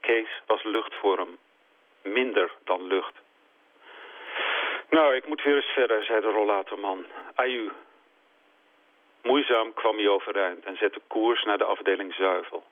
Kees 0.00 0.42
was 0.46 0.62
lucht 0.62 0.94
voor 0.94 1.18
hem. 1.18 1.38
Minder 2.02 2.50
dan 2.64 2.86
lucht. 2.86 3.14
Nou, 4.90 5.14
ik 5.14 5.26
moet 5.26 5.42
weer 5.42 5.56
eens 5.56 5.72
verder, 5.72 6.04
zei 6.04 6.20
de 6.20 6.30
rollatorman. 6.30 7.06
Aju. 7.34 7.72
Moeizaam 9.22 9.72
kwam 9.74 9.96
hij 9.96 10.08
overeind 10.08 10.64
en 10.64 10.76
zette 10.76 11.00
koers 11.06 11.44
naar 11.44 11.58
de 11.58 11.64
afdeling 11.64 12.14
zuivel. 12.14 12.64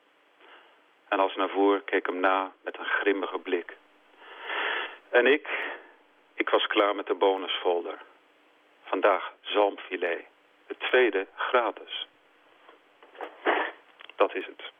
En 1.07 1.19
Asnavoer 1.19 1.81
keek 1.81 2.05
hem 2.05 2.19
na 2.19 2.51
met 2.63 2.77
een 2.77 2.85
grimmige 2.85 3.39
blik. 3.39 3.77
En 5.09 5.25
ik, 5.25 5.47
ik 6.33 6.49
was 6.49 6.67
klaar 6.67 6.95
met 6.95 7.07
de 7.07 7.13
bonusfolder. 7.13 7.97
Vandaag 8.83 9.33
zalmfilet. 9.41 10.25
Het 10.67 10.79
tweede 10.79 11.27
gratis. 11.35 12.07
Dat 14.15 14.35
is 14.35 14.45
het. 14.45 14.71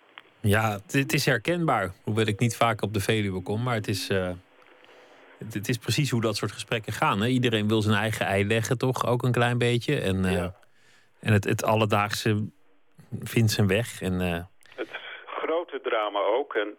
Ja, 0.42 0.72
het, 0.72 0.94
het 0.94 1.14
is 1.14 1.26
herkenbaar. 1.26 1.92
Hoewel 2.04 2.26
ik 2.26 2.40
niet 2.40 2.58
vaak 2.58 2.82
op 2.82 2.94
de 2.94 3.00
Veluwe 3.00 3.42
kom, 3.42 3.64
maar 3.64 3.76
het 3.76 3.88
is, 3.88 4.10
eh, 4.10 4.32
het, 5.40 5.54
het 5.54 5.68
is 5.68 5.78
precies 5.78 6.10
hoe 6.12 6.22
dat 6.22 6.36
soort 6.36 6.52
gesprekken 6.52 6.94
gaan. 6.94 7.22
Hè? 7.22 7.28
Iedereen 7.28 7.68
wil 7.68 7.82
zijn 7.82 7.98
eigen 7.98 8.26
ei 8.26 8.48
leggen, 8.48 8.78
toch? 8.78 9.08
Ook 9.08 9.24
een 9.24 9.32
klein 9.32 9.58
beetje. 9.58 10.02
En, 10.02 10.26
eh, 10.26 10.50
en 11.20 11.34
het, 11.34 11.44
het 11.44 11.64
alledaagse 11.64 12.50
vindt 13.24 13.52
zijn 13.52 13.68
weg. 13.68 14.02
En, 14.02 14.22
eh, 14.22 14.44
Grote 15.26 15.80
drama 15.82 16.20
ook. 16.20 16.54
En 16.56 16.78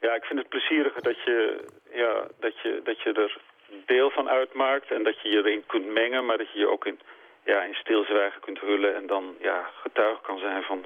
ja, 0.00 0.14
ik 0.14 0.24
vind 0.24 0.38
het 0.38 0.48
plezieriger 0.48 1.02
dat 1.02 1.16
je, 1.24 1.64
ja, 1.92 2.26
dat 2.40 2.58
je, 2.62 2.80
dat 2.84 3.00
je 3.00 3.12
er 3.12 3.40
deel 3.86 4.10
van 4.10 4.28
uitmaakt. 4.28 4.90
En 4.90 5.02
dat 5.02 5.20
je 5.20 5.28
je 5.28 5.36
erin 5.36 5.66
kunt 5.66 5.86
mengen, 5.92 6.26
maar 6.26 6.38
dat 6.38 6.52
je 6.52 6.58
je 6.58 6.70
ook 6.70 6.86
in, 6.86 7.00
ja, 7.44 7.62
in 7.62 7.74
stilzwijgen 7.74 8.40
kunt 8.40 8.60
hullen. 8.60 8.96
En 8.96 9.06
dan 9.06 9.34
ja, 9.40 9.70
getuige 9.82 10.20
kan 10.22 10.38
zijn 10.38 10.62
van 10.62 10.84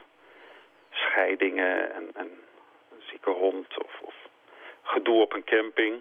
scheidingen 0.93 1.95
en, 1.95 2.03
en 2.15 2.27
een 2.91 3.03
zieke 3.11 3.31
hond 3.31 3.67
of, 3.85 4.01
of 4.03 4.15
gedoe 4.83 5.23
op 5.23 5.33
een 5.33 5.45
camping. 5.45 5.95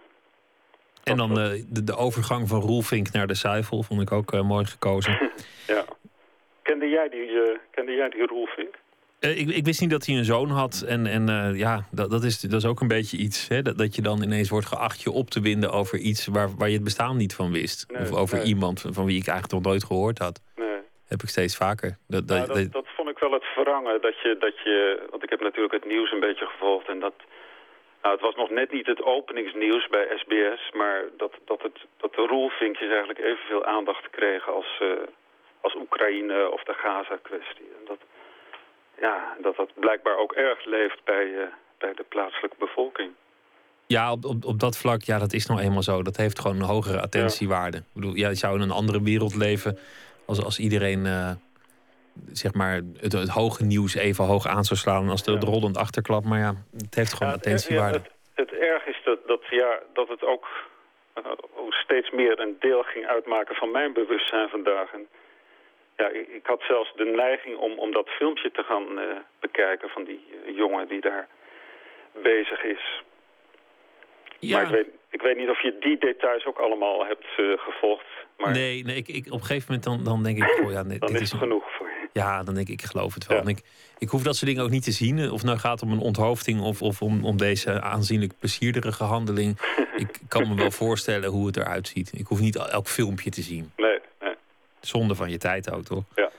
en 1.03 1.17
dan 1.17 1.33
de, 1.33 1.65
de, 1.69 1.83
de 1.83 1.95
overgang 1.95 2.47
van 2.47 2.61
Roelvink 2.61 3.11
naar 3.11 3.27
de 3.27 3.33
Zuivel 3.33 3.83
vond 3.83 4.01
ik 4.01 4.11
ook 4.11 4.33
eh, 4.33 4.41
mooi 4.41 4.65
gekozen. 4.65 5.19
Ja. 5.67 5.85
Kende 6.61 6.87
jij 6.89 7.09
die, 7.09 7.29
eh, 7.41 7.57
kende 7.71 7.91
jij 7.91 8.09
die 8.09 8.25
Roelvink? 8.27 8.75
Eh, 9.19 9.39
ik, 9.39 9.49
ik 9.49 9.65
wist 9.65 9.81
niet 9.81 9.89
dat 9.89 10.05
hij 10.05 10.15
een 10.17 10.25
zoon 10.25 10.49
had. 10.49 10.81
En, 10.87 11.05
en 11.07 11.29
eh, 11.29 11.57
ja, 11.59 11.87
dat, 11.91 12.09
dat, 12.11 12.23
is, 12.23 12.39
dat 12.39 12.61
is 12.61 12.65
ook 12.65 12.81
een 12.81 12.87
beetje 12.87 13.17
iets. 13.17 13.47
Hè? 13.47 13.61
Dat, 13.61 13.77
dat 13.77 13.95
je 13.95 14.01
dan 14.01 14.23
ineens 14.23 14.49
wordt 14.49 14.65
geacht 14.65 15.01
je 15.01 15.11
op 15.11 15.29
te 15.29 15.41
winden 15.41 15.71
over 15.71 15.97
iets 15.97 16.25
waar, 16.27 16.55
waar 16.55 16.67
je 16.67 16.73
het 16.75 16.83
bestaan 16.83 17.17
niet 17.17 17.35
van 17.35 17.51
wist. 17.51 17.85
Nee, 17.91 18.01
of 18.01 18.11
over 18.11 18.37
nee. 18.37 18.45
iemand 18.45 18.81
van 18.81 19.05
wie 19.05 19.17
ik 19.19 19.27
eigenlijk 19.27 19.51
nog 19.51 19.63
nooit 19.73 19.83
gehoord 19.83 20.17
had. 20.17 20.41
Nee. 20.55 20.77
Heb 21.07 21.21
ik 21.21 21.29
steeds 21.29 21.55
vaker. 21.55 21.97
Dat, 22.07 22.27
dat, 22.27 22.47
Nou, 22.47 22.59
dat, 22.63 22.71
dat- 22.71 22.85
verrangen. 23.53 24.01
Dat 24.01 24.19
je, 24.19 24.37
dat 24.39 24.59
je, 24.59 25.05
want 25.09 25.23
ik 25.23 25.29
heb 25.29 25.41
natuurlijk 25.41 25.73
het 25.73 25.85
nieuws 25.85 26.11
een 26.11 26.27
beetje 26.27 26.45
gevolgd. 26.45 26.87
En 26.87 26.99
dat, 26.99 27.13
nou, 28.01 28.13
het 28.13 28.23
was 28.23 28.35
nog 28.35 28.49
net 28.49 28.71
niet 28.71 28.85
het 28.85 29.03
openingsnieuws 29.03 29.87
bij 29.87 30.07
SBS. 30.17 30.71
Maar 30.73 31.03
dat, 31.17 31.33
dat, 31.45 31.61
het, 31.61 31.77
dat 31.97 32.13
de 32.13 32.25
roelvinkjes 32.25 32.89
eigenlijk 32.89 33.19
evenveel 33.19 33.65
aandacht 33.65 34.09
kregen 34.09 34.53
als, 34.53 34.77
eh, 34.81 34.87
als 35.61 35.75
Oekraïne 35.75 36.49
of 36.51 36.63
de 36.63 36.73
Gaza-kwestie. 36.73 37.69
En 37.77 37.85
dat, 37.85 37.99
ja, 38.99 39.35
dat 39.41 39.55
dat 39.55 39.69
blijkbaar 39.75 40.17
ook 40.17 40.33
erg 40.33 40.65
leeft 40.65 41.03
bij, 41.03 41.41
eh, 41.41 41.47
bij 41.77 41.93
de 41.93 42.05
plaatselijke 42.09 42.57
bevolking. 42.59 43.11
ja, 43.87 44.11
op, 44.11 44.25
op, 44.25 44.45
op 44.45 44.59
dat 44.59 44.77
vlak, 44.77 45.01
ja, 45.01 45.19
dat 45.19 45.33
is 45.33 45.45
nou 45.45 45.59
eenmaal 45.59 45.83
zo. 45.83 46.03
Dat 46.03 46.17
heeft 46.17 46.39
gewoon 46.39 46.57
een 46.57 46.73
hogere 46.75 47.01
attentiewaarde. 47.01 47.77
Ik 47.77 47.93
bedoel, 47.93 48.15
ja, 48.15 48.29
je 48.29 48.35
zou 48.35 48.55
in 48.55 48.61
een 48.61 48.71
andere 48.71 49.01
wereld 49.01 49.35
leven 49.35 49.77
als, 50.25 50.43
als 50.43 50.59
iedereen 50.59 51.05
eh, 51.05 51.31
zeg 52.31 52.53
maar 52.53 52.73
het, 52.99 53.11
het 53.13 53.29
hoge 53.29 53.63
nieuws 53.63 53.95
even 53.95 54.25
hoog 54.25 54.47
aan 54.47 54.63
zou 54.63 54.79
slaan 54.79 55.09
als 55.09 55.23
de, 55.23 55.37
de 55.37 55.45
rollend 55.45 55.77
achterklap. 55.77 56.23
Maar 56.23 56.39
ja, 56.39 56.53
het 56.77 56.95
heeft 56.95 57.13
gewoon 57.13 57.31
Ja, 57.33 57.37
het- 57.37 57.45
attentiewaarde. 57.47 57.97
ja, 57.97 58.03
het, 58.35 58.49
het 58.49 58.59
erg 58.59 58.85
is 58.85 59.01
dat, 59.03 59.19
dat, 59.27 59.41
ja, 59.49 59.79
dat 59.93 60.07
het 60.07 60.23
ook 60.23 60.47
eh, 61.13 61.23
steeds 61.69 62.09
meer 62.11 62.39
een 62.39 62.55
deel 62.59 62.83
ging 62.83 63.05
uitmaken 63.05 63.55
van 63.55 63.71
mijn 63.71 63.93
bewustzijn 63.93 64.49
vandaag. 64.49 64.93
En, 64.93 65.07
ja, 65.97 66.07
ik, 66.07 66.27
ik 66.27 66.45
had 66.45 66.61
zelfs 66.67 66.93
de 66.95 67.05
neiging 67.05 67.57
om, 67.57 67.71
om 67.79 67.91
dat 67.91 68.07
filmpje 68.09 68.51
te 68.51 68.63
gaan 68.63 68.99
eh, 68.99 69.05
bekijken 69.39 69.89
van 69.89 70.03
die 70.03 70.25
eh, 70.45 70.55
jongen 70.55 70.87
die 70.87 71.01
daar 71.01 71.27
bezig 72.23 72.63
is. 72.63 73.01
Ja. 74.39 74.55
Maar 74.57 74.65
ik 74.65 74.71
weet, 74.71 74.87
ik 75.09 75.21
weet 75.21 75.37
niet 75.37 75.49
of 75.49 75.61
je 75.61 75.77
die 75.79 75.97
details 75.97 76.45
ook 76.45 76.57
allemaal 76.57 77.05
hebt 77.05 77.25
eh, 77.37 77.45
gevolgd. 77.57 78.05
Maar 78.37 78.51
Nee, 78.51 78.83
nee 78.83 78.95
ik, 78.95 79.07
ik, 79.07 79.25
op 79.27 79.39
een 79.39 79.45
gegeven 79.45 79.65
moment 79.67 79.83
dan, 79.83 80.03
dan 80.03 80.23
denk 80.23 80.37
ik, 80.37 80.59
oh 80.65 80.71
ja, 80.71 80.83
nee, 80.83 80.99
dan 80.99 81.11
dit 81.11 81.21
is 81.21 81.31
het 81.31 81.39
genoeg 81.39 81.71
voor. 81.77 81.89
Ja, 82.13 82.43
dan 82.43 82.53
denk 82.53 82.67
ik, 82.67 82.81
ik 82.81 82.87
geloof 82.89 83.13
het 83.13 83.27
wel. 83.27 83.39
En 83.39 83.47
ik, 83.47 83.61
ik 83.97 84.09
hoef 84.09 84.23
dat 84.23 84.35
soort 84.35 84.45
dingen 84.47 84.63
ook 84.63 84.69
niet 84.69 84.83
te 84.83 84.91
zien. 84.91 85.31
Of 85.31 85.43
nou 85.43 85.57
gaat 85.57 85.81
om 85.81 85.91
een 85.91 85.99
onthoofding 85.99 86.61
of, 86.61 86.81
of 86.81 87.01
om, 87.01 87.25
om 87.25 87.37
deze 87.37 87.81
aanzienlijk 87.81 88.33
plezierige 88.39 89.03
handeling. 89.03 89.59
ik 89.95 90.19
kan 90.27 90.47
me 90.47 90.55
wel 90.55 90.71
voorstellen 90.71 91.29
hoe 91.29 91.45
het 91.47 91.57
eruit 91.57 91.87
ziet. 91.87 92.11
Ik 92.13 92.27
hoef 92.27 92.39
niet 92.39 92.55
elk 92.55 92.87
filmpje 92.87 93.29
te 93.29 93.41
zien. 93.41 93.71
Nee, 93.77 93.99
nee. 94.19 94.33
Zonde 94.81 95.15
van 95.15 95.29
je 95.29 95.37
tijd 95.37 95.71
ook, 95.71 95.83
toch? 95.83 96.03
Ja. 96.15 96.29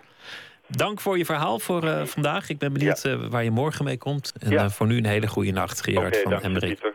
Dank 0.67 1.01
voor 1.01 1.19
je 1.19 1.25
verhaal 1.25 1.59
voor 1.59 1.85
eh, 1.85 2.05
vandaag. 2.07 2.49
Ik 2.49 2.59
ben 2.59 2.73
benieuwd 2.73 3.05
eh, 3.05 3.27
waar 3.29 3.45
je 3.45 3.51
morgen 3.51 3.85
mee 3.85 3.99
komt. 3.99 4.33
En 4.39 4.51
Ja. 4.51 4.65
eh, 4.65 4.71
voor 4.71 4.87
nu 4.87 4.97
een 4.97 5.07
hele 5.07 5.27
goede 5.27 5.51
nacht, 5.51 5.83
Gerard 5.83 6.17
van 6.23 6.41
Emmerik. 6.41 6.69
Pieter. 6.71 6.95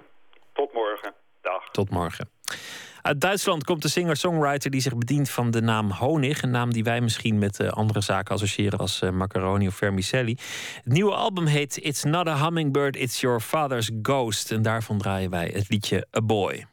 Tot 0.53 0.73
morgen. 0.73 1.13
Dag. 1.41 1.69
Tot 1.71 1.89
morgen. 1.89 2.29
Uit 3.07 3.21
Duitsland 3.21 3.63
komt 3.63 3.81
de 3.81 3.88
singer-songwriter 3.88 4.71
die 4.71 4.81
zich 4.81 4.97
bedient 4.97 5.29
van 5.29 5.51
de 5.51 5.61
naam 5.61 5.91
Honig. 5.91 6.41
Een 6.41 6.51
naam 6.51 6.73
die 6.73 6.84
wij 6.84 7.01
misschien 7.01 7.39
met 7.39 7.59
eh, 7.59 7.69
andere 7.69 8.01
zaken 8.01 8.35
associëren 8.35 8.79
als 8.79 9.01
eh, 9.01 9.09
macaroni 9.09 9.67
of 9.67 9.75
vermicelli. 9.75 10.38
Het 10.84 10.93
nieuwe 10.93 11.13
album 11.13 11.45
heet 11.45 11.79
It's 11.81 12.03
Not 12.03 12.27
a 12.27 12.43
Hummingbird, 12.43 12.95
It's 12.95 13.21
Your 13.21 13.39
Father's 13.39 13.89
Ghost. 14.01 14.51
En 14.51 14.61
daarvan 14.61 14.97
draaien 14.97 15.29
wij 15.29 15.51
het 15.53 15.69
liedje 15.69 16.07
A 16.17 16.21
Boy. 16.21 16.65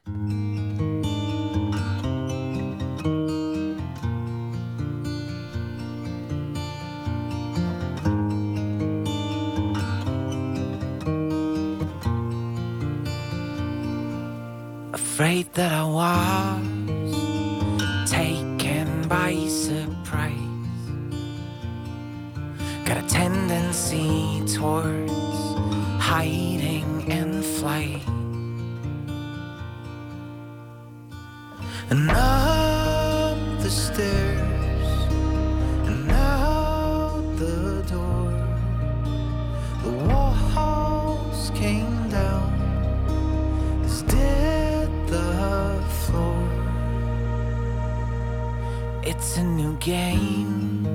Afraid 15.24 15.50
that 15.54 15.72
I 15.72 15.84
was 15.84 17.10
taken 18.10 19.08
by 19.08 19.32
surprise. 19.48 20.32
Got 22.84 22.98
a 22.98 23.06
tendency 23.08 24.42
towards 24.54 25.12
hiding 25.98 27.10
and 27.10 27.42
flight. 27.42 28.06
And 31.88 32.10
up 32.10 33.62
the 33.62 33.70
stairs 33.70 34.53
It's 49.06 49.36
a 49.36 49.42
new 49.42 49.76
game, 49.76 50.86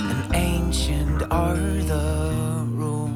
and 0.00 0.34
ancient 0.34 1.30
are 1.30 1.56
the 1.56 2.64
rules. 2.70 3.10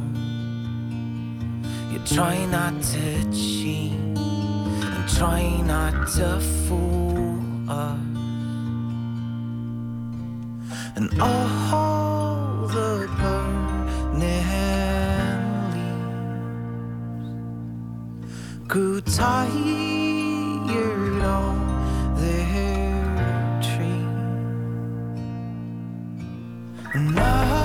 You 1.90 1.98
try 2.04 2.44
not 2.44 2.82
to 2.92 3.32
cheat, 3.32 3.92
and 3.92 5.08
try 5.08 5.42
not 5.62 6.08
to 6.16 6.40
fool 6.66 7.70
us. 7.70 7.98
And 10.96 11.08
all 11.18 12.66
the 12.68 13.08
burning 13.16 14.20
leaves 14.20 15.08
grew 18.68 19.00
tired 19.00 20.01
And 26.94 27.61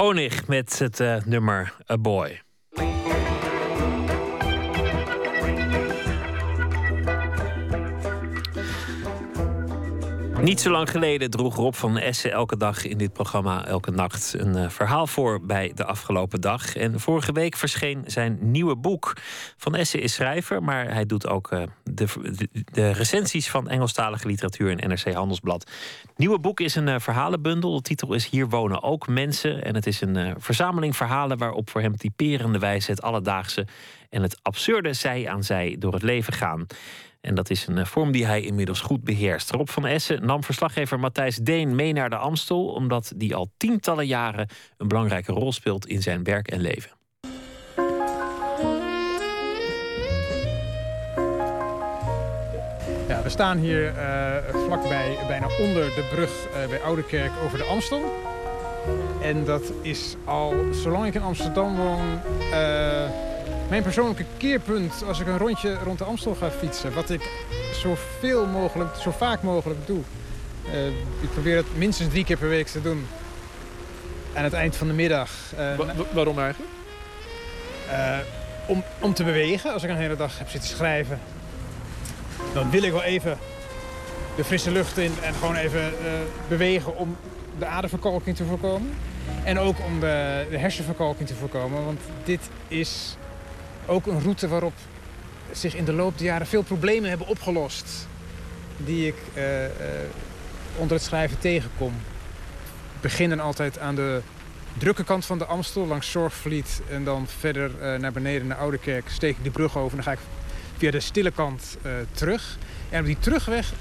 Honig 0.08 0.46
met 0.46 0.78
het 0.78 1.00
eh, 1.00 1.16
nummer 1.24 1.74
A 1.90 1.98
Boy. 1.98 2.47
Niet 10.48 10.60
zo 10.60 10.70
lang 10.70 10.90
geleden 10.90 11.30
droeg 11.30 11.56
Rob 11.56 11.74
van 11.74 11.98
Essen 11.98 12.30
elke 12.30 12.56
dag 12.56 12.84
in 12.84 12.98
dit 12.98 13.12
programma 13.12 13.66
Elke 13.66 13.90
Nacht 13.90 14.34
een 14.38 14.56
eh, 14.56 14.68
verhaal 14.68 15.06
voor 15.06 15.46
bij 15.46 15.72
de 15.74 15.84
afgelopen 15.84 16.40
dag. 16.40 16.76
En 16.76 17.00
vorige 17.00 17.32
week 17.32 17.56
verscheen 17.56 18.02
zijn 18.06 18.38
nieuwe 18.40 18.76
boek. 18.76 19.16
Van 19.56 19.74
Essen 19.74 20.00
is 20.00 20.14
schrijver, 20.14 20.62
maar 20.62 20.92
hij 20.92 21.06
doet 21.06 21.26
ook 21.26 21.50
eh, 21.50 21.62
de, 21.84 22.06
de, 22.72 22.90
recensies 22.90 23.50
van 23.50 23.68
Engelstalige 23.68 24.26
literatuur 24.26 24.70
in 24.70 24.88
NRC 24.88 25.12
Handelsblad. 25.12 25.70
Nieuwe 26.16 26.38
boek 26.38 26.60
is 26.60 26.74
een 26.74 26.88
eh, 26.88 26.98
verhalenbundel. 26.98 27.76
De 27.76 27.82
titel 27.82 28.14
is 28.14 28.28
Hier 28.28 28.48
wonen 28.48 28.82
ook 28.82 29.08
mensen. 29.08 29.64
En 29.64 29.74
het 29.74 29.86
is 29.86 30.00
een 30.00 30.34
verzameling 30.38 30.96
verhalen 30.96 31.38
waarop 31.38 31.70
voor 31.70 31.80
hem 31.80 31.96
typerende 31.96 32.58
wijze 32.58 32.90
het 32.90 33.02
alledaagse 33.02 33.66
en 34.10 34.22
het 34.22 34.38
absurde 34.42 34.92
zij 34.92 35.28
aan 35.28 35.44
zij 35.44 35.76
door 35.78 35.92
het 35.92 36.02
leven 36.02 36.32
gaan. 36.32 36.66
En 37.28 37.34
dat 37.34 37.50
is 37.50 37.66
een 37.66 37.78
eh, 37.78 37.84
vorm 37.84 38.12
die 38.12 38.26
hij 38.26 38.40
inmiddels 38.40 38.80
goed 38.80 39.04
beheerst. 39.04 39.50
Rob 39.50 39.68
van 39.68 39.86
Essen 39.86 40.26
nam 40.26 40.44
verslaggever 40.44 41.00
Matthijs 41.00 41.36
Deen 41.36 41.74
mee 41.74 41.92
naar 41.92 42.10
de 42.10 42.16
Amstel, 42.16 42.66
omdat 42.66 43.12
die 43.16 43.34
al 43.34 43.50
tientallen 43.56 44.06
jaren 44.06 44.48
een 44.76 44.88
belangrijke 44.88 45.32
rol 45.32 45.52
speelt 45.52 45.86
in 45.86 46.02
zijn 46.02 46.24
werk 46.24 46.48
en 46.48 46.60
leven. 46.60 46.90
Ja, 53.08 53.22
we 53.22 53.28
staan 53.28 53.58
hier 53.58 53.86
eh, 53.86 54.54
vlakbij, 54.66 55.16
bijna 55.26 55.46
onder 55.58 55.84
de 55.94 56.08
brug 56.14 56.46
eh, 56.46 56.68
bij 56.68 56.80
Ouderkerk 56.80 57.32
over 57.44 57.58
de 57.58 57.64
Amstel. 57.64 58.14
En 59.22 59.44
dat 59.44 59.72
is 59.82 60.16
al, 60.24 60.54
zolang 60.72 61.06
ik 61.06 61.14
in 61.14 61.22
Amsterdam 61.22 61.76
woon, 61.76 62.20
mijn 63.68 63.82
persoonlijke 63.82 64.24
keerpunt 64.36 65.02
als 65.06 65.20
ik 65.20 65.26
een 65.26 65.38
rondje 65.38 65.78
rond 65.84 65.98
de 65.98 66.04
Amstel 66.04 66.34
ga 66.34 66.50
fietsen. 66.50 66.94
Wat 66.94 67.10
ik 67.10 67.30
zoveel 67.72 68.46
mogelijk, 68.46 68.94
zo 68.96 69.10
vaak 69.10 69.42
mogelijk 69.42 69.86
doe. 69.86 70.00
Eh, 70.72 70.86
ik 71.20 71.30
probeer 71.32 71.56
het 71.56 71.76
minstens 71.76 72.10
drie 72.10 72.24
keer 72.24 72.36
per 72.36 72.48
week 72.48 72.66
te 72.66 72.82
doen. 72.82 73.06
Aan 74.34 74.44
het 74.44 74.52
eind 74.52 74.76
van 74.76 74.86
de 74.86 74.92
middag. 74.92 75.30
eh, 75.56 75.78
waarom 76.12 76.38
eigenlijk? 76.38 76.70
eh, 77.90 78.18
om, 78.66 78.82
om 79.00 79.14
te 79.14 79.24
bewegen. 79.24 79.72
Als 79.72 79.82
ik 79.82 79.90
een 79.90 79.96
hele 79.96 80.16
dag 80.16 80.38
heb 80.38 80.48
zitten 80.48 80.70
schrijven, 80.70 81.20
dan 82.54 82.70
wil 82.70 82.82
ik 82.82 82.92
wel 82.92 83.02
even 83.02 83.38
de 84.36 84.44
frisse 84.44 84.70
lucht 84.70 84.98
in 84.98 85.12
en 85.22 85.34
gewoon 85.34 85.54
even 85.56 85.92
bewegen 86.48 86.96
om 86.96 87.16
de 87.58 87.66
aderverkalking 87.66 88.36
te 88.36 88.44
voorkomen. 88.44 88.94
En 89.44 89.58
ook 89.58 89.76
om 89.86 90.00
de, 90.00 90.46
de 90.50 90.58
hersenverkalking 90.58 91.28
te 91.28 91.34
voorkomen. 91.34 91.84
Want 91.84 92.00
dit 92.24 92.40
is 92.68 93.16
ook 93.88 94.06
een 94.06 94.20
route 94.20 94.48
waarop 94.48 94.72
zich 95.52 95.74
in 95.74 95.84
de 95.84 95.92
loop 95.92 96.18
der 96.18 96.26
jaren 96.26 96.46
veel 96.46 96.62
problemen 96.62 97.08
hebben 97.08 97.26
opgelost. 97.26 98.08
Die 98.76 99.06
ik 99.06 99.16
eh, 99.34 99.64
eh, 99.64 99.70
onder 100.76 100.96
het 100.96 101.04
schrijven 101.06 101.38
tegenkom. 101.38 101.92
We 102.92 102.98
beginnen 103.00 103.40
altijd 103.40 103.78
aan 103.78 103.94
de 103.94 104.20
drukke 104.78 105.04
kant 105.04 105.24
van 105.26 105.38
de 105.38 105.44
Amstel, 105.44 105.86
langs 105.86 106.10
Zorgvliet. 106.10 106.80
En 106.90 107.04
dan 107.04 107.26
verder 107.26 107.70
eh, 107.80 107.98
naar 107.98 108.12
beneden 108.12 108.46
naar 108.46 108.58
Ouderkerk. 108.58 109.08
Steek 109.08 109.36
ik 109.36 109.42
die 109.42 109.52
brug 109.52 109.76
over 109.76 109.98
en 109.98 110.04
dan 110.04 110.04
ga 110.04 110.12
ik 110.12 110.26
via 110.76 110.90
de 110.90 111.00
stille 111.00 111.30
kant 111.30 111.76
terug. 112.12 112.58
En 112.88 113.00
op 113.00 113.06
die 113.06 113.18
terugweg 113.18 113.72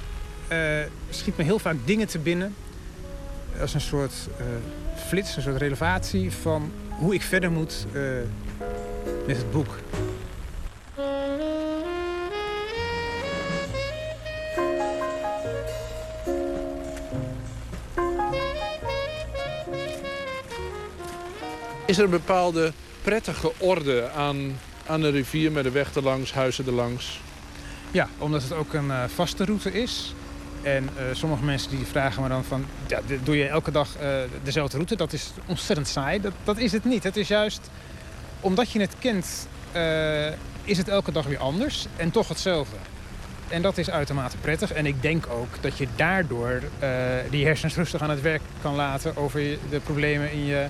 schiet 1.10 1.38
me 1.38 1.44
heel 1.44 1.60
vaak 1.60 1.76
dingen 1.86 2.08
te 2.08 2.20
binnen. 2.20 2.56
Als 3.62 3.74
een 3.74 3.82
soort 3.82 4.14
flits, 5.08 5.36
een 5.36 5.42
soort 5.42 5.58
relevatie 5.58 6.32
van 6.32 6.72
hoe 6.90 7.14
ik 7.14 7.22
verder 7.22 7.52
moet 7.52 7.86
met 9.28 9.38
het 9.38 9.52
boek. 9.52 9.68
Is 21.86 21.98
er 21.98 22.04
een 22.04 22.10
bepaalde 22.10 22.74
prettige 23.02 23.52
orde 23.58 24.10
aan, 24.10 24.60
aan 24.86 25.02
de 25.02 25.10
rivier 25.10 25.52
met 25.52 25.64
de 25.64 25.72
weg 25.72 25.96
erlangs, 25.96 26.34
huizen 26.34 26.66
erlangs? 26.66 27.20
Ja, 27.92 28.08
omdat 28.18 28.44
het 28.44 28.54
ook 28.54 28.74
een 28.74 28.92
eh, 28.92 29.04
vaste 29.08 29.46
route 29.46 29.72
is. 29.72 30.14
En 30.62 30.90
eh, 30.98 31.04
sommige 31.12 31.44
mensen 31.44 31.70
die 31.70 31.86
vragen 31.86 32.24
me 32.24 32.30
dan 32.30 32.44
van, 32.44 32.66
ja, 32.88 33.00
doe 33.24 33.38
je 33.38 33.48
elke 33.48 33.72
dag 33.72 33.96
eh, 33.96 34.10
dezelfde 34.44 34.76
route? 34.76 34.96
Dat 34.96 35.14
is 35.14 35.32
ontzettend 35.46 35.88
saai. 35.88 36.22
Dat, 36.22 36.34
dat 36.44 36.58
is 36.58 36.72
het 36.72 36.86
niet. 36.86 37.04
Het 37.04 37.18
is 37.18 37.28
juist 37.28 37.70
omdat 38.40 38.72
je 38.72 38.80
het 38.80 38.96
kent... 39.00 39.48
eh, 39.72 40.28
is 40.64 40.78
het 40.78 40.88
elke 40.88 41.12
dag 41.12 41.26
weer 41.26 41.38
anders 41.38 41.88
en 41.96 42.12
toch 42.12 42.28
hetzelfde. 42.28 42.76
En 43.48 43.62
dat 43.62 43.78
is 43.78 43.90
uitermate 43.90 44.38
prettig. 44.38 44.74
En 44.74 44.86
ik 44.86 45.02
denk 45.02 45.28
ook 45.30 45.62
dat 45.62 45.78
je 45.78 45.88
daardoor 45.96 46.62
eh, 46.80 46.90
die 47.30 47.46
hersens 47.46 47.76
rustig 47.82 48.02
aan 48.02 48.10
het 48.10 48.22
werk 48.22 48.42
kan 48.62 48.76
laten... 48.76 49.18
over 49.18 49.42
de 49.70 49.80
problemen 49.84 50.32
in 50.32 50.46
je, 50.46 50.66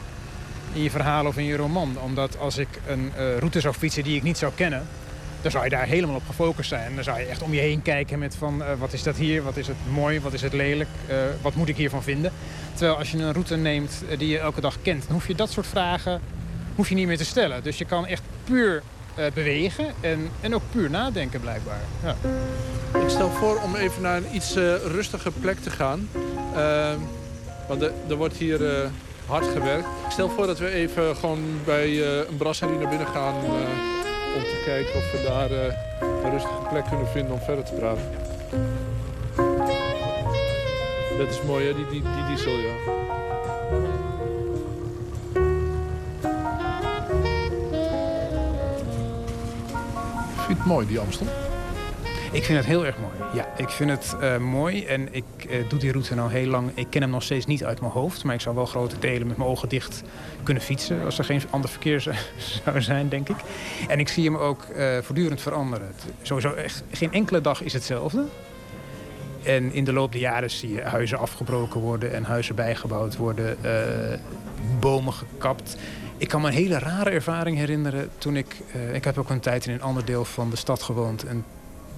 in 0.74 0.82
je 0.82 0.90
verhaal 0.90 1.26
of 1.26 1.38
in 1.38 1.44
je 1.44 1.56
roman. 1.56 1.98
Omdat 2.00 2.40
als 2.40 2.58
ik 2.58 2.68
een 2.88 3.12
eh, 3.16 3.38
route 3.38 3.60
zou 3.60 3.74
fietsen 3.74 4.04
die 4.04 4.16
ik 4.16 4.24
niet 4.24 4.38
zou 4.38 4.52
kennen... 4.56 4.88
dan 5.42 5.52
zou 5.52 5.64
je 5.64 5.70
daar 5.70 5.86
helemaal 5.86 6.16
op 6.16 6.26
gefocust 6.28 6.70
zijn. 6.70 6.96
Dan 6.96 7.04
zou 7.04 7.20
je 7.20 7.26
echt 7.26 7.42
om 7.42 7.54
je 7.54 7.60
heen 7.60 7.82
kijken 7.82 8.20
met 8.20 8.36
van... 8.36 8.64
wat 8.78 8.94
is 8.94 9.04
dat 9.04 9.16
hier, 9.16 9.44
wat 9.44 9.58
is 9.58 9.68
het 9.68 9.78
mooi, 9.92 10.20
wat 10.20 10.34
is 10.34 10.42
het 10.42 10.54
lelijk... 10.54 10.90
wat 11.42 11.56
moet 11.56 11.70
ik 11.70 11.78
hiervan 11.78 12.04
vinden. 12.04 12.32
Terwijl 12.74 12.98
als 12.98 13.12
je 13.12 13.18
een 13.18 13.34
route 13.34 13.56
neemt 13.56 14.04
die 14.18 14.28
je 14.28 14.40
elke 14.40 14.62
dag 14.62 14.78
kent... 14.82 15.04
dan 15.04 15.14
hoef 15.14 15.28
je 15.28 15.36
dat 15.36 15.52
soort 15.52 15.68
vragen 15.68 16.22
hoef 16.78 16.90
je 16.90 16.96
niet 16.96 17.08
meer 17.08 17.18
te 17.18 17.26
stellen. 17.26 17.64
Dus 17.64 17.78
je 17.78 17.86
kan 17.86 18.06
echt 18.06 18.22
puur 18.44 18.84
eh, 19.16 19.26
bewegen 19.34 19.86
en, 20.02 20.30
en 20.42 20.56
ook 20.56 20.62
puur 20.72 20.90
nadenken 20.90 21.42
blijkbaar. 21.42 21.80
Ja. 22.04 22.16
Ik 23.00 23.10
stel 23.10 23.30
voor 23.30 23.62
om 23.64 23.76
even 23.76 24.02
naar 24.02 24.18
een 24.18 24.36
iets 24.36 24.56
eh, 24.56 24.76
rustiger 24.76 25.32
plek 25.32 25.60
te 25.60 25.70
gaan. 25.70 26.10
Eh, 26.56 26.90
want 27.68 27.82
er- 27.82 28.16
wordt 28.16 28.36
hier 28.36 28.70
eh, 28.82 28.88
hard 29.26 29.46
gewerkt. 29.46 29.86
Ik 30.06 30.12
stel 30.12 30.30
voor 30.30 30.46
dat 30.48 30.60
we 30.60 30.70
even 30.70 31.16
gewoon 31.16 31.40
bij 31.66 32.02
een 32.28 32.38
brasserie 32.38 32.78
naar 32.78 32.90
binnen 32.90 33.08
gaan... 33.08 33.36
om 34.36 34.42
te 34.44 34.62
kijken 34.66 34.96
of 34.96 35.12
we 35.12 35.24
daar 35.28 35.52
een 36.24 36.32
rustige 36.32 36.62
plek 36.70 36.86
kunnen 36.90 37.08
vinden 37.08 37.34
om 37.34 37.40
verder 37.40 37.64
te 37.64 37.74
praten. 37.74 38.04
Dat 41.18 41.30
is 41.30 41.42
mooi, 41.46 41.66
hè? 41.68 41.74
Die, 41.76 41.86
die, 41.90 42.02
die 42.02 42.26
diesel, 42.36 42.52
ja. 42.58 42.74
Vind 50.48 50.60
je 50.60 50.64
het 50.66 50.74
mooi, 50.74 50.88
die 50.88 51.00
Amstel? 51.00 51.28
Ik 52.32 52.44
vind 52.44 52.58
het 52.58 52.68
heel 52.68 52.86
erg 52.86 52.96
mooi. 52.98 53.30
Ja, 53.34 53.48
ik 53.58 53.70
vind 53.70 53.90
het 53.90 54.16
eh, 54.22 54.38
mooi 54.38 54.86
en 54.86 55.14
ik 55.14 55.24
eh, 55.50 55.70
doe 55.70 55.80
die 55.80 55.92
route 55.92 56.16
nou 56.16 56.32
heel 56.32 56.48
lang. 56.48 56.72
Ik 56.74 56.88
ken 56.90 57.02
hem 57.02 57.10
nog 57.10 57.24
steeds 57.24 57.46
niet 57.46 57.66
uit 57.66 57.80
mijn 57.80 57.92
hoofd, 57.92 58.24
maar 58.24 58.34
ik 58.34 58.42
zou 58.42 58.56
wel 58.56 58.66
grote 58.66 59.00
delen 59.00 59.28
met 59.28 59.38
mijn 59.38 59.50
ogen 59.50 59.70
dicht 59.70 60.04
kunnen 60.44 60.64
fietsen 60.64 61.06
als 61.06 61.18
er 61.18 61.24
geen 61.24 61.42
ander 61.50 61.70
verkeer 61.70 62.02
zou- 62.64 62.82
zijn, 62.82 63.10
denk 63.10 63.30
ik. 63.30 63.36
En 63.88 64.00
ik 64.00 64.08
zie 64.08 64.24
hem 64.24 64.36
ook 64.38 64.64
eh, 64.64 64.98
voortdurend 65.02 65.42
veranderen. 65.42 65.92
Sowieso 66.22 66.54
echt, 66.54 66.84
geen 66.92 67.14
enkele 67.14 67.42
dag 67.42 67.62
is 67.62 67.74
hetzelfde. 67.74 68.24
En 69.44 69.74
in 69.74 69.84
de 69.84 69.94
loop 69.94 70.12
der 70.12 70.22
jaren 70.22 70.52
zie 70.52 70.74
je 70.74 70.82
huizen 70.82 71.18
afgebroken 71.18 71.80
worden 71.80 72.14
en 72.14 72.24
huizen 72.24 72.56
bijgebouwd 72.56 73.18
worden, 73.18 73.58
bomen 74.80 75.14
gekapt. 75.14 75.78
Ik 76.18 76.28
kan 76.28 76.42
me 76.42 76.48
een 76.48 76.54
hele 76.54 76.80
rare 76.80 77.10
ervaring 77.10 77.58
herinneren 77.58 78.10
toen 78.18 78.36
ik... 78.36 78.56
eh, 78.72 78.96
ik 78.96 79.04
heb 79.04 79.18
ook 79.18 79.30
een 79.30 79.40
tijd 79.40 79.66
in 79.66 79.74
een 79.74 79.82
ander 79.82 80.06
deel 80.06 80.26
van 80.26 80.50
de 80.50 80.56
stad 80.56 80.84
gewoond. 80.84 81.24
En 81.24 81.46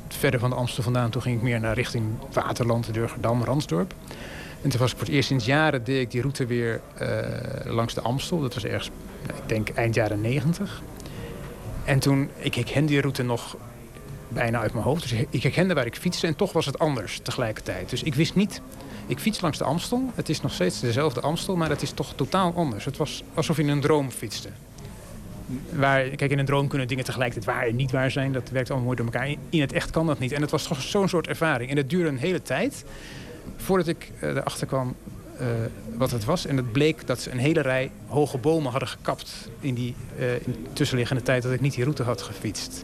verder 0.07 0.39
van 0.39 0.49
de 0.49 0.55
Amstel 0.55 0.83
vandaan, 0.83 1.09
toen 1.09 1.21
ging 1.21 1.35
ik 1.35 1.41
meer 1.41 1.59
naar 1.59 1.73
richting 1.73 2.05
Waterland, 2.33 2.93
Durgerdam, 2.93 3.43
Ransdorp. 3.43 3.93
En 4.61 4.69
toen 4.69 4.79
was 4.79 4.91
ik 4.91 4.97
voor 4.97 5.05
het 5.05 5.15
eerst 5.15 5.27
sinds 5.27 5.45
jaren 5.45 5.83
deed 5.83 6.01
ik 6.01 6.11
die 6.11 6.21
route 6.21 6.45
weer 6.45 6.81
eh, 6.97 7.71
langs 7.71 7.93
de 7.93 8.01
Amstel. 8.01 8.39
Dat 8.39 8.53
was 8.53 8.65
ergens, 8.65 8.89
nou, 9.27 9.39
ik 9.39 9.49
denk 9.49 9.69
eind 9.69 9.95
jaren 9.95 10.21
negentig. 10.21 10.81
En 11.83 11.99
toen, 11.99 12.29
ik 12.37 12.55
herkende 12.55 12.87
die 12.87 13.01
route 13.01 13.23
nog 13.23 13.57
bijna 14.27 14.59
uit 14.59 14.73
mijn 14.73 14.85
hoofd. 14.85 15.01
Dus 15.09 15.25
ik 15.29 15.43
herkende 15.43 15.73
waar 15.73 15.85
ik 15.85 15.95
fietste 15.95 16.27
en 16.27 16.35
toch 16.35 16.51
was 16.51 16.65
het 16.65 16.79
anders 16.79 17.19
tegelijkertijd. 17.23 17.89
Dus 17.89 18.03
ik 18.03 18.15
wist 18.15 18.35
niet, 18.35 18.61
ik 19.09 19.19
fiets 19.19 19.41
langs 19.41 19.57
de 19.57 19.63
Amstel. 19.63 20.11
Het 20.15 20.29
is 20.29 20.41
nog 20.41 20.53
steeds 20.53 20.79
dezelfde 20.79 21.21
Amstel, 21.21 21.55
maar 21.55 21.69
het 21.69 21.81
is 21.81 21.91
toch 21.91 22.13
totaal 22.15 22.53
anders. 22.55 22.85
Het 22.85 22.97
was 22.97 23.23
alsof 23.33 23.57
je 23.57 23.63
in 23.63 23.69
een 23.69 23.81
droom 23.81 24.11
fietste. 24.11 24.49
Waar, 25.69 26.03
kijk, 26.03 26.31
in 26.31 26.39
een 26.39 26.45
droom 26.45 26.67
kunnen 26.67 26.87
dingen 26.87 27.05
tegelijkertijd 27.05 27.55
waar 27.55 27.67
en 27.67 27.75
niet 27.75 27.91
waar 27.91 28.11
zijn. 28.11 28.33
Dat 28.33 28.49
werkt 28.49 28.69
allemaal 28.69 28.85
mooi 28.85 29.03
door 29.03 29.13
elkaar. 29.13 29.35
In 29.49 29.61
het 29.61 29.73
echt 29.73 29.89
kan 29.89 30.05
dat 30.05 30.19
niet. 30.19 30.31
En 30.31 30.41
het 30.41 30.51
was 30.51 30.67
toch 30.67 30.81
zo'n 30.81 31.09
soort 31.09 31.27
ervaring. 31.27 31.69
En 31.69 31.77
het 31.77 31.89
duurde 31.89 32.09
een 32.09 32.17
hele 32.17 32.41
tijd 32.41 32.85
voordat 33.57 33.87
ik 33.87 34.11
eh, 34.19 34.29
erachter 34.29 34.67
kwam 34.67 34.95
eh, 35.37 35.47
wat 35.97 36.11
het 36.11 36.25
was. 36.25 36.45
En 36.45 36.57
het 36.57 36.71
bleek 36.71 37.07
dat 37.07 37.21
ze 37.21 37.31
een 37.31 37.37
hele 37.37 37.61
rij 37.61 37.91
hoge 38.07 38.37
bomen 38.37 38.71
hadden 38.71 38.89
gekapt... 38.89 39.49
in 39.59 39.73
die 39.73 39.95
eh, 40.17 40.33
in 40.33 40.67
tussenliggende 40.73 41.23
tijd 41.23 41.43
dat 41.43 41.51
ik 41.51 41.61
niet 41.61 41.73
die 41.73 41.83
route 41.83 42.03
had 42.03 42.21
gefietst. 42.21 42.83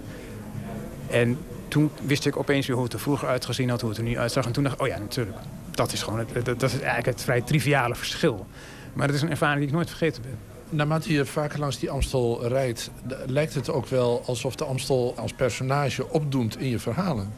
En 1.09 1.37
toen 1.67 1.91
wist 2.01 2.25
ik 2.25 2.37
opeens 2.37 2.67
weer 2.67 2.75
hoe 2.75 2.85
het 2.85 2.93
er 2.93 2.99
vroeger 2.99 3.27
uitgezien 3.27 3.69
had, 3.69 3.81
hoe 3.81 3.89
het 3.89 3.99
er 3.99 4.05
nu 4.05 4.17
uitzag. 4.17 4.45
En 4.45 4.51
toen 4.51 4.63
dacht 4.63 4.75
ik, 4.75 4.81
oh 4.81 4.87
ja, 4.87 4.97
natuurlijk. 4.97 5.37
Dat 5.75 5.91
is 5.91 6.03
gewoon 6.03 6.19
het, 6.19 6.45
dat, 6.45 6.59
dat 6.59 6.69
is 6.69 6.79
eigenlijk 6.79 7.05
het 7.05 7.21
vrij 7.21 7.41
triviale 7.41 7.95
verschil. 7.95 8.45
Maar 8.93 9.07
het 9.07 9.15
is 9.15 9.21
een 9.21 9.29
ervaring 9.29 9.59
die 9.59 9.67
ik 9.67 9.73
nooit 9.73 9.89
vergeten 9.89 10.21
ben. 10.21 10.37
Naarmate 10.69 11.13
je 11.13 11.25
vaker 11.25 11.59
langs 11.59 11.79
die 11.79 11.89
Amstel 11.89 12.47
rijdt, 12.47 12.91
lijkt 13.25 13.53
het 13.53 13.69
ook 13.69 13.87
wel 13.87 14.23
alsof 14.25 14.55
de 14.55 14.65
Amstel 14.65 15.13
als 15.17 15.33
personage 15.33 16.09
opdoemt 16.09 16.59
in 16.59 16.69
je 16.69 16.79
verhalen. 16.79 17.33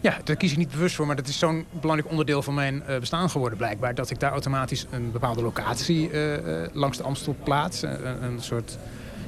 Ja, 0.00 0.18
daar 0.24 0.36
kies 0.36 0.52
ik 0.52 0.58
niet 0.58 0.70
bewust 0.70 0.94
voor, 0.94 1.06
maar 1.06 1.16
dat 1.16 1.28
is 1.28 1.38
zo'n 1.38 1.66
belangrijk 1.80 2.10
onderdeel 2.10 2.42
van 2.42 2.54
mijn 2.54 2.82
eh, 2.82 2.98
bestaan 2.98 3.30
geworden 3.30 3.58
blijkbaar. 3.58 3.94
Dat 3.94 4.10
ik 4.10 4.20
daar 4.20 4.32
automatisch 4.32 4.86
een 4.90 5.10
bepaalde 5.12 5.42
locatie 5.42 6.10
eh, 6.10 6.62
eh, 6.62 6.70
langs 6.72 6.96
de 6.96 7.02
Amstel 7.02 7.36
plaats. 7.42 7.82
Een, 7.82 8.38
soort, 8.40 8.78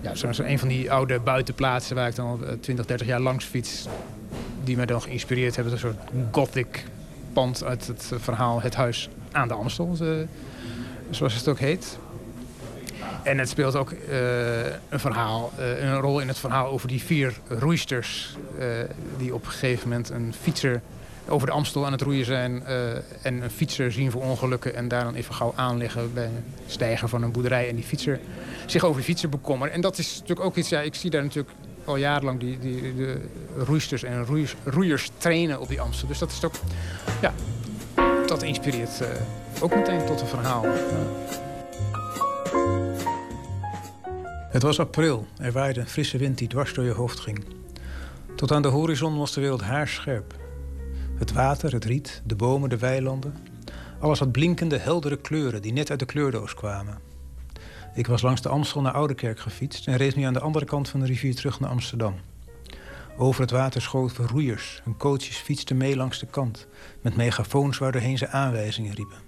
ja, 0.01 0.15
zo'n 0.15 0.35
zo 0.35 0.43
een 0.43 0.59
van 0.59 0.69
die 0.69 0.93
oude 0.93 1.21
buitenplaatsen 1.21 1.97
waar 1.97 2.09
ik 2.09 2.15
dan 2.15 2.27
al 2.27 2.47
eh, 2.47 2.53
20, 2.61 2.87
30 2.87 3.07
jaar 3.07 3.21
langs 3.21 3.45
fiets. 3.45 3.87
Die 4.65 4.77
mij 4.77 4.87
dan 4.87 5.03
geïnspireerd 5.03 5.55
hebben. 5.55 5.73
Een 5.73 5.79
soort 5.79 5.99
gothic 6.31 6.85
pand 7.33 7.65
uit 7.65 7.87
het 7.87 8.11
eh, 8.13 8.19
verhaal 8.19 8.63
Het 8.63 8.75
Huis 8.75 9.09
aan 9.33 9.49
de 9.49 9.55
Amstel, 9.55 9.97
eh, 10.01 10.09
zoals 11.11 11.35
het 11.35 11.49
ook 11.49 11.59
heet. 11.59 11.99
En 13.23 13.39
het 13.39 13.49
speelt 13.49 13.77
ook 13.77 13.91
eh, 13.91 14.65
een 14.89 15.01
verhaal, 15.01 15.53
een 15.59 16.01
rol 16.01 16.21
in 16.21 16.29
het 16.29 16.39
verhaal 16.39 16.67
over 16.67 16.89
die 16.89 17.03
vier 17.03 17.35
roeisters. 17.49 18.37
die 19.17 19.35
op 19.35 19.45
een 19.45 19.51
gegeven 19.51 19.89
moment 19.89 20.11
een 20.11 20.35
fietser 20.41 20.81
over 21.29 21.47
de 21.47 21.53
Amstel 21.53 21.87
aan 21.87 21.93
het 21.93 22.01
roeien 22.01 22.25
zijn. 22.25 22.67
en 23.23 23.43
een 23.43 23.51
fietser 23.51 23.93
zien 23.93 24.11
voor 24.11 24.23
ongelukken. 24.23 24.75
En 24.75 24.89
daar 24.89 25.05
dan 25.05 25.15
even 25.15 25.35
gauw 25.35 25.53
aanleggen 25.57 26.15
bij 26.15 26.25
een 26.25 26.45
stijger 26.67 27.09
van 27.09 27.23
een 27.23 27.33
boerderij. 27.33 27.69
En 27.69 27.75
die 27.75 27.85
fietser 27.85 28.21
zich 28.67 28.85
over 28.85 28.97
die 28.97 29.05
fietser 29.05 29.29
bekommeren. 29.29 29.75
En 29.75 29.81
dat 29.81 29.99
is 29.99 30.13
natuurlijk 30.13 30.47
ook 30.47 30.57
iets, 30.57 30.69
ja, 30.69 30.81
ik 30.81 30.95
zie 30.95 31.11
daar 31.11 31.23
natuurlijk 31.23 31.55
al 31.85 31.97
jarenlang 31.97 32.41
die, 32.41 32.59
die, 32.59 32.95
de 32.95 33.21
roeisters 33.57 34.03
en 34.03 34.27
roeiers, 34.65 35.11
trainen 35.19 35.61
op 35.61 35.69
die 35.69 35.81
Amstel. 35.81 36.09
Dus 36.09 36.19
dat 36.19 36.31
is 36.31 36.45
ook, 36.45 36.55
ja, 37.21 37.35
dat 38.27 38.43
inspireert 38.43 39.01
eh, 39.01 39.09
ook 39.61 39.75
meteen 39.75 40.07
tot 40.07 40.21
een 40.21 40.27
verhaal. 40.27 40.65
Het 44.51 44.63
was 44.63 44.81
april. 44.81 45.27
Er 45.39 45.53
waaide 45.53 45.81
een 45.81 45.87
frisse 45.89 46.19
wind 46.19 46.39
die 46.39 46.49
dwars 46.49 46.75
door 46.75 46.85
je 46.85 46.93
hoofd 46.93 47.21
ging. 47.21 47.45
Tot 48.35 48.53
aan 48.53 48.63
de 48.63 48.69
horizon 48.69 49.19
was 49.19 49.33
de 49.33 49.41
wereld 49.41 49.63
haarscherp. 49.63 50.35
Het 51.19 51.33
water, 51.33 51.73
het 51.73 51.85
riet, 51.85 52.23
de 52.25 52.37
bomen, 52.37 52.69
de 52.69 52.79
weilanden. 52.79 53.35
Alles 54.01 54.19
had 54.19 54.33
blinkende, 54.33 54.79
heldere 54.79 55.17
kleuren 55.17 55.63
die 55.63 55.73
net 55.73 55.91
uit 55.91 55.99
de 55.99 56.05
kleurdoos 56.05 56.55
kwamen. 56.55 57.12
Ik 57.95 58.07
was 58.07 58.23
langs 58.23 58.41
de 58.41 58.49
Amstel 58.49 58.81
naar 58.81 58.93
Oudekerk 58.93 59.41
gefietst... 59.41 59.87
en 59.87 59.97
reed 59.97 60.17
nu 60.17 60.23
aan 60.23 60.33
de 60.33 60.41
andere 60.41 60.65
kant 60.65 60.89
van 60.89 61.01
de 61.01 61.07
rivier 61.07 61.35
terug 61.35 61.61
naar 61.61 61.71
Amsterdam. 61.71 62.15
Over 63.17 63.41
het 63.41 63.51
water 63.51 63.83
schoven 63.83 64.29
roeiers. 64.29 64.81
Hun 64.85 64.97
coaches 64.97 65.37
fietsten 65.37 65.77
mee 65.77 65.97
langs 65.97 66.19
de 66.19 66.27
kant... 66.27 66.67
met 67.01 67.17
megafoons 67.17 67.79
waardoorheen 67.79 68.19
ze 68.19 68.29
aanwijzingen 68.29 68.95
riepen. 68.95 69.19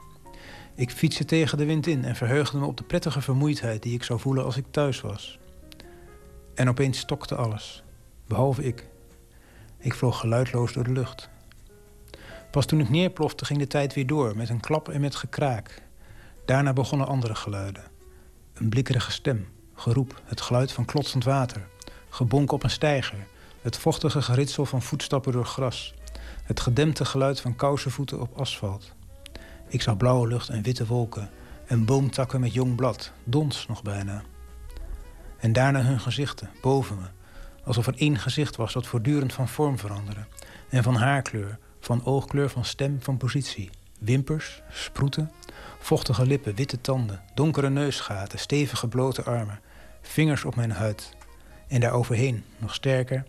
Ik 0.75 0.91
fietste 0.91 1.25
tegen 1.25 1.59
de 1.59 1.65
wind 1.65 1.87
in 1.87 2.05
en 2.05 2.17
verheugde 2.17 2.59
me 2.59 2.67
op 2.67 2.77
de 2.77 2.85
prettige 2.85 3.21
vermoeidheid 3.21 3.83
die 3.83 3.95
ik 3.95 4.03
zou 4.03 4.21
voelen 4.21 4.45
als 4.45 4.57
ik 4.57 4.65
thuis 4.71 5.01
was. 5.01 5.39
En 6.55 6.69
opeens 6.69 6.99
stokte 6.99 7.35
alles, 7.35 7.83
behalve 8.27 8.65
ik. 8.65 8.89
Ik 9.79 9.95
vloog 9.95 10.21
geluidloos 10.21 10.73
door 10.73 10.85
de 10.85 10.93
lucht. 10.93 11.29
Pas 12.51 12.67
toen 12.67 12.81
ik 12.81 12.89
neerplofte 12.89 13.45
ging 13.45 13.59
de 13.59 13.67
tijd 13.67 13.95
weer 13.95 14.07
door, 14.07 14.37
met 14.37 14.49
een 14.49 14.61
klap 14.61 14.89
en 14.89 15.01
met 15.01 15.15
gekraak. 15.15 15.83
Daarna 16.45 16.73
begonnen 16.73 17.07
andere 17.07 17.35
geluiden. 17.35 17.94
Een 18.55 18.69
blikkerige 18.69 19.11
stem, 19.11 19.49
geroep, 19.75 20.23
het 20.25 20.41
geluid 20.41 20.73
van 20.73 20.85
klotsend 20.85 21.25
water, 21.25 21.67
gebonk 22.09 22.53
op 22.53 22.63
een 22.63 22.71
steiger, 22.71 23.27
het 23.63 23.77
vochtige 23.77 24.23
geritsel 24.23 24.67
van 24.67 24.83
voetstappen 24.83 25.33
door 25.33 25.47
gras, 25.47 25.95
het 26.45 26.61
gedempte 26.61 27.05
geluid 27.05 27.41
van 27.41 27.57
kousenvoeten 27.57 28.21
op 28.21 28.39
asfalt. 28.39 28.93
Ik 29.69 29.83
zag 29.83 29.97
blauwe 29.97 30.29
lucht 30.29 30.49
en 30.49 30.63
witte 30.63 30.87
wolken 30.87 31.31
en 31.67 31.85
boomtakken 31.85 32.41
met 32.41 32.53
jong 32.53 32.77
blad, 32.77 33.13
dons 33.25 33.67
nog 33.67 33.83
bijna. 33.83 34.23
En 35.39 35.53
daarna 35.53 35.83
hun 35.83 36.01
gezichten, 36.01 36.51
boven 36.61 36.97
me, 36.97 37.07
alsof 37.65 37.87
er 37.87 37.95
één 37.97 38.19
gezicht 38.19 38.57
was 38.57 38.73
dat 38.73 38.87
voortdurend 38.87 39.33
van 39.33 39.49
vorm 39.49 39.79
veranderde. 39.79 40.25
En 40.69 40.83
van 40.83 40.95
haarkleur, 40.95 41.59
van 41.81 42.05
oogkleur, 42.05 42.51
van 42.51 42.65
stem, 42.65 43.03
van 43.03 43.17
positie. 43.17 43.71
Wimpers, 43.99 44.63
sproeten, 44.71 45.31
vochtige 45.85 46.27
lippen, 46.27 46.55
witte 46.55 46.81
tanden, 46.81 47.21
donkere 47.35 47.71
neusgaten, 47.71 48.39
stevige 48.39 48.89
blote 48.89 49.23
armen, 49.23 49.61
vingers 50.03 50.45
op 50.45 50.57
mijn 50.57 50.71
huid. 50.71 51.11
En 51.69 51.81
daaroverheen, 51.81 52.45
nog 52.59 52.75
sterker, 52.75 53.25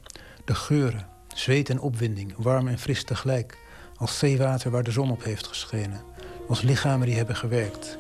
de 0.46 0.56
geuren, 0.56 1.08
zweet 1.34 1.70
en 1.70 1.80
opwinding, 1.80 2.34
warm 2.38 2.68
en 2.68 2.80
fris 2.80 3.04
tegelijk, 3.04 3.58
als 3.96 4.18
zeewater 4.18 4.72
waar 4.72 4.84
de 4.84 4.92
zon 4.92 5.12
op 5.12 5.24
heeft 5.24 5.48
geschenen, 5.48 6.02
als 6.48 6.62
lichamen 6.62 7.08
die 7.08 7.16
hebben 7.16 7.36
gewerkt, 7.36 7.98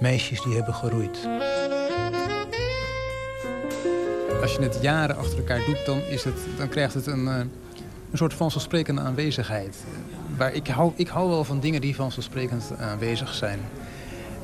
meisjes 0.00 0.42
die 0.42 0.54
hebben 0.54 0.74
geroeid. 0.74 1.28
Als 4.42 4.54
je 4.54 4.62
het 4.62 4.78
jaren 4.82 5.16
achter 5.16 5.38
elkaar 5.38 5.64
doet, 5.64 5.86
dan, 5.86 5.98
is 5.98 6.24
het, 6.24 6.38
dan 6.56 6.68
krijgt 6.68 6.94
het 6.94 7.06
een, 7.06 7.28
eh, 7.28 7.38
een 8.10 8.18
soort 8.18 8.34
vanzelfsprekende 8.34 9.00
aanwezigheid. 9.00 9.76
Waar 10.36 10.54
ik, 10.54 10.66
hou, 10.66 10.92
ik 10.96 11.08
hou 11.08 11.28
wel 11.28 11.44
van 11.44 11.60
dingen 11.60 11.80
die 11.80 11.94
vanzelfsprekend 11.94 12.72
aanwezig 12.78 13.34
zijn. 13.34 13.60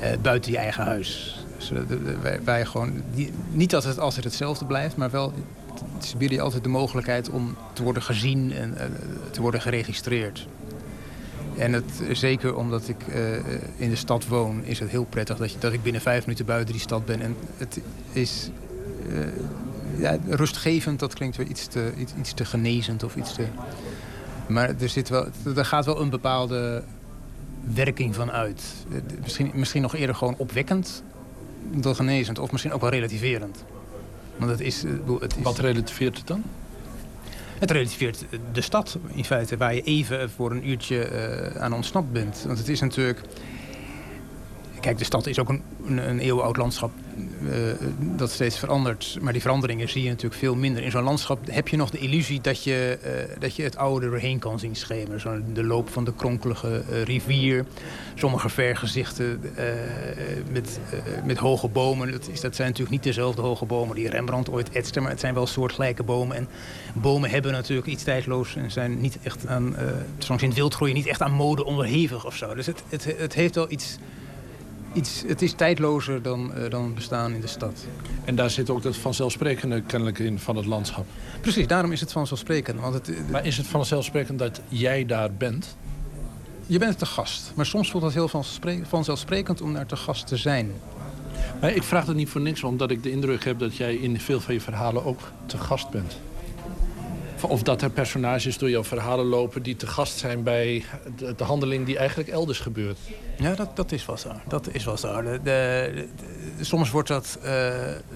eh, 0.00 0.10
buiten 0.22 0.52
je 0.52 0.58
eigen 0.58 0.84
huis. 0.84 1.40
Dus, 1.56 1.72
eh, 1.72 1.78
wij, 2.44 2.66
gewoon, 2.66 2.92
die, 3.14 3.32
niet 3.50 3.70
dat 3.70 3.84
het 3.84 3.98
altijd 3.98 4.24
hetzelfde 4.24 4.64
blijft, 4.64 4.96
maar 4.96 5.10
wel 5.10 5.32
ze 6.00 6.16
bieden 6.16 6.36
je 6.36 6.42
altijd 6.42 6.62
de 6.62 6.68
mogelijkheid 6.68 7.30
om 7.30 7.56
te 7.72 7.82
worden 7.82 8.02
gezien 8.02 8.52
en 8.52 8.78
eh, 8.78 8.86
te 9.30 9.40
worden 9.40 9.60
geregistreerd. 9.60 10.46
En 11.56 11.72
het, 11.72 12.02
zeker 12.12 12.56
omdat 12.56 12.88
ik 12.88 12.96
in 13.76 13.88
de 13.88 13.96
stad 13.96 14.26
woon, 14.26 14.64
is 14.64 14.78
het 14.78 14.90
heel 14.90 15.04
prettig 15.04 15.36
dat, 15.36 15.56
dat 15.58 15.72
ik 15.72 15.82
binnen 15.82 16.00
vijf 16.00 16.24
minuten 16.24 16.46
buiten 16.46 16.72
die 16.72 16.82
stad 16.82 17.06
ben. 17.06 17.20
En 17.20 17.36
het 17.56 17.80
is 18.12 18.50
ja, 19.98 20.18
rustgevend, 20.28 20.98
dat 20.98 21.14
klinkt 21.14 21.36
weer 21.36 21.46
iets 21.46 21.66
te, 21.66 21.92
iets, 21.96 22.12
iets 22.18 22.32
te 22.34 22.44
genezend 22.44 23.02
of 23.02 23.16
iets 23.16 23.34
te... 23.34 23.44
Maar 24.52 24.74
er, 24.80 24.88
zit 24.88 25.08
wel, 25.08 25.26
er 25.56 25.64
gaat 25.64 25.84
wel 25.84 26.00
een 26.00 26.10
bepaalde 26.10 26.82
werking 27.74 28.14
van 28.14 28.30
uit. 28.30 28.62
Misschien, 29.22 29.50
misschien 29.54 29.82
nog 29.82 29.94
eerder 29.94 30.14
gewoon 30.14 30.34
opwekkend 30.36 31.02
dan 31.70 31.94
genezend. 31.94 32.38
Of 32.38 32.52
misschien 32.52 32.72
ook 32.72 32.80
wel 32.80 32.90
relativerend. 32.90 33.64
Want 34.36 34.50
het 34.50 34.60
is, 34.60 34.84
eh, 34.84 34.90
het 35.20 35.36
is... 35.36 35.42
Wat 35.42 35.58
relativeert 35.58 36.18
het 36.18 36.26
dan? 36.26 36.42
Het 37.58 37.70
relativeert 37.70 38.24
de 38.52 38.60
stad 38.60 38.98
in 39.06 39.24
feite, 39.24 39.56
waar 39.56 39.74
je 39.74 39.82
even 39.82 40.30
voor 40.30 40.50
een 40.50 40.68
uurtje 40.68 41.04
eh, 41.04 41.62
aan 41.62 41.72
ontsnapt 41.72 42.12
bent. 42.12 42.42
Want 42.46 42.58
het 42.58 42.68
is 42.68 42.80
natuurlijk... 42.80 43.20
Kijk, 44.80 44.98
de 44.98 45.04
stad 45.04 45.26
is 45.26 45.38
ook 45.38 45.48
een, 45.48 45.62
een, 45.86 46.08
een 46.08 46.18
eeuwenoud 46.18 46.56
landschap 46.56 46.90
dat 47.98 48.30
steeds 48.30 48.58
verandert. 48.58 49.18
Maar 49.20 49.32
die 49.32 49.42
veranderingen 49.42 49.88
zie 49.88 50.02
je 50.02 50.08
natuurlijk 50.08 50.40
veel 50.40 50.54
minder. 50.54 50.82
In 50.82 50.90
zo'n 50.90 51.02
landschap 51.02 51.38
heb 51.50 51.68
je 51.68 51.76
nog 51.76 51.90
de 51.90 51.98
illusie 51.98 52.40
dat 52.40 52.64
je, 52.64 52.98
eh, 53.02 53.40
dat 53.40 53.56
je 53.56 53.62
het 53.62 53.76
oude 53.76 54.08
doorheen 54.08 54.38
kan 54.38 54.58
zien 54.58 54.76
schemeren. 54.76 55.20
Zo 55.20 55.40
de 55.52 55.64
loop 55.64 55.88
van 55.88 56.04
de 56.04 56.14
kronkelige 56.14 56.82
eh, 56.90 57.02
rivier. 57.02 57.64
Sommige 58.14 58.48
vergezichten 58.48 59.40
eh, 59.56 59.64
met, 60.50 60.80
eh, 60.90 60.98
met 61.24 61.38
hoge 61.38 61.68
bomen. 61.68 62.12
Dat, 62.12 62.28
is, 62.28 62.40
dat 62.40 62.56
zijn 62.56 62.68
natuurlijk 62.68 62.96
niet 62.96 63.02
dezelfde 63.02 63.42
hoge 63.42 63.64
bomen 63.64 63.96
die 63.96 64.08
Rembrandt 64.08 64.50
ooit 64.50 64.70
etste. 64.70 65.00
Maar 65.00 65.10
het 65.10 65.20
zijn 65.20 65.34
wel 65.34 65.46
soortgelijke 65.46 66.02
bomen. 66.02 66.36
En 66.36 66.48
bomen 66.92 67.30
hebben 67.30 67.52
natuurlijk 67.52 67.88
iets 67.88 68.02
tijdloos 68.02 68.56
en 68.56 68.70
zijn 68.70 69.00
niet 69.00 69.18
echt 69.22 69.46
aan, 69.46 69.76
eh 69.76 69.86
zoals 70.18 70.42
in 70.42 70.48
het 70.48 70.58
wild 70.58 70.74
groeien, 70.74 70.94
niet 70.94 71.06
echt 71.06 71.22
aan 71.22 71.32
mode 71.32 71.64
onderhevig 71.64 72.26
of 72.26 72.36
zo. 72.36 72.54
Dus 72.54 72.66
het, 72.66 72.82
het, 72.88 73.04
het 73.18 73.34
heeft 73.34 73.54
wel 73.54 73.70
iets, 73.70 73.98
iets. 74.92 75.22
Het 75.26 75.42
is 75.42 75.52
tijdlozer 75.52 76.22
dan, 76.22 76.54
eh, 76.54 76.70
dan 76.70 76.94
bestaan 76.94 77.32
in 77.32 77.40
de 77.40 77.46
stad. 77.46 77.84
En 78.24 78.34
daar 78.34 78.50
zit 78.50 78.70
ook 78.70 78.82
dat 78.82 78.96
vanzelfsprekende 78.96 79.80
kennelijk 79.82 80.18
in 80.18 80.38
van 80.38 80.56
het 80.56 80.66
landschap. 80.66 81.06
Precies, 81.40 81.66
daarom 81.66 81.92
is 81.92 82.00
het 82.00 82.12
vanzelfsprekend. 82.12 82.80
Want 82.80 82.94
het, 82.94 83.30
Maar 83.30 83.46
is 83.46 83.56
het 83.56 83.66
vanzelfsprekend 83.66 84.38
dat 84.38 84.60
jij 84.68 85.06
daar 85.06 85.32
bent? 85.32 85.76
Je 86.66 86.78
bent 86.78 86.98
te 86.98 87.06
gast. 87.06 87.52
Maar 87.54 87.66
soms 87.66 87.90
voelt 87.90 88.04
het 88.04 88.12
heel 88.14 88.28
vanzelfspre- 88.28 88.80
vanzelfsprekend 88.88 89.60
om 89.60 89.72
daar 89.74 89.86
te 89.86 89.96
gast 89.96 90.26
te 90.26 90.36
zijn. 90.36 90.72
Maar 91.60 91.72
ik 91.72 91.82
vraag 91.82 92.04
dat 92.04 92.14
niet 92.14 92.28
voor 92.28 92.40
niks, 92.40 92.62
omdat 92.62 92.90
ik 92.90 93.02
de 93.02 93.10
indruk 93.10 93.44
heb 93.44 93.58
dat 93.58 93.76
jij 93.76 93.94
in 93.94 94.20
veel 94.20 94.40
van 94.40 94.54
je 94.54 94.60
verhalen 94.60 95.04
ook 95.04 95.20
te 95.46 95.58
gast 95.58 95.90
bent. 95.90 96.16
Of 97.48 97.62
dat 97.62 97.82
er 97.82 97.90
personages 97.90 98.58
door 98.58 98.70
jouw 98.70 98.84
verhalen 98.84 99.24
lopen 99.24 99.62
die 99.62 99.76
te 99.76 99.86
gast 99.86 100.18
zijn 100.18 100.42
bij 100.42 100.84
de, 101.16 101.34
de 101.34 101.44
handeling 101.44 101.86
die 101.86 101.98
eigenlijk 101.98 102.28
elders 102.28 102.58
gebeurt. 102.60 102.98
Ja, 103.38 103.54
dat, 103.54 103.76
dat 103.76 103.92
is 103.92 104.06
wel 104.06 104.16
zo. 104.16 104.30
Dat 104.48 104.68
is 104.72 104.84
wel 104.84 104.96
zo. 104.96 105.22
De, 105.42 106.08
soms, 106.60 106.90
wordt 106.90 107.08
dat, 107.08 107.38
eh, 107.42 107.72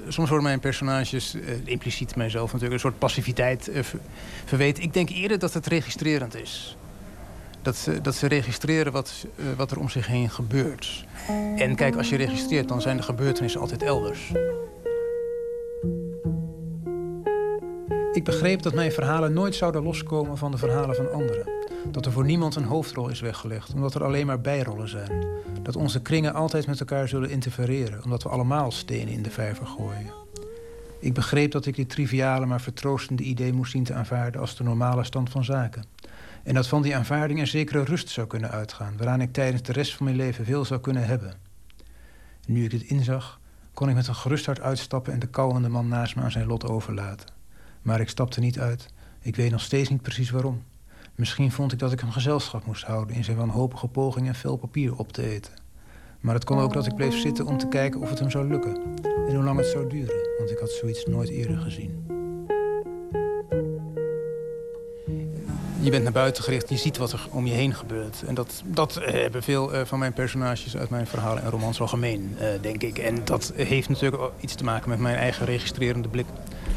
soms 0.08 0.28
worden 0.28 0.46
mijn 0.46 0.60
personages, 0.60 1.34
eh, 1.34 1.40
impliciet 1.64 2.16
mijzelf 2.16 2.46
natuurlijk, 2.46 2.72
een 2.72 2.80
soort 2.80 2.98
passiviteit 2.98 3.68
eh, 3.68 3.82
ver- 3.82 4.00
verweten. 4.44 4.82
Ik 4.82 4.94
denk 4.94 5.08
eerder 5.08 5.38
dat 5.38 5.52
het 5.52 5.66
registrerend 5.66 6.36
is. 6.36 6.76
Dat 7.62 7.76
ze, 7.76 8.00
dat 8.00 8.14
ze 8.14 8.26
registreren 8.26 8.92
wat, 8.92 9.26
wat 9.56 9.70
er 9.70 9.78
om 9.78 9.88
zich 9.88 10.06
heen 10.06 10.30
gebeurt. 10.30 11.04
En 11.56 11.74
kijk, 11.74 11.96
als 11.96 12.08
je 12.08 12.16
registreert, 12.16 12.68
dan 12.68 12.80
zijn 12.80 12.96
de 12.96 13.02
gebeurtenissen 13.02 13.60
altijd 13.60 13.82
elders. 13.82 14.32
Ik 18.16 18.24
begreep 18.24 18.62
dat 18.62 18.74
mijn 18.74 18.92
verhalen 18.92 19.32
nooit 19.32 19.54
zouden 19.54 19.82
loskomen 19.82 20.38
van 20.38 20.50
de 20.50 20.58
verhalen 20.58 20.96
van 20.96 21.12
anderen. 21.12 21.48
Dat 21.90 22.06
er 22.06 22.12
voor 22.12 22.24
niemand 22.24 22.56
een 22.56 22.64
hoofdrol 22.64 23.08
is 23.08 23.20
weggelegd, 23.20 23.74
omdat 23.74 23.94
er 23.94 24.04
alleen 24.04 24.26
maar 24.26 24.40
bijrollen 24.40 24.88
zijn. 24.88 25.26
Dat 25.62 25.76
onze 25.76 26.02
kringen 26.02 26.34
altijd 26.34 26.66
met 26.66 26.80
elkaar 26.80 27.08
zullen 27.08 27.30
interfereren, 27.30 28.04
omdat 28.04 28.22
we 28.22 28.28
allemaal 28.28 28.70
stenen 28.70 29.12
in 29.12 29.22
de 29.22 29.30
vijver 29.30 29.66
gooien. 29.66 30.12
Ik 30.98 31.14
begreep 31.14 31.50
dat 31.50 31.66
ik 31.66 31.76
dit 31.76 31.88
triviale 31.88 32.46
maar 32.46 32.60
vertroostende 32.60 33.22
idee 33.22 33.52
moest 33.52 33.72
zien 33.72 33.84
te 33.84 33.94
aanvaarden 33.94 34.40
als 34.40 34.56
de 34.56 34.64
normale 34.64 35.04
stand 35.04 35.30
van 35.30 35.44
zaken. 35.44 35.84
En 36.42 36.54
dat 36.54 36.66
van 36.66 36.82
die 36.82 36.96
aanvaarding 36.96 37.40
een 37.40 37.46
zekere 37.46 37.84
rust 37.84 38.08
zou 38.08 38.26
kunnen 38.26 38.50
uitgaan, 38.50 38.96
waaraan 38.96 39.20
ik 39.20 39.32
tijdens 39.32 39.62
de 39.62 39.72
rest 39.72 39.94
van 39.94 40.04
mijn 40.04 40.16
leven 40.16 40.44
veel 40.44 40.64
zou 40.64 40.80
kunnen 40.80 41.06
hebben. 41.06 41.34
Nu 42.46 42.64
ik 42.64 42.70
dit 42.70 42.82
inzag, 42.82 43.40
kon 43.74 43.88
ik 43.88 43.94
met 43.94 44.08
een 44.08 44.14
gerust 44.14 44.46
hart 44.46 44.60
uitstappen 44.60 45.12
en 45.12 45.18
de 45.18 45.28
kauwende 45.28 45.68
man 45.68 45.88
naast 45.88 46.16
me 46.16 46.22
aan 46.22 46.30
zijn 46.30 46.46
lot 46.46 46.68
overlaten. 46.68 47.35
Maar 47.86 48.00
ik 48.00 48.08
stapte 48.08 48.40
niet 48.40 48.58
uit. 48.58 48.88
Ik 49.20 49.36
weet 49.36 49.50
nog 49.50 49.60
steeds 49.60 49.88
niet 49.88 50.02
precies 50.02 50.30
waarom. 50.30 50.62
Misschien 51.14 51.52
vond 51.52 51.72
ik 51.72 51.78
dat 51.78 51.92
ik 51.92 52.00
hem 52.00 52.10
gezelschap 52.10 52.66
moest 52.66 52.84
houden 52.84 53.16
in 53.16 53.24
zijn 53.24 53.36
wanhopige 53.36 53.88
poging 53.88 54.28
een 54.28 54.34
vel 54.34 54.56
papier 54.56 54.96
op 54.96 55.12
te 55.12 55.22
eten. 55.22 55.52
Maar 56.20 56.34
het 56.34 56.44
kon 56.44 56.58
ook 56.58 56.72
dat 56.72 56.86
ik 56.86 56.94
bleef 56.94 57.20
zitten 57.20 57.46
om 57.46 57.58
te 57.58 57.68
kijken 57.68 58.00
of 58.00 58.10
het 58.10 58.18
hem 58.18 58.30
zou 58.30 58.48
lukken. 58.48 58.76
En 59.28 59.34
hoe 59.34 59.44
lang 59.44 59.58
het 59.58 59.66
zou 59.66 59.88
duren, 59.88 60.28
want 60.38 60.50
ik 60.50 60.58
had 60.58 60.70
zoiets 60.70 61.04
nooit 61.06 61.28
eerder 61.28 61.56
gezien. 61.58 62.15
Je 65.86 65.92
bent 65.92 66.04
naar 66.04 66.12
buiten 66.12 66.44
gericht, 66.44 66.68
je 66.68 66.76
ziet 66.76 66.96
wat 66.96 67.12
er 67.12 67.26
om 67.30 67.46
je 67.46 67.52
heen 67.52 67.74
gebeurt. 67.74 68.22
En 68.26 68.34
dat, 68.34 68.62
dat 68.64 68.98
hebben 69.02 69.42
veel 69.42 69.72
eh, 69.74 69.84
van 69.84 69.98
mijn 69.98 70.12
personages 70.12 70.76
uit 70.76 70.90
mijn 70.90 71.06
verhalen 71.06 71.42
en 71.42 71.50
romans 71.50 71.78
wel 71.78 71.88
gemeen, 71.88 72.36
eh, 72.38 72.48
denk 72.60 72.82
ik. 72.82 72.98
En 72.98 73.24
dat 73.24 73.52
heeft 73.56 73.88
natuurlijk 73.88 74.22
ook 74.22 74.32
iets 74.40 74.54
te 74.54 74.64
maken 74.64 74.88
met 74.88 74.98
mijn 74.98 75.16
eigen 75.16 75.46
registrerende 75.46 76.08
blik. 76.08 76.26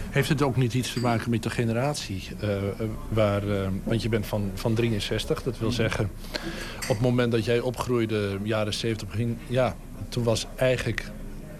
Heeft 0.09 0.29
het 0.29 0.41
ook 0.41 0.55
niet 0.55 0.73
iets 0.73 0.93
te 0.93 0.99
maken 0.99 1.29
met 1.29 1.43
de 1.43 1.49
generatie? 1.49 2.27
eh, 2.39 2.49
waar, 3.09 3.41
want 3.83 4.01
je 4.01 4.09
bent 4.09 4.25
van, 4.25 4.51
van 4.53 4.73
63, 4.73 5.43
dat 5.43 5.57
wil 5.57 5.71
zeggen... 5.71 6.09
op 6.81 6.87
het 6.87 7.01
moment 7.01 7.31
dat 7.31 7.45
jij 7.45 7.59
opgroeide, 7.59 8.37
jaren 8.43 8.73
70 8.73 9.07
begin... 9.07 9.37
ja, 9.47 9.75
toen 10.09 10.23
was 10.23 10.45
eigenlijk 10.55 11.11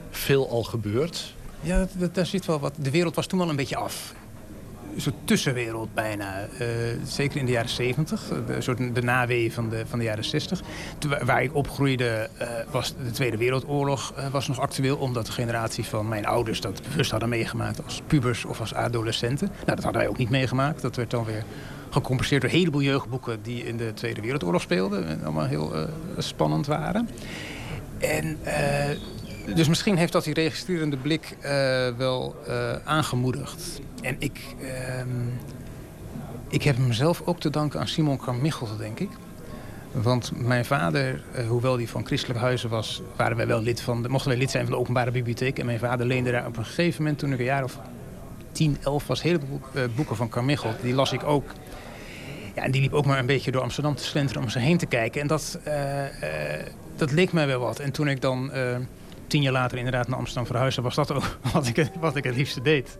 veel 0.09 0.49
al 0.49 0.63
gebeurd. 0.63 1.34
Ja, 1.61 1.77
dat, 1.77 1.89
dat- 1.97 2.15
daar 2.15 2.26
zit 2.26 2.45
wel 2.45 2.59
wat. 2.59 2.73
De 2.77 2.91
wereld 2.91 3.15
was 3.15 3.27
toen 3.27 3.39
wel 3.39 3.49
een 3.49 3.55
beetje 3.55 3.76
af. 3.77 4.13
Een 4.95 5.02
soort 5.02 5.16
tussenwereld 5.24 5.94
bijna. 5.94 6.48
Eh, 6.60 6.68
zeker 7.06 7.40
in 7.40 7.45
de 7.45 7.52
jaren 7.52 7.70
70. 7.70 8.30
Een 8.48 8.64
soort 8.64 8.95
de 8.95 9.02
naweeën 9.02 9.52
van 9.52 9.70
de, 9.70 9.84
van 9.90 9.99
de 9.99 10.06
jaren 10.06 10.24
60. 10.26 10.61
Toen, 10.98 11.10
wa- 11.11 11.26
waar 11.26 11.44
ik 11.44 11.56
opgroeide 11.56 12.30
eh, 12.38 12.48
was 12.72 12.94
de 13.03 13.11
Tweede 13.11 13.38
Wereldoorlog 13.38 14.14
eh, 14.16 14.28
was 14.28 14.48
nog 14.48 14.60
actueel. 14.60 14.98
Omdat 14.98 15.26
de 15.26 15.32
generatie 15.32 15.84
van 15.86 16.07
mijn 16.07 16.26
ouders 16.26 16.61
dat 16.61 16.82
bewust 16.90 17.11
hadden 17.11 17.30
meegemaakt 17.30 17.84
als 17.84 18.02
pubers 18.07 18.45
of 18.45 18.60
als 18.60 18.74
adolescenten. 18.74 19.48
Nou, 19.48 19.66
dat 19.76 19.84
hadden 19.84 20.02
wij 20.02 20.10
ook 20.10 20.18
niet 20.18 20.30
meegemaakt. 20.30 20.82
Dat 20.82 20.95
werd 20.95 21.11
dan 21.11 21.26
weer 21.26 21.44
gecompenseerd 21.90 22.41
door 22.41 22.49
een 22.52 22.57
heleboel 22.57 22.82
jeugdboeken 22.82 23.40
die 23.41 23.64
in 23.66 23.78
de 23.78 23.94
Tweede 23.94 24.22
Wereldoorlog 24.22 24.61
speelden. 24.61 25.07
En 25.07 25.24
allemaal 25.24 25.45
heel 25.45 25.76
eh, 25.76 25.84
spannend 26.18 26.66
waren. 26.68 27.10
En 27.98 28.38
eh, 28.44 28.90
dus 29.55 29.67
misschien 29.67 29.97
heeft 29.97 30.11
dat 30.11 30.23
die 30.23 30.34
registrerende 30.34 30.97
blik 30.97 31.35
eh, 31.39 31.51
wel 31.97 32.35
eh, 32.47 32.73
aangemoedigd. 32.84 33.81
En 34.01 34.15
ik, 34.19 34.39
ehm, 34.61 35.07
ik 36.49 36.63
heb 36.63 36.77
mezelf 36.77 37.21
ook 37.26 37.39
te 37.39 37.49
danken 37.49 37.80
aan 37.80 37.88
Simon 37.88 38.17
Carmichael, 38.17 38.77
denk 38.77 38.99
ik. 38.99 39.09
Want 39.91 40.31
mijn 40.35 40.65
vader, 40.65 41.23
eh, 41.34 41.47
hoewel 41.47 41.77
die 41.77 41.89
van 41.89 42.05
christelijk 42.05 42.39
huizen 42.39 42.69
was, 42.69 43.01
waren 43.15 43.38
wij 43.38 43.47
wel 43.47 43.61
lid 43.61 43.81
van 43.81 44.05
mochten 44.09 44.30
wij 44.30 44.39
lid 44.39 44.51
zijn 44.51 44.63
van 44.63 44.73
de 44.73 44.80
openbare 44.80 45.11
bibliotheek. 45.11 45.59
En 45.59 45.65
mijn 45.65 45.80
vader 45.80 46.05
leende 46.05 46.31
daar 46.31 46.47
op 46.47 46.57
een 46.57 46.65
gegeven 46.65 47.01
moment, 47.01 47.19
toen 47.19 47.34
ik 47.34 47.39
een 47.39 47.45
jaar 47.45 47.63
of 47.63 47.80
10, 48.51 48.77
11 48.84 49.07
was, 49.07 49.21
hele 49.21 49.39
boek- 49.39 49.71
boeken 49.95 50.15
van 50.15 50.30
Carmichael. 50.30 50.76
Die 50.81 50.93
las 50.93 51.11
ik 51.11 51.23
ook. 51.23 51.51
Ja, 52.55 52.63
en 52.63 52.71
die 52.71 52.81
liep 52.81 52.93
ook 52.93 53.05
maar 53.05 53.19
een 53.19 53.26
beetje 53.26 53.51
door 53.51 53.61
Amsterdam 53.61 53.95
te 53.95 54.03
slenteren 54.03 54.41
om 54.43 54.49
ze 54.49 54.59
heen 54.59 54.77
te 54.77 54.85
kijken. 54.85 55.21
En 55.21 55.27
dat, 55.27 55.59
dat 56.95 57.11
leek 57.11 57.31
mij 57.31 57.47
wel 57.47 57.59
wat. 57.59 57.80
En 57.80 57.91
toen 57.91 58.07
ik 58.07 58.21
dan 58.21 58.51
tien 59.30 59.41
jaar 59.41 59.53
later 59.53 59.77
inderdaad 59.77 60.07
naar 60.07 60.18
Amsterdam 60.18 60.45
verhuisde, 60.45 60.81
was 60.81 60.95
dat 60.95 61.11
ook 61.11 61.38
wat 61.53 61.68
ik, 61.68 61.89
wat 61.99 62.15
ik 62.15 62.23
het 62.23 62.35
liefste 62.35 62.61
deed. 62.61 62.97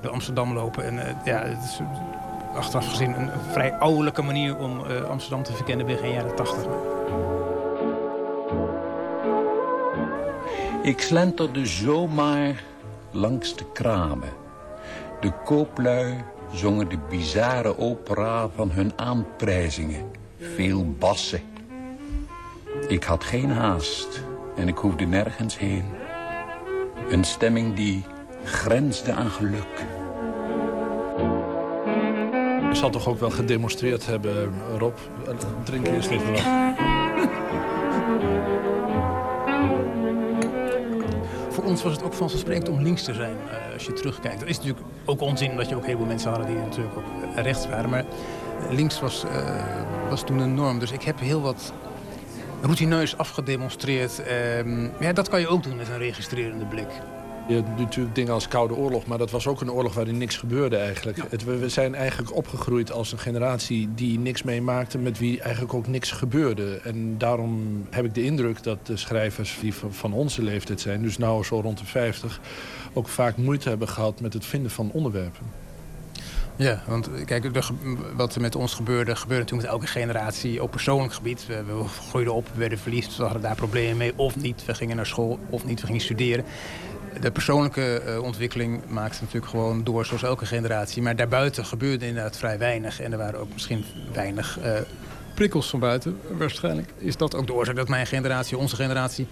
Door 0.00 0.12
Amsterdam 0.12 0.52
lopen. 0.52 0.84
En 0.84 1.06
eh, 1.06 1.14
ja, 1.24 1.42
het 1.42 1.64
is 1.64 1.80
achteraf 2.54 2.88
gezien 2.88 3.20
een 3.20 3.30
vrij 3.52 3.72
ouderlijke 3.72 4.22
manier 4.22 4.56
om 4.56 4.84
eh, 4.84 5.02
Amsterdam 5.02 5.42
te 5.42 5.52
verkennen 5.52 5.86
begin 5.86 6.12
jaren 6.12 6.34
tachtig. 6.34 6.66
Ik 10.82 11.00
slenterde 11.00 11.66
zomaar 11.66 12.62
langs 13.10 13.56
de 13.56 13.72
kramen. 13.72 14.32
De 15.20 15.32
kooplui 15.44 16.24
zongen 16.52 16.88
de 16.88 16.98
bizarre 17.08 17.78
opera 17.78 18.48
van 18.48 18.70
hun 18.70 18.92
aanprijzingen. 18.96 20.10
Veel 20.38 20.94
bassen. 20.98 21.40
Ik 22.88 23.04
had 23.04 23.24
geen 23.24 23.50
haast 23.50 24.27
en 24.58 24.68
ik 24.68 24.76
hoefde 24.76 25.04
nergens 25.04 25.58
heen. 25.58 25.84
Een 27.08 27.24
stemming 27.24 27.74
die 27.74 28.04
grensde 28.44 29.12
aan 29.12 29.30
geluk. 29.30 29.86
Je 32.68 32.74
zal 32.74 32.90
toch 32.90 33.08
ook 33.08 33.20
wel 33.20 33.30
gedemonstreerd 33.30 34.06
hebben, 34.06 34.52
Rob? 34.78 34.96
Drink 35.64 35.86
eerst 35.86 36.10
even 36.10 36.32
wat. 36.32 36.42
Voor 41.50 41.64
ons 41.64 41.82
was 41.82 41.92
het 41.92 42.02
ook 42.02 42.12
vanzelfsprekend 42.12 42.68
om 42.68 42.82
links 42.82 43.02
te 43.02 43.14
zijn, 43.14 43.36
eh, 43.50 43.72
als 43.74 43.86
je 43.86 43.92
terugkijkt. 43.92 44.40
Dat 44.40 44.48
is 44.48 44.56
natuurlijk 44.56 44.86
ook 45.04 45.20
onzin, 45.20 45.50
omdat 45.50 45.68
je 45.68 45.76
ook 45.76 45.86
heel 45.86 45.96
veel 45.96 46.06
mensen 46.06 46.30
hadden 46.30 46.48
die 46.48 46.56
natuurlijk 46.56 46.96
ook 46.96 47.04
eh, 47.34 47.42
rechts 47.42 47.68
waren. 47.68 47.90
Maar 47.90 48.04
links 48.70 49.00
was, 49.00 49.24
eh, 49.24 49.64
was 50.08 50.22
toen 50.24 50.38
een 50.38 50.54
norm. 50.54 50.78
Dus 50.78 50.92
ik 50.92 51.02
heb 51.02 51.20
heel 51.20 51.40
wat 51.40 51.72
routineus 52.60 53.16
afgedemonstreerd. 53.16 54.22
Ehm, 54.22 54.88
ja, 55.00 55.12
dat 55.12 55.28
kan 55.28 55.40
je 55.40 55.48
ook 55.48 55.62
doen 55.62 55.76
met 55.76 55.88
een 55.88 55.98
registrerende 55.98 56.64
blik. 56.64 56.88
Je 57.48 57.54
hebt 57.54 57.78
natuurlijk 57.78 58.14
dingen 58.14 58.32
als 58.32 58.48
Koude 58.48 58.74
Oorlog, 58.74 59.06
maar 59.06 59.18
dat 59.18 59.30
was 59.30 59.46
ook 59.46 59.60
een 59.60 59.70
oorlog 59.70 59.94
waarin 59.94 60.18
niks 60.18 60.36
gebeurde 60.36 60.76
eigenlijk. 60.76 61.18
Het, 61.28 61.44
we, 61.44 61.68
zijn 61.68 61.94
eigenlijk 61.94 62.34
opgegroeid 62.34 62.92
als 62.92 63.12
een 63.12 63.18
generatie 63.18 63.88
die 63.94 64.18
niks 64.18 64.42
meemaakte, 64.42 64.98
met 64.98 65.18
wie 65.18 65.40
eigenlijk 65.40 65.74
ook 65.74 65.86
niks 65.86 66.10
gebeurde. 66.10 66.80
En 66.84 67.18
daarom 67.18 67.84
heb 67.90 68.04
ik 68.04 68.14
de 68.14 68.22
indruk 68.22 68.62
dat 68.62 68.86
de 68.86 68.96
schrijvers 68.96 69.58
die 69.60 69.74
van, 69.74 69.92
van 69.92 70.12
onze 70.12 70.42
leeftijd 70.42 70.80
zijn, 70.80 71.02
dus 71.02 71.18
nou 71.18 71.44
zo 71.44 71.60
rond 71.60 71.78
de 71.78 71.84
50, 71.84 72.40
ook 72.92 73.08
vaak 73.08 73.36
moeite 73.36 73.68
hebben 73.68 73.88
gehad 73.88 74.20
met 74.20 74.32
het 74.32 74.46
vinden 74.46 74.70
van 74.70 74.90
onderwerpen. 74.92 75.67
Ja, 76.58 76.82
want 76.86 77.10
kijk, 77.24 77.48
ge- 77.52 77.72
wat 78.16 78.34
er 78.34 78.40
met 78.40 78.54
ons 78.56 78.74
gebeurde, 78.74 79.16
gebeurde 79.16 79.44
toen 79.44 79.56
met 79.56 79.66
elke 79.66 79.86
generatie 79.86 80.62
op 80.62 80.70
persoonlijk 80.70 81.12
gebied. 81.12 81.46
We, 81.46 81.84
groeiden 82.08 82.34
op, 82.34 82.48
we 82.52 82.58
werden 82.58 82.78
verliefd, 82.78 83.16
we 83.16 83.22
hadden 83.22 83.42
daar 83.42 83.54
problemen 83.54 83.96
mee 83.96 84.12
of 84.16 84.36
niet. 84.36 84.64
We 84.64 84.74
gingen 84.74 84.96
naar 84.96 85.06
school 85.06 85.38
of 85.50 85.64
niet, 85.64 85.80
we 85.80 85.86
gingen 85.86 86.00
studeren. 86.00 86.44
De 87.20 87.30
persoonlijke 87.30 88.00
eh, 88.00 88.22
ontwikkeling 88.22 88.80
maakte 88.88 89.18
natuurlijk 89.20 89.50
gewoon 89.50 89.84
door, 89.84 90.06
zoals 90.06 90.22
elke 90.22 90.46
generatie. 90.46 91.02
Maar 91.02 91.16
daarbuiten 91.16 91.64
gebeurde 91.64 92.06
inderdaad 92.06 92.36
vrij 92.36 92.58
weinig. 92.58 93.00
En 93.00 93.12
er 93.12 93.18
waren 93.18 93.40
ook 93.40 93.52
misschien 93.52 93.84
weinig 94.12 94.58
eh, 94.58 94.72
prikkels 95.34 95.70
van 95.70 95.80
buiten. 95.80 96.18
Waarschijnlijk 96.38 96.88
is 96.98 97.16
dat 97.16 97.34
ook 97.34 97.46
de 97.46 97.52
oorzaak 97.52 97.76
dat 97.76 97.88
mijn 97.88 98.06
generatie, 98.06 98.58
onze 98.58 98.76
generatie, 98.76 99.26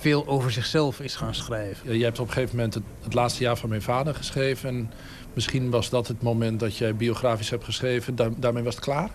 veel 0.00 0.26
over 0.26 0.50
zichzelf 0.52 1.00
is 1.00 1.14
gaan 1.16 1.34
schrijven. 1.34 1.96
Jij 1.96 2.06
hebt 2.06 2.18
op 2.18 2.26
een 2.26 2.32
gegeven 2.32 2.56
moment 2.56 2.74
het, 2.74 2.82
het 3.02 3.14
laatste 3.14 3.42
jaar 3.42 3.56
van 3.56 3.68
mijn 3.68 3.82
vader 3.82 4.14
geschreven. 4.14 4.68
En 4.68 4.90
misschien 5.34 5.70
was 5.70 5.90
dat 5.90 6.08
het 6.08 6.22
moment 6.22 6.60
dat 6.60 6.76
jij 6.76 6.94
biografisch 6.94 7.50
hebt 7.50 7.64
geschreven. 7.64 8.16
Daar- 8.16 8.30
daarmee 8.36 8.62
was 8.62 8.74
het 8.74 8.84
klaar? 8.84 9.10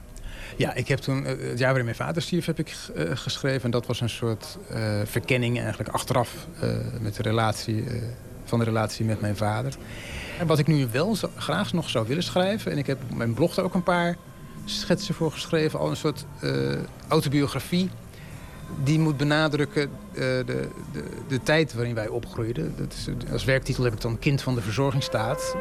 Ja, 0.56 0.74
ik 0.74 0.88
heb 0.88 1.00
toen, 1.00 1.26
eh, 1.26 1.50
het 1.50 1.60
jaar 1.60 1.68
waarin 1.68 1.86
mijn 1.86 1.96
vader 1.96 2.22
stierf, 2.22 2.46
heb 2.46 2.60
ik 2.60 2.76
eh, 2.96 3.06
geschreven. 3.14 3.64
En 3.64 3.72
dat 3.72 3.86
was 3.86 4.02
een 4.02 4.10
soort 4.10 4.58
eh, 4.70 5.02
verkenning 5.06 5.60
eigenlijk 5.60 5.90
achteraf 5.90 6.48
met 7.02 7.16
de 7.16 7.24
relatie, 7.24 7.84
van 8.44 8.60
de 8.60 8.66
relatie 8.66 9.06
met 9.06 9.22
mijn 9.22 9.36
vader. 9.36 9.74
En 10.40 10.48
wat 10.48 10.60
ik 10.60 10.68
nu 10.68 10.88
wel 10.92 11.16
graag 11.36 11.74
nog 11.74 11.90
zou 11.90 12.08
willen 12.08 12.24
schrijven... 12.24 12.72
en 12.72 12.78
ik 12.78 12.88
heb 12.88 13.00
op 13.10 13.18
mijn 13.18 13.34
blog 13.34 13.54
daar 13.54 13.66
ook 13.66 13.74
een 13.74 13.84
paar 13.84 14.18
schetsen 14.66 15.16
voor 15.16 15.32
geschreven... 15.32 15.80
al 15.80 15.90
een 15.90 15.96
soort 15.96 16.26
autobiografie 17.08 17.90
die 18.84 19.00
moet 19.00 19.18
benadrukken 19.18 19.90
de, 20.14 20.44
de, 20.46 21.04
de 21.28 21.44
tijd 21.44 21.74
waarin 21.74 21.96
wij 21.96 22.08
opgroeiden. 22.08 22.74
Dat 22.78 22.94
is, 22.94 23.32
als 23.32 23.44
werktitel 23.44 23.84
heb 23.84 23.94
ik 23.94 24.02
dan 24.02 24.20
Kind 24.20 24.42
van 24.42 24.56
de 24.56 24.62
Verzorgingsstaat. 24.62 25.56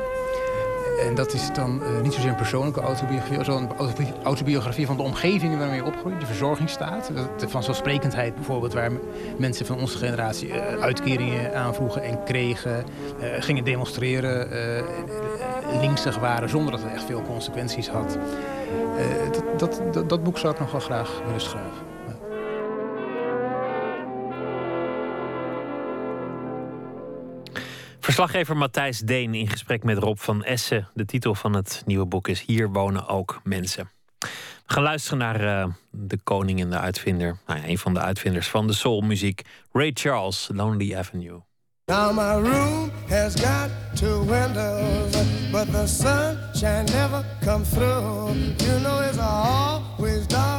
En 0.99 1.15
dat 1.15 1.33
is 1.33 1.53
dan 1.53 1.83
eh, 1.83 2.03
niet 2.03 2.13
zozeer 2.13 2.31
een 2.31 2.37
persoonlijke 2.37 2.81
autobiografie... 2.81 3.39
wel 3.39 3.57
een 3.57 3.71
autobi- 3.77 4.13
autobiografie 4.23 4.87
van 4.87 4.97
de 4.97 5.03
omgeving 5.03 5.59
waarin 5.59 5.77
je 5.77 5.85
opgroeit. 5.85 6.21
De 6.21 6.27
verzorgingsstaat. 6.27 7.11
De 7.39 7.49
vanzelfsprekendheid 7.49 8.35
bijvoorbeeld... 8.35 8.73
waar 8.73 8.91
mensen 9.39 9.67
van 9.67 9.79
onze 9.79 9.99
generatie 9.99 10.53
eh, 10.53 10.83
uitkeringen 10.83 11.55
aanvroegen 11.55 12.03
en 12.03 12.25
kregen. 12.25 12.85
eh, 13.21 13.29
gingen 13.39 13.65
demonstreren. 13.65 14.49
linksig 15.81 16.19
waren 16.19 16.49
zonder 16.49 16.71
dat 16.71 16.83
het 16.83 16.93
echt 16.93 17.05
veel 17.05 17.23
consequenties 17.23 17.89
had. 17.89 18.19
Dat, 19.33 19.59
dat, 19.59 19.95
dat, 19.95 20.09
dat 20.09 20.23
boek 20.23 20.39
zou 20.39 20.53
ik 20.53 20.61
nog 20.61 20.71
wel 20.71 20.81
graag 20.81 21.21
willen 21.25 21.41
schrijven. 21.41 21.86
Verslaggever 28.07 28.57
Matthijs 28.57 28.99
Deen 28.99 29.35
in 29.35 29.49
gesprek 29.49 29.85
met 29.85 29.99
Rob 29.99 30.19
van 30.19 30.45
Essen. 30.45 30.89
De 30.95 31.05
titel 31.05 31.35
van 31.35 31.53
het 31.55 31.83
nieuwe 31.87 32.07
boek 32.07 32.29
is 32.29 32.41
Hier 32.41 32.71
wonen 32.71 33.09
ook 33.09 33.41
mensen. 33.45 33.91
We 34.19 34.29
gaan 34.67 34.83
luisteren 34.83 35.19
naar 35.19 35.41
eh, 35.41 35.69
de 35.91 36.19
koning 36.23 36.61
en 36.61 36.71
de 36.71 36.79
uitvinder. 36.79 37.39
Nou 37.47 37.61
ja, 37.61 37.69
een 37.69 37.79
van 37.79 37.95
de 37.95 38.01
uitvinders 38.01 38.49
van 38.49 38.67
de 38.67 38.73
soulmuziek. 38.73 39.43
Ray 39.73 39.91
Charles, 39.95 40.51
Lonely 40.55 40.97
Avenue. 40.97 41.41
Now 41.87 42.13
my 42.13 42.49
room 42.51 42.91
has 43.09 43.35
got 43.35 43.71
two 43.95 44.25
windows, 44.25 45.17
but 45.51 45.73
the 45.73 45.87
sunshine 45.87 46.85
never 46.85 47.25
comes 47.45 47.69
through. 47.69 48.35
You 48.57 48.81
know 48.81 49.09
it's 49.09 49.19
always 49.19 50.27
dark 50.27 50.56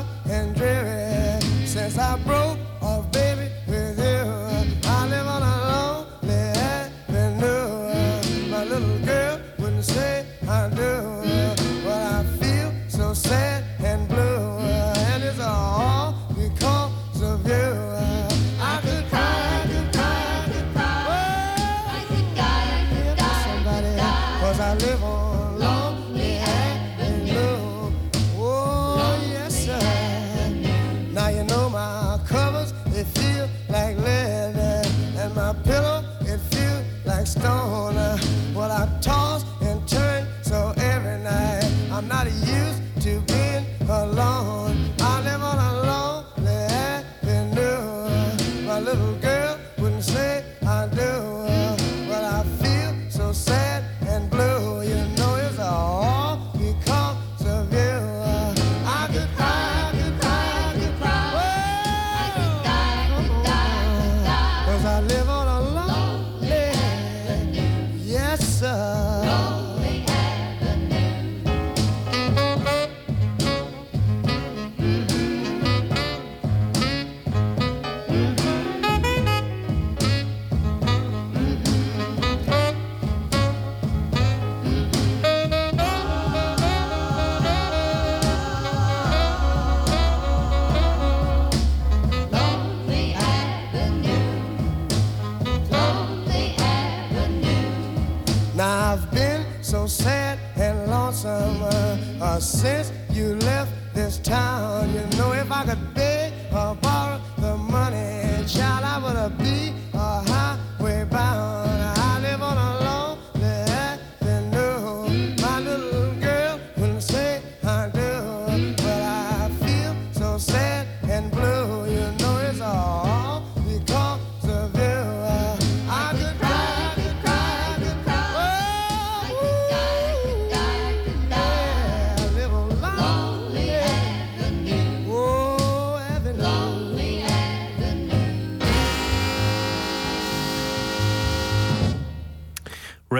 since 102.57 102.91
you 103.11 103.35
left 103.35 103.71
this 103.93 104.17
town. 104.17 104.76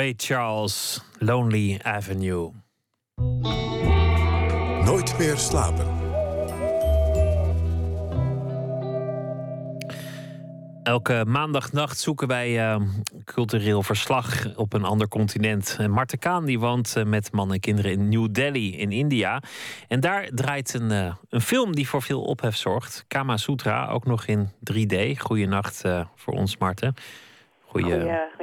Ray 0.07 0.15
Charles, 0.17 1.01
Lonely 1.19 1.79
Avenue. 1.83 2.51
Nooit 4.85 5.17
meer 5.17 5.37
slapen. 5.37 5.87
Elke 10.83 11.25
maandagnacht 11.27 11.99
zoeken 11.99 12.27
wij 12.27 12.73
uh, 12.75 12.81
cultureel 13.25 13.83
verslag 13.83 14.55
op 14.55 14.73
een 14.73 14.83
ander 14.83 15.07
continent. 15.07 15.75
En 15.79 15.91
Marten 15.91 16.19
Kaan 16.19 16.45
die 16.45 16.59
woont 16.59 16.95
uh, 16.97 17.03
met 17.03 17.31
man 17.31 17.53
en 17.53 17.59
kinderen 17.59 17.91
in 17.91 18.09
New 18.09 18.27
Delhi 18.31 18.77
in 18.77 18.91
India. 18.91 19.41
En 19.87 19.99
daar 19.99 20.29
draait 20.33 20.73
een, 20.73 20.91
uh, 20.91 21.13
een 21.29 21.41
film 21.41 21.75
die 21.75 21.87
voor 21.87 22.01
veel 22.01 22.21
ophef 22.21 22.55
zorgt. 22.55 23.05
Kama 23.07 23.37
Sutra, 23.37 23.87
ook 23.89 24.05
nog 24.05 24.25
in 24.25 24.49
3D. 24.49 25.17
Goeienacht 25.17 25.83
voor 26.15 26.33
ons, 26.33 26.57
Marten. 26.57 26.93
Goeie, 27.65 27.85
Goeienacht. 27.85 28.37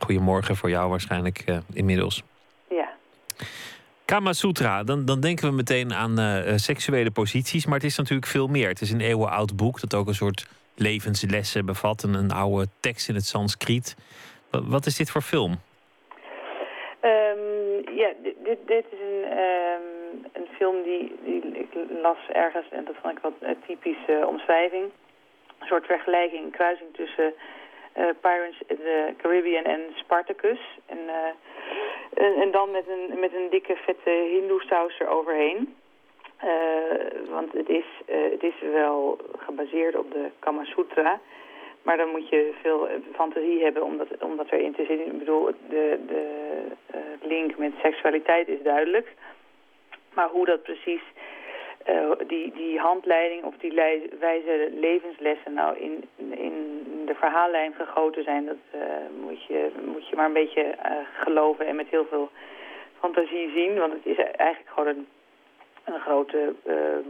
Goedemorgen 0.00 0.56
voor 0.56 0.70
jou 0.70 0.90
waarschijnlijk 0.90 1.44
inmiddels. 1.72 2.22
Ja. 2.68 2.88
Kama 4.04 4.32
Sutra, 4.32 4.82
dan, 4.82 5.04
dan 5.04 5.20
denken 5.20 5.48
we 5.48 5.54
meteen 5.54 5.92
aan 5.92 6.18
seksuele 6.58 7.10
posities. 7.10 7.66
Maar 7.66 7.74
het 7.74 7.84
is 7.84 7.96
natuurlijk 7.96 8.26
veel 8.26 8.46
meer. 8.46 8.68
Het 8.68 8.80
is 8.80 8.90
een 8.90 9.00
eeuwenoud 9.00 9.56
boek 9.56 9.80
dat 9.80 9.94
ook 9.94 10.06
een 10.06 10.14
soort 10.14 10.46
levenslessen 10.74 11.66
bevat. 11.66 12.02
Een, 12.02 12.14
een 12.14 12.30
oude 12.30 12.66
tekst 12.80 13.08
in 13.08 13.14
het 13.14 13.26
Sanskriet. 13.26 13.96
Wat, 14.50 14.62
wat 14.66 14.86
is 14.86 14.96
dit 14.96 15.10
voor 15.10 15.22
film? 15.22 15.52
Um, 17.02 17.96
ja, 17.96 18.10
dit, 18.22 18.36
dit, 18.44 18.58
dit, 18.66 18.84
is 18.90 19.00
een, 19.00 19.38
um, 19.38 20.24
een 20.32 20.48
film 20.56 20.82
die, 20.82 21.14
die 21.24 21.58
ik 21.58 21.68
las 22.02 22.18
ergens, 22.32 22.66
en 22.70 22.84
dat 22.84 22.94
vond 23.02 23.16
ik 23.16 23.22
wat 23.22 23.32
een 23.40 23.56
typische 23.66 24.26
omschrijving. 24.28 24.84
Een 25.58 25.66
soort 25.66 25.86
vergelijking, 25.86 26.44
een 26.44 26.50
kruising 26.50 26.94
tussen 26.94 27.32
Pirates 27.92 28.60
in 28.66 28.76
the 28.76 29.14
Caribbean 29.16 29.64
en 29.64 29.80
Spartacus. 29.94 30.60
En, 30.86 30.98
uh, 30.98 32.24
en, 32.24 32.34
en, 32.34 32.50
dan 32.50 32.70
met 32.70 32.84
een, 32.88 33.20
met 33.20 33.34
een 33.34 33.50
dikke 33.50 33.76
vette 33.76 34.10
hindoe 34.10 34.62
saus 34.62 34.98
eroverheen. 34.98 35.74
Uh, 36.44 37.30
want 37.30 37.52
het 37.52 37.68
is, 37.68 37.84
het 38.06 38.42
is 38.42 38.54
wel 38.72 39.18
gebaseerd 39.38 39.96
op 39.96 40.12
de 40.12 40.30
Kama 40.38 40.64
Sutra. 40.64 41.20
Maar 41.82 41.96
dan 41.96 42.08
moet 42.08 42.28
je 42.28 42.52
veel 42.62 42.88
fantasie 43.14 43.62
hebben 43.62 43.82
om 43.84 43.96
dat, 43.98 44.08
om 44.20 44.36
dat 44.36 44.50
erin 44.50 44.74
te 44.74 44.84
zitten. 44.84 45.06
Ik 45.06 45.18
bedoel, 45.18 45.50
de, 45.68 45.98
de 46.06 46.50
link 47.22 47.56
met 47.56 47.72
seksualiteit 47.82 48.48
is 48.48 48.62
duidelijk. 48.62 49.08
Maar 50.14 50.28
hoe 50.28 50.46
dat 50.46 50.62
precies, 50.62 51.02
die, 52.26 52.52
die 52.52 52.78
handleiding 52.78 53.44
of 53.44 53.54
die 53.60 53.74
wijze 54.20 54.72
levenslessen 54.80 55.52
nou 55.54 55.78
in, 55.78 56.04
in 56.16 56.82
de 57.06 57.14
verhaallijn 57.14 57.72
gegoten 57.74 58.22
zijn... 58.24 58.46
dat 58.46 58.80
moet, 59.24 59.44
je, 59.44 59.70
moet 59.84 60.08
je 60.08 60.16
maar 60.16 60.26
een 60.26 60.42
beetje 60.42 60.74
geloven 61.18 61.66
en 61.66 61.76
met 61.76 61.88
heel 61.88 62.06
veel 62.10 62.30
fantasie 62.98 63.50
zien. 63.54 63.78
Want 63.78 63.92
het 63.92 64.06
is 64.06 64.16
eigenlijk 64.16 64.68
gewoon 64.68 64.88
een 64.88 65.06
een 65.84 66.00
grote 66.00 66.54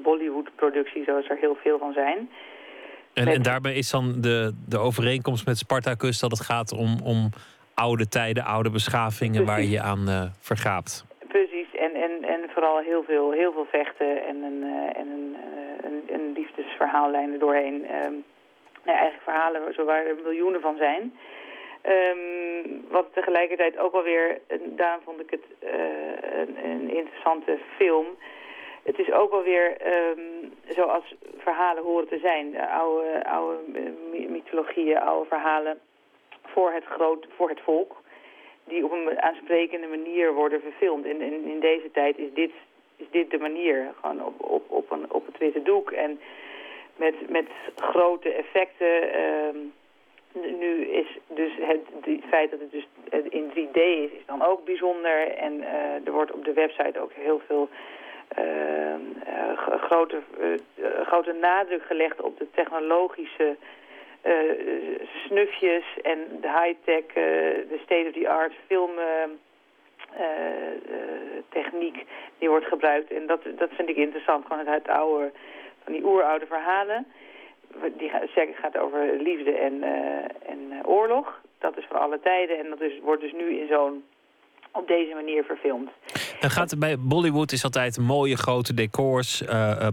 Bollywood-productie, 0.02 1.04
zoals 1.04 1.28
er 1.28 1.36
heel 1.36 1.56
veel 1.62 1.78
van 1.78 1.92
zijn. 1.92 2.30
En, 3.12 3.28
en 3.28 3.42
daarbij 3.42 3.74
is 3.74 3.90
dan 3.90 4.20
de, 4.20 4.54
de 4.68 4.78
overeenkomst 4.78 5.46
met 5.46 5.58
Spartacus 5.58 6.18
dat 6.18 6.30
het 6.30 6.40
gaat 6.40 6.72
om, 6.72 7.00
om 7.04 7.30
oude 7.74 8.08
tijden, 8.08 8.44
oude 8.44 8.70
beschavingen 8.70 9.44
waar 9.44 9.62
je 9.62 9.80
aan 9.80 10.32
vergaapt. 10.38 11.04
Precies, 11.28 11.74
en, 11.78 11.94
en, 11.94 12.28
en 12.28 12.40
vooral 12.60 12.78
heel 12.78 13.02
veel, 13.02 13.30
heel 13.30 13.52
veel 13.52 13.66
vechten 13.70 14.24
en 14.26 14.42
een, 14.42 14.62
uh, 14.62 15.00
en 15.00 15.08
een, 15.08 15.36
een, 15.82 16.02
een 16.14 16.32
liefdesverhaallijn 16.32 17.32
er 17.32 17.38
doorheen. 17.38 17.74
Um, 17.74 18.24
nou, 18.84 18.98
eigenlijk 18.98 19.22
verhalen 19.22 19.84
waar 19.84 20.06
er 20.06 20.16
miljoenen 20.22 20.60
van 20.60 20.76
zijn. 20.76 21.18
Um, 21.82 22.84
wat 22.88 23.06
tegelijkertijd 23.12 23.78
ook 23.78 23.94
alweer, 23.94 24.40
daarom 24.64 25.00
vond 25.04 25.20
ik 25.20 25.30
het 25.30 25.44
een, 26.40 26.64
een 26.64 26.96
interessante 26.96 27.58
film 27.76 28.06
het 28.82 28.98
is 28.98 29.10
ook 29.12 29.30
wel 29.30 29.42
weer 29.42 29.76
um, 29.86 30.52
zoals 30.68 31.14
verhalen 31.36 31.82
horen 31.82 32.08
te 32.08 32.18
zijn. 32.18 32.60
Oude, 32.60 33.24
oude 33.24 33.56
mythologieën, 34.28 35.00
oude 35.00 35.28
verhalen 35.28 35.78
voor 36.44 36.72
het, 36.72 36.84
groot, 36.84 37.26
voor 37.36 37.48
het 37.48 37.60
volk. 37.60 37.96
Die 38.70 38.84
op 38.84 38.92
een 38.92 39.20
aansprekende 39.20 39.86
manier 39.86 40.32
worden 40.34 40.60
verfilmd. 40.60 41.04
En 41.04 41.20
in, 41.20 41.44
in, 41.44 41.60
deze 41.60 41.90
tijd 41.92 42.18
is 42.18 42.32
dit, 42.34 42.50
is 42.96 43.06
dit 43.10 43.30
de 43.30 43.38
manier. 43.38 43.92
Gewoon 44.00 44.24
op, 44.24 44.42
op, 44.42 44.70
op, 44.70 44.90
een, 44.90 45.12
op 45.12 45.26
het 45.26 45.38
witte 45.38 45.62
doek. 45.62 45.90
En 45.90 46.20
met, 46.96 47.14
met 47.28 47.46
grote 47.76 48.32
effecten. 48.32 49.20
Um, 49.20 49.72
nu 50.32 50.84
is 50.84 51.18
dus 51.26 51.52
het, 51.60 51.80
het, 52.00 52.24
feit 52.28 52.50
dat 52.50 52.60
het 52.60 52.70
dus 52.70 52.86
in 53.28 53.50
3D 53.50 53.80
is, 53.80 54.10
is 54.10 54.26
dan 54.26 54.42
ook 54.42 54.64
bijzonder. 54.64 55.28
En 55.36 55.52
uh, 55.52 56.06
er 56.06 56.12
wordt 56.12 56.32
op 56.32 56.44
de 56.44 56.52
website 56.52 57.00
ook 57.00 57.12
heel 57.12 57.40
veel 57.46 57.68
uh, 58.38 58.94
grote, 59.80 60.18
uh, 60.40 61.06
grote 61.06 61.32
nadruk 61.32 61.82
gelegd 61.82 62.20
op 62.20 62.38
de 62.38 62.46
technologische 62.54 63.56
snufjes 65.26 65.84
en 66.02 66.18
de 66.40 66.48
high-tech, 66.48 67.04
de 67.68 67.80
state-of-the-art 67.84 68.52
film 68.66 68.90
techniek 71.48 72.06
die 72.38 72.48
wordt 72.48 72.66
gebruikt. 72.66 73.12
En 73.12 73.26
dat, 73.26 73.40
dat 73.58 73.70
vind 73.72 73.88
ik 73.88 73.96
interessant, 73.96 74.46
gewoon 74.46 74.66
het 74.66 74.88
oude, 74.88 75.32
van 75.84 75.92
die 75.92 76.04
oeroude 76.04 76.46
verhalen. 76.46 77.06
Die 77.96 78.10
gaat 78.60 78.78
over 78.78 79.16
liefde 79.22 79.52
en, 79.52 79.82
en 80.46 80.86
oorlog. 80.86 81.40
Dat 81.58 81.78
is 81.78 81.84
voor 81.88 81.98
alle 81.98 82.20
tijden 82.20 82.58
en 82.58 82.68
dat 82.68 82.80
is, 82.80 82.92
wordt 83.02 83.22
dus 83.22 83.32
nu 83.32 83.60
in 83.60 83.66
zo'n 83.66 84.04
op 84.72 84.88
deze 84.88 85.14
manier 85.14 85.44
verfilmd. 85.44 85.90
En 86.40 86.50
gaat 86.50 86.78
bij 86.78 86.96
Bollywood 86.98 87.52
is 87.52 87.64
altijd 87.64 87.98
mooie 87.98 88.36
grote 88.36 88.74
decors, 88.74 89.44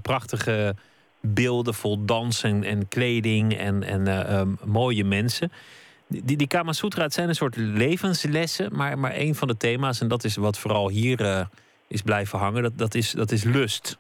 prachtige 0.01 0.73
beelden 1.19 1.73
vol 1.73 2.05
dans 2.05 2.43
en, 2.43 2.63
en 2.63 2.87
kleding 2.87 3.57
en, 3.57 3.83
en 3.83 4.07
uh, 4.07 4.41
mooie 4.65 5.03
mensen. 5.03 5.51
Die, 6.07 6.37
die 6.37 6.47
Kama 6.47 6.71
Sutra, 6.71 7.03
het 7.03 7.13
zijn 7.13 7.29
een 7.29 7.35
soort 7.35 7.55
levenslessen, 7.55 8.75
maar, 8.75 8.99
maar 8.99 9.15
een 9.15 9.35
van 9.35 9.47
de 9.47 9.57
thema's, 9.57 10.01
en 10.01 10.07
dat 10.07 10.23
is 10.23 10.35
wat 10.35 10.59
vooral 10.59 10.89
hier 10.89 11.47
is 11.87 12.01
blijven 12.01 12.39
hangen, 12.39 12.63
dat, 12.63 12.77
dat, 12.77 12.95
is, 12.95 13.11
dat 13.11 13.31
is 13.31 13.43
lust. 13.43 13.97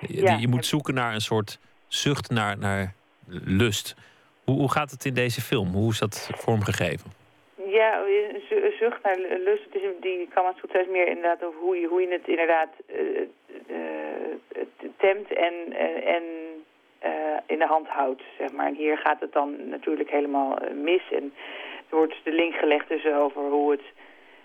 Ja. 0.00 0.32
Je, 0.32 0.40
je 0.40 0.48
moet 0.48 0.66
zoeken 0.66 0.94
naar 0.94 1.14
een 1.14 1.20
soort 1.20 1.58
zucht 1.88 2.30
naar, 2.30 2.58
naar 2.58 2.94
lust. 3.44 3.94
Hoe, 4.44 4.58
hoe 4.58 4.70
gaat 4.70 4.90
het 4.90 5.04
in 5.04 5.14
deze 5.14 5.40
film? 5.40 5.72
Hoe 5.72 5.90
is 5.92 5.98
dat 5.98 6.30
vormgegeven? 6.34 7.12
Ja, 7.70 8.02
een 8.50 8.72
zucht 8.78 9.02
naar 9.02 9.16
lust. 9.44 9.64
Het 9.64 9.74
is, 9.74 9.82
die 10.00 10.28
Kama 10.34 10.52
Sutra 10.60 10.80
is 10.80 10.88
meer 10.90 11.08
inderdaad 11.08 11.44
over 11.44 11.60
hoe 11.60 11.76
je, 11.76 11.86
hoe 11.86 12.00
je 12.00 12.08
het 12.08 12.28
inderdaad 12.28 12.68
uh, 12.90 13.20
uh, 14.96 15.08
temt 15.08 15.32
en, 15.32 15.54
uh, 15.68 16.14
en 16.14 16.22
in 17.46 17.58
de 17.58 17.66
hand 17.66 17.88
houdt, 17.88 18.22
zeg 18.38 18.52
maar. 18.52 18.66
En 18.66 18.74
hier 18.74 18.98
gaat 18.98 19.20
het 19.20 19.32
dan 19.32 19.68
natuurlijk 19.68 20.10
helemaal 20.10 20.58
mis. 20.74 21.02
En 21.10 21.34
er 21.88 21.96
wordt 21.96 22.14
de 22.22 22.32
link 22.32 22.54
gelegd 22.54 22.88
tussen 22.88 23.14
over 23.14 23.42
hoe 23.42 23.70
het... 23.70 23.82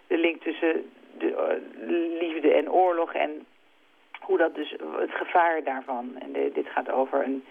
De 0.07 0.17
link 0.17 0.41
tussen 0.41 0.91
de, 1.17 1.61
liefde 2.19 2.53
en 2.53 2.71
oorlog 2.71 3.13
en 3.13 3.45
hoe 4.19 4.37
dat 4.37 4.55
dus... 4.55 4.75
Het 4.97 5.11
gevaar 5.11 5.63
daarvan. 5.63 6.15
En 6.19 6.51
dit 6.53 6.67
gaat 6.67 6.91
over 6.91 7.23
een 7.23 7.43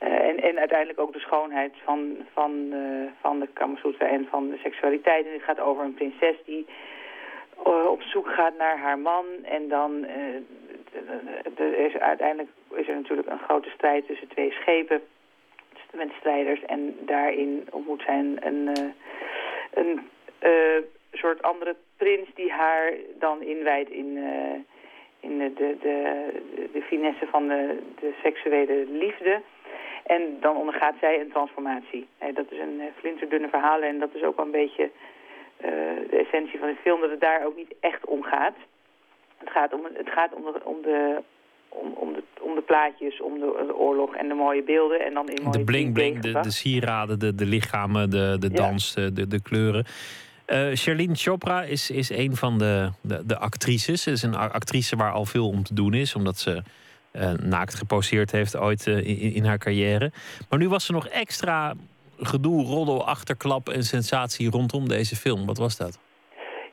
en, 0.00 0.42
en 0.42 0.58
uiteindelijk 0.58 1.00
ook 1.00 1.12
de 1.12 1.18
schoonheid 1.18 1.72
van, 1.84 2.16
van, 2.32 2.52
uh, 2.72 3.10
van 3.20 3.40
de 3.40 3.46
Kamasutra 3.46 4.06
en 4.06 4.26
van 4.30 4.50
de 4.50 4.56
seksualiteit. 4.56 5.26
En 5.26 5.32
het 5.32 5.42
gaat 5.42 5.60
over 5.60 5.84
een 5.84 5.94
prinses 5.94 6.36
die 6.44 6.66
op 7.88 8.02
zoek 8.02 8.28
gaat 8.28 8.56
naar 8.58 8.78
haar 8.78 8.98
man. 8.98 9.24
En 9.42 9.68
dan 9.68 10.06
de, 11.56 11.76
is 11.76 11.96
uiteindelijk 11.96 12.48
is 12.74 12.88
er 12.88 12.94
natuurlijk 12.94 13.28
een 13.28 13.38
grote 13.38 13.70
strijd 13.70 14.06
tussen 14.06 14.28
twee 14.28 14.50
schepen. 14.50 15.02
Met 15.92 16.10
strijders. 16.18 16.64
En 16.64 16.96
daarin 17.00 17.66
ontmoet 17.70 18.02
zij 18.02 18.18
een, 18.18 18.38
een, 18.40 18.68
een 19.74 20.00
soort 21.12 21.42
andere 21.42 21.76
prins 21.96 22.28
die 22.34 22.52
haar 22.52 22.92
dan 23.18 23.42
inwijdt 23.42 23.90
in 23.90 24.18
in 25.20 25.38
de, 25.38 25.52
de, 25.54 25.76
de, 26.72 26.82
finesse 26.82 27.26
van 27.26 27.48
de, 27.48 27.78
de 28.00 28.12
seksuele 28.22 28.86
liefde. 28.88 29.40
En 30.04 30.36
dan 30.40 30.56
ondergaat 30.56 30.94
zij 31.00 31.20
een 31.20 31.30
transformatie. 31.30 32.08
dat 32.34 32.50
is 32.50 32.58
een 32.58 32.82
flinterdunne 32.96 33.48
verhaal 33.48 33.82
en 33.82 33.98
dat 33.98 34.14
is 34.14 34.22
ook 34.22 34.36
wel 34.36 34.44
een 34.44 34.50
beetje 34.50 34.90
de 36.10 36.24
essentie 36.26 36.58
van 36.58 36.68
de 36.68 36.76
film, 36.82 37.00
dat 37.00 37.10
het 37.10 37.20
daar 37.20 37.44
ook 37.44 37.56
niet 37.56 37.74
echt 37.80 38.06
om 38.06 38.22
gaat. 38.22 38.56
Het 39.40 39.50
gaat 39.50 39.72
om, 39.72 39.80
het 39.94 40.10
gaat 40.10 40.34
om, 40.34 40.42
de, 40.42 40.60
om, 40.64 40.82
de, 40.82 41.22
om, 41.68 41.92
om, 41.92 42.12
de, 42.12 42.22
om 42.40 42.54
de 42.54 42.60
plaatjes, 42.60 43.20
om 43.20 43.34
de, 43.34 43.64
de, 43.66 43.76
oorlog 43.76 44.14
en 44.14 44.28
de 44.28 44.34
mooie 44.34 44.62
beelden. 44.62 45.00
En 45.00 45.14
dan 45.14 45.28
in 45.28 45.42
mooie 45.42 45.58
de 45.58 45.64
bling-bling, 45.64 46.20
de, 46.20 46.40
de 46.40 46.50
sieraden, 46.50 47.18
de, 47.18 47.34
de 47.34 47.46
lichamen, 47.46 48.10
de, 48.10 48.36
de 48.38 48.50
dans, 48.50 48.92
ja. 48.96 49.08
de, 49.10 49.26
de 49.26 49.42
kleuren. 49.42 49.84
Uh, 50.46 50.70
Charlene 50.74 51.14
Chopra 51.14 51.62
is, 51.62 51.90
is 51.90 52.10
een 52.10 52.36
van 52.36 52.58
de, 52.58 52.90
de, 53.00 53.26
de 53.26 53.38
actrices. 53.38 54.02
Ze 54.02 54.10
is 54.10 54.22
een 54.22 54.34
actrice 54.34 54.96
waar 54.96 55.12
al 55.12 55.24
veel 55.24 55.48
om 55.48 55.62
te 55.62 55.74
doen 55.74 55.94
is, 55.94 56.14
omdat 56.14 56.38
ze 56.38 56.62
uh, 57.12 57.32
naakt 57.32 57.74
geposeerd 57.74 58.30
heeft 58.30 58.56
ooit 58.56 58.86
uh, 58.86 58.96
in, 58.96 59.34
in, 59.34 59.44
haar 59.44 59.58
carrière. 59.58 60.12
Maar 60.48 60.58
nu 60.58 60.68
was 60.68 60.88
er 60.88 60.94
nog 60.94 61.08
extra 61.08 61.74
gedoe, 62.18 62.64
roddel, 62.64 63.06
achterklap 63.06 63.68
en 63.68 63.84
sensatie 63.84 64.50
rondom 64.50 64.88
deze 64.88 65.16
film. 65.16 65.46
Wat 65.46 65.58
was 65.58 65.76
dat? 65.76 65.98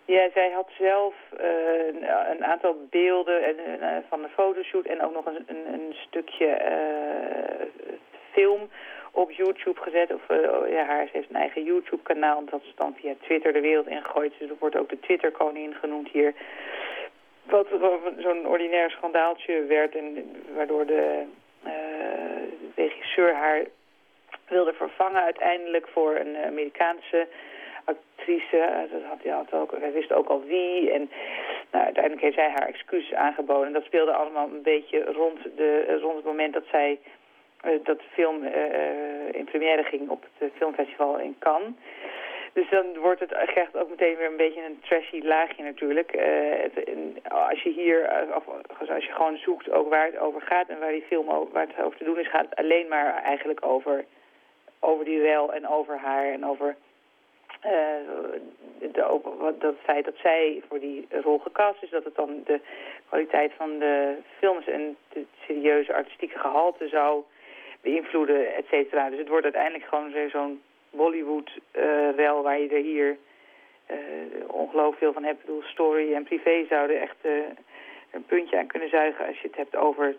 Ja, 0.08 0.30
zij 0.34 0.52
had 0.52 0.70
zelf 0.80 1.14
eh, 1.38 1.86
een, 2.30 2.46
aantal 2.46 2.88
beelden 2.90 3.44
en, 3.44 3.82
eh, 3.82 3.98
van 4.10 4.22
de 4.22 4.30
fotoshoot 4.30 4.86
en 4.86 5.02
ook 5.02 5.14
nog 5.14 5.26
een, 5.26 5.44
een, 5.48 5.74
een 5.74 5.96
stukje 6.08 6.46
eh, 6.46 7.66
film 8.32 8.70
op 9.12 9.32
YouTube 9.32 9.82
gezet. 9.82 10.14
Of, 10.14 10.30
eh, 10.30 10.72
ja, 10.72 10.86
haar, 10.86 11.06
ze 11.06 11.12
heeft 11.14 11.30
een 11.30 11.36
eigen 11.36 11.64
YouTube-kanaal 11.64 12.46
dat 12.46 12.62
ze 12.64 12.72
dan 12.76 12.96
via 13.00 13.14
Twitter 13.22 13.54
de 13.54 13.62
wereld 13.62 13.88
ingooit. 13.88 14.34
Dus 14.40 14.50
er 14.50 14.56
wordt 14.60 14.78
ook 14.78 14.90
de 14.90 15.00
Twitter-koningin 15.00 15.74
genoemd 15.74 16.10
hier. 16.10 16.34
Wat 17.44 17.68
zo'n 18.18 18.48
ordinair 18.48 18.90
schandaaltje 18.90 19.64
werd 19.64 19.96
en 19.96 20.36
waardoor 20.56 20.86
de 20.86 21.24
regisseur 22.76 23.34
haar 23.34 23.66
wilde 24.48 24.74
vervangen 24.74 25.22
uiteindelijk 25.22 25.88
voor 25.88 26.16
een 26.16 26.38
Amerikaanse 26.46 27.28
actrice. 27.92 28.58
Eh, 28.58 28.92
Dat 28.92 29.04
had 29.10 29.24
hij 29.24 29.32
had 29.32 29.54
ook, 29.54 29.72
hij 29.80 29.92
wist 29.92 30.14
ook 30.14 30.28
al 30.28 30.44
wie. 30.44 30.92
En 30.92 31.10
nou, 31.72 31.84
uiteindelijk 31.84 32.24
heeft 32.24 32.36
zij 32.36 32.50
haar 32.50 32.68
excuses 32.68 33.14
aangeboden. 33.14 33.68
En 33.68 33.74
dat 33.74 33.84
speelde 33.84 34.12
allemaal 34.12 34.48
een 34.48 34.62
beetje 34.62 35.04
rond, 35.04 35.40
de, 35.56 35.98
rond 36.02 36.16
het 36.16 36.26
moment 36.26 36.54
dat 36.54 36.66
zij 36.72 37.00
eh, 37.62 37.72
dat 37.84 37.98
de 37.98 38.10
film 38.12 38.44
eh, 38.44 39.34
in 39.40 39.46
première 39.46 39.84
ging 39.84 40.10
op 40.10 40.22
het 40.22 40.50
eh, 40.52 40.58
filmfestival 40.58 41.20
in 41.20 41.36
Cannes. 41.40 41.74
Dus 42.58 42.70
dan 42.70 42.98
wordt 42.98 43.20
het 43.20 43.32
echt 43.32 43.78
ook 43.78 43.90
meteen 43.90 44.16
weer 44.18 44.28
een 44.28 44.38
beetje 44.38 44.66
een 44.66 44.80
trashy 44.82 45.22
laagje 45.24 45.64
natuurlijk. 45.64 46.12
Eh, 46.12 47.32
als 47.32 47.62
je 47.62 47.70
hier, 47.70 48.04
eh, 48.04 48.36
of 48.36 48.90
als 48.90 49.06
je 49.06 49.12
gewoon 49.12 49.38
zoekt 49.38 49.72
ook 49.72 49.90
waar 49.90 50.06
het 50.06 50.18
over 50.18 50.42
gaat 50.42 50.68
en 50.68 50.80
waar 50.80 50.92
die 50.92 51.06
film 51.08 51.30
over, 51.30 51.54
waar 51.54 51.68
het 51.68 51.86
over 51.86 51.98
te 51.98 52.04
doen 52.04 52.20
is, 52.20 52.30
gaat 52.30 52.46
het 52.50 52.60
alleen 52.60 52.88
maar 52.88 53.24
eigenlijk 53.24 53.66
over, 53.66 54.06
over 54.80 55.06
die 55.06 55.22
rel 55.22 55.54
en 55.54 55.68
over 55.68 55.98
haar 55.98 56.26
en 56.32 56.46
over 56.46 56.68
eh, 56.68 56.76
de, 57.62 59.04
ook 59.10 59.26
wat, 59.40 59.62
dat 59.62 59.76
feit 59.84 60.06
dat 60.06 60.16
zij 60.22 60.62
voor 60.68 60.80
die 60.80 61.08
rol 61.24 61.38
gecast 61.38 61.84
is, 61.84 61.90
dat 61.90 62.04
het 62.04 62.16
dan 62.16 62.42
de 62.46 62.60
kwaliteit 63.08 63.52
van 63.54 63.80
de 63.80 64.16
films 64.38 64.68
en 64.68 64.96
het 65.14 65.26
serieuze 65.46 65.94
artistieke 65.94 66.40
gehalte 66.40 66.88
zou 66.88 67.24
beïnvloeden, 67.82 68.56
et 68.56 68.66
cetera. 68.70 69.10
Dus 69.10 69.20
het 69.20 69.28
wordt 69.28 69.44
uiteindelijk 69.44 69.84
gewoon 69.84 70.12
zo- 70.12 70.30
zo'n 70.30 70.62
Bollywood-rel 70.90 72.42
waar 72.44 72.60
je 72.60 72.70
er 72.70 72.82
hier 72.82 73.18
eh, 73.86 73.98
ongelooflijk 74.48 74.98
veel 74.98 75.14
van 75.14 75.24
hebt. 75.24 75.40
Ik 75.40 75.46
bedoel, 75.46 75.62
story 75.64 76.14
en 76.14 76.24
privé 76.24 76.66
zouden 76.70 77.02
echt 77.02 77.16
eh, 77.22 77.32
een 78.12 78.26
puntje 78.26 78.58
aan 78.58 78.68
kunnen 78.68 78.90
zuigen 78.90 79.28
als 79.28 79.40
je 79.42 79.48
het 79.48 79.58
hebt 79.58 79.76
over 79.76 80.16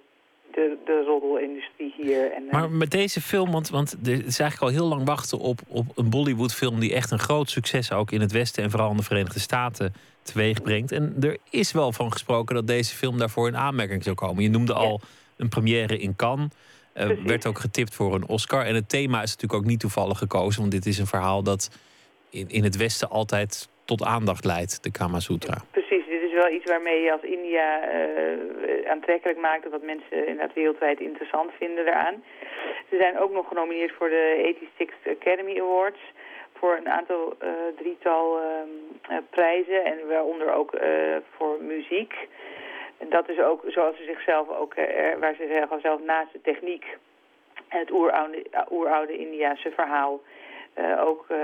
de, 0.54 0.76
de 0.84 1.04
roddelindustrie 1.06 1.94
hier. 1.96 2.32
En, 2.32 2.46
eh, 2.46 2.52
Maar 2.52 2.70
met 2.70 2.90
deze 2.90 3.20
film, 3.20 3.50
want, 3.50 3.70
want 3.70 3.96
er 4.04 4.12
is 4.26 4.40
eigenlijk 4.40 4.62
al 4.62 4.78
heel 4.78 4.88
lang 4.88 5.04
wachten 5.06 5.38
op, 5.38 5.60
op 5.68 5.86
een 5.94 6.10
Bollywood-film 6.10 6.80
die 6.80 6.94
echt 6.94 7.10
een 7.10 7.18
groot 7.18 7.50
succes 7.50 7.92
ook 7.92 8.10
in 8.10 8.20
het 8.20 8.32
Westen 8.32 8.62
en 8.62 8.70
vooral 8.70 8.90
in 8.90 8.96
de 8.96 9.02
Verenigde 9.02 9.40
Staten 9.40 9.92
teweeg 10.22 10.62
brengt. 10.62 10.92
En 10.92 11.16
er 11.20 11.36
is 11.50 11.72
wel 11.72 11.92
van 11.92 12.12
gesproken 12.12 12.54
dat 12.54 12.66
deze 12.66 12.94
film 12.94 13.18
daarvoor 13.18 13.48
in 13.48 13.56
aanmerking 13.56 14.02
zou 14.02 14.16
komen. 14.16 14.42
Je 14.42 14.50
noemde 14.50 14.72
al 14.72 15.00
een 15.36 15.48
première 15.48 15.98
in 15.98 16.16
Cannes. 16.16 16.48
eh, 16.92 17.08
werd 17.24 17.46
ook 17.46 17.58
getipt 17.58 17.94
voor 17.94 18.14
een 18.14 18.28
Oscar. 18.28 18.64
En 18.64 18.74
het 18.74 18.88
thema 18.88 19.22
is 19.22 19.30
natuurlijk 19.30 19.62
ook 19.62 19.68
niet 19.68 19.80
toevallig 19.80 20.18
gekozen, 20.18 20.60
want 20.60 20.72
dit 20.72 20.86
is 20.86 20.98
een 20.98 21.06
verhaal 21.06 21.42
dat 21.42 21.70
in, 22.30 22.48
in 22.48 22.64
het 22.64 22.76
Westen 22.76 23.10
altijd 23.10 23.68
tot 23.84 24.02
aandacht 24.04 24.44
leidt, 24.44 24.82
de 24.82 24.90
Kama 24.90 25.20
Sutra. 25.20 25.64
Precies, 25.70 25.87
wel 26.38 26.48
iets 26.48 26.70
waarmee 26.70 27.02
je 27.02 27.12
als 27.12 27.22
India 27.22 27.82
eh, 27.82 28.90
aantrekkelijk 28.90 29.38
maakt... 29.38 29.64
en 29.64 29.70
wat 29.70 29.82
mensen 29.82 30.26
inderdaad 30.26 30.54
wereldwijd 30.54 31.00
interessant 31.00 31.50
vinden 31.58 31.84
daaraan. 31.84 32.24
Ze 32.90 32.96
zijn 32.96 33.18
ook 33.18 33.32
nog 33.32 33.48
genomineerd 33.48 33.92
voor 33.92 34.08
de 34.08 34.54
86th 34.56 35.10
Academy 35.20 35.60
Awards... 35.60 36.00
voor 36.54 36.76
een 36.76 36.88
aantal 36.88 37.34
eh, 37.38 37.50
drietal 37.76 38.40
ehm, 38.40 38.68
eh, 39.08 39.16
prijzen 39.30 39.84
en 39.84 40.08
waaronder 40.08 40.52
ook 40.52 40.70
voor 41.36 41.62
muziek. 41.62 42.14
En 42.98 43.08
dat 43.08 43.28
is 43.28 43.38
ook 43.40 43.62
zoals 43.66 43.96
ze 43.96 44.04
zichzelf 44.04 44.48
ook, 44.48 44.74
waar 45.20 45.34
ze 45.34 45.46
zeggen 45.48 45.80
zelf 45.80 46.00
naast 46.00 46.32
de 46.32 46.40
techniek... 46.40 46.84
en 47.68 47.78
het 47.78 47.90
oeroude, 47.90 48.42
oeroude 48.70 49.18
Indiase 49.18 49.70
verhaal... 49.70 50.20
Eh, 50.74 51.04
ook 51.06 51.24
eh, 51.28 51.38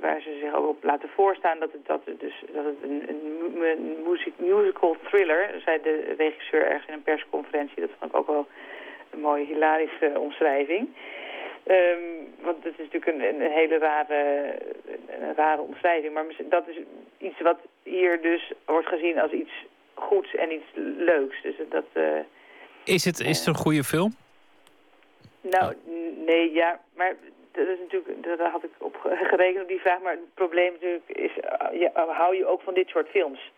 waar 0.00 0.20
ze 0.20 0.38
zich 0.42 0.54
ook 0.54 0.68
op 0.68 0.84
laten 0.84 1.08
voorstaan 1.08 1.58
dat 1.58 1.72
het, 1.72 1.86
dat 1.86 2.00
het, 2.04 2.20
dus, 2.20 2.42
dat 2.52 2.64
het 2.64 2.74
een, 2.82 3.02
een, 3.08 3.38
mu- 3.58 3.66
een 3.70 3.96
muziek- 4.08 4.38
musical 4.38 4.96
thriller, 5.04 5.60
zei 5.64 5.82
de 5.82 6.14
regisseur 6.16 6.66
ergens 6.66 6.86
in 6.86 6.94
een 6.94 7.02
persconferentie, 7.02 7.80
dat 7.80 7.90
vond 7.98 8.10
ik 8.10 8.16
ook 8.18 8.26
wel 8.26 8.46
een 9.10 9.20
mooie 9.20 9.44
hilarische 9.44 10.12
omschrijving. 10.18 10.88
Ehm, 11.62 11.98
want 12.40 12.64
het 12.64 12.72
is 12.78 12.84
natuurlijk 12.90 13.06
een, 13.06 13.24
een 13.42 13.50
hele 13.50 13.78
rare, 13.78 14.54
een 15.20 15.34
rare 15.36 15.60
omschrijving, 15.60 16.14
maar 16.14 16.24
dat 16.48 16.68
is 16.68 16.76
iets 17.18 17.40
wat 17.40 17.58
hier 17.82 18.22
dus 18.22 18.52
wordt 18.64 18.86
gezien 18.88 19.18
als 19.20 19.32
iets 19.32 19.52
goeds 19.94 20.34
en 20.34 20.52
iets 20.52 20.66
leuks. 20.96 21.42
Dus 21.42 21.54
dat, 21.68 21.84
eh, 21.92 22.02
Is 22.84 23.04
het, 23.04 23.20
is 23.20 23.38
het 23.38 23.46
een 23.46 23.54
goede 23.62 23.84
film? 23.84 24.14
nou, 25.40 25.74
n- 25.88 26.24
nee, 26.26 26.52
ja, 26.52 26.80
maar 26.96 27.14
dat 27.52 27.66
is 27.68 27.78
natuurlijk, 27.78 28.38
daar 28.38 28.50
had 28.50 28.64
ik 28.64 28.70
op 28.78 28.96
ge- 28.96 29.16
gerekend 29.16 29.62
op 29.62 29.68
die 29.68 29.80
vraag. 29.80 30.00
Maar 30.00 30.12
het 30.12 30.34
probleem 30.34 30.72
natuurlijk 30.72 31.08
is, 31.08 31.30
uh, 31.36 31.80
ja, 31.80 32.06
hou 32.06 32.36
je 32.36 32.46
ook 32.46 32.62
van 32.62 32.74
dit 32.74 32.88
soort 32.88 33.08
films? 33.08 33.52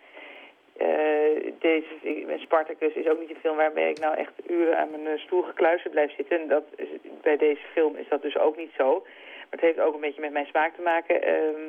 Eh, 0.76 1.52
deze, 1.58 2.36
Spartacus 2.36 2.94
is 2.94 3.08
ook 3.08 3.20
niet 3.20 3.30
een 3.30 3.40
film 3.40 3.56
waarbij 3.56 3.90
ik 3.90 3.98
nou 3.98 4.16
echt 4.16 4.32
uren 4.50 4.78
aan 4.78 4.90
mijn 4.90 5.06
eh, 5.06 5.18
stoel 5.18 5.42
gekluisterd 5.42 5.92
blijf 5.92 6.14
zitten. 6.14 6.40
En 6.40 6.48
dat 6.48 6.64
is, 6.76 6.88
bij 7.22 7.36
deze 7.36 7.62
film 7.72 7.96
is 7.96 8.08
dat 8.08 8.22
dus 8.22 8.38
ook 8.38 8.56
niet 8.56 8.72
zo. 8.76 9.00
Maar 9.02 9.50
het 9.50 9.60
heeft 9.60 9.80
ook 9.80 9.94
een 9.94 10.00
beetje 10.00 10.20
met 10.20 10.32
mijn 10.32 10.46
smaak 10.46 10.74
te 10.74 10.82
maken. 10.82 11.22
Ehm, 11.22 11.66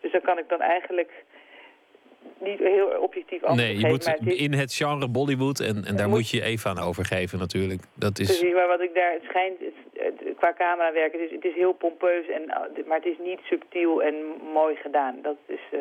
dus 0.00 0.12
dan 0.12 0.20
kan 0.20 0.38
ik 0.38 0.48
dan 0.48 0.60
eigenlijk 0.60 1.10
niet 2.38 2.58
heel 2.58 2.86
objectief 2.86 3.42
antwoord 3.42 3.68
Nee, 3.68 3.78
je 3.78 3.86
moet 3.86 4.04
maar 4.06 4.14
het 4.18 4.26
is- 4.32 4.38
in 4.40 4.52
het 4.52 4.74
genre 4.74 5.08
Bollywood 5.08 5.60
en, 5.60 5.84
en 5.84 5.96
daar 5.96 6.08
moet- 6.08 6.16
moet 6.18 6.30
je 6.30 6.36
je 6.36 6.42
even 6.42 6.70
aan 6.70 6.78
overgeven 6.78 7.38
natuurlijk. 7.38 7.82
Dat 7.94 8.18
is, 8.18 8.26
Precies, 8.26 8.54
maar 8.54 8.66
wat 8.68 8.80
ik 8.80 8.94
daar, 8.94 9.12
het 9.12 9.22
schijnt, 9.22 9.58
het, 9.94 10.36
qua 10.36 10.52
camerawerk, 10.58 11.12
het 11.12 11.20
is, 11.20 11.30
het 11.30 11.44
is 11.44 11.54
heel 11.54 11.72
pompeus, 11.72 12.26
en, 12.28 12.42
uh, 12.42 12.86
maar 12.86 12.96
het 12.96 13.06
is 13.06 13.18
niet 13.24 13.40
subtiel 13.42 14.02
en 14.02 14.14
mooi 14.52 14.74
gedaan. 14.76 15.14
Dat 15.22 15.36
is, 15.46 15.60
eh, 15.70 15.78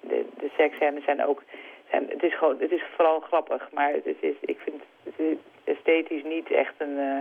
de, 0.00 0.24
de 0.38 0.50
seksscènes 0.56 1.04
zijn 1.04 1.24
ook, 1.26 1.42
zijn, 1.90 2.04
het, 2.08 2.22
is 2.22 2.38
gewoon, 2.38 2.56
het 2.60 2.70
is 2.72 2.82
vooral 2.96 3.20
grappig, 3.20 3.68
maar 3.72 3.92
het 3.92 4.16
is, 4.20 4.34
ik 4.40 4.58
vind 4.64 4.82
het 5.04 5.14
is 5.18 5.36
esthetisch 5.64 6.22
niet 6.24 6.50
echt 6.52 6.74
een, 6.78 6.98
eh, 6.98 7.20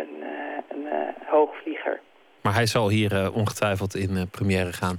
een, 0.00 0.22
eh, 0.22 0.76
een 0.76 0.86
eh, 0.86 1.08
hoogvlieger. 1.26 2.00
maar 2.42 2.54
hij 2.54 2.66
zal 2.66 2.88
hier 2.88 3.12
eh, 3.12 3.36
ongetwijfeld 3.36 3.94
in 3.94 4.16
eh, 4.16 4.22
première 4.30 4.72
gaan. 4.72 4.96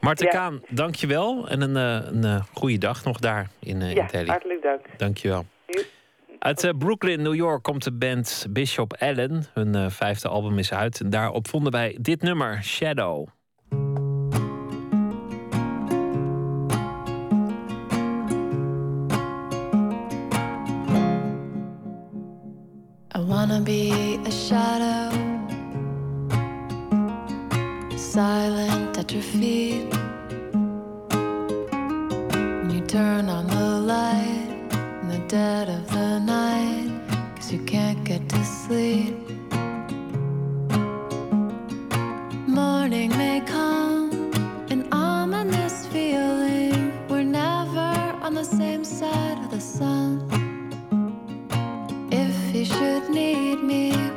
Marten 0.00 0.26
Ja. 0.26 0.32
Kaan, 0.32 0.60
dank 0.68 0.94
je 0.94 1.06
wel. 1.06 1.48
En 1.48 1.60
een, 1.60 1.76
eh, 1.76 2.10
een 2.12 2.24
eh, 2.24 2.42
goede 2.52 2.78
dag 2.78 3.04
nog 3.04 3.18
daar 3.18 3.50
in, 3.58 3.82
eh 3.82 3.94
ja, 3.94 4.00
in 4.02 4.08
Delhi. 4.12 4.28
hartelijk 4.30 4.62
dank. 4.62 4.80
Dank 4.96 5.18
je 5.18 5.28
wel. 5.28 5.44
Uit 6.38 6.72
Brooklyn, 6.78 7.22
New 7.22 7.34
York 7.34 7.62
komt 7.62 7.84
de 7.84 7.92
band 7.92 8.46
Bishop 8.50 8.94
Allen. 8.98 9.44
Hun 9.54 9.90
vijfde 9.90 10.28
album 10.28 10.58
is 10.58 10.72
uit. 10.72 11.00
En 11.00 11.10
daarop 11.10 11.48
vonden 11.48 11.72
wij 11.72 11.98
dit 12.00 12.22
nummer, 12.22 12.62
Shadow. 12.62 13.26
I 23.16 23.20
wanna 23.20 23.60
be 23.60 24.18
a 24.26 24.30
shadow, 24.30 25.10
silent 28.18 28.98
at 28.98 29.12
your 29.12 29.22
feet. 29.22 29.94
When 32.58 32.68
you 32.68 32.80
turn 32.80 33.28
on 33.28 33.46
the 33.46 33.68
light 33.94 34.50
in 35.02 35.08
the 35.08 35.22
dead 35.28 35.68
of 35.68 35.88
the 35.92 36.18
night, 36.18 36.90
cause 37.36 37.52
you 37.52 37.60
can't 37.60 38.02
get 38.02 38.28
to 38.28 38.44
sleep. 38.44 39.14
Morning 42.48 43.10
may 43.10 43.40
come, 43.46 44.10
an 44.74 44.88
ominous 44.90 45.86
feeling. 45.86 46.90
We're 47.08 47.22
never 47.22 47.92
on 48.26 48.34
the 48.34 48.48
same 48.60 48.82
side 48.82 49.38
of 49.44 49.52
the 49.52 49.60
sun. 49.60 50.10
If 52.10 52.34
you 52.52 52.64
should 52.64 53.10
need 53.10 53.62
me 53.62 54.07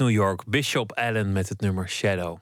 New 0.00 0.10
York. 0.10 0.42
Bishop 0.46 0.92
Allen 0.92 1.32
met 1.32 1.48
het 1.48 1.60
nummer 1.60 1.88
Shadow. 1.88 2.38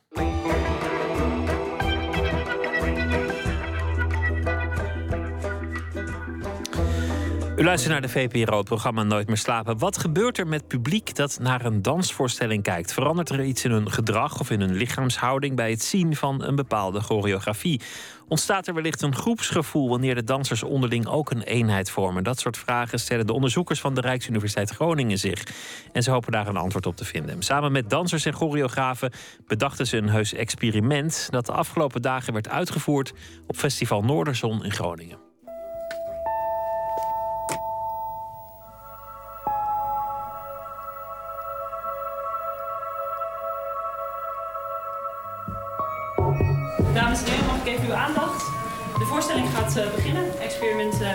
U 7.59 7.65
luistert 7.65 7.93
naar 7.93 8.03
de 8.03 8.09
VPRO, 8.09 8.57
het 8.57 8.67
programma 8.67 9.03
Nooit 9.03 9.27
meer 9.27 9.37
slapen. 9.37 9.79
Wat 9.79 9.99
gebeurt 9.99 10.39
er 10.39 10.47
met 10.47 10.69
publiek 10.69 11.15
dat 11.15 11.39
naar 11.41 11.65
een 11.65 11.83
dansvoorstelling 11.83 12.63
kijkt? 12.63 12.93
Verandert 12.93 13.29
er 13.29 13.45
iets 13.45 13.65
in 13.65 13.71
hun 13.71 13.91
gedrag 13.91 14.41
of 14.41 14.51
in 14.51 14.61
hun 14.61 14.75
lichaamshouding 14.75 15.57
bij 15.57 15.71
het 15.71 15.83
zien 15.83 16.17
van 16.17 16.43
een 16.43 16.57
bepaalde 16.57 17.01
choreografie? 17.01 17.81
Ontstaat 18.29 18.67
er 18.67 18.75
wellicht 18.75 19.03
een 19.03 19.15
groepsgevoel 19.15 19.89
wanneer 19.89 20.15
de 20.15 20.25
dansers 20.25 20.63
onderling 20.63 21.07
ook 21.07 21.31
een 21.31 21.43
eenheid 21.43 21.91
vormen? 21.91 22.25
Dat 22.25 22.41
soort 22.41 22.59
vragen 22.59 23.01
stellen 23.01 23.27
de 23.27 23.33
onderzoekers 23.33 23.81
van 23.81 23.95
de 23.95 24.01
Rijksuniversiteit 24.01 24.71
Groningen 24.71 25.19
zich. 25.19 25.47
En 25.93 26.03
ze 26.03 26.11
hopen 26.11 26.33
daar 26.33 26.47
een 26.47 26.57
antwoord 26.57 26.87
op 26.87 26.97
te 26.97 27.05
vinden. 27.05 27.43
Samen 27.43 27.73
met 27.73 27.91
dansers 27.91 28.25
en 28.25 28.35
choreografen 28.35 29.13
bedachten 29.47 29.87
ze 29.87 29.97
een 29.97 30.09
heus 30.09 30.33
experiment 30.33 31.29
dat 31.31 31.47
de 31.47 31.53
afgelopen 31.53 32.03
dagen 32.03 32.33
werd 32.33 32.49
uitgevoerd 32.49 33.13
op 33.47 33.57
Festival 33.57 34.03
Noorderzon 34.03 34.65
in 34.65 34.73
Groningen. 34.73 35.28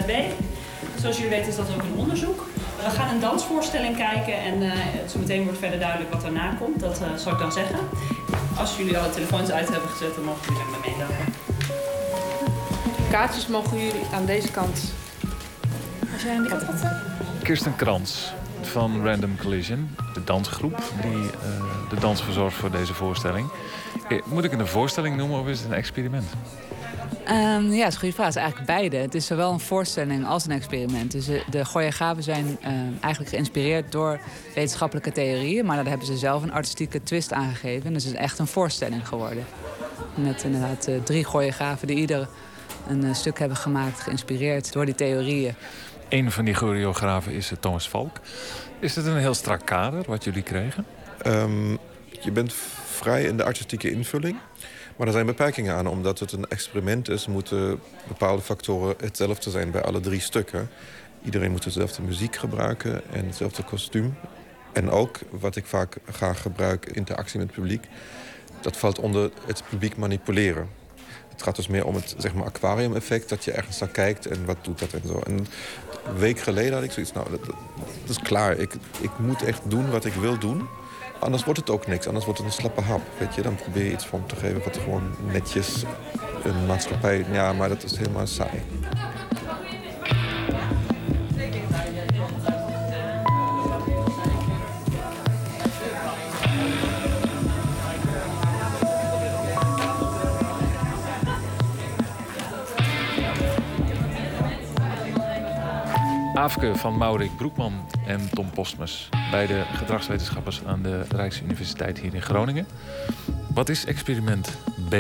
B. 0.06 0.12
Zoals 1.00 1.16
jullie 1.16 1.32
weten 1.32 1.48
is 1.50 1.56
dat 1.56 1.66
ook 1.76 1.82
een 1.82 1.98
onderzoek. 1.98 2.46
We 2.84 2.90
gaan 2.90 3.10
een 3.14 3.20
dansvoorstelling 3.20 3.98
kijken 3.98 4.34
en 4.40 4.62
uh, 4.62 4.72
zo 5.12 5.20
meteen 5.20 5.44
wordt 5.44 5.60
verder 5.60 5.80
duidelijk 5.80 6.14
wat 6.14 6.22
daarna 6.22 6.56
komt. 6.60 6.80
Dat 6.80 7.02
eh, 7.02 7.08
zal 7.18 7.32
ik 7.32 7.40
dan 7.40 7.52
zeggen. 7.52 7.80
Als 8.58 8.78
jullie 8.78 8.98
alle 8.98 9.10
telefoons 9.10 9.52
uit 9.52 9.70
hebben 9.70 9.90
gezet, 9.90 10.16
dan 10.16 10.24
mogen 10.24 10.42
jullie 10.54 10.62
met 10.72 10.82
me 10.82 10.90
meedoen. 10.98 11.16
Kaartjes 13.12 13.48
mogen 13.48 13.78
jullie 13.78 14.04
aan 14.14 14.26
deze 14.26 14.52
kant. 14.52 14.94
Als 16.14 16.22
jij 16.24 16.36
aan 16.36 16.42
die 16.42 16.52
kant 16.52 16.64
gaat 16.64 17.02
Kirsten 17.44 17.76
Krans 17.76 18.34
van 18.62 19.06
Random 19.06 19.38
Collision, 19.38 19.96
de 20.14 20.24
dansgroep 20.24 20.84
die 21.02 21.12
eh, 21.12 21.90
de 21.90 21.96
dans 22.00 22.24
verzorgt 22.24 22.56
voor 22.58 22.72
deze 22.72 22.94
voorstelling. 22.94 23.48
Eh, 24.10 24.20
Moet 24.26 24.44
ik 24.44 24.52
het 24.52 24.60
een 24.60 24.68
voorstelling 24.68 25.18
noemen 25.18 25.40
of 25.40 25.48
is 25.48 25.60
het 25.60 25.70
een 25.70 25.76
experiment? 25.76 26.26
Ehm, 27.26 27.72
ja, 27.72 27.84
dat 27.84 27.88
is 27.88 27.94
een 27.94 28.00
goede 28.00 28.14
vraag. 28.14 28.26
Het 28.26 28.36
is 28.36 28.42
eigenlijk 28.42 28.66
beide. 28.66 28.98
Het 28.98 29.16
is 29.16 29.26
zowel 29.26 29.52
een 29.52 29.60
voorstelling 29.60 30.26
als 30.26 30.46
een 30.46 30.52
experiment. 30.52 31.12
Dus 31.12 31.26
de, 31.26 31.44
de 31.50 31.66
choreografen 31.66 32.24
zijn 32.24 32.58
ehm, 32.62 32.92
eigenlijk 33.02 33.30
geïnspireerd 33.30 33.92
door 33.92 34.20
wetenschappelijke 34.56 35.12
theorieën. 35.12 35.66
Maar 35.66 35.76
daar 35.76 35.86
hebben 35.86 36.08
ze 36.08 36.18
zelf 36.18 36.44
een 36.44 36.52
artistieke 36.52 37.04
twist 37.04 37.34
aan 37.34 37.50
gegeven. 37.50 37.94
Dus 37.94 38.04
het 38.04 38.14
is 38.14 38.20
echt 38.20 38.40
een 38.40 38.48
voorstelling 38.48 39.08
geworden. 39.08 39.46
Met 40.16 40.44
inderdaad 40.44 40.88
eh, 40.88 41.02
drie 41.04 41.24
choreografen 41.24 41.88
die 41.88 41.98
ieder 41.98 42.28
een 42.88 43.04
eh, 43.04 43.14
stuk 43.14 43.40
hebben 43.40 43.58
gemaakt, 43.58 44.00
geïnspireerd 44.00 44.74
door 44.74 44.86
die 44.86 44.96
theorieën. 44.96 45.56
Een 46.10 46.32
van 46.32 46.46
die 46.46 46.54
choreografen 46.54 47.34
is 47.34 47.52
eh, 47.52 47.58
Thomas 47.60 47.90
Valk. 47.90 48.20
Is 48.80 48.96
het 48.96 49.06
een 49.06 49.18
heel 49.18 49.34
strak 49.34 49.66
kader 49.66 50.04
wat 50.08 50.24
jullie 50.24 50.42
kregen? 50.44 50.86
Ehm, 51.22 51.72
je 52.22 52.32
bent 52.32 52.54
vrij 52.86 53.24
in 53.24 53.38
de 53.38 53.44
artistieke 53.44 53.92
invulling. 53.92 54.38
Maar 54.96 55.08
er 55.08 55.14
zijn 55.14 55.26
beperkingen 55.26 55.76
aan. 55.76 55.88
Omdat 55.88 56.20
het 56.20 56.32
een 56.32 56.48
experiment 56.48 57.10
is, 57.10 57.28
moeten 57.28 57.80
bepaalde 58.08 58.42
factoren 58.42 58.96
hetzelfde 59.00 59.50
zijn 59.50 59.72
bij 59.72 59.84
alle 59.84 60.00
drie 60.00 60.20
stukken. 60.20 60.70
Iedereen 61.26 61.52
moet 61.52 61.64
dezelfde 61.64 62.02
muziek 62.02 62.36
gebruiken 62.36 63.02
en 63.12 63.26
hetzelfde 63.26 63.64
kostuum. 63.64 64.16
En 64.74 64.90
ook, 64.90 65.20
wat 65.30 65.56
ik 65.56 65.66
vaak 65.66 65.98
graag 66.12 66.42
gebruik, 66.42 66.86
interactie 66.86 67.40
met 67.40 67.48
het 67.48 67.56
publiek. 67.56 67.88
Dat 68.62 68.78
valt 68.78 69.00
onder 69.00 69.32
het 69.46 69.64
publiek 69.70 69.98
manipuleren. 69.98 70.70
Het 71.30 71.44
gaat 71.44 71.56
dus 71.56 71.68
meer 71.68 71.86
om 71.86 71.96
het 71.96 72.16
zeg 72.18 72.34
maar, 72.34 72.46
aquarium-effect. 72.46 73.30
Dat 73.30 73.44
je 73.44 73.52
ergens 73.52 73.80
naar 73.80 73.90
kijkt 73.90 74.26
en 74.26 74.46
wat 74.46 74.58
doet 74.62 74.80
dat 74.80 74.94
en 74.94 75.08
zo. 75.08 75.20
En 75.20 75.48
een 76.06 76.18
week 76.18 76.40
geleden 76.40 76.74
had 76.74 76.84
ik 76.84 76.92
zoiets, 76.92 77.14
nou, 77.14 77.30
dat, 77.30 77.46
dat 77.46 78.10
is 78.10 78.20
klaar. 78.20 78.58
Ik, 78.58 78.74
ik 79.02 79.12
moet 79.18 79.44
echt 79.44 79.62
doen 79.68 79.90
wat 79.90 80.06
ik 80.06 80.14
wil 80.14 80.40
doen. 80.40 80.68
Anders 81.24 81.44
wordt 81.44 81.60
het 81.60 81.70
ook 81.70 81.88
niks. 81.88 82.08
Anders 82.08 82.26
wordt 82.26 82.40
het 82.40 82.50
een 82.50 82.56
slappe 82.56 82.82
hap. 82.82 83.02
Weet 83.18 83.36
je? 83.36 83.42
Dan 83.42 83.56
probeer 83.56 83.84
je 83.84 83.92
iets 83.92 84.06
vorm 84.06 84.28
te 84.28 84.36
geven 84.36 84.62
wat 84.64 84.78
gewoon 84.78 85.16
netjes 85.32 85.84
een 86.44 86.66
maatschappij... 86.66 87.26
Ja, 87.32 87.54
maar 87.54 87.70
dat 87.70 87.84
is 87.84 87.98
helemaal 87.98 88.28
saai. 88.28 88.62
Aafke 106.34 106.76
van 106.76 106.98
Maurik 106.98 107.36
Broekman 107.36 107.74
en 108.08 108.30
Tom 108.30 108.50
Postmus. 108.50 109.10
Beide 109.32 109.64
gedragswetenschappers 109.74 110.62
aan 110.66 110.82
de 110.82 111.02
Rijksuniversiteit 111.10 112.00
hier 112.00 112.14
in 112.14 112.22
Groningen. 112.22 112.68
Wat 113.54 113.70
is 113.70 113.86
experiment 113.86 114.58
B? 114.90 114.96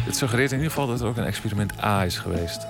Het 0.00 0.16
suggereert 0.16 0.50
in 0.50 0.56
ieder 0.56 0.72
geval 0.72 0.86
dat 0.86 1.00
er 1.00 1.06
ook 1.06 1.16
een 1.16 1.24
experiment 1.24 1.82
A 1.82 2.04
is 2.04 2.18
geweest. 2.18 2.66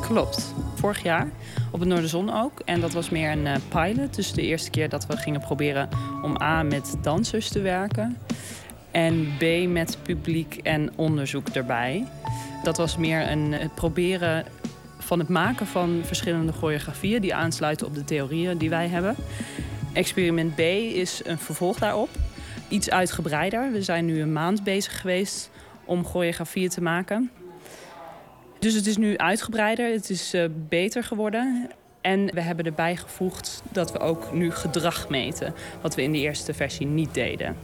Klopt. 0.00 0.54
Vorig 0.74 1.02
jaar 1.02 1.28
op 1.70 1.80
het 1.80 1.88
Noorderzon 1.88 2.32
ook. 2.32 2.62
En 2.64 2.80
dat 2.80 2.92
was 2.92 3.10
meer 3.10 3.30
een 3.30 3.46
eh, 3.46 3.56
pilot. 3.68 4.14
Dus 4.14 4.32
de 4.32 4.42
eerste 4.42 4.70
keer 4.70 4.88
dat 4.88 5.06
we 5.06 5.16
gingen 5.16 5.40
proberen 5.40 5.88
om 6.22 6.42
A 6.42 6.62
met 6.62 6.96
dansers 7.02 7.48
te 7.48 7.60
werken. 7.60 8.16
En 8.90 9.28
B 9.38 9.68
met 9.68 9.98
publiek 10.02 10.54
en 10.54 10.92
onderzoek 10.96 11.48
erbij. 11.48 12.06
Dat 12.62 12.76
was 12.76 12.96
meer 12.96 13.30
een, 13.30 13.52
het 13.52 13.74
proberen 13.74 14.44
van 15.08 15.18
het 15.18 15.28
maken 15.28 15.66
van 15.66 16.00
verschillende 16.04 16.52
choreografieën... 16.52 17.20
die 17.20 17.34
aansluiten 17.34 17.86
op 17.86 17.94
de 17.94 18.04
theorieën 18.04 18.58
die 18.58 18.70
wij 18.70 18.88
hebben. 18.88 19.16
Experiment 19.92 20.54
B 20.54 20.58
is 20.58 21.20
een 21.24 21.38
vervolg 21.38 21.78
daarop. 21.78 22.08
Iets 22.68 22.90
uitgebreider. 22.90 23.72
We 23.72 23.82
zijn 23.82 24.04
nu 24.04 24.20
een 24.20 24.32
maand 24.32 24.64
bezig 24.64 25.00
geweest 25.00 25.50
om 25.84 26.04
choreografieën 26.04 26.68
te 26.68 26.82
maken. 26.82 27.30
Dus 28.58 28.74
het 28.74 28.86
is 28.86 28.96
nu 28.96 29.16
uitgebreider, 29.16 29.92
het 29.92 30.10
is 30.10 30.34
eh, 30.34 30.44
beter 30.68 31.04
geworden. 31.04 31.70
En 32.00 32.26
we 32.34 32.40
hebben 32.40 32.64
erbij 32.64 32.96
gevoegd 32.96 33.62
dat 33.72 33.92
we 33.92 33.98
ook 33.98 34.32
nu 34.32 34.50
gedrag 34.50 35.08
meten. 35.08 35.54
Wat 35.80 35.94
we 35.94 36.02
in 36.02 36.12
de 36.12 36.18
eerste 36.18 36.54
versie 36.54 36.86
niet 36.86 37.14
deden. 37.14 37.56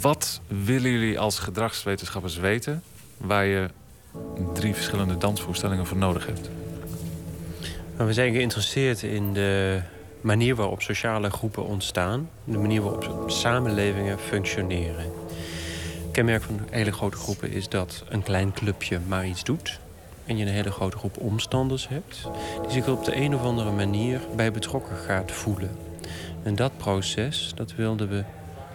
Wat 0.00 0.40
willen 0.46 0.90
jullie 0.90 1.18
als 1.18 1.38
gedragswetenschappers 1.38 2.36
weten 2.36 2.82
waar 3.16 3.44
je 3.44 3.68
drie 4.54 4.74
verschillende 4.74 5.16
dansvoorstellingen 5.16 5.86
voor 5.86 5.96
nodig 5.96 6.26
hebt? 6.26 6.50
Nou, 7.96 8.06
we 8.08 8.12
zijn 8.12 8.32
geïnteresseerd 8.32 9.02
in 9.02 9.32
de 9.32 9.80
manier 10.20 10.54
waarop 10.54 10.82
sociale 10.82 11.30
groepen 11.30 11.66
ontstaan. 11.66 12.30
De 12.44 12.58
manier 12.58 12.82
waarop 12.82 13.30
samenlevingen 13.30 14.18
functioneren. 14.18 15.04
Het 16.02 16.10
kenmerk 16.12 16.42
van 16.42 16.60
hele 16.70 16.92
grote 16.92 17.16
groepen 17.16 17.52
is 17.52 17.68
dat 17.68 18.04
een 18.08 18.22
klein 18.22 18.52
clubje 18.52 18.98
maar 19.08 19.26
iets 19.26 19.44
doet. 19.44 19.78
En 20.24 20.36
je 20.36 20.44
een 20.44 20.52
hele 20.52 20.70
grote 20.70 20.96
groep 20.96 21.16
omstanders 21.16 21.88
hebt... 21.88 22.28
die 22.62 22.70
zich 22.70 22.88
op 22.88 23.04
de 23.04 23.16
een 23.16 23.34
of 23.34 23.42
andere 23.42 23.70
manier 23.70 24.20
bij 24.36 24.52
betrokken 24.52 24.96
gaat 24.96 25.32
voelen. 25.32 25.70
En 26.42 26.54
dat 26.54 26.76
proces, 26.76 27.52
dat 27.54 27.74
wilden 27.74 28.08
we 28.08 28.24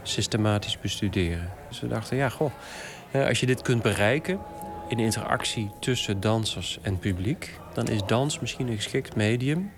systematisch 0.03 0.80
bestuderen. 0.80 1.49
Dus 1.70 1.80
we 1.80 1.88
dachten, 1.88 2.18
ja, 2.18 2.30
goh, 2.30 2.52
als 3.28 3.40
je 3.40 3.45
dit 3.45 3.62
kunt 3.62 3.82
bereiken... 3.82 4.40
in 4.88 4.99
interactie 4.99 5.72
tussen 5.80 6.20
dansers 6.20 6.80
en 6.82 6.99
publiek... 6.99 7.60
dan 7.74 7.88
is 7.88 8.02
dans 8.06 8.40
misschien 8.40 8.68
een 8.68 8.76
geschikt 8.76 9.16
medium 9.16 9.72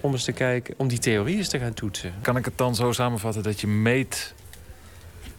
om 0.00 0.12
eens 0.12 0.24
te 0.24 0.32
kijken, 0.32 0.74
om 0.76 0.88
die 0.88 0.98
theorie 0.98 1.36
eens 1.36 1.48
te 1.48 1.58
gaan 1.58 1.74
toetsen. 1.74 2.12
Kan 2.22 2.36
ik 2.36 2.44
het 2.44 2.58
dan 2.58 2.74
zo 2.74 2.92
samenvatten 2.92 3.42
dat 3.42 3.60
je 3.60 3.66
meet 3.66 4.34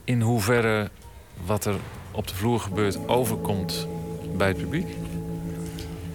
in 0.03 0.21
hoeverre 0.21 0.89
wat 1.45 1.65
er 1.65 1.75
op 2.11 2.27
de 2.27 2.35
vloer 2.35 2.59
gebeurt 2.59 3.07
overkomt 3.07 3.87
bij 4.37 4.47
het 4.47 4.57
publiek? 4.57 4.87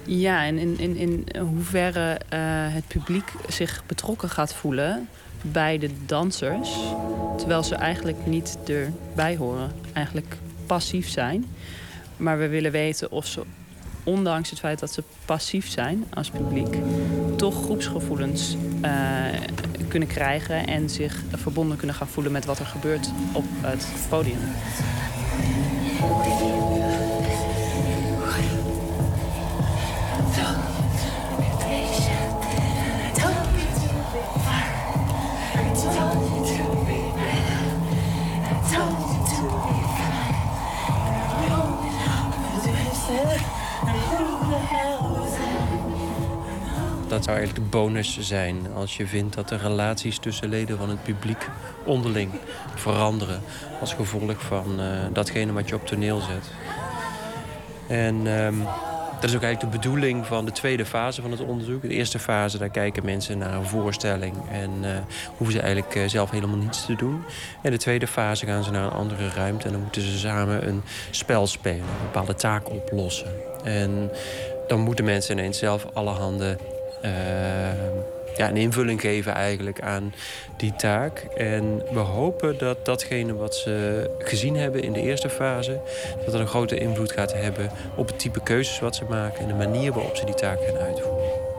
Ja, 0.05 0.45
en 0.45 0.59
in, 0.59 0.79
in, 0.79 0.97
in 0.97 1.27
hoeverre 1.41 2.21
eh, 2.29 2.39
het 2.75 2.87
publiek 2.89 3.33
zich 3.49 3.83
betrokken 3.87 4.29
gaat 4.29 4.55
voelen 4.55 5.09
bij 5.43 5.79
de 5.79 5.91
dansers. 6.07 6.71
Terwijl 7.37 7.63
ze 7.63 7.75
eigenlijk 7.75 8.27
niet 8.27 8.59
erbij 8.67 9.37
horen. 9.37 9.73
Eigenlijk 9.93 10.37
passief 10.67 11.09
zijn. 11.09 11.45
Maar 12.17 12.39
we 12.39 12.49
willen 12.49 12.73
weten 12.73 13.11
of 13.11 13.27
ze, 13.27 13.43
ondanks 14.05 14.51
het 14.51 14.59
feit 14.59 14.79
dat 14.79 14.93
ze 14.93 15.03
passief 15.25 15.69
zijn 15.69 16.05
als 16.15 16.31
publiek, 16.31 16.77
toch 17.37 17.63
groepsgevoelens 17.65 18.57
eh, 18.81 18.93
kunnen 19.89 20.09
krijgen 20.09 20.67
en 20.67 20.91
zich 20.91 21.23
verbonden 21.33 21.77
kunnen 21.77 21.97
gaan 21.97 22.09
voelen 22.09 22.33
met 22.33 22.45
wat 22.45 22.59
er 22.59 22.67
gebeurt 22.67 23.11
op 23.33 23.45
het 23.61 23.87
podium. 24.09 24.39
Dat 47.17 47.25
zou 47.25 47.37
eigenlijk 47.37 47.67
de 47.67 47.79
bonus 47.79 48.19
zijn 48.21 48.57
als 48.75 48.97
je 48.97 49.07
vindt 49.07 49.35
dat 49.35 49.49
de 49.49 49.57
relaties 49.57 50.19
tussen 50.19 50.49
leden 50.49 50.79
van 50.79 50.89
het 50.89 51.03
publiek 51.03 51.49
onderling 51.85 52.31
veranderen 52.75 53.41
als 53.81 53.95
gevolg 53.95 54.43
van 54.43 54.81
eh, 54.81 54.87
datgene 55.13 55.53
wat 55.53 55.69
je 55.69 55.75
op 55.75 55.87
toneel 55.87 56.21
zet. 56.21 56.51
En 57.87 58.27
ehm, 58.27 58.55
dat 59.21 59.31
is 59.31 59.37
ook 59.37 59.43
eigenlijk 59.43 59.73
de 59.73 59.79
bedoeling 59.79 60.27
van 60.27 60.45
de 60.45 60.53
tweede 60.53 60.85
fase 60.87 61.23
van 61.23 61.31
het 61.31 61.41
onderzoek. 61.41 61.83
De 61.83 61.89
eerste 61.89 62.19
fase, 62.19 62.59
daar 62.59 62.69
kijken 62.69 63.05
mensen 63.05 63.39
naar 63.39 63.55
een 63.55 63.67
voorstelling 63.67 64.35
en 64.51 64.71
eh, 64.83 64.91
hoeven 65.37 65.57
ze 65.57 65.61
eigenlijk 65.61 65.95
eh, 65.95 66.09
zelf 66.09 66.31
helemaal 66.31 66.57
niets 66.57 66.87
te 66.87 66.97
doen. 66.97 67.23
En 67.63 67.71
de 67.71 67.79
tweede 67.79 68.07
fase 68.07 68.47
gaan 68.47 68.65
ze 68.65 68.71
naar 68.71 68.85
een 68.85 68.91
andere 68.91 69.29
ruimte 69.29 69.67
en 69.67 69.73
dan 69.73 69.83
moeten 69.83 70.03
ze 70.03 70.19
samen 70.19 70.69
een 70.69 70.83
spel 71.11 71.47
spelen, 71.47 71.81
een 71.81 72.03
bepaalde 72.03 72.35
taak 72.35 72.71
oplossen. 72.71 73.33
En 73.65 74.11
dan 74.69 74.81
moeten 74.81 75.05
mensen 75.05 75.39
ineens 75.39 75.59
zelf 75.59 75.87
allerhande 75.93 76.59
ja, 78.37 78.49
een 78.49 78.57
invulling 78.57 79.01
geven 79.01 79.33
eigenlijk 79.33 79.81
aan 79.81 80.15
die 80.57 80.75
taak. 80.77 81.19
En 81.37 81.83
we 81.93 81.99
hopen 81.99 82.59
dat 82.59 82.85
datgene 82.85 83.35
wat 83.35 83.55
ze 83.55 84.11
gezien 84.19 84.57
hebben 84.57 84.83
in 84.83 84.93
de 84.93 85.01
eerste 85.01 85.29
fase... 85.29 85.81
dat 86.25 86.33
dat 86.33 86.41
een 86.41 86.47
grote 86.47 86.79
invloed 86.79 87.13
gaat 87.13 87.33
hebben 87.33 87.71
op 87.97 88.07
het 88.07 88.19
type 88.19 88.43
keuzes 88.43 88.79
wat 88.79 88.97
ze 88.97 89.05
maken... 89.09 89.41
en 89.41 89.49
de 89.49 89.55
manier 89.55 89.93
waarop 89.93 90.17
ze 90.17 90.25
die 90.25 90.35
taak 90.35 90.59
gaan 90.65 90.79
uitvoeren. 90.79 91.56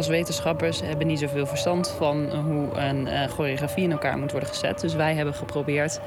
Als 0.00 0.08
wetenschappers 0.08 0.80
hebben 0.80 1.06
niet 1.06 1.18
zoveel 1.18 1.46
verstand 1.46 1.94
van 1.96 2.30
hoe 2.30 2.78
een 2.78 3.06
eh, 3.06 3.30
choreografie 3.30 3.84
in 3.84 3.92
elkaar 3.92 4.18
moet 4.18 4.30
worden 4.30 4.48
gezet. 4.48 4.80
Dus 4.80 4.94
wij 4.94 5.14
hebben 5.14 5.34
geprobeerd 5.34 6.00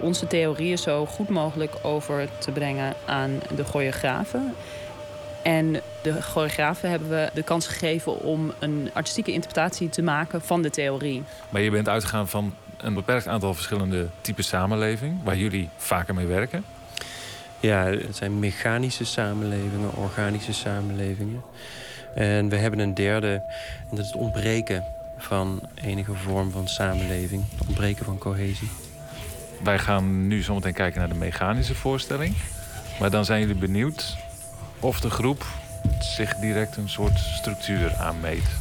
onze 0.00 0.26
theorieën 0.26 0.78
zo 0.78 1.06
goed 1.06 1.28
mogelijk 1.28 1.74
over 1.82 2.28
te 2.38 2.50
brengen 2.50 2.94
aan 3.04 3.40
de 3.56 3.64
choreografen. 3.64 4.54
En 5.42 5.80
de 6.02 6.22
choreografen 6.22 6.90
hebben 6.90 7.08
we 7.08 7.30
de 7.34 7.42
kans 7.42 7.66
gegeven 7.66 8.20
om 8.20 8.52
een 8.58 8.90
artistieke 8.92 9.32
interpretatie 9.32 9.88
te 9.88 10.02
maken 10.02 10.40
van 10.40 10.62
de 10.62 10.70
theorie. 10.70 11.22
Maar 11.48 11.62
je 11.62 11.70
bent 11.70 11.88
uitgegaan 11.88 12.28
van 12.28 12.54
een 12.76 12.94
beperkt 12.94 13.26
aantal 13.26 13.54
verschillende 13.54 14.06
typen 14.20 14.44
samenleving... 14.44 15.22
waar 15.24 15.36
jullie 15.36 15.68
vaker 15.76 16.14
mee 16.14 16.26
werken. 16.26 16.64
Ja, 17.60 17.84
het 17.84 18.16
zijn 18.16 18.38
mechanische 18.38 19.04
samenlevingen, 19.04 19.94
organische 19.94 20.52
samenlevingen. 20.52 21.42
En 22.14 22.48
we 22.48 22.56
hebben 22.56 22.80
een 22.80 22.94
derde, 22.94 23.32
en 23.90 23.90
dat 23.90 23.98
is 23.98 24.06
het 24.06 24.16
ontbreken 24.16 24.84
van 25.16 25.60
enige 25.74 26.14
vorm 26.14 26.50
van 26.50 26.68
samenleving. 26.68 27.44
Het 27.56 27.66
ontbreken 27.66 28.04
van 28.04 28.18
cohesie. 28.18 28.68
Wij 29.62 29.78
gaan 29.78 30.26
nu 30.26 30.42
zometeen 30.42 30.72
kijken 30.72 31.00
naar 31.00 31.08
de 31.08 31.14
mechanische 31.14 31.74
voorstelling. 31.74 32.34
Maar 33.00 33.10
dan 33.10 33.24
zijn 33.24 33.40
jullie 33.40 33.54
benieuwd 33.54 34.16
of 34.80 35.00
de 35.00 35.10
groep 35.10 35.46
zich 36.00 36.34
direct 36.36 36.76
een 36.76 36.88
soort 36.88 37.18
structuur 37.18 37.94
aanmeet. 37.94 38.60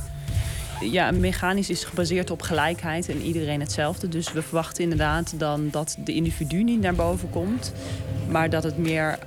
Ja, 0.82 1.12
mechanisch 1.12 1.70
is 1.70 1.84
gebaseerd 1.84 2.32
op 2.32 2.42
gelijkheid 2.42 3.10
en 3.10 3.22
iedereen 3.22 3.60
hetzelfde. 3.60 4.08
Dus 4.08 4.32
we 4.32 4.42
verwachten 4.42 4.84
inderdaad 4.84 5.40
dan 5.40 5.70
dat 5.72 5.98
de 6.04 6.14
individu 6.14 6.64
niet 6.64 6.82
naar 6.82 6.96
boven 6.96 7.30
komt, 7.30 7.74
maar 8.30 8.50
dat 8.50 8.64
het 8.64 8.78
meer 8.78 9.20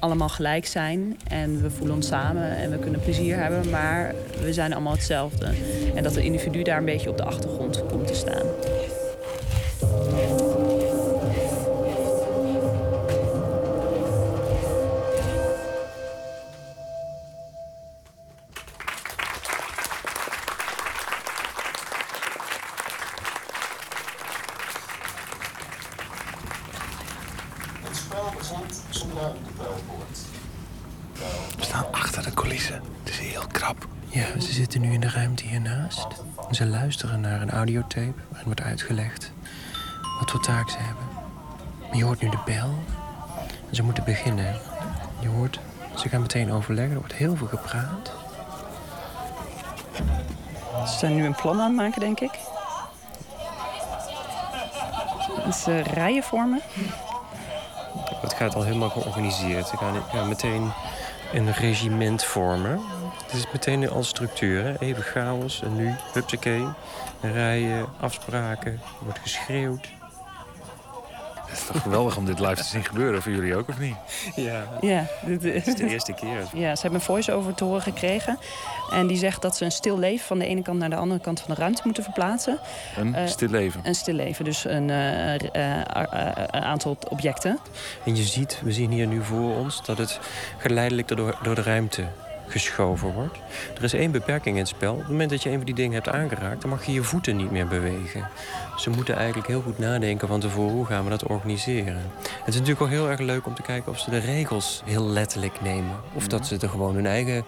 allemaal 0.00 0.28
gelijk 0.28 0.66
zijn 0.66 1.16
en 1.28 1.62
we 1.62 1.70
voelen 1.70 1.96
ons 1.96 2.06
samen 2.06 2.56
en 2.56 2.70
we 2.70 2.78
kunnen 2.78 3.00
plezier 3.00 3.36
hebben, 3.36 3.70
maar 3.70 4.14
we 4.42 4.52
zijn 4.52 4.72
allemaal 4.72 4.92
hetzelfde. 4.92 5.46
En 5.94 6.02
dat 6.02 6.14
de 6.14 6.22
individu 6.22 6.62
daar 6.62 6.78
een 6.78 6.84
beetje 6.84 7.10
op 7.10 7.16
de 7.16 7.24
achtergrond 7.24 7.84
komt 7.86 8.06
te 8.06 8.14
staan. 8.14 8.46
Audiotape 37.76 38.20
waarin 38.28 38.46
wordt 38.46 38.60
uitgelegd 38.60 39.32
wat 40.18 40.30
voor 40.30 40.40
taak 40.40 40.70
ze 40.70 40.76
hebben. 40.78 41.04
Maar 41.88 41.96
je 41.96 42.04
hoort 42.04 42.20
nu 42.20 42.28
de 42.28 42.38
bel. 42.44 42.74
En 43.68 43.76
ze 43.76 43.82
moeten 43.82 44.04
beginnen. 44.04 44.56
Je 45.20 45.28
hoort, 45.28 45.60
ze 45.96 46.08
gaan 46.08 46.20
meteen 46.20 46.52
overleggen. 46.52 46.92
Er 46.92 46.98
wordt 46.98 47.14
heel 47.14 47.36
veel 47.36 47.46
gepraat. 47.46 48.12
Ze 50.86 50.98
zijn 50.98 51.14
nu 51.14 51.24
een 51.24 51.34
plan 51.34 51.60
aan 51.60 51.66
het 51.66 51.76
maken, 51.76 52.00
denk 52.00 52.20
ik. 52.20 52.38
Ze 55.54 55.80
rijen 55.80 56.22
vormen. 56.22 56.60
Het 58.20 58.34
gaat 58.34 58.54
al 58.54 58.62
helemaal 58.62 58.90
georganiseerd. 58.90 59.68
Ze 59.68 59.76
gaan, 59.76 59.94
gaan 60.12 60.28
meteen 60.28 60.72
een 61.32 61.52
regiment 61.52 62.24
vormen. 62.24 62.80
Het 63.30 63.38
is 63.38 63.46
meteen 63.52 63.90
al 63.90 64.04
structuur. 64.04 64.64
Hè? 64.64 64.78
Even 64.78 65.02
chaos 65.02 65.62
en 65.62 65.76
nu, 65.76 65.94
hupsakee. 66.12 66.64
Rijen, 67.20 67.86
afspraken, 68.00 68.72
er 68.72 69.04
wordt 69.04 69.18
geschreeuwd. 69.18 69.88
Het 71.46 71.58
is 71.58 71.66
toch 71.66 71.82
geweldig 71.82 72.16
om 72.16 72.24
dit 72.24 72.38
live 72.40 72.54
te 72.54 72.62
zien 72.64 72.84
gebeuren 72.84 73.22
voor 73.22 73.32
jullie 73.32 73.56
ook, 73.56 73.68
of 73.68 73.78
niet? 73.78 73.94
Ja. 74.36 74.62
Ja, 74.80 75.04
Het 75.24 75.66
is 75.66 75.74
de 75.74 75.88
eerste 75.88 76.12
keer. 76.12 76.44
Ja, 76.54 76.74
ze 76.74 76.80
hebben 76.82 77.00
een 77.00 77.06
voice-over 77.06 77.54
te 77.54 77.64
horen 77.64 77.82
gekregen. 77.82 78.38
En 78.92 79.06
die 79.06 79.16
zegt 79.16 79.42
dat 79.42 79.56
ze 79.56 79.64
een 79.64 79.70
stil 79.72 79.98
leven 79.98 80.26
van 80.26 80.38
de 80.38 80.46
ene 80.46 80.62
kant 80.62 80.78
naar 80.78 80.90
de 80.90 80.96
andere 80.96 81.20
kant 81.20 81.40
van 81.40 81.54
de 81.54 81.60
ruimte 81.60 81.82
moeten 81.84 82.02
verplaatsen. 82.02 82.58
Een 82.96 83.14
Eh, 83.14 83.26
stil 83.26 83.48
leven. 83.48 83.80
Een 83.84 83.94
stil 83.94 84.14
leven, 84.14 84.44
dus 84.44 84.64
een 84.64 84.90
eh, 84.90 85.34
eh, 85.34 86.32
een 86.50 86.62
aantal 86.62 86.96
objecten. 87.08 87.58
En 88.04 88.16
je 88.16 88.22
ziet, 88.22 88.60
we 88.64 88.72
zien 88.72 88.90
hier 88.90 89.06
nu 89.06 89.24
voor 89.24 89.56
ons, 89.56 89.84
dat 89.84 89.98
het 89.98 90.20
geleidelijk 90.58 91.08
door, 91.08 91.38
door 91.42 91.54
de 91.54 91.62
ruimte 91.62 92.04
geschoven 92.50 93.12
wordt. 93.12 93.38
Er 93.76 93.84
is 93.84 93.92
één 93.92 94.10
beperking 94.10 94.54
in 94.54 94.62
het 94.62 94.70
spel. 94.70 94.92
Op 94.92 94.98
het 94.98 95.08
moment 95.08 95.30
dat 95.30 95.42
je 95.42 95.48
een 95.48 95.56
van 95.56 95.64
die 95.64 95.74
dingen 95.74 95.92
hebt 95.92 96.08
aangeraakt... 96.08 96.60
dan 96.60 96.70
mag 96.70 96.86
je 96.86 96.92
je 96.92 97.02
voeten 97.02 97.36
niet 97.36 97.50
meer 97.50 97.66
bewegen. 97.66 98.28
Ze 98.76 98.90
moeten 98.90 99.16
eigenlijk 99.16 99.48
heel 99.48 99.62
goed 99.62 99.78
nadenken 99.78 100.28
van 100.28 100.40
tevoren... 100.40 100.74
hoe 100.74 100.86
gaan 100.86 101.04
we 101.04 101.10
dat 101.10 101.26
organiseren. 101.26 102.02
Het 102.22 102.48
is 102.48 102.54
natuurlijk 102.54 102.80
ook 102.80 102.88
heel 102.88 103.10
erg 103.10 103.20
leuk 103.20 103.46
om 103.46 103.54
te 103.54 103.62
kijken... 103.62 103.92
of 103.92 103.98
ze 103.98 104.10
de 104.10 104.18
regels 104.18 104.82
heel 104.84 105.06
letterlijk 105.06 105.60
nemen. 105.60 105.96
Of 106.12 106.26
dat 106.26 106.46
ze 106.46 106.58
er 106.58 106.68
gewoon 106.68 106.94
hun 106.94 107.06
eigen 107.06 107.44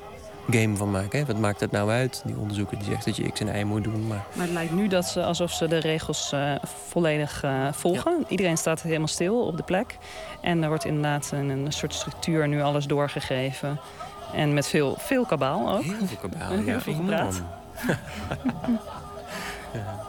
game 0.51 0.77
van 0.77 0.91
maken. 0.91 1.19
Hè? 1.19 1.25
Wat 1.25 1.39
maakt 1.39 1.61
het 1.61 1.71
nou 1.71 1.91
uit? 1.91 2.23
Die 2.25 2.37
onderzoeker 2.37 2.79
die 2.79 2.87
zegt 2.87 3.05
dat 3.05 3.17
je 3.17 3.33
x 3.33 3.41
en 3.41 3.59
y 3.61 3.65
moet 3.65 3.85
doen. 3.85 4.07
Maar 4.07 4.25
Maar 4.33 4.45
het 4.45 4.55
lijkt 4.55 4.73
nu 4.73 4.89
dat 4.89 5.05
ze, 5.05 5.25
alsof 5.25 5.53
ze 5.53 5.69
de 5.69 5.79
regels 5.79 6.33
eh, 6.33 6.55
volledig 6.89 7.43
eh, 7.43 7.73
volgen. 7.73 8.25
Iedereen 8.29 8.57
staat 8.57 8.83
helemaal 8.83 9.07
stil 9.07 9.47
op 9.47 9.57
de 9.57 9.63
plek. 9.63 9.97
En 10.41 10.63
er 10.63 10.69
wordt 10.69 10.85
inderdaad 10.85 11.31
een, 11.33 11.49
een 11.49 11.73
soort 11.73 11.95
structuur 11.95 12.49
nu 12.49 12.63
alles 12.63 12.87
doorgegeven. 12.87 13.81
En 14.35 14.55
met 14.55 14.67
veel, 14.69 14.95
veel 14.99 15.25
kabaal 15.25 15.73
ook. 15.75 15.83
Heel 15.83 16.07
veel 16.07 16.29
kabaal, 16.31 16.51
Heel 16.59 16.63
ja, 16.75 16.81
veel 16.81 16.93
enorm. 16.93 17.33
gepraat. 17.33 17.43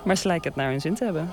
Maar 0.06 0.16
ze 0.18 0.28
lijken 0.28 0.48
het 0.48 0.56
naar 0.60 0.70
hun 0.70 0.82
zin 0.82 0.94
te 0.96 1.04
hebben. 1.04 1.30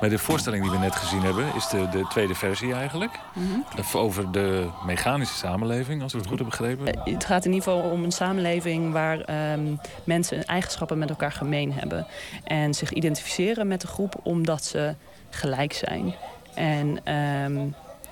Maar 0.00 0.10
de 0.10 0.18
voorstelling 0.18 0.62
die 0.62 0.72
we 0.72 0.78
net 0.78 0.94
gezien 0.94 1.22
hebben, 1.22 1.44
is 1.56 1.68
de, 1.68 1.88
de 1.88 2.06
tweede 2.08 2.34
versie 2.34 2.74
eigenlijk. 2.74 3.18
Mhm. 3.34 3.96
Over 3.96 4.32
de 4.32 4.68
mechanische 4.86 5.34
samenleving, 5.34 6.02
als 6.02 6.12
ik 6.12 6.18
het 6.20 6.28
goed 6.28 6.38
heb 6.38 6.48
begrepen. 6.48 6.94
Eh, 6.94 7.12
Het 7.12 7.24
gaat 7.24 7.44
in 7.44 7.52
ieder 7.52 7.72
geval 7.72 7.90
om 7.90 8.04
een 8.04 8.12
samenleving 8.12 8.92
waar 8.92 9.20
ehm, 9.20 9.74
mensen 10.04 10.44
eigenschappen 10.44 10.98
met 10.98 11.10
elkaar 11.10 11.32
gemeen 11.32 11.72
hebben. 11.72 12.06
En 12.44 12.74
zich 12.74 12.90
identificeren 12.92 13.68
met 13.68 13.80
de 13.80 13.86
groep 13.86 14.14
omdat 14.22 14.64
ze 14.64 14.94
gelijk 15.30 15.72
zijn. 15.72 16.14
En 16.54 16.98
ehm, 17.04 17.66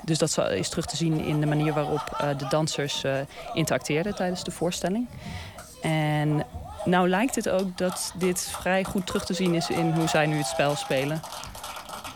dus 0.04 0.18
dat 0.18 0.38
is 0.50 0.68
terug 0.68 0.86
te 0.86 0.96
zien 0.96 1.20
in 1.20 1.40
de 1.40 1.46
manier 1.46 1.72
waarop 1.72 2.16
eh, 2.18 2.28
de 2.38 2.46
dansers 2.48 3.04
eh, 3.04 3.14
interacteerden 3.54 4.14
tijdens 4.14 4.44
de 4.44 4.50
voorstelling. 4.50 5.08
En 5.82 6.44
nou 6.84 7.08
lijkt 7.08 7.34
het 7.34 7.48
ook 7.48 7.78
dat 7.78 8.14
dit 8.16 8.48
vrij 8.60 8.84
goed 8.84 9.06
terug 9.06 9.24
te 9.24 9.34
zien 9.34 9.54
is 9.54 9.70
in 9.70 9.90
hoe 9.90 10.08
zij 10.08 10.26
nu 10.26 10.36
het 10.36 10.46
spel 10.46 10.76
spelen. 10.76 11.20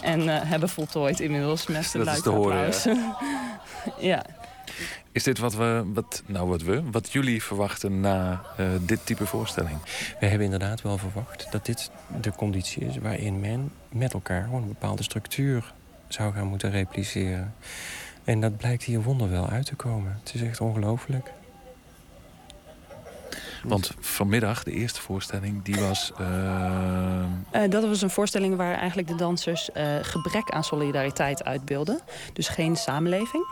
En 0.00 0.28
eh, 0.28 0.50
hebben 0.50 0.68
voltooid 0.68 1.20
inmiddels 1.20 1.66
met 1.66 1.92
de 1.92 2.04
Dat 2.04 2.14
is 2.14 2.22
te 2.22 2.30
horen, 2.30 2.72
ja. 4.10 4.24
Is 5.12 5.22
dit 5.22 5.38
wat 5.38 5.54
we, 5.54 5.82
wat, 5.94 6.22
nou 6.26 6.48
wat 6.48 6.62
we, 6.62 6.82
wat 6.90 7.12
jullie 7.12 7.42
verwachten 7.42 8.00
na 8.00 8.42
eh, 8.56 8.66
dit 8.80 9.06
type 9.06 9.26
voorstelling? 9.26 9.78
We 10.20 10.26
hebben 10.26 10.44
inderdaad 10.44 10.82
wel 10.82 10.98
verwacht 10.98 11.46
dat 11.50 11.66
dit 11.66 11.90
de 12.20 12.32
conditie 12.32 12.86
is 12.86 12.98
waarin 12.98 13.40
men 13.40 13.72
met 13.88 14.12
elkaar 14.12 14.42
gewoon 14.42 14.62
een 14.62 14.68
bepaalde 14.68 15.02
structuur 15.02 15.72
zou 16.14 16.34
gaan 16.34 16.46
moeten 16.46 16.70
repliceren. 16.70 17.54
En 18.24 18.40
dat 18.40 18.56
blijkt 18.56 18.82
hier 18.82 19.02
wonderwel 19.02 19.48
uit 19.48 19.66
te 19.66 19.74
komen. 19.74 20.18
Het 20.24 20.34
is 20.34 20.42
echt 20.42 20.60
ongelooflijk. 20.60 21.32
Want 23.64 23.90
vanmiddag, 24.00 24.62
de 24.62 24.70
eerste 24.72 25.00
voorstelling, 25.00 25.62
die 25.62 25.74
was... 25.80 26.12
eh, 26.18 27.22
Eh, 27.50 27.70
dat 27.70 27.84
was 27.86 28.02
een 28.02 28.10
voorstelling 28.10 28.56
waar 28.56 28.74
eigenlijk 28.74 29.08
de 29.08 29.14
dansers 29.14 29.72
eh, 29.72 29.96
gebrek 30.02 30.50
aan 30.50 30.64
solidariteit 30.64 31.44
uitbeelden. 31.44 32.00
Dus 32.32 32.48
geen 32.48 32.76
samenleving. 32.76 33.46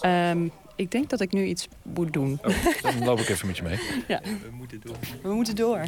Ehm, 0.00 0.48
ik 0.76 0.90
denk 0.90 1.10
dat 1.10 1.20
ik 1.20 1.32
nu 1.32 1.44
iets 1.44 1.68
moet 1.82 2.12
doen. 2.12 2.40
Oh, 2.44 2.82
dan 2.82 3.04
loop 3.04 3.18
ik 3.18 3.28
even 3.28 3.46
met 3.46 3.56
je 3.56 3.62
mee. 3.62 3.78
ja. 4.08 4.20
We 4.20 4.50
moeten 4.52 4.80
door. 4.80 4.96
We 5.22 5.32
moeten 5.34 5.56
door. 5.56 5.82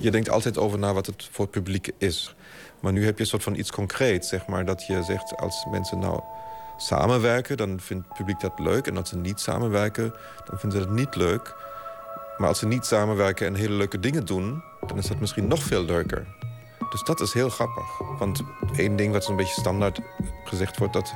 Je 0.00 0.10
denkt 0.10 0.30
altijd 0.30 0.58
over 0.58 0.78
na 0.78 0.92
wat 0.92 1.06
het 1.06 1.28
voor 1.30 1.44
het 1.44 1.54
publiek 1.54 1.90
is. 1.98 2.34
Maar 2.80 2.92
nu 2.92 3.04
heb 3.04 3.14
je 3.14 3.20
een 3.20 3.28
soort 3.28 3.42
van 3.42 3.54
iets 3.54 3.70
concreets, 3.70 4.28
zeg 4.28 4.46
maar. 4.46 4.64
Dat 4.64 4.86
je 4.86 5.02
zegt, 5.02 5.36
als 5.36 5.66
mensen 5.70 5.98
nou 5.98 6.20
samenwerken, 6.76 7.56
dan 7.56 7.80
vindt 7.80 8.08
het 8.08 8.16
publiek 8.16 8.40
dat 8.40 8.58
leuk. 8.58 8.86
En 8.86 8.96
als 8.96 9.08
ze 9.08 9.16
niet 9.16 9.40
samenwerken, 9.40 10.14
dan 10.44 10.58
vinden 10.58 10.80
ze 10.80 10.86
dat 10.86 10.96
niet 10.96 11.14
leuk. 11.14 11.54
Maar 12.38 12.48
als 12.48 12.58
ze 12.58 12.66
niet 12.66 12.84
samenwerken 12.84 13.46
en 13.46 13.54
hele 13.54 13.74
leuke 13.74 14.00
dingen 14.00 14.26
doen... 14.26 14.62
dan 14.86 14.98
is 14.98 15.06
dat 15.06 15.20
misschien 15.20 15.46
nog 15.46 15.62
veel 15.62 15.84
leuker. 15.84 16.26
Dus 16.90 17.02
dat 17.02 17.20
is 17.20 17.32
heel 17.32 17.48
grappig. 17.48 17.84
Want 18.18 18.42
één 18.76 18.96
ding 18.96 19.12
wat 19.12 19.28
een 19.28 19.36
beetje 19.36 19.60
standaard 19.60 20.00
gezegd 20.44 20.78
wordt... 20.78 20.92
dat 20.92 21.14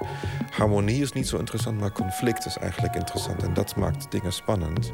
harmonie 0.50 1.02
is 1.02 1.12
niet 1.12 1.28
zo 1.28 1.36
interessant, 1.36 1.80
maar 1.80 1.92
conflict 1.92 2.46
is 2.46 2.58
eigenlijk 2.58 2.94
interessant. 2.94 3.42
En 3.42 3.54
dat 3.54 3.76
maakt 3.76 4.10
dingen 4.10 4.32
spannend. 4.32 4.92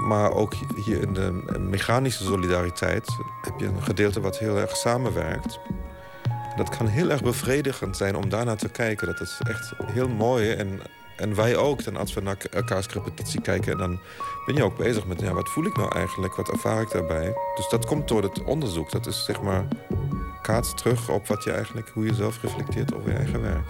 Maar 0.00 0.32
ook 0.32 0.52
hier 0.74 1.02
in 1.02 1.14
de 1.14 1.42
mechanische 1.58 2.24
solidariteit 2.24 3.16
heb 3.42 3.54
je 3.58 3.66
een 3.66 3.82
gedeelte 3.82 4.20
wat 4.20 4.38
heel 4.38 4.56
erg 4.56 4.76
samenwerkt. 4.76 5.58
Dat 6.56 6.76
kan 6.76 6.86
heel 6.86 7.10
erg 7.10 7.22
bevredigend 7.22 7.96
zijn 7.96 8.16
om 8.16 8.28
daarnaar 8.28 8.56
te 8.56 8.68
kijken. 8.68 9.06
Dat 9.06 9.20
is 9.20 9.40
echt 9.48 9.72
heel 9.84 10.08
mooi. 10.08 10.52
En, 10.52 10.80
en 11.16 11.34
wij 11.34 11.56
ook. 11.56 11.84
Dan 11.84 11.96
als 11.96 12.14
we 12.14 12.20
naar 12.20 12.36
elkaars 12.50 12.86
repetitie 12.86 13.40
kijken, 13.40 13.78
dan 13.78 14.00
ben 14.46 14.54
je 14.54 14.64
ook 14.64 14.76
bezig 14.76 15.06
met 15.06 15.20
ja, 15.20 15.32
wat 15.32 15.48
voel 15.48 15.64
ik 15.64 15.76
nou 15.76 15.94
eigenlijk? 15.94 16.34
Wat 16.34 16.50
ervaar 16.50 16.80
ik 16.80 16.90
daarbij? 16.90 17.34
Dus 17.56 17.68
dat 17.68 17.86
komt 17.86 18.08
door 18.08 18.22
het 18.22 18.42
onderzoek. 18.42 18.90
Dat 18.90 19.06
is 19.06 19.24
zeg 19.24 19.42
maar 19.42 19.68
kaats 20.42 20.74
terug 20.74 21.08
op 21.08 21.26
wat 21.26 21.44
je 21.44 21.52
eigenlijk, 21.52 21.88
hoe 21.88 22.04
je 22.04 22.14
zelf 22.14 22.42
reflecteert 22.42 22.94
over 22.94 23.10
je 23.10 23.16
eigen 23.16 23.42
werk. 23.42 23.68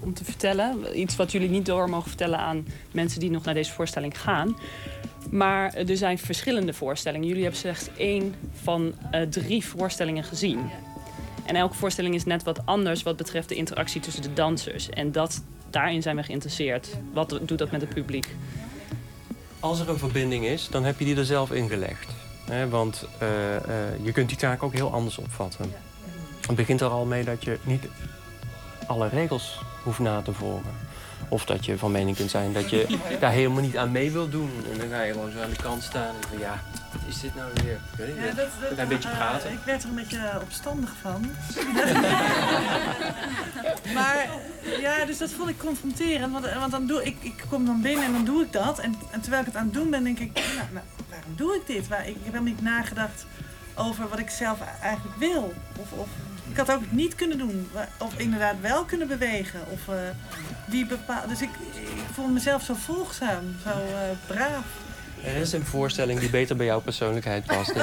Om 0.00 0.14
te 0.14 0.24
vertellen. 0.24 1.00
Iets 1.00 1.16
wat 1.16 1.32
jullie 1.32 1.48
niet 1.48 1.66
door 1.66 1.90
mogen 1.90 2.08
vertellen 2.08 2.38
aan 2.38 2.66
mensen 2.92 3.20
die 3.20 3.30
nog 3.30 3.44
naar 3.44 3.54
deze 3.54 3.72
voorstelling 3.72 4.20
gaan. 4.20 4.56
Maar 5.30 5.74
er 5.74 5.96
zijn 5.96 6.18
verschillende 6.18 6.72
voorstellingen. 6.72 7.26
Jullie 7.26 7.42
hebben 7.42 7.60
slechts 7.60 7.88
één 7.96 8.34
van 8.62 8.94
eh, 9.10 9.22
drie 9.22 9.64
voorstellingen 9.64 10.24
gezien. 10.24 10.70
En 11.44 11.56
elke 11.56 11.74
voorstelling 11.74 12.14
is 12.14 12.24
net 12.24 12.42
wat 12.42 12.66
anders 12.66 13.02
wat 13.02 13.16
betreft 13.16 13.48
de 13.48 13.54
interactie 13.54 14.00
tussen 14.00 14.22
de 14.22 14.32
dansers. 14.32 14.88
En 14.88 15.12
dat, 15.12 15.42
daarin 15.70 16.02
zijn 16.02 16.16
we 16.16 16.22
geïnteresseerd. 16.22 16.88
Wat 17.12 17.40
doet 17.42 17.58
dat 17.58 17.70
met 17.70 17.80
het 17.80 17.94
publiek? 17.94 18.34
Als 19.60 19.80
er 19.80 19.88
een 19.88 19.98
verbinding 19.98 20.44
is, 20.44 20.68
dan 20.68 20.84
heb 20.84 20.98
je 20.98 21.04
die 21.04 21.16
er 21.16 21.24
zelf 21.24 21.52
ingelegd. 21.52 22.14
Hè, 22.44 22.68
want 22.68 23.04
eh, 23.18 23.56
eh, 23.56 23.62
je 24.02 24.12
kunt 24.12 24.28
die 24.28 24.38
taak 24.38 24.62
ook 24.62 24.72
heel 24.72 24.92
anders 24.92 25.18
opvatten. 25.18 25.72
Het 26.46 26.56
begint 26.56 26.80
er 26.80 26.88
al 26.88 27.04
mee 27.04 27.24
dat 27.24 27.44
je 27.44 27.58
niet 27.62 27.84
alle 28.86 29.08
regels 29.08 29.60
hoeft 29.88 29.98
na 29.98 30.22
te 30.22 30.32
volgen. 30.32 30.70
Of 31.28 31.44
dat 31.44 31.64
je 31.64 31.78
van 31.78 31.92
mening 31.92 32.16
kunt 32.16 32.30
zijn 32.30 32.52
dat 32.52 32.70
je 32.70 32.98
daar 33.20 33.30
helemaal 33.30 33.62
niet 33.62 33.76
aan 33.76 33.92
mee 33.92 34.10
wilt 34.10 34.32
doen. 34.32 34.50
En 34.72 34.78
dan 34.78 34.88
ga 34.88 35.02
je 35.02 35.12
gewoon 35.12 35.30
zo 35.30 35.42
aan 35.42 35.50
de 35.50 35.62
kant 35.62 35.82
staan 35.82 36.14
en 36.14 36.28
van 36.28 36.38
ja, 36.38 36.62
wat 36.92 37.00
is 37.06 37.20
dit 37.20 37.34
nou 37.34 37.50
weer? 37.64 37.72
Ik 37.92 37.98
weet 37.98 38.08
niet, 38.08 38.16
Ja, 38.16 38.24
dat, 38.24 38.36
dat, 38.36 38.72
Ga 38.74 38.82
een 38.82 38.88
beetje 38.88 39.08
eh, 39.08 39.16
praten. 39.16 39.52
ik 39.52 39.58
werd 39.64 39.82
er 39.82 39.88
een 39.88 39.94
beetje 39.94 40.18
eh, 40.18 40.36
opstandig 40.42 40.94
van. 41.02 41.26
maar 43.96 44.28
ja, 44.80 45.04
dus 45.04 45.18
dat 45.18 45.30
vond 45.30 45.48
ik 45.48 45.58
confronterend. 45.58 46.32
Want, 46.32 46.52
want 46.54 46.70
dan 46.70 46.86
doe 46.86 47.04
ik, 47.04 47.16
ik 47.20 47.44
kom 47.48 47.66
dan 47.66 47.80
binnen 47.82 48.04
en 48.04 48.12
dan 48.12 48.24
doe 48.24 48.42
ik 48.42 48.52
dat. 48.52 48.78
En, 48.78 48.94
en 49.10 49.20
terwijl 49.20 49.40
ik 49.42 49.48
het 49.48 49.56
aan 49.56 49.64
het 49.64 49.74
doen 49.74 49.90
ben, 49.90 50.04
denk 50.04 50.18
ik, 50.18 50.32
nou, 50.34 50.68
nou, 50.72 50.84
waarom 51.10 51.32
doe 51.36 51.54
ik 51.54 51.66
dit? 51.66 51.88
Waar, 51.88 52.00
ik, 52.00 52.08
ik 52.08 52.14
heb 52.14 52.32
helemaal 52.32 52.52
niet 52.52 52.62
nagedacht 52.62 53.26
over 53.74 54.08
wat 54.08 54.18
ik 54.18 54.30
zelf 54.30 54.58
eigenlijk 54.80 55.16
wil. 55.16 55.54
Of, 55.76 55.92
of 55.92 56.08
ik 56.50 56.56
had 56.56 56.72
ook 56.72 56.82
niet 56.90 57.14
kunnen 57.14 57.38
doen. 57.38 57.68
wa- 57.72 57.88
Of 57.98 58.12
inderdaad 58.16 58.54
wel 58.60 58.84
kunnen 58.84 59.08
bewegen. 59.08 59.60
Of 59.70 59.88
eh, 59.88 59.94
die. 60.66 60.86
Dus 61.28 61.42
ik, 61.42 61.48
ik 61.74 61.88
voel 62.14 62.26
mezelf 62.28 62.62
zo 62.62 62.74
volgzaam, 62.74 63.56
zo 63.64 63.70
eh, 63.70 63.76
braaf. 64.26 64.64
Er 65.24 65.36
is 65.36 65.52
een 65.52 65.64
voorstelling 65.64 66.20
die 66.20 66.30
beter 66.30 66.56
bij 66.56 66.66
jouw 66.66 66.80
persoonlijkheid 66.80 67.44
past. 67.44 67.72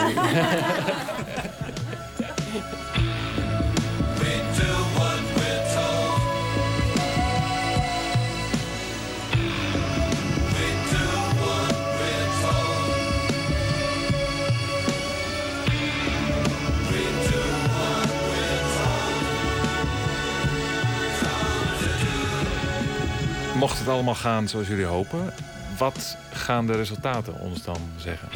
Mocht 23.58 23.80
het 23.80 23.88
allemaal 23.88 24.16
gaan 24.16 24.48
zoals 24.48 24.68
jullie 24.68 24.86
hopen, 24.86 25.34
wat 25.78 26.18
gaan 26.32 26.68
de 26.68 26.74
resultaten 26.74 27.40
ons 27.40 27.64
dan 27.64 27.78
zeggen? 27.98 28.30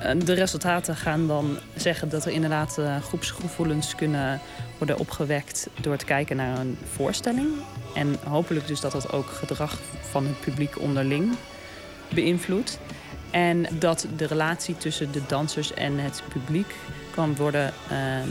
Eh, 0.00 0.14
De 0.24 0.32
resultaten 0.32 0.96
gaan 0.96 1.26
dan 1.26 1.58
zeggen 1.76 2.08
dat 2.08 2.24
er 2.24 2.32
inderdaad 2.32 2.78
eh, 2.78 3.02
groepsgevoelens 3.02 3.94
kunnen 3.94 4.40
worden 4.78 4.98
opgewekt 4.98 5.68
door 5.80 5.96
te 5.96 6.04
kijken 6.04 6.36
naar 6.36 6.58
een 6.58 6.78
voorstelling. 6.92 7.48
En 7.94 8.16
hopelijk 8.24 8.66
dus 8.66 8.80
dat 8.80 8.92
dat 8.92 9.12
ook 9.12 9.26
gedrag 9.26 9.78
van 10.10 10.26
het 10.26 10.40
publiek 10.40 10.80
onderling 10.80 11.36
beïnvloedt. 12.14 12.78
En 13.30 13.66
dat 13.78 14.06
de 14.16 14.26
relatie 14.26 14.76
tussen 14.76 15.12
de 15.12 15.22
dansers 15.26 15.74
en 15.74 15.98
het 15.98 16.22
publiek 16.28 16.74
kan 17.10 17.36
worden 17.36 17.72
ehm, 17.90 18.28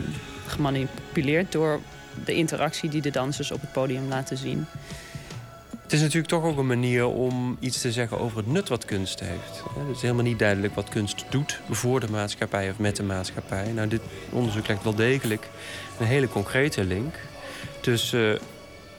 gemanipuleerd 0.48 1.52
door 1.52 1.80
de 2.26 2.34
interactie 2.34 2.90
die 2.90 3.02
de 3.02 3.12
dansers 3.12 3.52
op 3.52 3.62
het 3.62 3.72
podium 3.72 4.08
laten 4.08 4.38
zien. 4.38 4.66
Het 5.92 6.00
is 6.00 6.06
natuurlijk 6.06 6.34
toch 6.34 6.52
ook 6.52 6.58
een 6.58 6.68
manier 6.68 7.06
om 7.06 7.58
iets 7.60 7.82
te 7.82 7.92
zeggen 7.92 8.20
over 8.20 8.38
het 8.38 8.48
nut 8.48 8.70
wat 8.70 8.86
kunst 8.86 9.20
heeft. 9.20 9.64
Het 9.88 9.96
is 9.96 10.02
helemaal 10.02 10.24
niet 10.24 10.40
duidelijk 10.40 10.76
wat 10.76 10.90
kunst 10.90 11.26
doet 11.30 11.60
voor 11.70 12.00
de 12.00 12.10
maatschappij 12.10 12.70
of 12.70 12.78
met 12.78 12.96
de 12.96 13.04
maatschappij. 13.04 13.72
Nou, 13.72 13.88
dit 13.88 14.02
onderzoek 14.30 14.68
legt 14.68 14.84
wel 14.84 14.96
degelijk 14.96 15.50
een 16.00 16.06
hele 16.06 16.28
concrete 16.28 16.84
link 16.84 17.16
tussen 17.80 18.36
eh, 18.36 18.42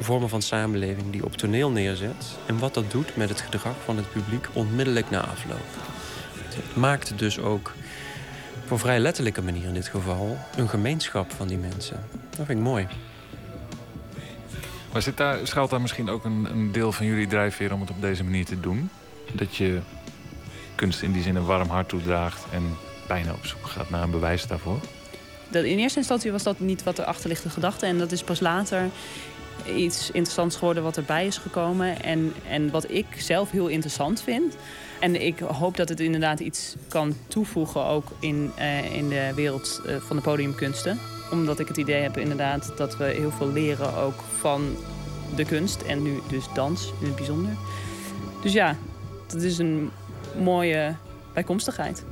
vormen 0.01 0.29
van 0.29 0.43
samenleving 0.43 1.11
die 1.11 1.25
op 1.25 1.37
toneel 1.37 1.71
neerzet 1.71 2.39
en 2.47 2.59
wat 2.59 2.75
dat 2.75 2.91
doet 2.91 3.17
met 3.17 3.29
het 3.29 3.41
gedrag 3.41 3.77
van 3.85 3.97
het 3.97 4.13
publiek 4.13 4.49
onmiddellijk 4.53 5.11
na 5.11 5.21
afloop. 5.21 5.67
Het 6.35 6.77
maakt 6.77 7.19
dus 7.19 7.39
ook 7.39 7.73
op 8.69 8.81
vrij 8.81 8.99
letterlijke 8.99 9.43
manier 9.43 9.65
in 9.65 9.75
dit 9.75 9.89
geval 9.89 10.39
een 10.57 10.69
gemeenschap 10.69 11.31
van 11.33 11.49
die 11.49 11.59
mensen. 11.59 12.01
Dat 12.31 12.47
vind 12.47 12.59
ik 12.59 12.65
mooi. 12.65 12.87
Maar 14.93 15.03
zit 15.03 15.17
daar, 15.17 15.47
schuilt 15.47 15.71
daar 15.71 15.81
misschien 15.81 16.09
ook 16.09 16.25
een, 16.25 16.47
een 16.51 16.73
deel 16.73 16.93
van 16.93 17.07
jullie 17.07 17.27
drijfveer 17.27 17.73
om 17.73 17.81
het 17.81 17.91
op 17.91 18.01
deze 18.01 18.25
manier 18.25 18.45
te 18.45 18.61
doen? 18.61 18.91
Dat 19.33 19.57
je 19.57 19.81
kunst 20.75 21.03
in 21.03 21.13
die 21.13 21.23
zin 21.23 21.37
een 21.37 21.45
warm 21.45 21.69
hart 21.69 21.89
toedraagt 21.89 22.45
en 22.51 22.77
bijna 23.07 23.33
op 23.33 23.47
zoek 23.47 23.67
gaat 23.67 23.91
naar 23.91 24.03
een 24.03 24.11
bewijs 24.11 24.47
daarvoor? 24.47 24.81
Dat, 25.49 25.65
in 25.65 25.79
eerste 25.79 25.99
instantie 25.99 26.33
was 26.33 26.43
dat 26.43 26.61
niet 26.61 26.83
wat 26.83 26.97
de 26.97 27.15
gedachte. 27.49 27.87
En 27.87 27.99
dat 27.99 28.13
is 28.13 28.23
pas 28.23 28.41
later 28.41 28.91
iets 29.77 30.11
interessants 30.11 30.57
geworden 30.57 30.83
wat 30.83 30.97
erbij 30.97 31.27
is 31.27 31.37
gekomen. 31.37 32.03
En, 32.03 32.33
en 32.49 32.71
wat 32.71 32.91
ik 32.91 33.07
zelf 33.17 33.51
heel 33.51 33.69
interessant 33.69 34.23
vind. 34.23 34.57
En 35.01 35.23
ik 35.23 35.39
hoop 35.39 35.77
dat 35.77 35.89
het 35.89 36.01
inderdaad 36.01 36.41
iets 36.41 36.75
kan 36.89 37.17
toevoegen 37.29 37.85
ook 37.85 38.07
in, 38.21 38.53
eh, 38.57 38.95
in 38.95 39.09
de 39.09 39.33
wereld 39.35 39.81
eh, 39.87 39.97
van 39.97 40.17
de 40.17 40.23
podiumkunsten. 40.23 40.99
Omdat 41.33 41.59
ik 41.59 41.69
het 41.69 41.77
idee 41.77 42.03
heb 42.03 42.17
inderdaad 42.17 42.73
dat 42.77 42.97
we 42.97 43.05
heel 43.05 43.31
veel 43.31 43.53
leren 43.53 43.97
ook 43.97 44.21
van 44.39 44.77
de 45.37 45.45
kunst. 45.45 45.83
En 45.83 46.03
nu 46.03 46.21
dus 46.29 46.45
dans 46.55 46.93
in 47.01 47.07
het 47.07 47.17
bijzonder. 47.17 47.53
Dus 48.43 48.53
ja, 48.53 48.77
dat 49.27 49.43
is 49.43 49.59
een 49.59 49.91
mooie 50.39 50.95
bijkomstigheid. 51.33 52.05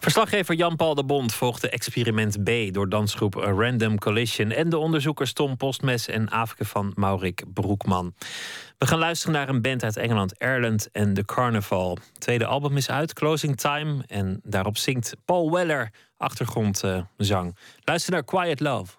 Verslaggever 0.00 0.54
Jan-Paul 0.54 0.94
de 0.94 1.04
Bond 1.04 1.34
volgde 1.34 1.68
experiment 1.68 2.44
B 2.44 2.50
door 2.72 2.88
dansgroep 2.88 3.34
Random 3.34 3.98
Collision 3.98 4.50
en 4.50 4.68
de 4.68 4.78
onderzoekers 4.78 5.32
Tom 5.32 5.56
Postmes 5.56 6.08
en 6.08 6.28
Afke 6.28 6.64
van 6.64 6.92
Maurik 6.94 7.42
Broekman. 7.54 8.14
We 8.78 8.86
gaan 8.86 8.98
luisteren 8.98 9.34
naar 9.34 9.48
een 9.48 9.62
band 9.62 9.82
uit 9.82 9.96
Engeland, 9.96 10.32
Ireland 10.38 10.90
en 10.90 11.14
The 11.14 11.24
Carnival. 11.24 11.90
Het 11.90 12.20
tweede 12.20 12.46
album 12.46 12.76
is 12.76 12.90
uit, 12.90 13.12
Closing 13.12 13.56
Time, 13.56 14.02
en 14.06 14.40
daarop 14.42 14.76
zingt 14.76 15.16
Paul 15.24 15.52
Weller 15.52 15.90
achtergrondzang. 16.16 17.56
Luister 17.84 18.12
naar 18.12 18.24
Quiet 18.24 18.60
Love. 18.60 18.92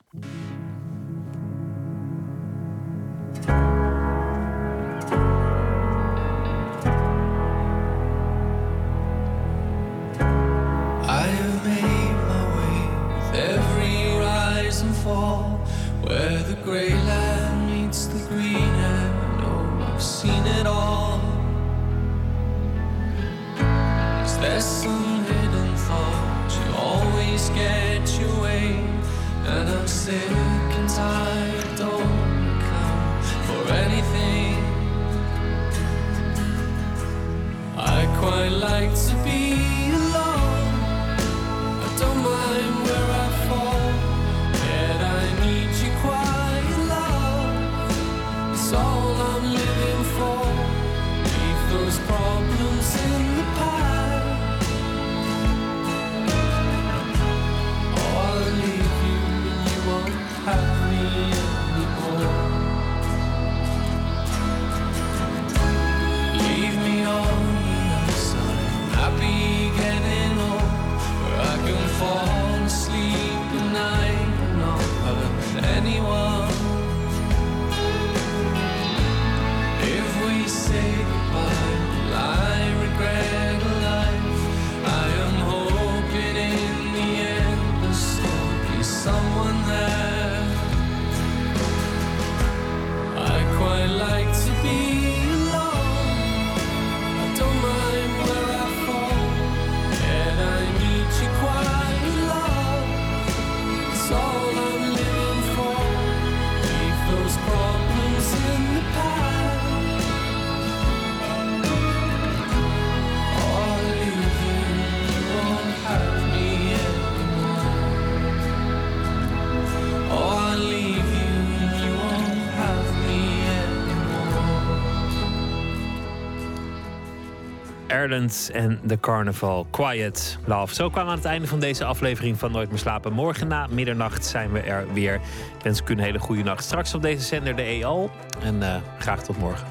Ireland 128.02 128.49
en 128.53 128.80
The 128.88 128.99
Carnival. 128.99 129.68
Quiet 129.72 130.38
Love. 130.45 130.73
Zo 130.73 130.90
kwamen 130.90 131.06
we 131.06 131.11
aan 131.11 131.18
het 131.18 131.28
einde 131.28 131.48
van 131.48 131.60
deze 131.60 131.86
aflevering 131.86 132.40
van 132.40 132.52
Nooit 132.52 132.69
meer 132.69 132.78
slapen. 132.78 133.14
Morgen 133.14 133.48
na 133.48 133.68
middernacht 133.69 134.26
zijn 134.26 134.52
we 134.52 134.60
er 134.60 134.94
weer. 134.94 135.14
Ik 135.14 135.64
wens 135.64 135.82
u 135.88 135.91
een 135.91 135.99
hele 135.99 136.19
goede 136.19 136.44
nacht. 136.44 136.64
Straks 136.64 136.94
op 136.94 137.02
deze 137.02 137.26
zender 137.26 137.56
de 137.56 137.61
EO. 137.61 138.11
En 138.44 138.64
eh, 138.64 138.76
graag 138.99 139.23
tot 139.23 139.38
morgen. 139.38 139.68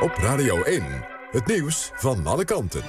Op 0.00 0.14
Radio 0.16 0.62
1, 0.62 0.84
het 1.30 1.46
nieuws 1.46 1.90
van 1.94 2.26
alle 2.26 2.44
kanten. 2.44 2.82